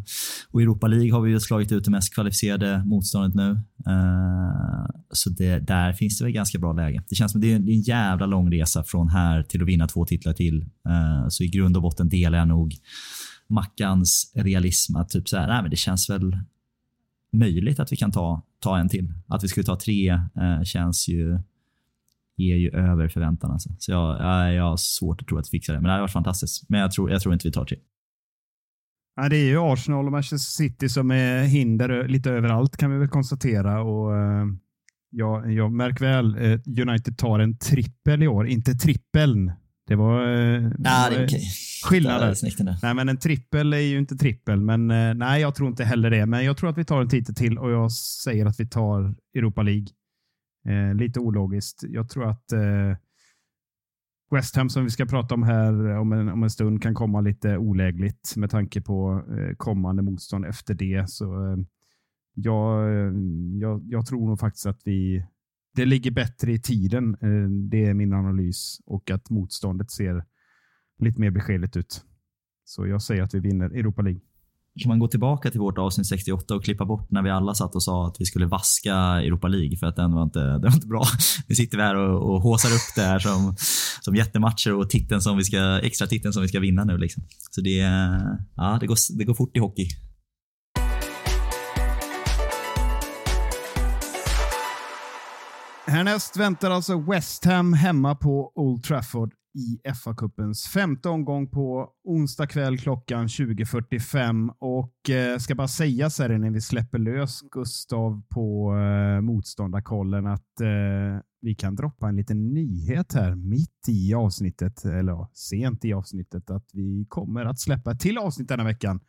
och 0.50 0.60
i 0.60 0.64
Europa 0.64 0.86
League 0.86 1.12
har 1.12 1.20
vi 1.20 1.30
ju 1.30 1.40
slagit 1.40 1.72
ut 1.72 1.84
det 1.84 1.90
mest 1.90 2.14
kvalificerade 2.14 2.84
motståndet 2.84 3.34
nu. 3.34 3.50
Eh, 3.86 4.86
så 5.10 5.30
det, 5.30 5.58
där 5.58 5.92
finns 5.92 6.18
det 6.18 6.24
väl 6.24 6.32
ganska 6.32 6.58
bra 6.58 6.72
läge. 6.72 7.02
Det 7.08 7.14
känns 7.14 7.32
som 7.32 7.40
det 7.40 7.52
är, 7.52 7.58
det 7.58 7.72
är 7.72 7.74
en 7.74 7.80
jävla 7.80 8.26
lång 8.26 8.52
resa 8.52 8.84
från 8.84 9.08
här 9.08 9.42
till 9.42 9.62
att 9.62 9.68
vinna 9.68 9.88
två 9.88 10.04
titlar 10.04 10.32
till. 10.32 10.62
Eh, 10.88 11.28
så 11.28 11.44
i 11.44 11.48
grund 11.48 11.76
och 11.76 11.82
botten 11.82 12.08
delar 12.08 12.38
jag 12.38 12.48
nog 12.48 12.76
Mackans 13.48 14.32
realism 14.34 14.96
att 14.96 15.08
typ 15.08 15.28
så 15.28 15.36
här, 15.36 15.48
nej, 15.48 15.62
men 15.62 15.70
det 15.70 15.76
känns 15.76 16.10
väl 16.10 16.36
möjligt 17.32 17.80
att 17.80 17.92
vi 17.92 17.96
kan 17.96 18.12
ta, 18.12 18.42
ta 18.60 18.78
en 18.78 18.88
till. 18.88 19.14
Att 19.26 19.44
vi 19.44 19.48
skulle 19.48 19.66
ta 19.66 19.76
tre 19.76 20.08
eh, 20.10 20.62
känns 20.64 21.08
ju 21.08 21.38
är 22.40 22.56
ju 22.56 22.70
över 22.70 23.08
förväntan. 23.08 23.50
Alltså. 23.50 23.70
Så 23.78 23.92
jag, 23.92 24.10
jag, 24.54 24.64
har 24.64 24.76
svårt 24.76 25.22
att 25.22 25.28
tro 25.28 25.38
att 25.38 25.46
vi 25.46 25.50
fixar 25.50 25.72
det. 25.74 25.78
Men 25.80 25.84
det 25.84 25.90
hade 25.90 26.02
varit 26.02 26.12
fantastiskt. 26.12 26.68
Men 26.68 26.80
jag 26.80 26.92
tror, 26.92 27.10
jag 27.10 27.20
tror 27.22 27.34
inte 27.34 27.48
vi 27.48 27.52
tar 27.52 27.64
tre. 27.64 27.78
Ja, 29.16 29.28
det 29.28 29.36
är 29.36 29.48
ju 29.48 29.58
Arsenal 29.58 30.06
och 30.06 30.12
Manchester 30.12 30.38
City 30.38 30.88
som 30.88 31.10
är 31.10 31.42
hinder 31.42 32.08
lite 32.08 32.30
överallt 32.30 32.76
kan 32.76 32.90
vi 32.92 32.98
väl 32.98 33.08
konstatera. 33.08 33.82
Och, 33.82 34.12
Ja, 35.12 35.46
jag 35.46 35.72
märk 35.72 36.00
väl, 36.00 36.36
eh, 36.36 36.60
United 36.88 37.18
tar 37.18 37.38
en 37.38 37.58
trippel 37.58 38.22
i 38.22 38.28
år, 38.28 38.46
inte 38.48 38.74
trippeln. 38.74 39.52
Det 39.86 39.94
var, 39.96 40.22
eh, 40.22 40.62
Ja, 40.62 40.70
det 40.78 40.88
är 40.88 41.18
var, 41.18 41.24
okej. 41.26 41.42
skillnad 41.84 42.20
Där 42.20 42.22
är 42.22 42.26
där. 42.26 42.34
snyggt 42.34 42.60
ändå. 42.60 42.76
Nej, 42.82 42.94
men 42.94 43.08
en 43.08 43.16
trippel 43.16 43.72
är 43.72 43.78
ju 43.78 43.98
inte 43.98 44.16
trippel. 44.16 44.60
Men 44.60 44.90
eh, 44.90 45.14
nej, 45.14 45.40
jag 45.40 45.54
tror 45.54 45.68
inte 45.68 45.84
heller 45.84 46.10
det. 46.10 46.26
Men 46.26 46.44
jag 46.44 46.56
tror 46.56 46.70
att 46.70 46.78
vi 46.78 46.84
tar 46.84 47.00
en 47.00 47.08
titel 47.08 47.34
till 47.34 47.58
och 47.58 47.70
jag 47.70 47.92
säger 47.92 48.46
att 48.46 48.60
vi 48.60 48.66
tar 48.68 49.14
Europa 49.34 49.62
League. 49.62 49.86
Eh, 50.68 50.94
lite 50.94 51.20
ologiskt. 51.20 51.84
Jag 51.88 52.08
tror 52.08 52.28
att 52.28 52.52
eh, 52.52 52.96
West 54.30 54.56
Ham 54.56 54.68
som 54.68 54.84
vi 54.84 54.90
ska 54.90 55.06
prata 55.06 55.34
om 55.34 55.42
här 55.42 55.90
eh, 55.90 56.00
om 56.00 56.12
en, 56.12 56.28
om 56.28 56.42
en 56.42 56.50
stund 56.50 56.82
kan 56.82 56.94
komma 56.94 57.20
lite 57.20 57.56
olägligt 57.56 58.34
med 58.36 58.50
tanke 58.50 58.80
på 58.80 59.24
eh, 59.38 59.56
kommande 59.56 60.02
motstånd 60.02 60.44
efter 60.46 60.74
det. 60.74 61.10
Så 61.10 61.46
eh, 61.46 61.58
jag, 62.34 62.88
eh, 62.88 63.12
jag, 63.60 63.82
jag 63.84 64.06
tror 64.06 64.26
nog 64.26 64.40
faktiskt 64.40 64.66
att 64.66 64.80
vi 64.84 65.24
det 65.74 65.84
ligger 65.84 66.10
bättre 66.10 66.52
i 66.52 66.60
tiden. 66.60 67.14
Eh, 67.14 67.50
det 67.70 67.84
är 67.84 67.94
min 67.94 68.12
analys 68.12 68.80
och 68.86 69.10
att 69.10 69.30
motståndet 69.30 69.90
ser 69.90 70.24
lite 70.98 71.20
mer 71.20 71.30
beskedligt 71.30 71.76
ut. 71.76 72.04
Så 72.64 72.86
jag 72.86 73.02
säger 73.02 73.22
att 73.22 73.34
vi 73.34 73.40
vinner 73.40 73.70
Europa 73.70 74.02
League. 74.02 74.20
Kan 74.78 74.88
man 74.88 74.98
gå 74.98 75.08
tillbaka 75.08 75.50
till 75.50 75.60
vårt 75.60 75.78
avsnitt 75.78 76.06
68 76.06 76.54
och 76.54 76.64
klippa 76.64 76.84
bort 76.84 77.10
när 77.10 77.22
vi 77.22 77.30
alla 77.30 77.54
satt 77.54 77.74
och 77.74 77.82
sa 77.82 78.06
att 78.06 78.16
vi 78.18 78.24
skulle 78.24 78.46
vaska 78.46 78.94
Europa 78.94 79.48
League 79.48 79.76
för 79.76 79.86
att 79.86 79.96
den 79.96 80.12
var 80.12 80.22
inte, 80.22 80.38
den 80.40 80.62
var 80.62 80.74
inte 80.74 80.86
bra. 80.86 81.04
Nu 81.46 81.54
sitter 81.54 81.76
vi 81.76 81.82
här 81.82 81.94
och, 81.94 82.34
och 82.34 82.40
håsar 82.40 82.68
upp 82.68 82.94
det 82.96 83.02
här 83.02 83.18
som, 83.18 83.56
som 84.00 84.16
jättematcher 84.16 84.74
och 84.74 84.90
titeln 84.90 85.20
som 85.20 85.36
vi 85.36 85.44
ska, 85.44 85.80
extra 85.80 86.06
titeln 86.06 86.32
som 86.32 86.42
vi 86.42 86.48
ska 86.48 86.60
vinna 86.60 86.84
nu. 86.84 86.98
Liksom. 86.98 87.22
Så 87.50 87.60
det, 87.60 87.76
ja, 88.56 88.78
det, 88.80 88.86
går, 88.86 89.18
det 89.18 89.24
går 89.24 89.34
fort 89.34 89.56
i 89.56 89.60
hockey. 89.60 89.88
Härnäst 95.86 96.36
väntar 96.36 96.70
alltså 96.70 96.98
West 96.98 97.44
Ham 97.44 97.72
hemma 97.72 98.14
på 98.14 98.52
Old 98.54 98.82
Trafford 98.82 99.39
i 99.54 99.80
FA-cupens 99.84 100.68
femte 100.68 101.08
omgång 101.08 101.50
på 101.50 101.90
onsdag 102.04 102.46
kväll 102.46 102.78
klockan 102.78 103.26
20.45. 103.26 104.54
Och 104.58 105.10
eh, 105.10 105.38
ska 105.38 105.54
bara 105.54 105.68
säga 105.68 106.10
så 106.10 106.22
här 106.22 106.38
när 106.38 106.50
vi 106.50 106.60
släpper 106.60 106.98
lös 106.98 107.40
Gustav 107.40 108.22
på 108.28 108.76
eh, 108.76 109.20
motståndarkollen 109.20 110.26
att 110.26 110.60
eh, 110.60 111.22
vi 111.40 111.54
kan 111.54 111.76
droppa 111.76 112.08
en 112.08 112.16
liten 112.16 112.48
nyhet 112.48 113.12
här 113.12 113.34
mitt 113.34 113.88
i 113.88 114.14
avsnittet, 114.14 114.84
eller 114.84 115.12
ja, 115.12 115.30
sent 115.34 115.84
i 115.84 115.92
avsnittet, 115.92 116.50
att 116.50 116.66
vi 116.72 117.06
kommer 117.08 117.44
att 117.44 117.58
släppa 117.58 117.90
ett 117.90 118.00
till 118.00 118.18
avsnitt 118.18 118.48
denna 118.48 118.64
veckan 118.64 119.00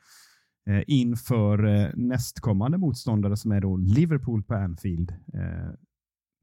eh, 0.68 0.84
inför 0.88 1.66
eh, 1.66 1.89
nästkommande 1.96 2.78
motståndare 2.78 3.38
som 3.38 3.52
är 3.52 3.62
då 3.62 3.78
Liverpool 3.78 4.44
på 4.44 4.56
Anfield. 4.56 5.12
Eh, 5.34 5.74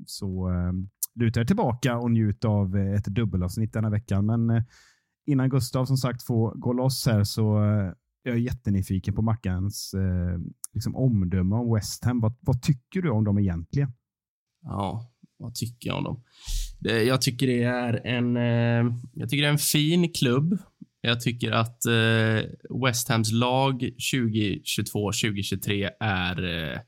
så 0.07 0.51
eh, 0.51 0.73
luta 1.19 1.41
er 1.41 1.45
tillbaka 1.45 1.99
och 1.99 2.11
njut 2.11 2.45
av 2.45 2.77
eh, 2.77 2.95
ett 2.95 3.05
dubbelavsnitt 3.05 3.73
denna 3.73 3.91
veckan. 3.91 4.27
Men 4.27 4.51
eh, 4.51 4.63
innan 5.27 5.49
Gustav 5.51 5.85
som 5.85 5.97
sagt 5.97 6.23
får 6.23 6.55
gå 6.55 6.73
loss 6.73 7.07
här 7.07 7.25
så 7.25 7.59
är 7.59 7.95
jag 8.29 8.37
är 8.37 8.41
jättenyfiken 8.41 9.15
på 9.15 9.23
Mackans 9.23 9.95
eh, 9.95 10.39
liksom 10.73 10.97
omdöme 10.97 11.57
om 11.57 11.75
West 11.75 12.05
Ham. 12.05 12.21
Vad, 12.21 12.37
vad 12.41 12.63
tycker 12.63 13.03
du 13.03 13.11
om 13.11 13.25
dem 13.25 13.39
egentligen? 13.39 13.93
Ja, 14.63 15.13
vad 15.37 15.55
tycker 15.55 15.89
jag 15.89 15.99
om 15.99 16.05
dem? 16.05 16.25
Det, 16.79 17.03
jag 17.03 17.23
tycker 17.23 17.47
det 17.47 17.63
är 17.63 18.07
en, 18.07 18.37
eh, 18.37 18.95
jag 19.15 19.29
tycker 19.29 19.43
det 19.43 19.49
är 19.49 19.53
en 19.53 19.59
fin 19.59 20.13
klubb. 20.13 20.59
Jag 21.01 21.21
tycker 21.21 21.53
att 21.53 21.87
eh, 21.87 22.43
West 22.85 23.09
Hams 23.09 23.33
lag 23.33 23.91
2022-2023 24.13 25.91
är, 26.01 26.45
eh, 26.45 26.79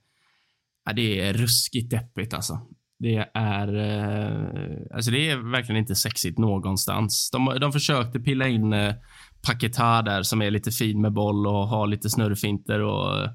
det 0.95 1.21
är 1.21 1.33
ruskigt 1.33 1.91
deppigt 1.91 2.35
alltså. 2.35 2.61
Det 3.03 3.29
är, 3.35 3.75
eh, 3.75 4.95
alltså 4.95 5.11
det 5.11 5.31
är 5.31 5.51
verkligen 5.51 5.81
inte 5.81 5.95
sexigt 5.95 6.39
någonstans. 6.39 7.31
De, 7.33 7.59
de 7.61 7.73
försökte 7.73 8.21
pilla 8.21 8.49
in 8.49 8.73
eh, 8.73 8.95
där 10.05 10.23
som 10.23 10.43
är 10.43 10.51
lite 10.51 10.71
fin 10.71 11.01
med 11.01 11.13
boll 11.13 11.47
och 11.47 11.69
har 11.69 11.87
lite 11.87 12.11
snurrfinter 12.11 12.81
och 12.81 13.19
eh, 13.19 13.31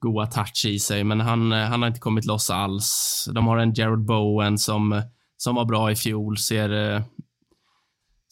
goa 0.00 0.26
touch 0.26 0.64
i 0.66 0.78
sig, 0.78 1.04
men 1.04 1.20
han, 1.20 1.52
eh, 1.52 1.58
han 1.58 1.82
har 1.82 1.88
inte 1.88 2.00
kommit 2.00 2.24
loss 2.24 2.50
alls. 2.50 3.28
De 3.34 3.46
har 3.46 3.58
en 3.58 3.74
Jared 3.74 4.04
Bowen 4.04 4.58
som, 4.58 5.02
som 5.36 5.54
var 5.54 5.64
bra 5.64 5.90
i 5.90 5.96
fjol, 5.96 6.38
ser, 6.38 6.94
eh, 6.94 7.02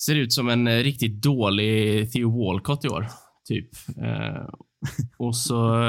ser 0.03 0.15
ut 0.15 0.33
som 0.33 0.49
en 0.49 0.69
riktigt 0.83 1.23
dålig 1.23 2.13
Theo 2.13 2.45
Walcott 2.45 2.85
i 2.85 2.89
år, 2.89 3.09
typ. 3.49 3.69
Och, 5.19 5.37
så, 5.37 5.81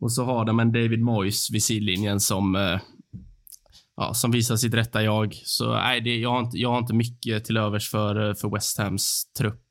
och 0.00 0.12
så 0.12 0.24
har 0.24 0.44
de 0.44 0.60
en 0.60 0.72
David 0.72 1.00
Moyes 1.00 1.50
vid 1.50 1.62
sidlinjen 1.62 2.20
som, 2.20 2.78
ja, 4.00 4.14
som 4.14 4.30
visar 4.30 4.56
sitt 4.56 4.74
rätta 4.74 5.02
jag. 5.02 5.34
Så 5.44 5.72
nej, 5.74 6.00
det, 6.00 6.16
jag, 6.16 6.30
har 6.30 6.40
inte, 6.40 6.58
jag 6.58 6.70
har 6.70 6.78
inte 6.78 6.94
mycket 6.94 7.44
till 7.44 7.56
övers 7.56 7.90
för, 7.90 8.28
eh, 8.28 8.34
för 8.34 8.54
West 8.54 8.78
Hams 8.78 9.22
trupp. 9.38 9.66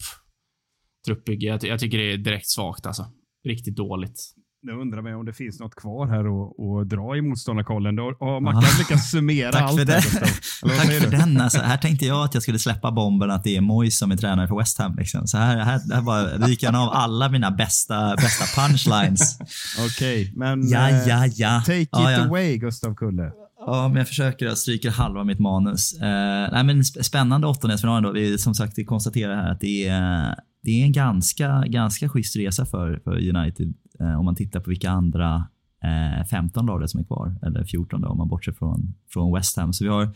Truppbygge. 1.05 1.47
Jag, 1.47 1.63
jag 1.63 1.79
tycker 1.79 1.97
det 1.97 2.13
är 2.13 2.17
direkt 2.17 2.47
svagt 2.47 2.85
alltså. 2.85 3.05
Riktigt 3.47 3.75
dåligt. 3.75 4.19
Nu 4.61 4.71
undrar 4.71 5.01
man 5.01 5.13
om 5.13 5.25
det 5.25 5.33
finns 5.33 5.59
något 5.59 5.75
kvar 5.75 6.07
här 6.07 6.27
och, 6.27 6.69
och 6.69 6.87
dra 6.87 7.17
i 7.17 7.21
motståndarkollen. 7.21 7.95
Då 7.95 8.03
har 8.19 8.41
Mackan 8.41 8.63
lyckats 8.79 9.11
summera 9.11 9.51
Tack 9.51 9.61
allt. 9.61 9.79
för, 9.79 9.85
det. 9.85 10.01
Tack 10.77 10.91
för 10.91 11.11
den. 11.11 11.41
Alltså, 11.41 11.61
här 11.61 11.77
tänkte 11.77 12.05
jag 12.05 12.25
att 12.25 12.33
jag 12.33 12.43
skulle 12.43 12.59
släppa 12.59 12.91
bomben 12.91 13.31
att 13.31 13.43
det 13.43 13.55
är 13.55 13.61
Moyes 13.61 13.99
som 13.99 14.11
är 14.11 14.17
tränare 14.17 14.47
för 14.47 14.57
West 14.57 14.77
Ham. 14.77 14.95
Liksom. 14.95 15.27
Så 15.27 15.37
här, 15.37 15.57
här, 15.57 15.93
här 15.93 16.01
bara 16.01 16.23
ryker 16.23 16.67
han 16.67 16.75
av 16.75 16.89
alla 16.89 17.29
mina 17.29 17.51
bästa, 17.51 18.15
bästa 18.15 18.61
punchlines. 18.61 19.39
Okej, 19.85 20.33
men 20.35 20.69
Ja, 20.69 20.89
eh, 20.89 21.07
ja, 21.07 21.25
ja. 21.25 21.61
take 21.65 21.81
it 21.81 21.89
ja, 21.91 22.11
ja. 22.11 22.25
away 22.25 22.57
Gustav 22.57 22.95
Kulle. 22.95 23.31
Ja, 23.59 23.87
men 23.87 23.97
jag 23.97 24.07
försöker. 24.07 24.45
Jag 24.45 24.57
stryker 24.57 24.89
halva 24.89 25.23
mitt 25.23 25.39
manus. 25.39 25.93
Uh, 25.93 26.51
nej, 26.51 26.63
men 26.63 26.83
spännande 26.83 27.47
åttondelsfinal 27.47 27.97
ändå. 27.97 28.11
Vi, 28.11 28.37
som 28.37 28.55
sagt, 28.55 28.77
vi 28.77 28.85
konstaterar 28.85 29.35
här 29.35 29.51
att 29.51 29.59
det 29.59 29.87
är, 29.87 30.35
det 30.63 30.71
är 30.71 30.83
en 30.83 30.91
ganska, 30.91 31.63
ganska 31.67 32.09
schysst 32.09 32.35
resa 32.35 32.65
för, 32.65 33.01
för 33.03 33.29
United 33.35 33.73
uh, 34.01 34.19
om 34.19 34.25
man 34.25 34.35
tittar 34.35 34.59
på 34.59 34.69
vilka 34.69 34.89
andra 34.89 35.47
eh, 35.83 36.19
uh, 36.19 36.25
15 36.25 36.65
lag 36.65 36.89
som 36.89 36.99
är 36.99 37.03
kvar. 37.03 37.35
Eller 37.43 37.63
14 37.63 38.01
då, 38.01 38.07
om 38.07 38.17
man 38.17 38.27
bortser 38.27 38.51
från, 38.51 38.95
från 39.13 39.33
West 39.33 39.57
Ham. 39.57 39.73
Så 39.73 39.83
vi 39.83 39.89
har 39.89 40.13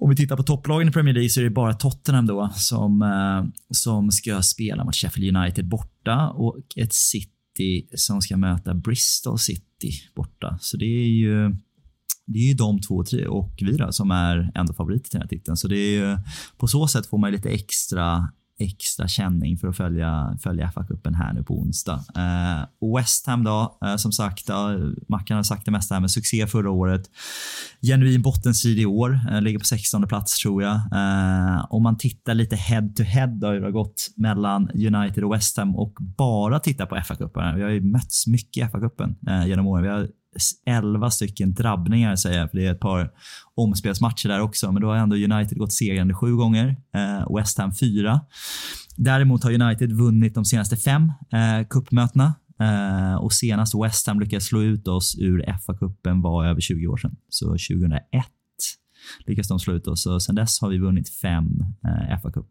om 0.00 0.10
vi 0.10 0.16
tittar 0.16 0.36
på 0.36 0.42
topplagen 0.42 0.88
i 0.88 0.92
Premier 0.92 1.14
League 1.14 1.28
så 1.28 1.40
är 1.40 1.44
det 1.44 1.50
bara 1.50 1.74
Tottenham 1.74 2.26
då 2.26 2.50
som, 2.54 3.04
som 3.70 4.10
ska 4.10 4.42
spela 4.42 4.84
mot 4.84 4.94
Sheffield 4.94 5.36
United 5.36 5.68
borta 5.68 6.28
och 6.28 6.58
ett 6.76 6.92
City 6.92 7.88
som 7.94 8.20
ska 8.20 8.36
möta 8.36 8.74
Bristol 8.74 9.38
City 9.38 9.92
borta. 10.14 10.58
Så 10.60 10.76
det 10.76 10.84
är 10.84 11.08
ju 11.08 11.54
det 12.28 12.38
är 12.38 12.48
ju 12.48 12.54
de 12.54 12.80
två 12.80 13.04
tre, 13.04 13.26
och 13.26 13.52
vi 13.60 13.76
då, 13.76 13.92
som 13.92 14.10
är 14.10 14.52
ändå 14.54 14.72
favoriter 14.72 15.10
till 15.10 15.18
den 15.18 15.22
här 15.22 15.28
titeln. 15.28 15.56
Så 15.56 15.68
det 15.68 15.76
är 15.76 15.90
ju, 15.90 16.18
på 16.56 16.66
så 16.66 16.88
sätt 16.88 17.06
får 17.06 17.18
man 17.18 17.32
lite 17.32 17.50
extra 17.50 18.28
extra 18.58 19.08
känning 19.08 19.58
för 19.58 19.68
att 19.68 19.76
följa, 19.76 20.38
följa 20.42 20.70
FA-cupen 20.74 21.14
här 21.14 21.32
nu 21.32 21.42
på 21.42 21.58
onsdag. 21.58 22.04
Eh, 22.16 22.94
West 22.96 23.26
Ham 23.26 23.44
då, 23.44 23.78
eh, 23.84 23.96
som 23.96 24.12
sagt, 24.12 24.48
ja, 24.48 24.70
Mackan 25.08 25.36
har 25.36 25.44
sagt 25.44 25.64
det 25.64 25.70
mesta 25.70 25.94
här, 25.94 26.00
men 26.00 26.08
succé 26.08 26.46
förra 26.46 26.70
året. 26.70 27.02
Genuin 27.82 28.22
bottenstrid 28.22 28.78
i 28.78 28.86
år, 28.86 29.20
eh, 29.30 29.42
ligger 29.42 29.58
på 29.58 29.64
16 29.64 30.08
plats 30.08 30.38
tror 30.38 30.62
jag. 30.62 30.74
Eh, 30.74 31.66
om 31.70 31.82
man 31.82 31.98
tittar 31.98 32.34
lite 32.34 32.56
head 32.56 32.88
to 32.96 33.02
head 33.02 33.26
då, 33.26 33.48
hur 33.48 33.60
det 33.60 33.66
har 33.66 33.70
gått 33.70 34.10
mellan 34.16 34.70
United 34.70 35.24
och 35.24 35.34
West 35.34 35.56
Ham 35.56 35.76
och 35.76 35.94
bara 36.00 36.60
tittar 36.60 36.86
på 36.86 36.96
FA-cupen. 36.96 37.56
Vi 37.56 37.62
har 37.62 37.70
ju 37.70 37.80
mötts 37.80 38.26
mycket 38.26 38.56
i 38.56 38.70
FA-cupen 38.70 39.14
eh, 39.28 39.46
genom 39.46 39.66
åren. 39.66 39.82
Vi 39.82 39.88
har 39.88 40.08
11 40.66 41.10
stycken 41.10 41.54
drabbningar 41.54 42.16
säger 42.16 42.38
jag, 42.38 42.50
för 42.50 42.58
det 42.58 42.66
är 42.66 42.72
ett 42.72 42.80
par 42.80 43.10
omspelsmatcher 43.54 44.28
där 44.28 44.40
också. 44.40 44.72
Men 44.72 44.82
då 44.82 44.88
har 44.88 44.96
ändå 44.96 45.16
United 45.16 45.58
gått 45.58 45.72
segrande 45.72 46.14
sju 46.14 46.36
gånger, 46.36 46.76
eh, 46.94 47.36
West 47.36 47.58
Ham 47.58 47.74
fyra. 47.74 48.20
Däremot 48.96 49.44
har 49.44 49.62
United 49.62 49.92
vunnit 49.92 50.34
de 50.34 50.44
senaste 50.44 50.76
fem 50.76 51.12
eh, 51.32 51.66
cupmötena. 51.70 52.34
Eh, 52.60 53.14
och 53.14 53.32
senast 53.32 53.74
West 53.84 54.06
Ham 54.06 54.20
lyckades 54.20 54.46
slå 54.46 54.62
ut 54.62 54.88
oss 54.88 55.16
ur 55.18 55.44
FA-cupen 55.46 56.22
var 56.22 56.46
över 56.46 56.60
20 56.60 56.86
år 56.86 56.96
sedan. 56.96 57.16
Så 57.28 57.44
2001 57.46 58.02
lyckades 59.26 59.48
de 59.48 59.58
slå 59.58 59.74
ut 59.74 59.86
oss. 59.86 60.02
Så 60.02 60.20
sen 60.20 60.34
dess 60.34 60.60
har 60.60 60.68
vi 60.68 60.78
vunnit 60.78 61.08
fem 61.08 61.64
eh, 61.84 62.18
FA-cup 62.20 62.46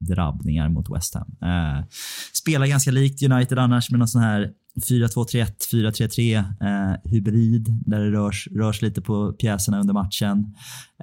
drabbningar 0.00 0.68
mot 0.68 0.96
West 0.96 1.14
Ham. 1.14 1.36
Eh, 1.42 1.84
spelar 2.32 2.66
ganska 2.66 2.90
likt 2.90 3.22
United 3.22 3.58
annars 3.58 3.90
med 3.90 3.98
någon 3.98 4.08
sån 4.08 4.22
här 4.22 4.52
4-2-3-1, 4.76 5.46
4-3-3 5.72 6.36
eh, 6.38 7.12
hybrid 7.12 7.82
där 7.86 8.00
det 8.00 8.10
rörs, 8.10 8.48
rörs 8.50 8.82
lite 8.82 9.02
på 9.02 9.32
pjäserna 9.32 9.80
under 9.80 9.94
matchen. 9.94 10.54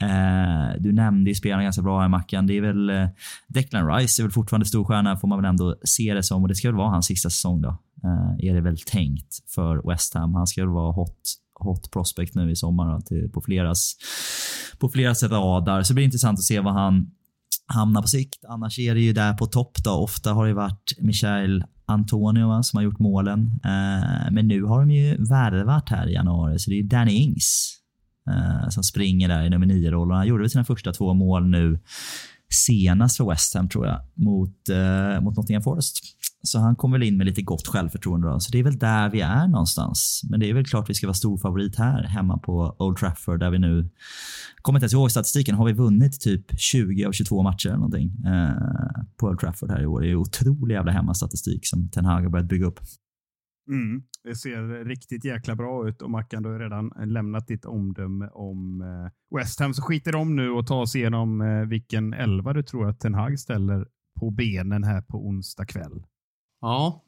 Eh, 0.01 0.79
du 0.79 0.93
nämnde 0.93 1.29
ju 1.29 1.35
spelarna 1.35 1.63
ganska 1.63 1.81
bra 1.81 2.01
här 2.01 2.07
Mackan. 2.07 2.47
Det 2.47 2.57
är 2.57 2.61
väl 2.61 2.89
eh, 2.89 3.07
Declan 3.47 3.95
Rice 3.95 4.21
är 4.21 4.23
väl 4.23 4.31
fortfarande 4.31 4.65
storstjärna 4.65 5.17
får 5.17 5.27
man 5.27 5.41
väl 5.41 5.49
ändå 5.49 5.75
se 5.83 6.13
det 6.13 6.23
som 6.23 6.41
och 6.41 6.47
det 6.47 6.55
ska 6.55 6.67
väl 6.67 6.77
vara 6.77 6.89
hans 6.89 7.05
sista 7.05 7.29
säsong 7.29 7.61
då. 7.61 7.69
Eh, 8.03 8.49
är 8.49 8.53
det 8.53 8.61
väl 8.61 8.77
tänkt 8.77 9.51
för 9.55 9.89
West 9.89 10.13
Ham. 10.13 10.35
Han 10.35 10.47
ska 10.47 10.61
väl 10.61 10.73
vara 10.73 10.91
hot 10.91 11.37
hot 11.63 11.91
prospect 11.91 12.35
nu 12.35 12.51
i 12.51 12.55
sommar 12.55 12.93
då, 12.93 13.01
till, 13.01 13.29
på 13.33 13.41
fleras 13.41 13.95
på 14.79 14.89
fleras 14.89 15.23
radar. 15.23 15.83
Så 15.83 15.93
det 15.93 15.95
blir 15.95 16.05
intressant 16.05 16.39
att 16.39 16.43
se 16.43 16.59
vad 16.59 16.73
han 16.73 17.11
hamnar 17.65 18.01
på 18.01 18.07
sikt. 18.07 18.45
Annars 18.49 18.79
är 18.79 18.95
det 18.95 19.01
ju 19.01 19.13
där 19.13 19.33
på 19.33 19.45
topp 19.45 19.77
då. 19.83 19.91
Ofta 19.91 20.33
har 20.33 20.47
det 20.47 20.53
varit 20.53 20.93
Michael 20.99 21.63
Antonio 21.91 22.47
va, 22.47 22.63
som 22.63 22.77
har 22.77 22.83
gjort 22.83 22.99
målen. 22.99 23.51
Eh, 23.63 24.31
men 24.31 24.47
nu 24.47 24.63
har 24.63 24.79
de 24.79 24.91
ju 24.91 25.17
värvat 25.29 25.89
här 25.89 26.07
i 26.09 26.13
januari, 26.13 26.59
så 26.59 26.69
det 26.69 26.79
är 26.79 26.83
Danny 26.83 27.11
Ings 27.11 27.77
eh, 28.29 28.69
som 28.69 28.83
springer 28.83 29.27
där 29.27 29.43
i 29.43 29.49
nummer 29.49 29.65
nio-rollen. 29.65 30.17
Han 30.17 30.27
gjorde 30.27 30.43
väl 30.43 30.49
sina 30.49 30.63
första 30.63 30.91
två 30.91 31.13
mål 31.13 31.49
nu 31.49 31.79
senast 32.53 33.17
för 33.17 33.29
West 33.29 33.55
Ham, 33.55 33.69
tror 33.69 33.87
jag, 33.87 33.99
mot, 34.13 34.69
eh, 34.69 35.21
mot 35.21 35.37
Nottingham 35.37 35.63
Forest. 35.63 35.99
Så 36.43 36.59
han 36.59 36.75
kom 36.75 36.91
väl 36.91 37.03
in 37.03 37.17
med 37.17 37.27
lite 37.27 37.41
gott 37.41 37.67
självförtroende. 37.67 38.27
Då. 38.27 38.39
Så 38.39 38.51
det 38.51 38.59
är 38.59 38.63
väl 38.63 38.77
där 38.77 39.09
vi 39.09 39.21
är 39.21 39.47
någonstans. 39.47 40.21
Men 40.29 40.39
det 40.39 40.49
är 40.49 40.53
väl 40.53 40.65
klart 40.65 40.89
vi 40.89 40.93
ska 40.93 41.07
vara 41.07 41.13
storfavorit 41.13 41.75
här 41.75 42.03
hemma 42.03 42.37
på 42.37 42.75
Old 42.79 42.97
Trafford 42.97 43.39
där 43.39 43.51
vi 43.51 43.59
nu, 43.59 43.89
kommer 44.61 44.79
inte 44.79 44.83
ens 44.83 44.93
ihåg 44.93 45.11
statistiken, 45.11 45.55
har 45.55 45.65
vi 45.65 45.73
vunnit 45.73 46.21
typ 46.21 46.59
20 46.59 47.05
av 47.05 47.11
22 47.11 47.43
matcher 47.43 47.67
eller 47.67 47.77
någonting 47.77 48.11
eh, 48.25 49.03
på 49.17 49.27
Old 49.27 49.39
Trafford 49.39 49.71
här 49.71 49.81
i 49.81 49.85
år. 49.85 50.01
Det 50.01 50.09
är 50.09 50.15
otrolig 50.15 50.75
jävla 50.75 50.91
hemmastatistik 50.91 51.67
som 51.67 51.89
Ten 51.89 52.05
Hag 52.05 52.21
har 52.21 52.29
börjat 52.29 52.47
bygga 52.47 52.65
upp. 52.65 52.79
Mm, 53.69 54.03
det 54.23 54.35
ser 54.35 54.85
riktigt 54.85 55.25
jäkla 55.25 55.55
bra 55.55 55.87
ut 55.87 56.01
och 56.01 56.11
Mackan, 56.11 56.43
du 56.43 56.49
har 56.49 56.59
redan 56.59 56.91
lämnat 57.05 57.47
ditt 57.47 57.65
omdöme 57.65 58.27
om 58.27 58.81
eh, 58.81 59.37
West 59.37 59.59
Ham. 59.59 59.73
Så 59.73 59.81
skiter 59.81 60.15
om 60.15 60.35
nu 60.35 60.49
och 60.49 60.67
ta 60.67 60.81
oss 60.81 60.95
igenom 60.95 61.41
eh, 61.41 61.65
vilken 61.65 62.13
elva 62.13 62.53
du 62.53 62.63
tror 62.63 62.89
att 62.89 62.99
Ten 62.99 63.13
Hag 63.13 63.39
ställer 63.39 63.87
på 64.19 64.31
benen 64.31 64.83
här 64.83 65.01
på 65.01 65.27
onsdag 65.27 65.65
kväll. 65.65 66.03
Ja, 66.61 67.03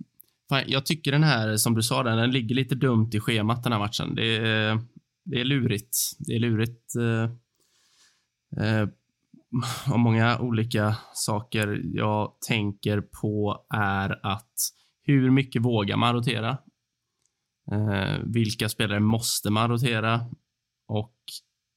fan, 0.50 0.64
jag 0.68 0.86
tycker 0.86 1.12
den 1.12 1.24
här, 1.24 1.58
som 1.58 1.74
du 1.74 1.84
sa, 1.84 2.04
den 2.04 2.32
ligger 2.32 2.56
lite 2.56 2.76
dumt 2.76 3.10
i 3.14 3.20
schemat 3.20 3.64
den 3.64 3.72
här 3.72 3.80
matchen. 3.80 4.16
Det 4.16 4.38
är, 4.38 4.80
det 5.24 5.42
är 5.42 5.46
lurigt. 5.46 5.98
Det 6.20 6.36
är 6.36 6.40
lurigt 6.40 6.96
eh, 6.96 7.24
eh, 8.66 8.88
av 9.94 10.00
många 10.00 10.40
olika 10.40 10.96
saker. 11.14 11.82
Jag 11.84 12.34
tänker 12.48 13.02
på 13.02 13.66
är 13.70 14.20
att 14.26 14.54
hur 15.04 15.32
mycket 15.32 15.62
vågar 15.62 15.98
man 15.98 16.14
rotera? 16.14 16.58
Eh, 17.72 18.18
vilka 18.24 18.70
spelare 18.70 19.00
måste 19.00 19.50
man 19.50 19.70
rotera? 19.70 20.22
Och 20.88 21.16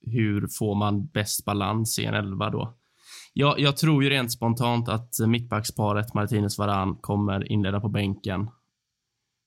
hur 0.01 0.49
får 0.59 0.75
man 0.75 1.07
bäst 1.07 1.45
balans 1.45 1.99
i 1.99 2.05
en 2.05 2.15
elva 2.15 2.51
då? 2.51 2.75
Jag, 3.39 3.61
jag 3.61 3.77
tror 3.77 4.05
ju 4.05 4.11
rent 4.11 4.33
spontant 4.33 4.89
att 4.89 5.11
mittbacksparet 5.27 6.15
Martinez 6.15 6.59
Varan 6.59 6.97
kommer 6.97 7.53
inleda 7.53 7.81
på 7.81 7.89
bänken. 7.89 8.51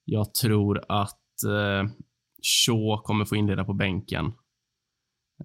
Jag 0.06 0.34
tror 0.34 0.84
att 0.90 1.44
eh, 1.44 1.90
Shaw 2.42 3.02
kommer 3.04 3.26
få 3.26 3.36
inleda 3.36 3.64
på 3.64 3.74
bänken. 3.74 4.26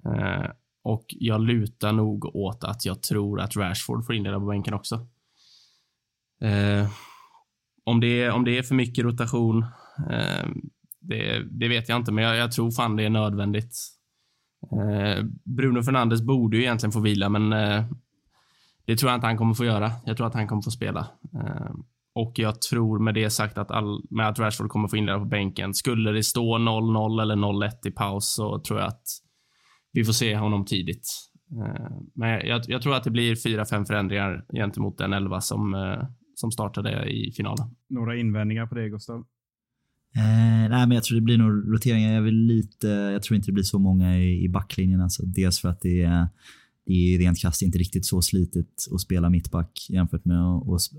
Eh, 0.07 0.51
och 0.83 1.05
jag 1.09 1.41
lutar 1.41 1.93
nog 1.93 2.37
åt 2.37 2.65
att 2.65 2.85
jag 2.85 3.03
tror 3.03 3.41
att 3.41 3.57
Rashford 3.57 4.07
får 4.07 4.15
inleda 4.15 4.39
på 4.39 4.47
bänken 4.47 4.75
också. 4.75 4.95
Eh, 6.41 6.91
om, 7.85 8.01
det 8.01 8.23
är, 8.23 8.31
om 8.31 8.45
det 8.45 8.59
är 8.59 8.63
för 8.63 8.75
mycket 8.75 9.05
rotation, 9.05 9.63
eh, 10.11 10.49
det, 11.01 11.43
det, 11.51 11.69
vet 11.69 11.89
jag 11.89 11.97
inte, 11.97 12.13
men 12.13 12.25
jag, 12.25 12.37
jag, 12.37 12.53
tror 12.53 12.71
fan 12.71 12.97
det 12.97 13.05
är 13.05 13.11
nödvändigt. 13.11 13.77
Eh, 14.73 15.25
Bruno 15.45 15.83
Fernandes 15.83 16.23
borde 16.23 16.57
ju 16.57 16.63
egentligen 16.63 16.93
få 16.93 17.01
vila, 17.01 17.29
men 17.29 17.53
eh, 17.53 17.85
det 18.87 18.97
tror 18.97 19.11
jag 19.11 19.17
inte 19.17 19.27
han 19.27 19.37
kommer 19.37 19.55
få 19.55 19.65
göra. 19.65 19.93
Jag 20.05 20.17
tror 20.17 20.27
att 20.27 20.35
han 20.35 20.49
kommer 20.49 20.63
få 20.63 20.71
spela. 20.71 21.07
Eh, 21.35 21.75
och 22.15 22.33
jag 22.37 22.63
tror 22.63 22.99
med 22.99 23.15
det 23.15 23.31
sagt 23.31 23.59
att, 23.59 23.71
all, 23.71 24.03
med 24.11 24.29
att 24.29 24.39
Rashford 24.39 24.69
kommer 24.69 24.89
få 24.89 24.97
inleda 24.97 25.19
på 25.19 25.25
bänken. 25.25 25.75
Skulle 25.75 26.13
det 26.13 26.23
stå 26.23 26.59
0-0 26.59 27.23
eller 27.23 27.37
0-1 27.37 27.71
i 27.87 27.91
paus 27.91 28.35
så 28.35 28.59
tror 28.59 28.79
jag 28.79 28.89
att 28.89 29.03
vi 29.93 30.05
får 30.05 30.13
se 30.13 30.37
honom 30.37 30.65
tidigt. 30.65 31.07
Eh, 31.53 31.97
men 32.15 32.29
jag, 32.29 32.63
jag, 32.67 32.83
tror 32.83 32.95
att 32.95 33.05
det 33.05 33.11
blir 33.11 33.35
4-5 33.35 33.85
förändringar 33.85 34.45
gentemot 34.53 34.99
den 34.99 35.13
11 35.13 35.41
som, 35.41 35.75
eh, 35.75 36.09
som 36.35 36.51
startade 36.51 37.11
i 37.11 37.33
finalen. 37.33 37.67
Några 37.89 38.17
invändningar 38.17 38.67
på 38.67 38.75
det, 38.75 38.89
Gustav? 38.89 39.25
Eh, 40.17 40.71
nej, 40.71 40.87
men 40.87 40.91
jag 40.91 41.05
tror 41.05 41.17
det 41.17 41.23
blir 41.25 41.39
nog 41.39 41.75
roteringar. 41.75 42.15
Jag, 42.15 42.23
vill 42.23 42.47
lite, 42.47 42.89
jag 42.89 43.23
tror 43.23 43.37
inte 43.37 43.49
det 43.49 43.53
blir 43.53 43.65
så 43.65 43.79
många 43.79 44.19
i, 44.19 44.45
i 44.45 44.49
backlinjen. 44.49 45.01
Alltså. 45.01 45.23
Dels 45.27 45.61
för 45.61 45.69
att 45.69 45.81
det 45.81 46.03
är 46.03 46.29
det 46.87 47.15
är 47.15 47.19
rent 47.19 47.39
krasst 47.39 47.63
inte 47.63 47.79
riktigt 47.79 48.07
så 48.07 48.23
slitigt 48.23 48.89
att 48.95 49.01
spela 49.01 49.31
mittback 49.31 49.87
jämfört 49.89 50.25
med 50.25 50.43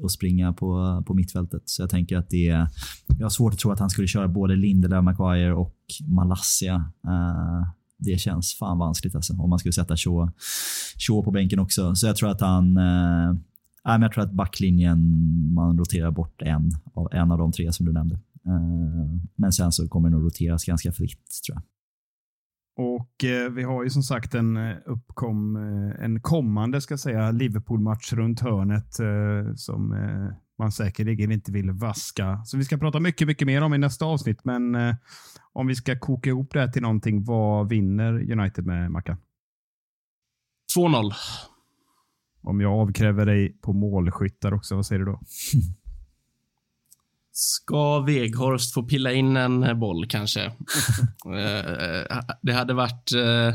att, 0.03 0.11
springa 0.11 0.53
på, 0.53 1.03
på 1.07 1.13
mittfältet. 1.13 1.61
Så 1.65 1.81
jag 1.81 1.89
tänker 1.89 2.17
att 2.17 2.29
det 2.29 2.47
är... 2.47 2.67
Jag 3.07 3.25
har 3.25 3.29
svårt 3.29 3.53
att 3.53 3.59
tro 3.59 3.71
att 3.71 3.79
han 3.79 3.89
skulle 3.89 4.07
köra 4.07 4.27
både 4.27 4.55
Lindelöf, 4.55 5.03
Maguire 5.03 5.53
och 5.53 5.77
Malassia. 6.07 6.75
Uh, 7.07 7.13
eh, 7.13 7.67
det 7.97 8.17
känns 8.19 8.53
fan 8.53 8.77
vanskligt 8.77 9.15
alltså, 9.15 9.33
om 9.33 9.49
man 9.49 9.59
skulle 9.59 9.73
sätta 9.73 9.97
Shaw, 9.97 10.31
Shaw 10.97 11.23
på 11.23 11.31
bänken 11.31 11.59
också. 11.59 11.95
Så 11.95 12.07
jag 12.07 12.15
tror 12.15 12.29
att 12.29 12.41
han... 12.41 12.77
Uh, 12.77 13.36
jag 13.83 14.13
tror 14.13 14.23
att 14.23 14.31
backlinjen, 14.31 14.99
man 15.53 15.77
roterar 15.77 16.11
bort 16.11 16.41
en 16.41 16.71
av, 16.93 17.09
en 17.11 17.31
av 17.31 17.38
de 17.38 17.51
tre 17.51 17.73
som 17.73 17.86
du 17.86 17.91
nämnde. 17.91 18.15
Uh, 18.47 19.19
men 19.36 19.51
sen 19.51 19.71
så 19.71 19.88
kommer 19.88 20.09
det 20.09 20.15
nog 20.15 20.25
roteras 20.25 20.65
ganska 20.65 20.91
fritt 20.91 21.41
tror 21.47 21.55
jag. 21.55 21.74
Och 22.78 23.23
eh, 23.23 23.51
vi 23.51 23.63
har 23.63 23.84
ju 23.84 23.89
som 23.89 24.03
sagt 24.03 24.36
en 24.36 24.57
eh, 24.57 24.76
uppkom, 24.86 25.55
eh, 25.55 26.03
en 26.03 26.21
kommande 26.21 26.82
ska 26.82 26.97
säga 26.97 27.32
Liverpool-match 27.32 28.13
runt 28.13 28.39
hörnet 28.39 28.99
eh, 28.99 29.53
som 29.55 29.93
eh, 29.93 30.38
man 30.57 30.71
säkerligen 30.71 31.32
inte 31.32 31.51
vill 31.51 31.71
vaska. 31.71 32.41
Så 32.45 32.57
vi 32.57 32.63
ska 32.63 32.78
prata 32.78 32.99
mycket, 32.99 33.28
mycket 33.28 33.45
mer 33.45 33.61
om 33.61 33.73
i 33.73 33.78
nästa 33.78 34.05
avsnitt. 34.05 34.45
Men 34.45 34.76
eh, 34.76 34.95
om 35.53 35.67
vi 35.67 35.76
ska 35.76 35.99
koka 35.99 36.30
ihop 36.30 36.53
det 36.53 36.59
här 36.59 36.67
till 36.67 36.82
någonting, 36.82 37.23
vad 37.23 37.69
vinner 37.69 38.32
United 38.32 38.65
med 38.65 38.91
Mackan? 38.91 39.17
2-0. 40.78 41.11
Om 42.41 42.61
jag 42.61 42.73
avkräver 42.73 43.26
dig 43.26 43.57
på 43.61 43.73
målskyttar 43.73 44.53
också, 44.53 44.76
vad 44.76 44.86
säger 44.86 44.99
du 44.99 45.05
då? 45.05 45.19
Ska 47.38 47.99
Veghorst 47.99 48.73
få 48.73 48.83
pilla 48.83 49.11
in 49.13 49.38
en 49.38 49.79
boll 49.79 50.07
kanske? 50.07 50.41
Eh, 51.25 52.19
det 52.41 52.53
hade 52.53 52.73
varit 52.73 53.11
eh, 53.13 53.53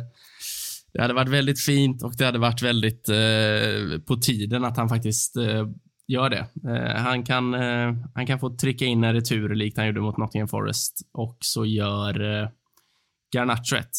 det 0.92 1.02
hade 1.02 1.14
varit 1.14 1.28
väldigt 1.28 1.60
fint 1.60 2.02
och 2.02 2.16
det 2.16 2.24
hade 2.24 2.38
varit 2.38 2.62
väldigt 2.62 3.08
eh, 3.08 4.00
på 4.06 4.16
tiden 4.16 4.64
att 4.64 4.76
han 4.76 4.88
faktiskt 4.88 5.36
gör 6.06 6.30
det. 6.30 6.46
han, 6.96 7.24
kan, 7.24 7.54
han 8.14 8.26
kan 8.26 8.40
få 8.40 8.56
trycka 8.56 8.84
in 8.84 9.04
en 9.04 9.12
retur 9.12 9.54
likt 9.54 9.76
han 9.76 9.86
gjorde 9.86 10.00
mot 10.00 10.16
Nottingham 10.16 10.48
Forest 10.48 11.00
och 11.12 11.36
så 11.40 11.66
gör 11.66 12.14
Garnacho 13.34 13.74
rätt. 13.74 13.96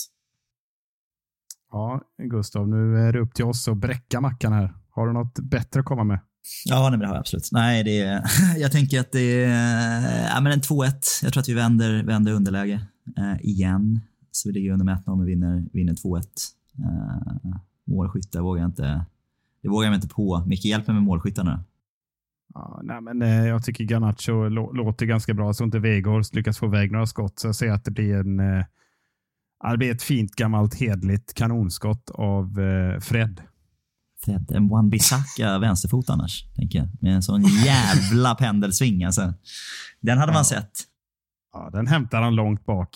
Ja, 1.71 2.01
Gustav, 2.17 2.67
nu 2.67 2.97
är 2.97 3.13
det 3.13 3.19
upp 3.19 3.34
till 3.34 3.45
oss 3.45 3.67
att 3.67 3.77
bräcka 3.77 4.21
mackan 4.21 4.53
här. 4.53 4.73
Har 4.89 5.07
du 5.07 5.13
något 5.13 5.39
bättre 5.39 5.79
att 5.79 5.86
komma 5.86 6.03
med? 6.03 6.19
Ja, 6.65 6.89
nej, 6.89 6.99
det 6.99 7.07
har 7.07 7.13
jag 7.13 7.19
absolut. 7.19 7.49
Nej, 7.51 7.83
det 7.83 7.99
är, 7.99 8.23
jag 8.57 8.71
tänker 8.71 8.99
att 8.99 9.11
det 9.11 9.43
är 9.43 10.27
ja, 10.27 10.41
men 10.41 10.51
en 10.51 10.59
2-1. 10.59 11.23
Jag 11.23 11.33
tror 11.33 11.41
att 11.41 11.49
vi 11.49 11.53
vänder, 11.53 12.03
vänder 12.03 12.33
underläge 12.33 12.79
eh, 13.17 13.45
igen. 13.45 13.99
Så 14.31 14.49
vi 14.49 14.53
ligger 14.53 14.71
under 14.71 14.85
med 14.85 14.97
1-0 14.97 15.15
men 15.15 15.25
vinner, 15.25 15.65
vinner 15.73 15.93
2-1. 15.93 16.23
Eh, 16.79 17.55
målskyttar 17.87 18.41
vågar 18.41 18.61
jag 18.61 18.69
inte. 18.69 19.05
Det 19.61 19.69
vågar 19.69 19.87
jag 19.87 19.95
inte 19.95 20.07
på. 20.07 20.43
Micke, 20.47 20.65
hjälp 20.65 20.87
mig 20.87 20.93
med 20.93 21.03
målskyttarna. 21.03 21.63
Ja, 22.53 22.81
nej, 22.83 23.01
men, 23.01 23.21
eh, 23.21 23.47
jag 23.47 23.63
tycker 23.63 23.83
Garnacho 23.83 24.49
låter 24.73 25.05
ganska 25.05 25.33
bra. 25.33 25.53
Så 25.53 25.63
inte 25.63 25.79
Weghorst 25.79 26.35
lyckas 26.35 26.57
få 26.57 26.65
iväg 26.65 26.91
några 26.91 27.05
skott. 27.05 27.39
Så 27.39 27.47
jag 27.47 27.55
ser 27.55 27.71
att 27.71 27.85
det 27.85 27.91
blir 27.91 28.15
en 28.15 28.39
eh, 28.39 28.65
det 29.71 29.77
blir 29.77 29.91
ett 29.91 30.03
fint 30.03 30.35
gammalt 30.35 30.75
hedligt 30.75 31.33
kanonskott 31.33 32.09
av 32.13 32.59
eh, 32.59 32.99
Fred. 32.99 33.41
Fred, 34.26 34.51
en 34.51 34.69
Wan-Bissaka 34.69 35.59
vänsterfot 35.59 36.09
annars, 36.09 36.45
tänker 36.55 36.80
jag. 36.80 36.88
Med 37.01 37.15
en 37.15 37.24
sån 37.24 37.43
jävla 37.43 38.36
pendelsving. 38.39 39.03
Alltså. 39.03 39.34
Den 40.01 40.17
hade 40.17 40.32
ja. 40.32 40.34
man 40.34 40.45
sett. 40.45 40.72
Ja, 41.53 41.69
den 41.74 41.88
hämtar 41.88 42.22
han 42.22 42.36
långt 42.36 42.65
bak. 42.65 42.89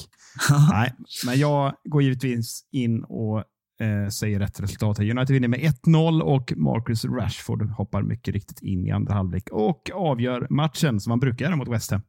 Nej, 0.71 0.93
men 1.25 1.39
jag 1.39 1.73
går 1.83 2.01
givetvis 2.03 2.67
in 2.71 3.03
och 3.03 3.37
eh, 3.81 4.09
säger 4.09 4.39
rätt 4.39 4.59
resultat. 4.59 4.97
Här. 4.97 5.09
United 5.09 5.33
vinner 5.33 5.47
med 5.47 5.59
1-0 5.59 6.21
och 6.21 6.53
Marcus 6.55 7.05
Rashford 7.05 7.69
hoppar 7.69 8.01
mycket 8.01 8.33
riktigt 8.33 8.61
in 8.61 8.85
i 8.85 8.91
andra 8.91 9.13
halvlek 9.13 9.49
och 9.51 9.89
avgör 9.93 10.47
matchen 10.49 10.99
som 10.99 11.09
man 11.09 11.19
brukar 11.19 11.45
göra 11.45 11.55
mot 11.55 11.67
West 11.67 11.91
Ham. 11.91 12.01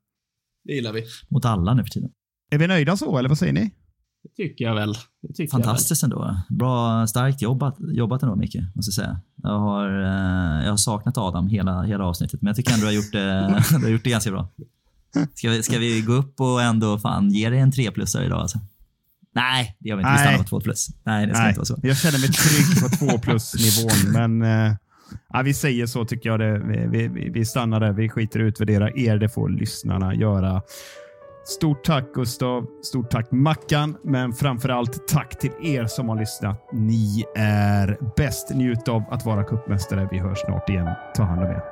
Det 0.64 0.72
gillar 0.72 0.92
vi. 0.92 1.04
Mot 1.28 1.44
alla 1.44 1.74
nu 1.74 1.82
för 1.82 1.90
tiden. 1.90 2.10
Är 2.50 2.58
vi 2.58 2.66
nöjda 2.66 2.96
så, 2.96 3.18
eller 3.18 3.28
vad 3.28 3.38
säger 3.38 3.52
ni? 3.52 3.70
Det 4.26 4.42
tycker 4.42 4.64
jag 4.64 4.74
väl. 4.74 4.94
Tycker 5.34 5.50
Fantastiskt 5.50 6.02
jag 6.02 6.08
väl. 6.08 6.18
ändå. 6.18 6.40
Bra, 6.48 7.06
starkt 7.06 7.42
jobbat, 7.42 7.76
jobbat 7.78 8.22
ändå, 8.22 8.36
Micke. 8.36 8.56
Måste 8.74 8.88
jag 8.88 8.94
säga. 8.94 9.20
Jag 9.42 9.58
har, 9.58 9.88
eh, 10.02 10.64
jag 10.64 10.72
har 10.72 10.76
saknat 10.76 11.18
Adam 11.18 11.48
hela, 11.48 11.82
hela 11.82 12.04
avsnittet, 12.04 12.42
men 12.42 12.46
jag 12.46 12.56
tycker 12.56 12.72
ändå 12.72 12.80
du 12.80 12.86
har 12.86 12.94
gjort 12.94 13.12
det, 13.12 13.62
du 13.70 13.84
har 13.84 13.88
gjort 13.88 14.04
det 14.04 14.10
ganska 14.10 14.30
bra. 14.30 14.48
Ska 15.34 15.50
vi, 15.50 15.62
ska 15.62 15.78
vi 15.78 16.00
gå 16.00 16.12
upp 16.12 16.40
och 16.40 16.62
ändå 16.62 16.98
fan 16.98 17.30
ge 17.30 17.50
dig 17.50 17.58
en 17.58 17.72
3 17.72 17.90
plusare 17.90 18.24
idag? 18.24 18.40
Alltså? 18.40 18.58
Nej, 19.34 19.76
det 19.78 19.88
gör 19.88 19.96
vi 19.96 20.00
inte. 20.02 20.12
Vi 20.12 20.18
stannar 20.18 20.38
på 20.38 20.44
2 20.44 20.60
plus. 20.60 20.88
Nej, 21.04 21.26
det 21.26 21.34
ska 21.34 21.42
Nej, 21.42 21.48
inte 21.48 21.58
vara 21.60 21.66
så. 21.66 21.78
Jag 21.82 21.96
känner 21.96 22.18
mig 22.18 22.28
trygg 22.28 22.82
på 22.82 23.12
2 23.12 23.18
plus-nivån, 23.18 24.12
men 24.38 24.42
eh, 24.68 24.74
ja, 25.32 25.42
vi 25.42 25.54
säger 25.54 25.86
så 25.86 26.04
tycker 26.04 26.28
jag. 26.28 26.40
Det. 26.40 26.58
Vi, 26.88 27.08
vi, 27.08 27.30
vi 27.30 27.44
stannar 27.44 27.80
där. 27.80 27.92
Vi 27.92 28.08
skiter 28.08 28.40
i 28.40 28.42
att 28.42 28.48
utvärdera 28.48 28.90
er. 28.90 29.18
Det 29.18 29.28
får 29.28 29.48
lyssnarna 29.48 30.14
göra. 30.14 30.62
Stort 31.48 31.84
tack 31.84 32.12
Gustav. 32.14 32.66
Stort 32.82 33.10
tack 33.10 33.30
Mackan. 33.30 33.96
Men 34.02 34.32
framför 34.32 34.68
allt 34.68 35.08
tack 35.08 35.38
till 35.38 35.52
er 35.62 35.86
som 35.86 36.08
har 36.08 36.16
lyssnat. 36.16 36.68
Ni 36.72 37.24
är 37.36 37.98
bäst. 38.16 38.54
Njut 38.54 38.88
av 38.88 39.02
att 39.10 39.26
vara 39.26 39.44
kuppmästare. 39.44 40.08
Vi 40.10 40.18
hörs 40.18 40.38
snart 40.38 40.70
igen. 40.70 40.88
Ta 41.14 41.22
hand 41.22 41.42
om 41.42 41.50
er. 41.50 41.62